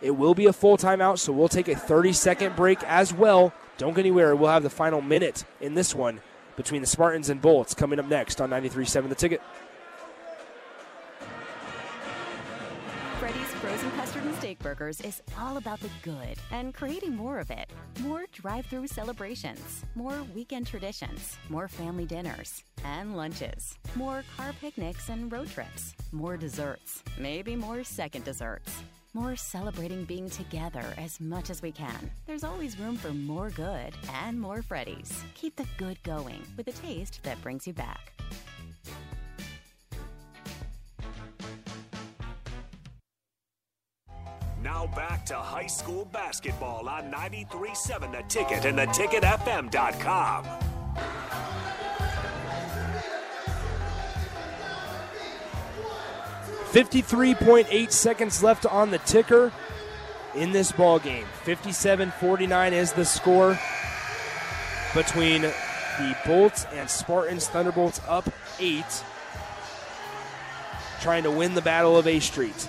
It 0.00 0.12
will 0.12 0.34
be 0.34 0.46
a 0.46 0.52
full 0.52 0.76
timeout, 0.76 1.18
so 1.18 1.32
we'll 1.32 1.48
take 1.48 1.68
a 1.68 1.74
30 1.74 2.12
second 2.12 2.56
break 2.56 2.82
as 2.84 3.12
well. 3.12 3.52
Don't 3.78 3.94
go 3.94 4.00
anywhere. 4.00 4.34
We'll 4.36 4.50
have 4.50 4.62
the 4.62 4.70
final 4.70 5.00
minute 5.00 5.44
in 5.60 5.74
this 5.74 5.94
one 5.94 6.20
between 6.56 6.80
the 6.80 6.86
Spartans 6.86 7.30
and 7.30 7.40
Bolts 7.40 7.74
coming 7.74 7.98
up 7.98 8.06
next 8.06 8.40
on 8.40 8.50
93.7 8.50 9.08
The 9.08 9.14
Ticket. 9.14 9.42
Freddy's 13.18 13.46
Frozen 13.60 13.90
Custard 13.92 14.22
and 14.24 14.34
Steak 14.36 14.58
Burgers 14.60 15.00
is 15.00 15.22
all 15.38 15.56
about 15.56 15.80
the 15.80 15.90
good 16.02 16.38
and 16.52 16.72
creating 16.72 17.16
more 17.16 17.40
of 17.40 17.50
it. 17.50 17.68
More 18.00 18.26
drive 18.32 18.66
through 18.66 18.86
celebrations, 18.86 19.84
more 19.96 20.22
weekend 20.34 20.68
traditions, 20.68 21.36
more 21.48 21.66
family 21.66 22.06
dinners 22.06 22.62
and 22.84 23.16
lunches, 23.16 23.76
more 23.96 24.22
car 24.36 24.52
picnics 24.60 25.08
and 25.08 25.30
road 25.32 25.50
trips, 25.50 25.94
more 26.12 26.36
desserts, 26.36 27.02
maybe 27.18 27.56
more 27.56 27.82
second 27.82 28.24
desserts. 28.24 28.82
More 29.18 29.34
celebrating 29.34 30.04
being 30.04 30.30
together 30.30 30.84
as 30.96 31.20
much 31.20 31.50
as 31.50 31.60
we 31.60 31.72
can. 31.72 32.08
There's 32.26 32.44
always 32.44 32.78
room 32.78 32.94
for 32.96 33.12
more 33.12 33.50
good 33.50 33.92
and 34.22 34.40
more 34.40 34.62
Freddy's. 34.62 35.24
Keep 35.34 35.56
the 35.56 35.66
good 35.76 36.00
going 36.04 36.40
with 36.56 36.68
a 36.68 36.72
taste 36.72 37.18
that 37.24 37.42
brings 37.42 37.66
you 37.66 37.72
back. 37.72 38.12
Now 44.62 44.86
back 44.86 45.26
to 45.26 45.34
high 45.34 45.66
school 45.66 46.04
basketball 46.04 46.88
on 46.88 47.10
93.7 47.10 48.12
The 48.12 48.22
Ticket 48.28 48.66
and 48.66 48.78
theticketfm.com. 48.78 50.44
Fifty-three 56.70 57.34
point 57.34 57.66
eight 57.70 57.92
seconds 57.92 58.42
left 58.42 58.66
on 58.66 58.90
the 58.90 58.98
ticker 58.98 59.52
in 60.34 60.52
this 60.52 60.70
ball 60.70 60.98
game. 60.98 61.24
57-49 61.44 62.72
is 62.72 62.92
the 62.92 63.04
score 63.04 63.58
between 64.94 65.42
the 65.42 66.16
Bolts 66.26 66.66
and 66.72 66.88
Spartans. 66.88 67.48
Thunderbolts 67.48 68.00
up 68.06 68.28
eight, 68.60 69.02
trying 71.00 71.22
to 71.22 71.30
win 71.30 71.54
the 71.54 71.62
battle 71.62 71.96
of 71.96 72.06
A 72.06 72.20
Street. 72.20 72.68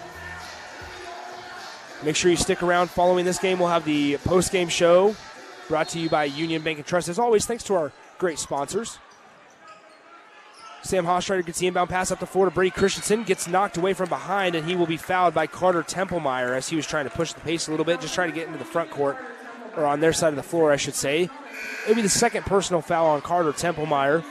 Make 2.02 2.16
sure 2.16 2.32
you 2.32 2.38
stick 2.38 2.64
around 2.64 2.90
following 2.90 3.26
this 3.26 3.40
game. 3.40 3.60
We'll 3.60 3.68
have 3.68 3.84
the 3.84 4.18
post-game 4.20 4.70
show 4.70 5.16
brought 5.68 5.90
to 5.90 6.00
you 6.00 6.10
by 6.10 6.24
Union 6.24 6.62
Bank 6.62 6.78
and 6.78 6.88
Trust. 6.88 7.10
As 7.10 7.20
always, 7.20 7.46
thanks 7.46 7.66
to 7.66 7.76
our 7.76 7.92
great 8.18 8.40
sponsors. 8.40 8.98
Sam 10.82 11.06
Hastreiter 11.06 11.46
gets 11.46 11.60
the 11.60 11.68
inbound 11.68 11.90
pass 11.90 12.10
up 12.12 12.20
the 12.20 12.26
floor 12.26 12.46
to 12.46 12.52
Brady 12.52 12.72
Christensen, 12.72 13.24
gets 13.24 13.48
knocked 13.48 13.78
away 13.78 13.94
from 13.94 14.10
behind, 14.10 14.56
and 14.56 14.68
he 14.68 14.76
will 14.76 14.86
be 14.86 14.98
fouled 14.98 15.34
by 15.34 15.46
Carter 15.46 15.84
Templemeyer 15.84 16.56
as 16.56 16.70
he 16.70 16.76
was 16.76 16.88
trying 16.88 17.06
to 17.06 17.12
push 17.12 17.34
the 17.34 17.42
pace 17.42 17.68
a 17.68 17.72
little 17.72 17.86
bit, 17.86 18.02
just 18.02 18.16
trying 18.16 18.30
to 18.30 18.36
get 18.36 18.48
into 18.48 18.60
the 18.60 18.66
front 18.66 18.90
court, 18.90 19.18
or 19.76 19.86
on 19.86 20.00
their 20.00 20.14
side 20.14 20.30
of 20.30 20.36
the 20.36 20.44
floor, 20.44 20.72
I 20.72 20.78
should 20.78 20.96
say. 20.96 21.30
It'll 21.84 21.96
be 21.96 22.02
the 22.02 22.10
second 22.10 22.46
personal 22.46 22.82
foul 22.82 23.08
on 23.08 23.22
Carter 23.22 23.52
Templemeyer. 23.52 24.24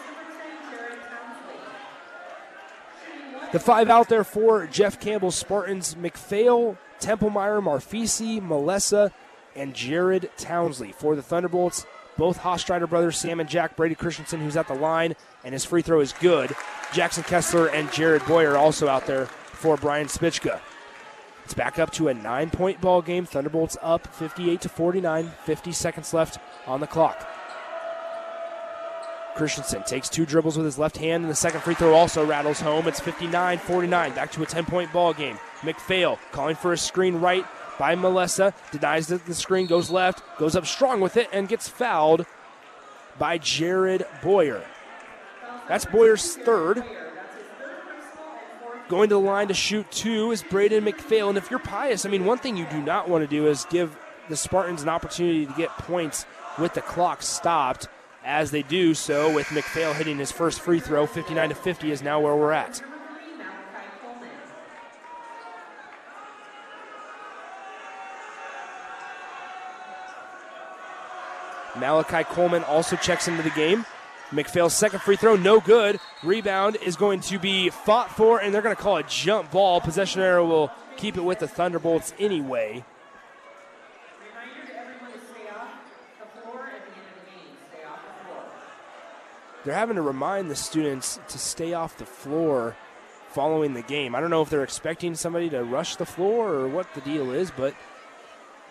The 3.53 3.61
five 3.61 3.89
out 3.89 4.09
there 4.09 4.25
for 4.25 4.67
Jeff 4.67 5.01
Campbell 5.01 5.31
Spartans 5.31 5.95
McPhail, 5.95 6.77
Templemeyer, 7.01 7.63
Marfisi, 7.63 8.43
Melissa, 8.43 9.13
and 9.55 9.75
Jared 9.75 10.31
Townsley. 10.37 10.93
For 10.93 11.17
the 11.17 11.23
Thunderbolts, 11.23 11.87
both 12.19 12.41
Hastreiter 12.41 12.91
brothers, 12.91 13.17
Sam 13.17 13.41
and 13.41 13.49
Jack 13.49 13.77
Brady 13.77 13.95
Christensen, 13.95 14.41
who's 14.41 14.57
at 14.57 14.69
the 14.69 14.75
line, 14.75 15.15
and 15.45 15.55
his 15.55 15.65
free 15.65 15.81
throw 15.81 16.01
is 16.01 16.13
good. 16.21 16.55
Jackson 16.93 17.23
Kessler 17.23 17.69
and 17.69 17.91
Jared 17.93 18.27
Boyer 18.27 18.57
also 18.57 18.89
out 18.89 19.07
there 19.07 19.27
for 19.27 19.77
Brian 19.77 20.09
Spicka. 20.09 20.61
It's 21.45 21.55
back 21.55 21.79
up 21.79 21.93
to 21.93 22.09
a 22.09 22.15
nine 22.15 22.51
point 22.51 22.81
ball 22.81 23.01
game. 23.01 23.25
Thunderbolts 23.25 23.79
up 23.81 24.07
58 24.09 24.61
to 24.61 24.69
49, 24.69 25.33
50 25.45 25.73
seconds 25.73 26.13
left 26.13 26.39
on 26.67 26.81
the 26.81 26.87
clock. 26.87 27.27
Christensen 29.37 29.85
takes 29.85 30.09
two 30.09 30.27
dribbles 30.27 30.57
with 30.57 30.67
his 30.67 30.79
left 30.79 30.97
hand, 30.97 31.23
and 31.23 31.31
the 31.31 31.37
second 31.37 31.61
free 31.61 31.75
throw 31.75 31.95
also 31.95 32.27
rattles 32.27 32.61
home. 32.61 32.89
It's 32.89 33.01
59 33.01 33.59
49, 33.59 34.15
back 34.15 34.33
to 34.33 34.43
a 34.43 34.47
10 34.47 34.67
point 34.67 34.93
ball 34.93 35.15
game. 35.15 35.39
McPhail 35.61 36.19
calling 36.33 36.57
for 36.57 36.73
a 36.73 36.77
screen 36.77 37.17
right 37.17 37.47
by 37.79 37.95
Melissa, 37.95 38.55
denies 38.71 39.07
the 39.07 39.35
screen, 39.35 39.67
goes 39.67 39.91
left, 39.91 40.23
goes 40.39 40.57
up 40.57 40.67
strong 40.67 41.01
with 41.01 41.17
it, 41.17 41.29
and 41.33 41.49
gets 41.49 41.69
fouled 41.69 42.27
by 43.19 43.39
Jared 43.39 44.05
Boyer. 44.23 44.65
That's 45.69 45.85
Boyer's 45.85 46.37
third. 46.37 46.83
Going 48.89 49.11
to 49.11 49.17
the 49.17 49.21
line 49.21 49.49
to 49.49 49.55
shoot 49.55 49.91
two 49.91 50.31
is 50.31 50.43
Braden 50.43 50.85
McPhail. 50.85 51.29
And 51.29 51.37
if 51.37 51.51
you're 51.51 51.61
Pius, 51.61 52.07
I 52.07 52.09
mean, 52.09 52.25
one 52.25 52.39
thing 52.39 52.57
you 52.57 52.67
do 52.71 52.81
not 52.81 53.09
want 53.09 53.23
to 53.23 53.29
do 53.29 53.47
is 53.47 53.67
give 53.67 53.99
the 54.31 54.37
Spartans 54.37 54.83
an 54.83 54.89
opportunity 54.89 55.45
to 55.45 55.53
get 55.53 55.69
points 55.71 56.25
with 56.59 56.73
the 56.73 56.81
clock 56.81 57.23
stopped 57.23 57.89
as 58.25 58.51
they 58.51 58.63
do 58.63 58.95
so 58.95 59.33
with 59.33 59.47
McPhail 59.49 59.95
hitting 59.95 60.19
his 60.19 60.33
first 60.33 60.61
free 60.61 60.81
throw. 60.81 61.07
59 61.07 61.51
to 61.51 61.55
50 61.55 61.91
is 61.91 62.03
now 62.03 62.19
where 62.19 62.35
we're 62.35 62.53
at. 62.53 62.83
Malachi 71.79 72.25
Coleman 72.25 72.65
also 72.65 72.97
checks 72.97 73.29
into 73.29 73.43
the 73.43 73.51
game. 73.51 73.85
McPhail's 74.31 74.75
second 74.75 75.01
free 75.01 75.17
throw, 75.17 75.37
no 75.37 75.59
good. 75.61 75.99
Rebound 76.23 76.77
is 76.85 76.97
going 76.97 77.21
to 77.23 77.39
be 77.39 77.71
fought 77.71 78.11
for, 78.11 78.39
and 78.39 78.53
they're 78.53 78.63
going 78.63 78.77
to 78.77 78.83
call 78.83 78.99
a 78.99 79.03
jump 79.05 79.51
ball. 79.51 79.81
Possession 79.81 80.21
arrow 80.21 80.45
will 80.45 80.71
keep 80.97 81.17
it 81.17 81.23
with 81.23 81.39
the 81.39 81.49
Thunderbolts 81.49 82.13
anyway. 82.19 82.85
They're 89.65 89.75
having 89.75 89.97
to 89.97 90.03
remind 90.03 90.51
the 90.51 90.57
students 90.57 91.19
to 91.29 91.39
stay 91.39 91.75
off 91.75 91.99
the 91.99 92.07
floor 92.07 92.77
following 93.31 93.75
the 93.75 93.83
game. 93.83 94.15
I 94.15 94.21
don't 94.21 94.31
know 94.31 94.43
if 94.43 94.51
they're 94.51 94.63
expecting 94.63 95.15
somebody 95.15 95.51
to 95.51 95.63
rush 95.65 95.97
the 95.97 96.07
floor 96.07 96.55
or 96.55 96.69
what 96.69 96.93
the 96.95 97.01
deal 97.01 97.33
is, 97.33 97.51
but 97.51 97.75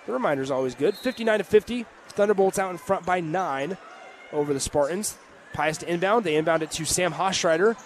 the 0.06 0.14
reminder's 0.14 0.50
always 0.50 0.76
good. 0.76 0.96
59 0.96 1.40
to 1.40 1.44
50. 1.44 1.86
Thunderbolts 2.18 2.58
out 2.58 2.72
in 2.72 2.80
front 2.80 3.06
by 3.06 3.20
nine 3.20 3.78
over 4.34 4.52
the 4.52 4.60
Spartans. 4.60 5.18
Pius 5.54 5.78
to 5.78 5.92
inbound. 5.92 6.26
They 6.26 6.36
inbound 6.36 6.64
it 6.64 6.72
to 6.72 6.84
Sam 6.84 7.14
Hastreiter. 7.14 7.78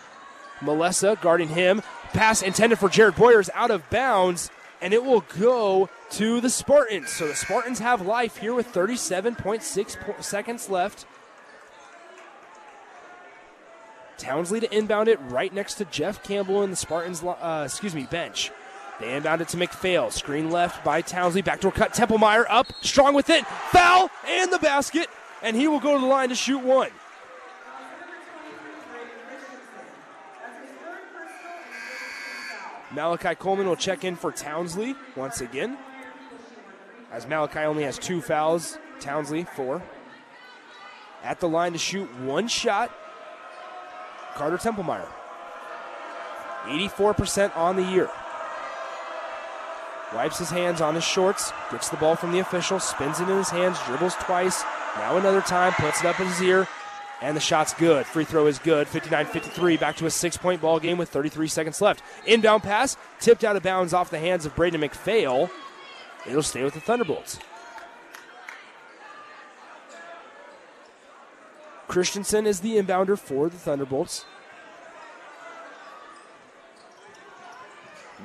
Melissa 0.62 1.18
guarding 1.22 1.50
him. 1.50 1.82
Pass 2.14 2.42
intended 2.42 2.80
for 2.80 2.88
Jared 2.88 3.16
Boyer 3.16 3.42
is 3.42 3.52
out 3.54 3.72
of 3.72 3.90
bounds, 3.90 4.50
and 4.82 4.94
it 4.94 5.04
will 5.04 5.26
go 5.38 5.90
to 6.12 6.40
the 6.40 6.50
Spartans. 6.50 7.10
So 7.10 7.28
the 7.28 7.36
Spartans 7.36 7.80
have 7.80 8.06
life 8.06 8.38
here 8.38 8.54
with 8.54 8.72
37.6 8.72 10.00
po- 10.00 10.22
seconds 10.22 10.70
left. 10.70 11.06
Townsley 14.18 14.62
to 14.62 14.74
inbound 14.74 15.10
it 15.10 15.20
right 15.24 15.54
next 15.54 15.74
to 15.76 15.86
Jeff 15.86 16.24
Campbell 16.24 16.64
in 16.64 16.70
the 16.70 16.78
Spartans, 16.78 17.22
uh, 17.22 17.64
excuse 17.66 17.94
me, 17.94 18.04
bench. 18.04 18.50
They 19.02 19.16
inbound 19.16 19.42
it 19.42 19.48
to 19.50 19.58
McPhail. 19.58 20.12
Screen 20.12 20.52
left 20.52 20.84
by 20.84 21.02
Townsley. 21.02 21.42
Backdoor 21.42 21.72
cut. 21.72 21.94
Templemeyer 21.94 22.46
up. 22.50 22.68
Strong 22.82 23.16
with 23.16 23.30
it. 23.30 23.46
Foul 23.72 24.10
and 24.28 24.54
the 24.54 24.60
basket. 24.60 25.08
And 25.42 25.56
he 25.56 25.68
will 25.68 25.80
go 25.80 25.96
to 25.96 26.00
the 26.00 26.06
line 26.06 26.30
to 26.30 26.36
shoot 26.36 26.64
one. 26.64 26.92
Malachi 32.92 33.36
Coleman 33.36 33.68
will 33.68 33.76
check 33.76 34.04
in 34.04 34.16
for 34.16 34.32
Townsley 34.32 34.96
once 35.16 35.42
again. 35.42 35.78
As 37.12 37.26
Malachi 37.26 37.60
only 37.60 37.84
has 37.84 37.98
two 37.98 38.22
fouls, 38.22 38.78
Townsley 39.00 39.46
four. 39.46 39.82
At 41.24 41.40
the 41.40 41.48
line 41.48 41.72
to 41.72 41.78
shoot 41.78 42.14
one 42.20 42.48
shot, 42.48 42.92
Carter 44.36 44.58
Templemeyer. 44.58 45.08
84% 46.66 47.56
on 47.56 47.76
the 47.76 47.84
year. 47.84 48.10
Wipes 50.14 50.40
his 50.40 50.50
hands 50.50 50.82
on 50.82 50.96
his 50.96 51.06
shorts, 51.06 51.54
gets 51.72 51.90
the 51.90 51.98
ball 51.98 52.16
from 52.16 52.34
the 52.34 52.40
official, 52.40 52.80
spins 52.80 53.22
it 53.22 53.30
in 53.30 53.38
his 53.38 53.50
hands, 53.50 53.78
dribbles 53.86 54.16
twice. 54.16 54.64
Now 54.98 55.16
another 55.16 55.42
time, 55.42 55.72
puts 55.74 56.02
it 56.02 56.06
up 56.06 56.20
in 56.20 56.28
his 56.28 56.42
ear, 56.42 56.68
and 57.22 57.36
the 57.36 57.42
shot's 57.42 57.74
good. 57.74 58.06
Free 58.06 58.26
throw 58.26 58.48
is 58.48 58.60
good. 58.60 58.88
59 58.90 59.26
53, 59.28 59.78
back 59.78 59.96
to 59.98 60.06
a 60.06 60.12
six 60.12 60.36
point 60.36 60.62
ball 60.62 60.80
game 60.80 60.98
with 60.98 61.10
33 61.10 61.48
seconds 61.48 61.82
left. 61.82 62.04
Inbound 62.26 62.64
pass, 62.64 62.98
tipped 63.22 63.46
out 63.46 63.56
of 63.56 63.64
bounds 63.64 63.94
off 63.94 64.10
the 64.10 64.20
hands 64.20 64.46
of 64.46 64.56
Braden 64.56 64.82
McPhail. 64.82 65.50
It'll 66.28 66.44
stay 66.44 66.64
with 66.64 66.74
the 66.74 66.82
Thunderbolts. 66.82 67.40
Christensen 71.88 72.46
is 72.46 72.62
the 72.62 72.78
inbounder 72.78 73.18
for 73.18 73.50
the 73.50 73.58
Thunderbolts. 73.58 74.26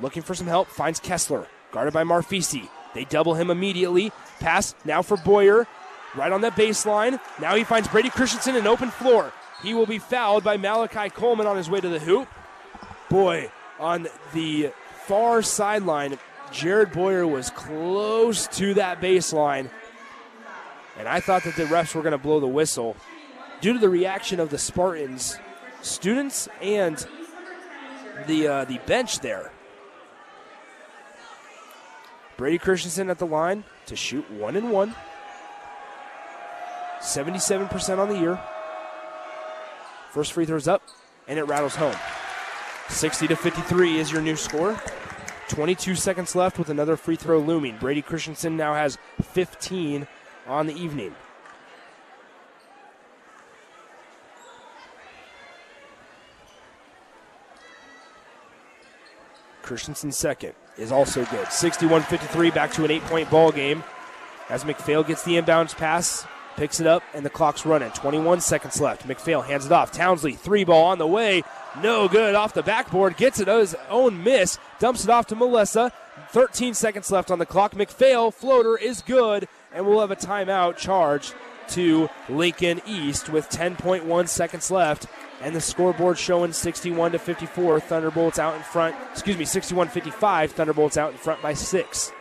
Looking 0.01 0.21
for 0.21 0.35
some 0.35 0.47
help, 0.47 0.67
finds 0.67 0.99
Kessler, 0.99 1.47
guarded 1.71 1.93
by 1.93 2.03
Marfisi. 2.03 2.69
They 2.93 3.05
double 3.05 3.35
him 3.35 3.49
immediately. 3.49 4.11
Pass 4.39 4.75
now 4.85 5.01
for 5.01 5.17
Boyer, 5.17 5.67
right 6.15 6.31
on 6.31 6.41
that 6.41 6.55
baseline. 6.55 7.19
Now 7.39 7.55
he 7.55 7.63
finds 7.63 7.87
Brady 7.87 8.09
Christensen 8.09 8.55
in 8.55 8.67
open 8.67 8.89
floor. 8.89 9.33
He 9.63 9.73
will 9.73 9.85
be 9.85 9.99
fouled 9.99 10.43
by 10.43 10.57
Malachi 10.57 11.09
Coleman 11.09 11.47
on 11.47 11.57
his 11.57 11.69
way 11.69 11.81
to 11.81 11.89
the 11.89 11.99
hoop. 11.99 12.27
Boy, 13.09 13.51
on 13.79 14.07
the 14.33 14.71
far 15.05 15.41
sideline, 15.41 16.17
Jared 16.51 16.91
Boyer 16.91 17.25
was 17.25 17.49
close 17.51 18.47
to 18.47 18.73
that 18.75 19.01
baseline. 19.01 19.69
And 20.97 21.07
I 21.07 21.19
thought 21.19 21.43
that 21.43 21.55
the 21.55 21.65
refs 21.65 21.93
were 21.93 22.01
going 22.01 22.11
to 22.11 22.17
blow 22.17 22.39
the 22.39 22.47
whistle 22.47 22.95
due 23.61 23.73
to 23.73 23.79
the 23.79 23.89
reaction 23.89 24.39
of 24.39 24.49
the 24.49 24.57
Spartans, 24.57 25.37
students, 25.81 26.47
and 26.61 27.05
the 28.25 28.47
uh, 28.47 28.65
the 28.65 28.79
bench 28.85 29.19
there. 29.19 29.51
Brady 32.37 32.59
Christensen 32.59 33.09
at 33.09 33.17
the 33.17 33.25
line 33.25 33.63
to 33.87 33.95
shoot 33.95 34.29
one 34.31 34.55
and 34.55 34.71
one. 34.71 34.95
77% 36.99 37.97
on 37.97 38.09
the 38.09 38.19
year. 38.19 38.39
First 40.11 40.33
free 40.33 40.45
throw's 40.45 40.67
up, 40.67 40.83
and 41.27 41.39
it 41.39 41.43
rattles 41.43 41.75
home. 41.75 41.95
60 42.89 43.27
to 43.27 43.35
53 43.35 43.99
is 43.99 44.11
your 44.11 44.21
new 44.21 44.35
score. 44.35 44.79
22 45.49 45.95
seconds 45.95 46.35
left 46.35 46.59
with 46.59 46.69
another 46.69 46.95
free 46.95 47.15
throw 47.15 47.39
looming. 47.39 47.77
Brady 47.77 48.01
Christensen 48.01 48.55
now 48.55 48.73
has 48.73 48.97
15 49.21 50.07
on 50.47 50.67
the 50.67 50.75
evening. 50.75 51.15
Christensen 59.67 60.13
second 60.13 60.53
is 60.77 60.93
also 60.93 61.25
good. 61.25 61.51
61 61.51 62.01
53, 62.03 62.51
back 62.51 62.71
to 62.71 62.85
an 62.85 62.91
eight 62.91 63.03
point 63.03 63.29
ball 63.29 63.51
game. 63.51 63.83
As 64.49 64.63
McPhail 64.63 65.05
gets 65.05 65.23
the 65.23 65.33
inbounds 65.33 65.75
pass, 65.75 66.25
picks 66.55 66.79
it 66.79 66.87
up, 66.87 67.03
and 67.13 67.25
the 67.25 67.29
clock's 67.29 67.65
running. 67.65 67.91
21 67.91 68.39
seconds 68.39 68.79
left. 68.79 69.05
McPhail 69.05 69.45
hands 69.45 69.65
it 69.65 69.73
off. 69.73 69.91
Townsley, 69.91 70.31
three 70.31 70.63
ball 70.63 70.85
on 70.85 70.99
the 70.99 71.05
way. 71.05 71.43
No 71.83 72.07
good 72.07 72.33
off 72.33 72.53
the 72.53 72.63
backboard. 72.63 73.17
Gets 73.17 73.41
it 73.41 73.49
his 73.49 73.75
own 73.89 74.23
miss. 74.23 74.57
Dumps 74.79 75.03
it 75.03 75.09
off 75.09 75.27
to 75.27 75.35
Melissa. 75.35 75.91
13 76.29 76.73
seconds 76.73 77.11
left 77.11 77.29
on 77.29 77.39
the 77.39 77.45
clock. 77.45 77.73
McPhail, 77.73 78.33
floater 78.33 78.77
is 78.77 79.01
good, 79.01 79.49
and 79.73 79.85
we'll 79.85 79.99
have 79.99 80.11
a 80.11 80.15
timeout 80.15 80.77
charged 80.77 81.35
to 81.71 82.09
Lincoln 82.29 82.81
East 82.87 83.27
with 83.27 83.49
10.1 83.49 84.29
seconds 84.29 84.71
left. 84.71 85.07
And 85.41 85.55
the 85.55 85.61
scoreboard 85.61 86.17
showing 86.17 86.51
61 86.51 87.11
to 87.11 87.19
54. 87.19 87.79
Thunderbolts 87.79 88.39
out 88.39 88.55
in 88.55 88.61
front. 88.63 88.95
Excuse 89.11 89.37
me, 89.37 89.45
61 89.45 89.89
55. 89.89 90.51
Thunderbolts 90.51 90.97
out 90.97 91.11
in 91.11 91.17
front 91.17 91.41
by 91.41 91.53
six. 91.53 92.11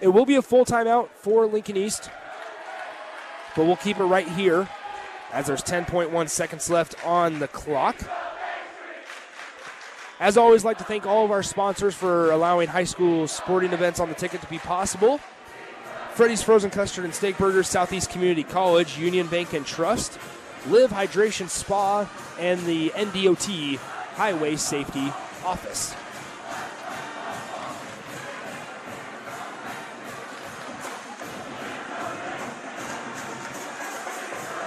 It 0.00 0.08
will 0.08 0.26
be 0.26 0.36
a 0.36 0.42
full 0.42 0.64
timeout 0.64 1.08
for 1.16 1.46
Lincoln 1.46 1.76
East, 1.76 2.08
but 3.56 3.66
we'll 3.66 3.76
keep 3.76 3.98
it 3.98 4.04
right 4.04 4.28
here 4.28 4.68
as 5.32 5.46
there's 5.48 5.62
10.1 5.62 6.28
seconds 6.30 6.70
left 6.70 7.04
on 7.04 7.40
the 7.40 7.48
clock. 7.48 7.96
As 10.20 10.36
always, 10.36 10.64
like 10.64 10.78
to 10.78 10.84
thank 10.84 11.06
all 11.06 11.24
of 11.24 11.30
our 11.30 11.42
sponsors 11.42 11.94
for 11.94 12.30
allowing 12.30 12.68
high 12.68 12.84
school 12.84 13.26
sporting 13.28 13.72
events 13.72 14.00
on 14.00 14.08
the 14.08 14.14
ticket 14.14 14.40
to 14.40 14.48
be 14.48 14.58
possible. 14.58 15.20
Freddy's 16.18 16.42
Frozen 16.42 16.70
Custard 16.70 17.04
and 17.04 17.14
Steak 17.14 17.38
Burgers, 17.38 17.68
Southeast 17.68 18.10
Community 18.10 18.42
College, 18.42 18.98
Union 18.98 19.28
Bank 19.28 19.52
and 19.52 19.64
Trust, 19.64 20.18
Live 20.66 20.90
Hydration 20.90 21.48
Spa, 21.48 22.10
and 22.40 22.60
the 22.66 22.90
NDOT 22.96 23.76
Highway 23.76 24.56
Safety 24.56 25.12
office. 25.44 25.94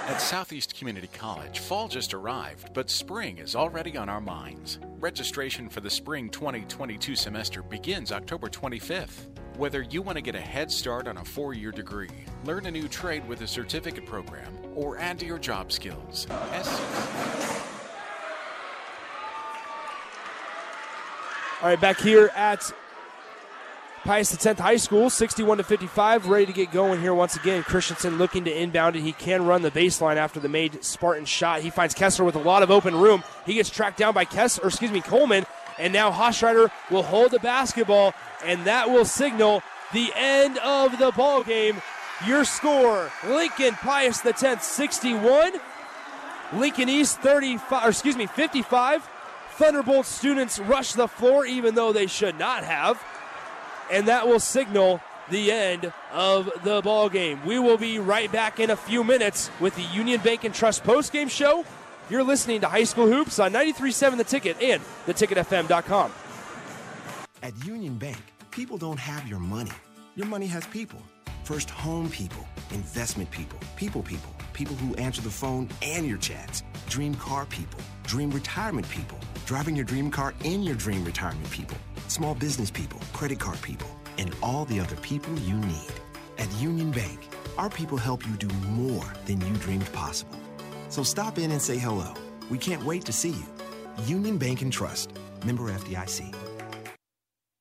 At 0.08 0.22
Southeast 0.22 0.74
Community 0.74 1.10
College, 1.12 1.58
fall 1.58 1.86
just 1.86 2.14
arrived, 2.14 2.72
but 2.72 2.88
spring 2.88 3.36
is 3.36 3.54
already 3.54 3.98
on 3.98 4.08
our 4.08 4.22
minds. 4.22 4.78
Registration 4.98 5.68
for 5.68 5.82
the 5.82 5.90
spring 5.90 6.30
2022 6.30 7.14
semester 7.14 7.62
begins 7.62 8.10
October 8.10 8.48
25th. 8.48 9.26
Whether 9.58 9.82
you 9.82 10.00
want 10.00 10.16
to 10.16 10.22
get 10.22 10.34
a 10.34 10.40
head 10.40 10.72
start 10.72 11.06
on 11.06 11.18
a 11.18 11.24
four 11.24 11.52
year 11.52 11.70
degree, 11.70 12.08
learn 12.44 12.64
a 12.66 12.70
new 12.70 12.88
trade 12.88 13.28
with 13.28 13.42
a 13.42 13.46
certificate 13.46 14.06
program, 14.06 14.56
or 14.74 14.98
add 14.98 15.18
to 15.18 15.26
your 15.26 15.38
job 15.38 15.70
skills, 15.70 16.26
All 21.60 21.68
right, 21.68 21.80
back 21.80 22.00
here 22.00 22.30
at 22.34 22.72
Pius 24.04 24.34
X 24.44 24.58
High 24.58 24.78
School, 24.78 25.10
61 25.10 25.58
to 25.58 25.62
55, 25.62 26.26
ready 26.26 26.46
to 26.46 26.52
get 26.52 26.72
going 26.72 27.00
here 27.00 27.14
once 27.14 27.36
again. 27.36 27.62
Christensen 27.62 28.18
looking 28.18 28.44
to 28.46 28.62
inbound 28.62 28.96
it. 28.96 29.02
He 29.02 29.12
can 29.12 29.46
run 29.46 29.62
the 29.62 29.70
baseline 29.70 30.16
after 30.16 30.40
the 30.40 30.48
made 30.48 30.82
Spartan 30.82 31.24
shot. 31.24 31.60
He 31.60 31.70
finds 31.70 31.94
Kessler 31.94 32.24
with 32.24 32.34
a 32.34 32.40
lot 32.40 32.64
of 32.64 32.72
open 32.72 32.96
room. 32.96 33.22
He 33.46 33.54
gets 33.54 33.70
tracked 33.70 33.98
down 33.98 34.12
by 34.12 34.24
Kessler, 34.24 34.66
excuse 34.66 34.90
me, 34.90 35.02
Coleman, 35.02 35.46
and 35.78 35.92
now 35.92 36.10
Hastreiter 36.10 36.70
will 36.90 37.02
hold 37.02 37.30
the 37.30 37.38
basketball, 37.38 38.14
and 38.44 38.64
that 38.64 38.90
will 38.90 39.04
signal 39.04 39.62
the 39.92 40.12
end 40.14 40.58
of 40.58 40.98
the 40.98 41.12
ball 41.12 41.42
game. 41.42 41.82
Your 42.26 42.44
score: 42.44 43.10
Lincoln 43.26 43.74
Pius 43.74 44.24
X 44.24 44.66
61, 44.66 45.52
Lincoln 46.54 46.88
East 46.88 47.18
35, 47.20 47.84
or 47.84 47.88
excuse 47.88 48.16
me, 48.16 48.26
55. 48.26 49.08
Thunderbolt 49.54 50.06
students 50.06 50.58
rush 50.58 50.92
the 50.94 51.06
floor 51.06 51.44
even 51.44 51.74
though 51.74 51.92
they 51.92 52.06
should 52.06 52.38
not 52.38 52.64
have. 52.64 53.02
And 53.90 54.08
that 54.08 54.26
will 54.26 54.40
signal 54.40 55.02
the 55.30 55.52
end 55.52 55.92
of 56.12 56.50
the 56.64 56.80
ball 56.82 57.08
game. 57.08 57.44
We 57.44 57.58
will 57.58 57.76
be 57.76 57.98
right 57.98 58.30
back 58.30 58.60
in 58.60 58.70
a 58.70 58.76
few 58.76 59.04
minutes 59.04 59.50
with 59.60 59.74
the 59.76 59.82
Union 59.82 60.20
Bank 60.20 60.44
and 60.44 60.54
Trust 60.54 60.84
postgame 60.84 61.30
show. 61.30 61.64
You're 62.10 62.24
listening 62.24 62.60
to 62.62 62.68
High 62.68 62.84
School 62.84 63.06
Hoops 63.06 63.38
on 63.38 63.52
93.7 63.52 64.16
The 64.16 64.24
Ticket 64.24 64.60
and 64.60 64.82
theticketfm.com. 65.06 66.12
At 67.42 67.64
Union 67.64 67.96
Bank, 67.96 68.18
people 68.50 68.76
don't 68.76 68.98
have 68.98 69.26
your 69.28 69.38
money. 69.38 69.70
Your 70.16 70.26
money 70.26 70.46
has 70.46 70.66
people. 70.66 71.00
First 71.44 71.70
home 71.70 72.10
people, 72.10 72.46
investment 72.70 73.30
people, 73.30 73.58
people 73.76 74.02
people, 74.02 74.30
people 74.52 74.74
who 74.76 74.94
answer 74.96 75.22
the 75.22 75.30
phone 75.30 75.68
and 75.80 76.06
your 76.06 76.18
chats, 76.18 76.62
dream 76.88 77.14
car 77.14 77.46
people, 77.46 77.80
dream 78.04 78.30
retirement 78.30 78.88
people, 78.90 79.18
driving 79.46 79.74
your 79.74 79.84
dream 79.84 80.10
car 80.10 80.34
in 80.44 80.62
your 80.62 80.76
dream 80.76 81.04
retirement 81.04 81.50
people, 81.50 81.76
small 82.08 82.34
business 82.34 82.70
people, 82.70 83.00
credit 83.12 83.38
card 83.38 83.60
people, 83.62 83.88
and 84.18 84.34
all 84.42 84.64
the 84.66 84.78
other 84.78 84.96
people 84.96 85.36
you 85.40 85.54
need. 85.54 85.92
At 86.38 86.52
Union 86.60 86.90
Bank, 86.90 87.20
our 87.58 87.70
people 87.70 87.96
help 87.96 88.26
you 88.26 88.34
do 88.36 88.48
more 88.66 89.04
than 89.26 89.40
you 89.40 89.54
dreamed 89.54 89.90
possible. 89.92 90.41
So 90.92 91.02
stop 91.02 91.38
in 91.38 91.50
and 91.52 91.62
say 91.62 91.78
hello. 91.78 92.12
We 92.50 92.58
can't 92.58 92.84
wait 92.84 93.06
to 93.06 93.14
see 93.14 93.30
you. 93.30 93.46
Union 94.04 94.36
Bank 94.36 94.60
and 94.60 94.70
Trust, 94.70 95.10
member 95.42 95.72
FDIC. 95.72 96.34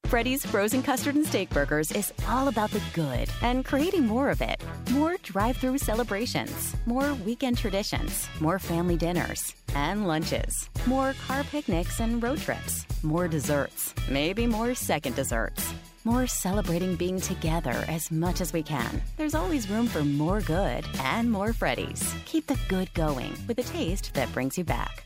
Freddy's 0.08 0.46
Frozen 0.46 0.84
Custard 0.84 1.16
and 1.16 1.26
Steak 1.26 1.50
Burgers 1.52 1.94
is 1.94 2.12
all 2.28 2.50
about 2.50 2.72
the 2.72 2.82
good 2.94 3.30
and 3.42 3.64
creating 3.64 4.06
more 4.06 4.30
of 4.30 4.42
it. 4.42 4.62
More 4.92 5.16
drive 5.24 5.56
through 5.56 5.78
celebrations, 5.78 6.76
more 6.86 7.14
weekend 7.26 7.58
traditions, 7.58 8.28
more 8.42 8.60
family 8.60 8.98
dinners 8.98 9.56
and 9.76 10.06
lunches, 10.06 10.70
more 10.86 11.14
car 11.26 11.46
picnics 11.46 12.02
and 12.02 12.22
road 12.22 12.40
trips, 12.40 12.86
more 13.02 13.30
desserts, 13.30 13.94
maybe 14.10 14.46
more 14.46 14.76
second 14.76 15.16
desserts. 15.16 15.74
More 16.04 16.26
celebrating 16.26 16.96
being 16.96 17.22
together 17.22 17.86
as 17.88 18.12
much 18.12 18.42
as 18.42 18.54
we 18.54 18.64
can. 18.64 19.02
There's 19.18 19.36
always 19.36 19.70
room 19.70 19.86
for 19.86 20.04
more 20.04 20.42
good 20.42 20.84
and 21.00 21.32
more 21.32 21.54
Freddy's. 21.54 22.16
Keep 22.26 22.48
the 22.48 22.60
good 22.68 22.92
going 22.96 23.34
with 23.48 23.60
a 23.60 23.64
taste 23.64 24.14
that 24.16 24.34
brings 24.34 24.58
you 24.58 24.64
back. 24.64 25.04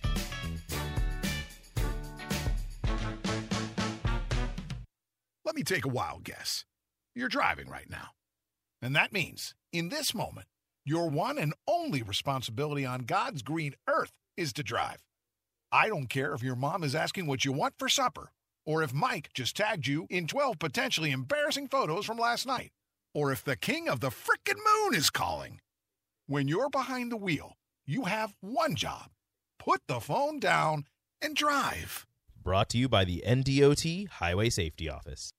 Let 5.44 5.56
me 5.56 5.64
take 5.64 5.86
a 5.86 5.90
wild 5.90 6.24
guess. 6.24 6.66
You're 7.14 7.30
driving 7.30 7.70
right 7.70 7.90
now. 7.90 8.10
And 8.82 8.96
that 8.96 9.14
means, 9.14 9.54
in 9.72 9.90
this 9.90 10.14
moment, 10.14 10.48
your 10.86 11.10
one 11.10 11.38
and 11.38 11.54
only 11.68 12.04
responsibility 12.04 12.86
on 12.86 13.02
God's 13.02 13.42
green 13.42 13.74
earth 13.88 14.12
is 14.38 14.54
to 14.54 14.64
drive. 14.64 15.04
I 15.72 15.88
don't 15.88 16.08
care 16.08 16.34
if 16.34 16.44
your 16.44 16.56
mom 16.56 16.84
is 16.84 16.96
asking 16.96 17.28
what 17.28 17.44
you 17.44 17.52
want 17.52 17.74
for 17.78 17.90
supper, 17.90 18.32
or 18.66 18.84
if 18.84 18.94
Mike 18.94 19.30
just 19.34 19.56
tagged 19.56 19.88
you 19.88 20.08
in 20.10 20.28
12 20.28 20.60
potentially 20.60 21.12
embarrassing 21.12 21.68
photos 21.68 22.06
from 22.06 22.18
last 22.18 22.46
night, 22.46 22.72
or 23.14 23.32
if 23.32 23.44
the 23.44 23.56
king 23.56 23.88
of 23.88 24.00
the 24.00 24.10
frickin' 24.10 24.58
moon 24.58 24.96
is 24.96 25.10
calling. 25.10 25.60
When 26.28 26.48
you're 26.48 26.70
behind 26.70 27.12
the 27.12 27.18
wheel, 27.18 27.54
you 27.86 28.06
have 28.06 28.36
one 28.42 28.76
job 28.76 29.10
put 29.66 29.82
the 29.88 30.00
phone 30.00 30.40
down 30.40 30.86
and 31.22 31.36
drive. 31.36 32.06
Brought 32.42 32.70
to 32.70 32.78
you 32.78 32.88
by 32.88 33.06
the 33.06 33.24
NDOT 33.26 34.08
Highway 34.10 34.50
Safety 34.50 34.88
Office. 34.88 35.32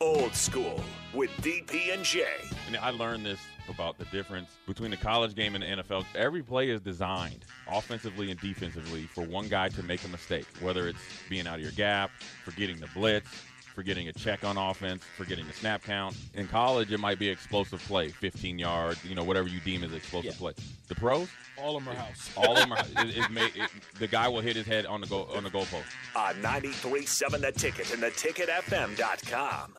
Old 0.00 0.32
school 0.32 0.80
with 1.12 1.28
DP 1.42 1.92
and 1.92 2.04
J. 2.04 2.22
And 2.68 2.76
I 2.76 2.90
learned 2.90 3.26
this 3.26 3.40
about 3.68 3.98
the 3.98 4.04
difference 4.06 4.48
between 4.64 4.92
the 4.92 4.96
college 4.96 5.34
game 5.34 5.56
and 5.56 5.64
the 5.64 5.82
NFL. 5.82 6.04
Every 6.14 6.40
play 6.40 6.70
is 6.70 6.80
designed 6.80 7.44
offensively 7.68 8.30
and 8.30 8.38
defensively 8.38 9.06
for 9.12 9.22
one 9.24 9.48
guy 9.48 9.70
to 9.70 9.82
make 9.82 10.04
a 10.04 10.08
mistake, 10.08 10.46
whether 10.60 10.86
it's 10.86 11.00
being 11.28 11.48
out 11.48 11.56
of 11.56 11.62
your 11.62 11.72
gap, 11.72 12.12
forgetting 12.44 12.76
the 12.78 12.86
blitz, 12.94 13.28
forgetting 13.74 14.06
a 14.06 14.12
check 14.12 14.44
on 14.44 14.56
offense, 14.56 15.02
forgetting 15.16 15.48
the 15.48 15.52
snap 15.52 15.82
count. 15.82 16.16
In 16.34 16.46
college, 16.46 16.92
it 16.92 16.98
might 17.00 17.18
be 17.18 17.28
explosive 17.28 17.80
play, 17.80 18.10
15 18.10 18.56
yards, 18.56 19.04
you 19.04 19.16
know, 19.16 19.24
whatever 19.24 19.48
you 19.48 19.58
deem 19.58 19.82
as 19.82 19.92
explosive 19.92 20.30
Yeah. 20.34 20.38
play. 20.38 20.52
The 20.86 20.94
pros, 20.94 21.28
All 21.60 21.76
of 21.76 21.84
them 21.84 21.92
are 21.92 21.96
house. 21.98 22.30
all 22.36 22.52
of 22.52 22.58
them 22.58 22.70
are. 22.72 22.78
It, 23.04 23.18
it 23.18 23.30
may, 23.32 23.46
it, 23.46 23.68
the 23.98 24.06
guy 24.06 24.28
will 24.28 24.42
hit 24.42 24.54
his 24.54 24.66
head 24.66 24.86
on 24.86 25.00
the 25.00 25.08
goal 25.08 25.28
on 25.34 25.42
the 25.42 25.50
goalpost. 25.50 25.82
On 26.14 26.34
93.7 26.36 27.40
The 27.40 27.50
Ticket 27.50 27.92
and 27.92 28.00
theticketfm.com. 28.04 29.74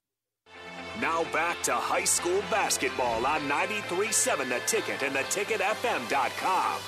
Now 1.01 1.23
back 1.31 1.61
to 1.63 1.73
high 1.73 2.03
school 2.03 2.41
basketball 2.51 3.25
on 3.25 3.41
93.7 3.41 4.49
The 4.49 4.59
Ticket 4.65 5.01
and 5.01 5.15
theticketfm.com. 5.15 6.79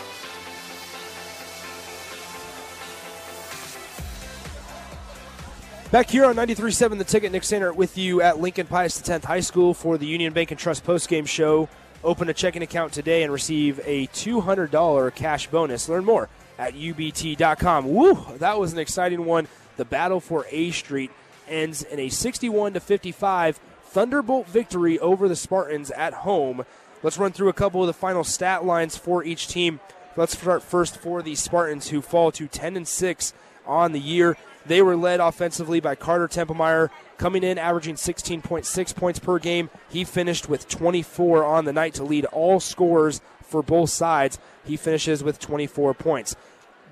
Back 5.91 6.09
here 6.09 6.25
on 6.25 6.35
93.7 6.35 6.97
The 6.97 7.03
Ticket, 7.03 7.31
Nick 7.31 7.43
Sander 7.43 7.71
with 7.73 7.97
you 7.97 8.21
at 8.21 8.39
Lincoln 8.39 8.67
Pius 8.67 9.09
X 9.09 9.23
High 9.23 9.39
School 9.39 9.73
for 9.73 9.97
the 9.97 10.05
Union 10.07 10.33
Bank 10.33 10.51
and 10.51 10.59
Trust 10.59 10.85
postgame 10.85 11.27
show. 11.27 11.69
Open 12.03 12.27
a 12.29 12.33
checking 12.33 12.63
account 12.63 12.91
today 12.91 13.23
and 13.23 13.31
receive 13.31 13.79
a 13.85 14.07
$200 14.07 15.15
cash 15.15 15.47
bonus. 15.47 15.87
Learn 15.87 16.03
more 16.03 16.27
at 16.57 16.73
ubt.com. 16.73 17.87
Woo, 17.87 18.17
that 18.39 18.59
was 18.59 18.73
an 18.73 18.79
exciting 18.79 19.23
one. 19.25 19.47
The 19.77 19.85
battle 19.85 20.19
for 20.19 20.45
A 20.49 20.71
Street 20.71 21.11
ends 21.47 21.83
in 21.83 21.99
a 21.99 22.09
61 22.09 22.73
to 22.73 22.79
55 22.79 23.59
Thunderbolt 23.91 24.47
victory 24.47 24.97
over 24.99 25.27
the 25.27 25.35
Spartans 25.35 25.91
at 25.91 26.13
home. 26.13 26.65
Let's 27.03 27.17
run 27.17 27.33
through 27.33 27.49
a 27.49 27.53
couple 27.53 27.81
of 27.81 27.87
the 27.87 27.93
final 27.93 28.23
stat 28.23 28.63
lines 28.63 28.95
for 28.95 29.21
each 29.21 29.49
team. 29.49 29.81
Let's 30.15 30.37
start 30.37 30.63
first 30.63 30.95
for 30.95 31.21
the 31.21 31.35
Spartans, 31.35 31.89
who 31.89 32.01
fall 32.01 32.31
to 32.31 32.47
10 32.47 32.77
and 32.77 32.87
6 32.87 33.33
on 33.65 33.91
the 33.91 33.99
year. 33.99 34.37
They 34.65 34.81
were 34.81 34.95
led 34.95 35.19
offensively 35.19 35.81
by 35.81 35.95
Carter 35.95 36.29
Templemeyer, 36.29 36.89
coming 37.17 37.43
in 37.43 37.57
averaging 37.57 37.95
16.6 37.95 38.95
points 38.95 39.19
per 39.19 39.39
game. 39.39 39.69
He 39.89 40.05
finished 40.05 40.47
with 40.47 40.69
24 40.69 41.43
on 41.43 41.65
the 41.65 41.73
night 41.73 41.95
to 41.95 42.05
lead 42.05 42.23
all 42.25 42.61
scorers 42.61 43.19
for 43.43 43.61
both 43.61 43.89
sides. 43.89 44.39
He 44.63 44.77
finishes 44.77 45.21
with 45.21 45.37
24 45.37 45.95
points. 45.95 46.37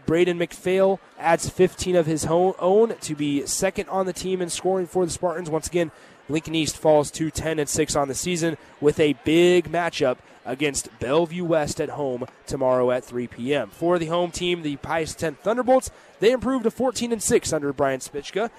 Braden 0.05 0.39
McPhail 0.39 0.97
adds 1.19 1.47
15 1.47 1.95
of 1.95 2.07
his 2.07 2.25
own 2.25 2.95
to 3.01 3.15
be 3.15 3.45
second 3.45 3.89
on 3.89 4.07
the 4.07 4.13
team 4.13 4.41
in 4.41 4.49
scoring 4.49 4.87
for 4.87 5.05
the 5.05 5.11
Spartans. 5.11 5.51
Once 5.51 5.67
again, 5.67 5.91
Lincoln 6.29 6.55
East 6.55 6.77
falls 6.77 7.11
to 7.11 7.31
10 7.31 7.59
and 7.59 7.67
6 7.67 7.95
on 7.95 8.07
the 8.07 8.15
season 8.15 8.57
with 8.79 8.99
a 8.99 9.13
big 9.25 9.71
matchup 9.71 10.17
against 10.45 10.89
Bellevue 10.99 11.43
West 11.43 11.81
at 11.81 11.89
home 11.89 12.25
tomorrow 12.45 12.91
at 12.91 13.03
3 13.03 13.27
p.m. 13.27 13.69
For 13.69 13.99
the 13.99 14.07
home 14.07 14.31
team, 14.31 14.61
the 14.61 14.77
Pius 14.77 15.21
X 15.21 15.37
Thunderbolts, 15.41 15.91
they 16.19 16.31
improved 16.31 16.63
to 16.63 16.71
14 16.71 17.11
and 17.11 17.21
6 17.21 17.53
under 17.53 17.73
Brian 17.73 17.99
Spicka. 17.99 18.49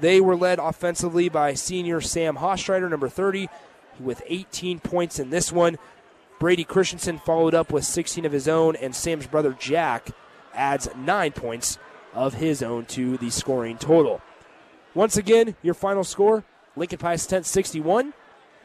They 0.00 0.20
were 0.20 0.36
led 0.36 0.58
offensively 0.58 1.28
by 1.28 1.54
senior 1.54 2.00
Sam 2.00 2.36
Hastreiter, 2.36 2.90
number 2.90 3.08
30, 3.08 3.48
with 4.00 4.22
18 4.26 4.80
points 4.80 5.18
in 5.18 5.30
this 5.30 5.52
one. 5.52 5.78
Brady 6.40 6.64
Christensen 6.64 7.18
followed 7.18 7.54
up 7.54 7.72
with 7.72 7.84
16 7.84 8.24
of 8.24 8.32
his 8.32 8.48
own, 8.48 8.76
and 8.76 8.94
Sam's 8.94 9.26
brother 9.26 9.56
Jack 9.58 10.10
adds 10.52 10.88
nine 10.96 11.32
points 11.32 11.78
of 12.12 12.34
his 12.34 12.62
own 12.62 12.86
to 12.86 13.16
the 13.18 13.30
scoring 13.30 13.78
total. 13.78 14.20
Once 14.94 15.16
again, 15.16 15.54
your 15.62 15.74
final 15.74 16.04
score 16.04 16.44
Lincoln 16.76 16.98
Pius 16.98 17.32
X 17.32 17.48
61, 17.48 18.12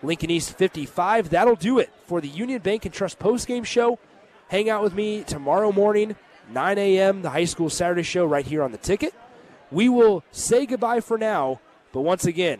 Lincoln 0.01 0.29
East 0.29 0.57
55. 0.57 1.29
That'll 1.29 1.55
do 1.55 1.79
it 1.79 1.91
for 2.05 2.21
the 2.21 2.27
Union 2.27 2.61
Bank 2.61 2.85
and 2.85 2.93
Trust 2.93 3.19
postgame 3.19 3.65
show. 3.65 3.99
Hang 4.47 4.69
out 4.69 4.81
with 4.81 4.95
me 4.95 5.23
tomorrow 5.23 5.71
morning, 5.71 6.15
9 6.51 6.77
a.m., 6.77 7.21
the 7.21 7.29
high 7.29 7.45
school 7.45 7.69
Saturday 7.69 8.03
show 8.03 8.25
right 8.25 8.45
here 8.45 8.63
on 8.63 8.71
the 8.71 8.77
ticket. 8.77 9.13
We 9.71 9.89
will 9.89 10.23
say 10.31 10.65
goodbye 10.65 11.01
for 11.01 11.17
now, 11.17 11.59
but 11.91 12.01
once 12.01 12.25
again, 12.25 12.59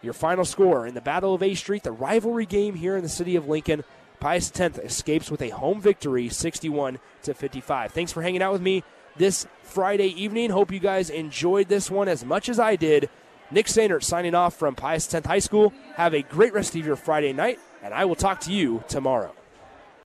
your 0.00 0.12
final 0.12 0.44
score 0.44 0.86
in 0.86 0.94
the 0.94 1.00
Battle 1.00 1.34
of 1.34 1.42
A 1.42 1.54
Street, 1.54 1.82
the 1.82 1.90
rivalry 1.90 2.46
game 2.46 2.74
here 2.74 2.96
in 2.96 3.02
the 3.02 3.08
city 3.08 3.34
of 3.34 3.48
Lincoln. 3.48 3.82
Pius 4.20 4.52
X 4.58 4.78
escapes 4.78 5.30
with 5.30 5.42
a 5.42 5.48
home 5.48 5.80
victory, 5.80 6.28
61 6.28 7.00
to 7.24 7.34
55. 7.34 7.90
Thanks 7.92 8.12
for 8.12 8.22
hanging 8.22 8.42
out 8.42 8.52
with 8.52 8.62
me 8.62 8.84
this 9.16 9.46
Friday 9.62 10.08
evening. 10.22 10.50
Hope 10.50 10.70
you 10.70 10.78
guys 10.78 11.10
enjoyed 11.10 11.68
this 11.68 11.90
one 11.90 12.08
as 12.08 12.24
much 12.24 12.48
as 12.48 12.60
I 12.60 12.76
did. 12.76 13.10
Nick 13.50 13.66
Sainert 13.66 14.02
signing 14.02 14.34
off 14.34 14.54
from 14.54 14.74
Pius 14.74 15.12
X 15.12 15.26
High 15.26 15.38
School. 15.38 15.72
Have 15.96 16.14
a 16.14 16.22
great 16.22 16.52
rest 16.52 16.74
of 16.74 16.84
your 16.84 16.96
Friday 16.96 17.32
night, 17.32 17.58
and 17.82 17.92
I 17.94 18.04
will 18.04 18.16
talk 18.16 18.40
to 18.40 18.52
you 18.52 18.82
tomorrow. 18.88 19.34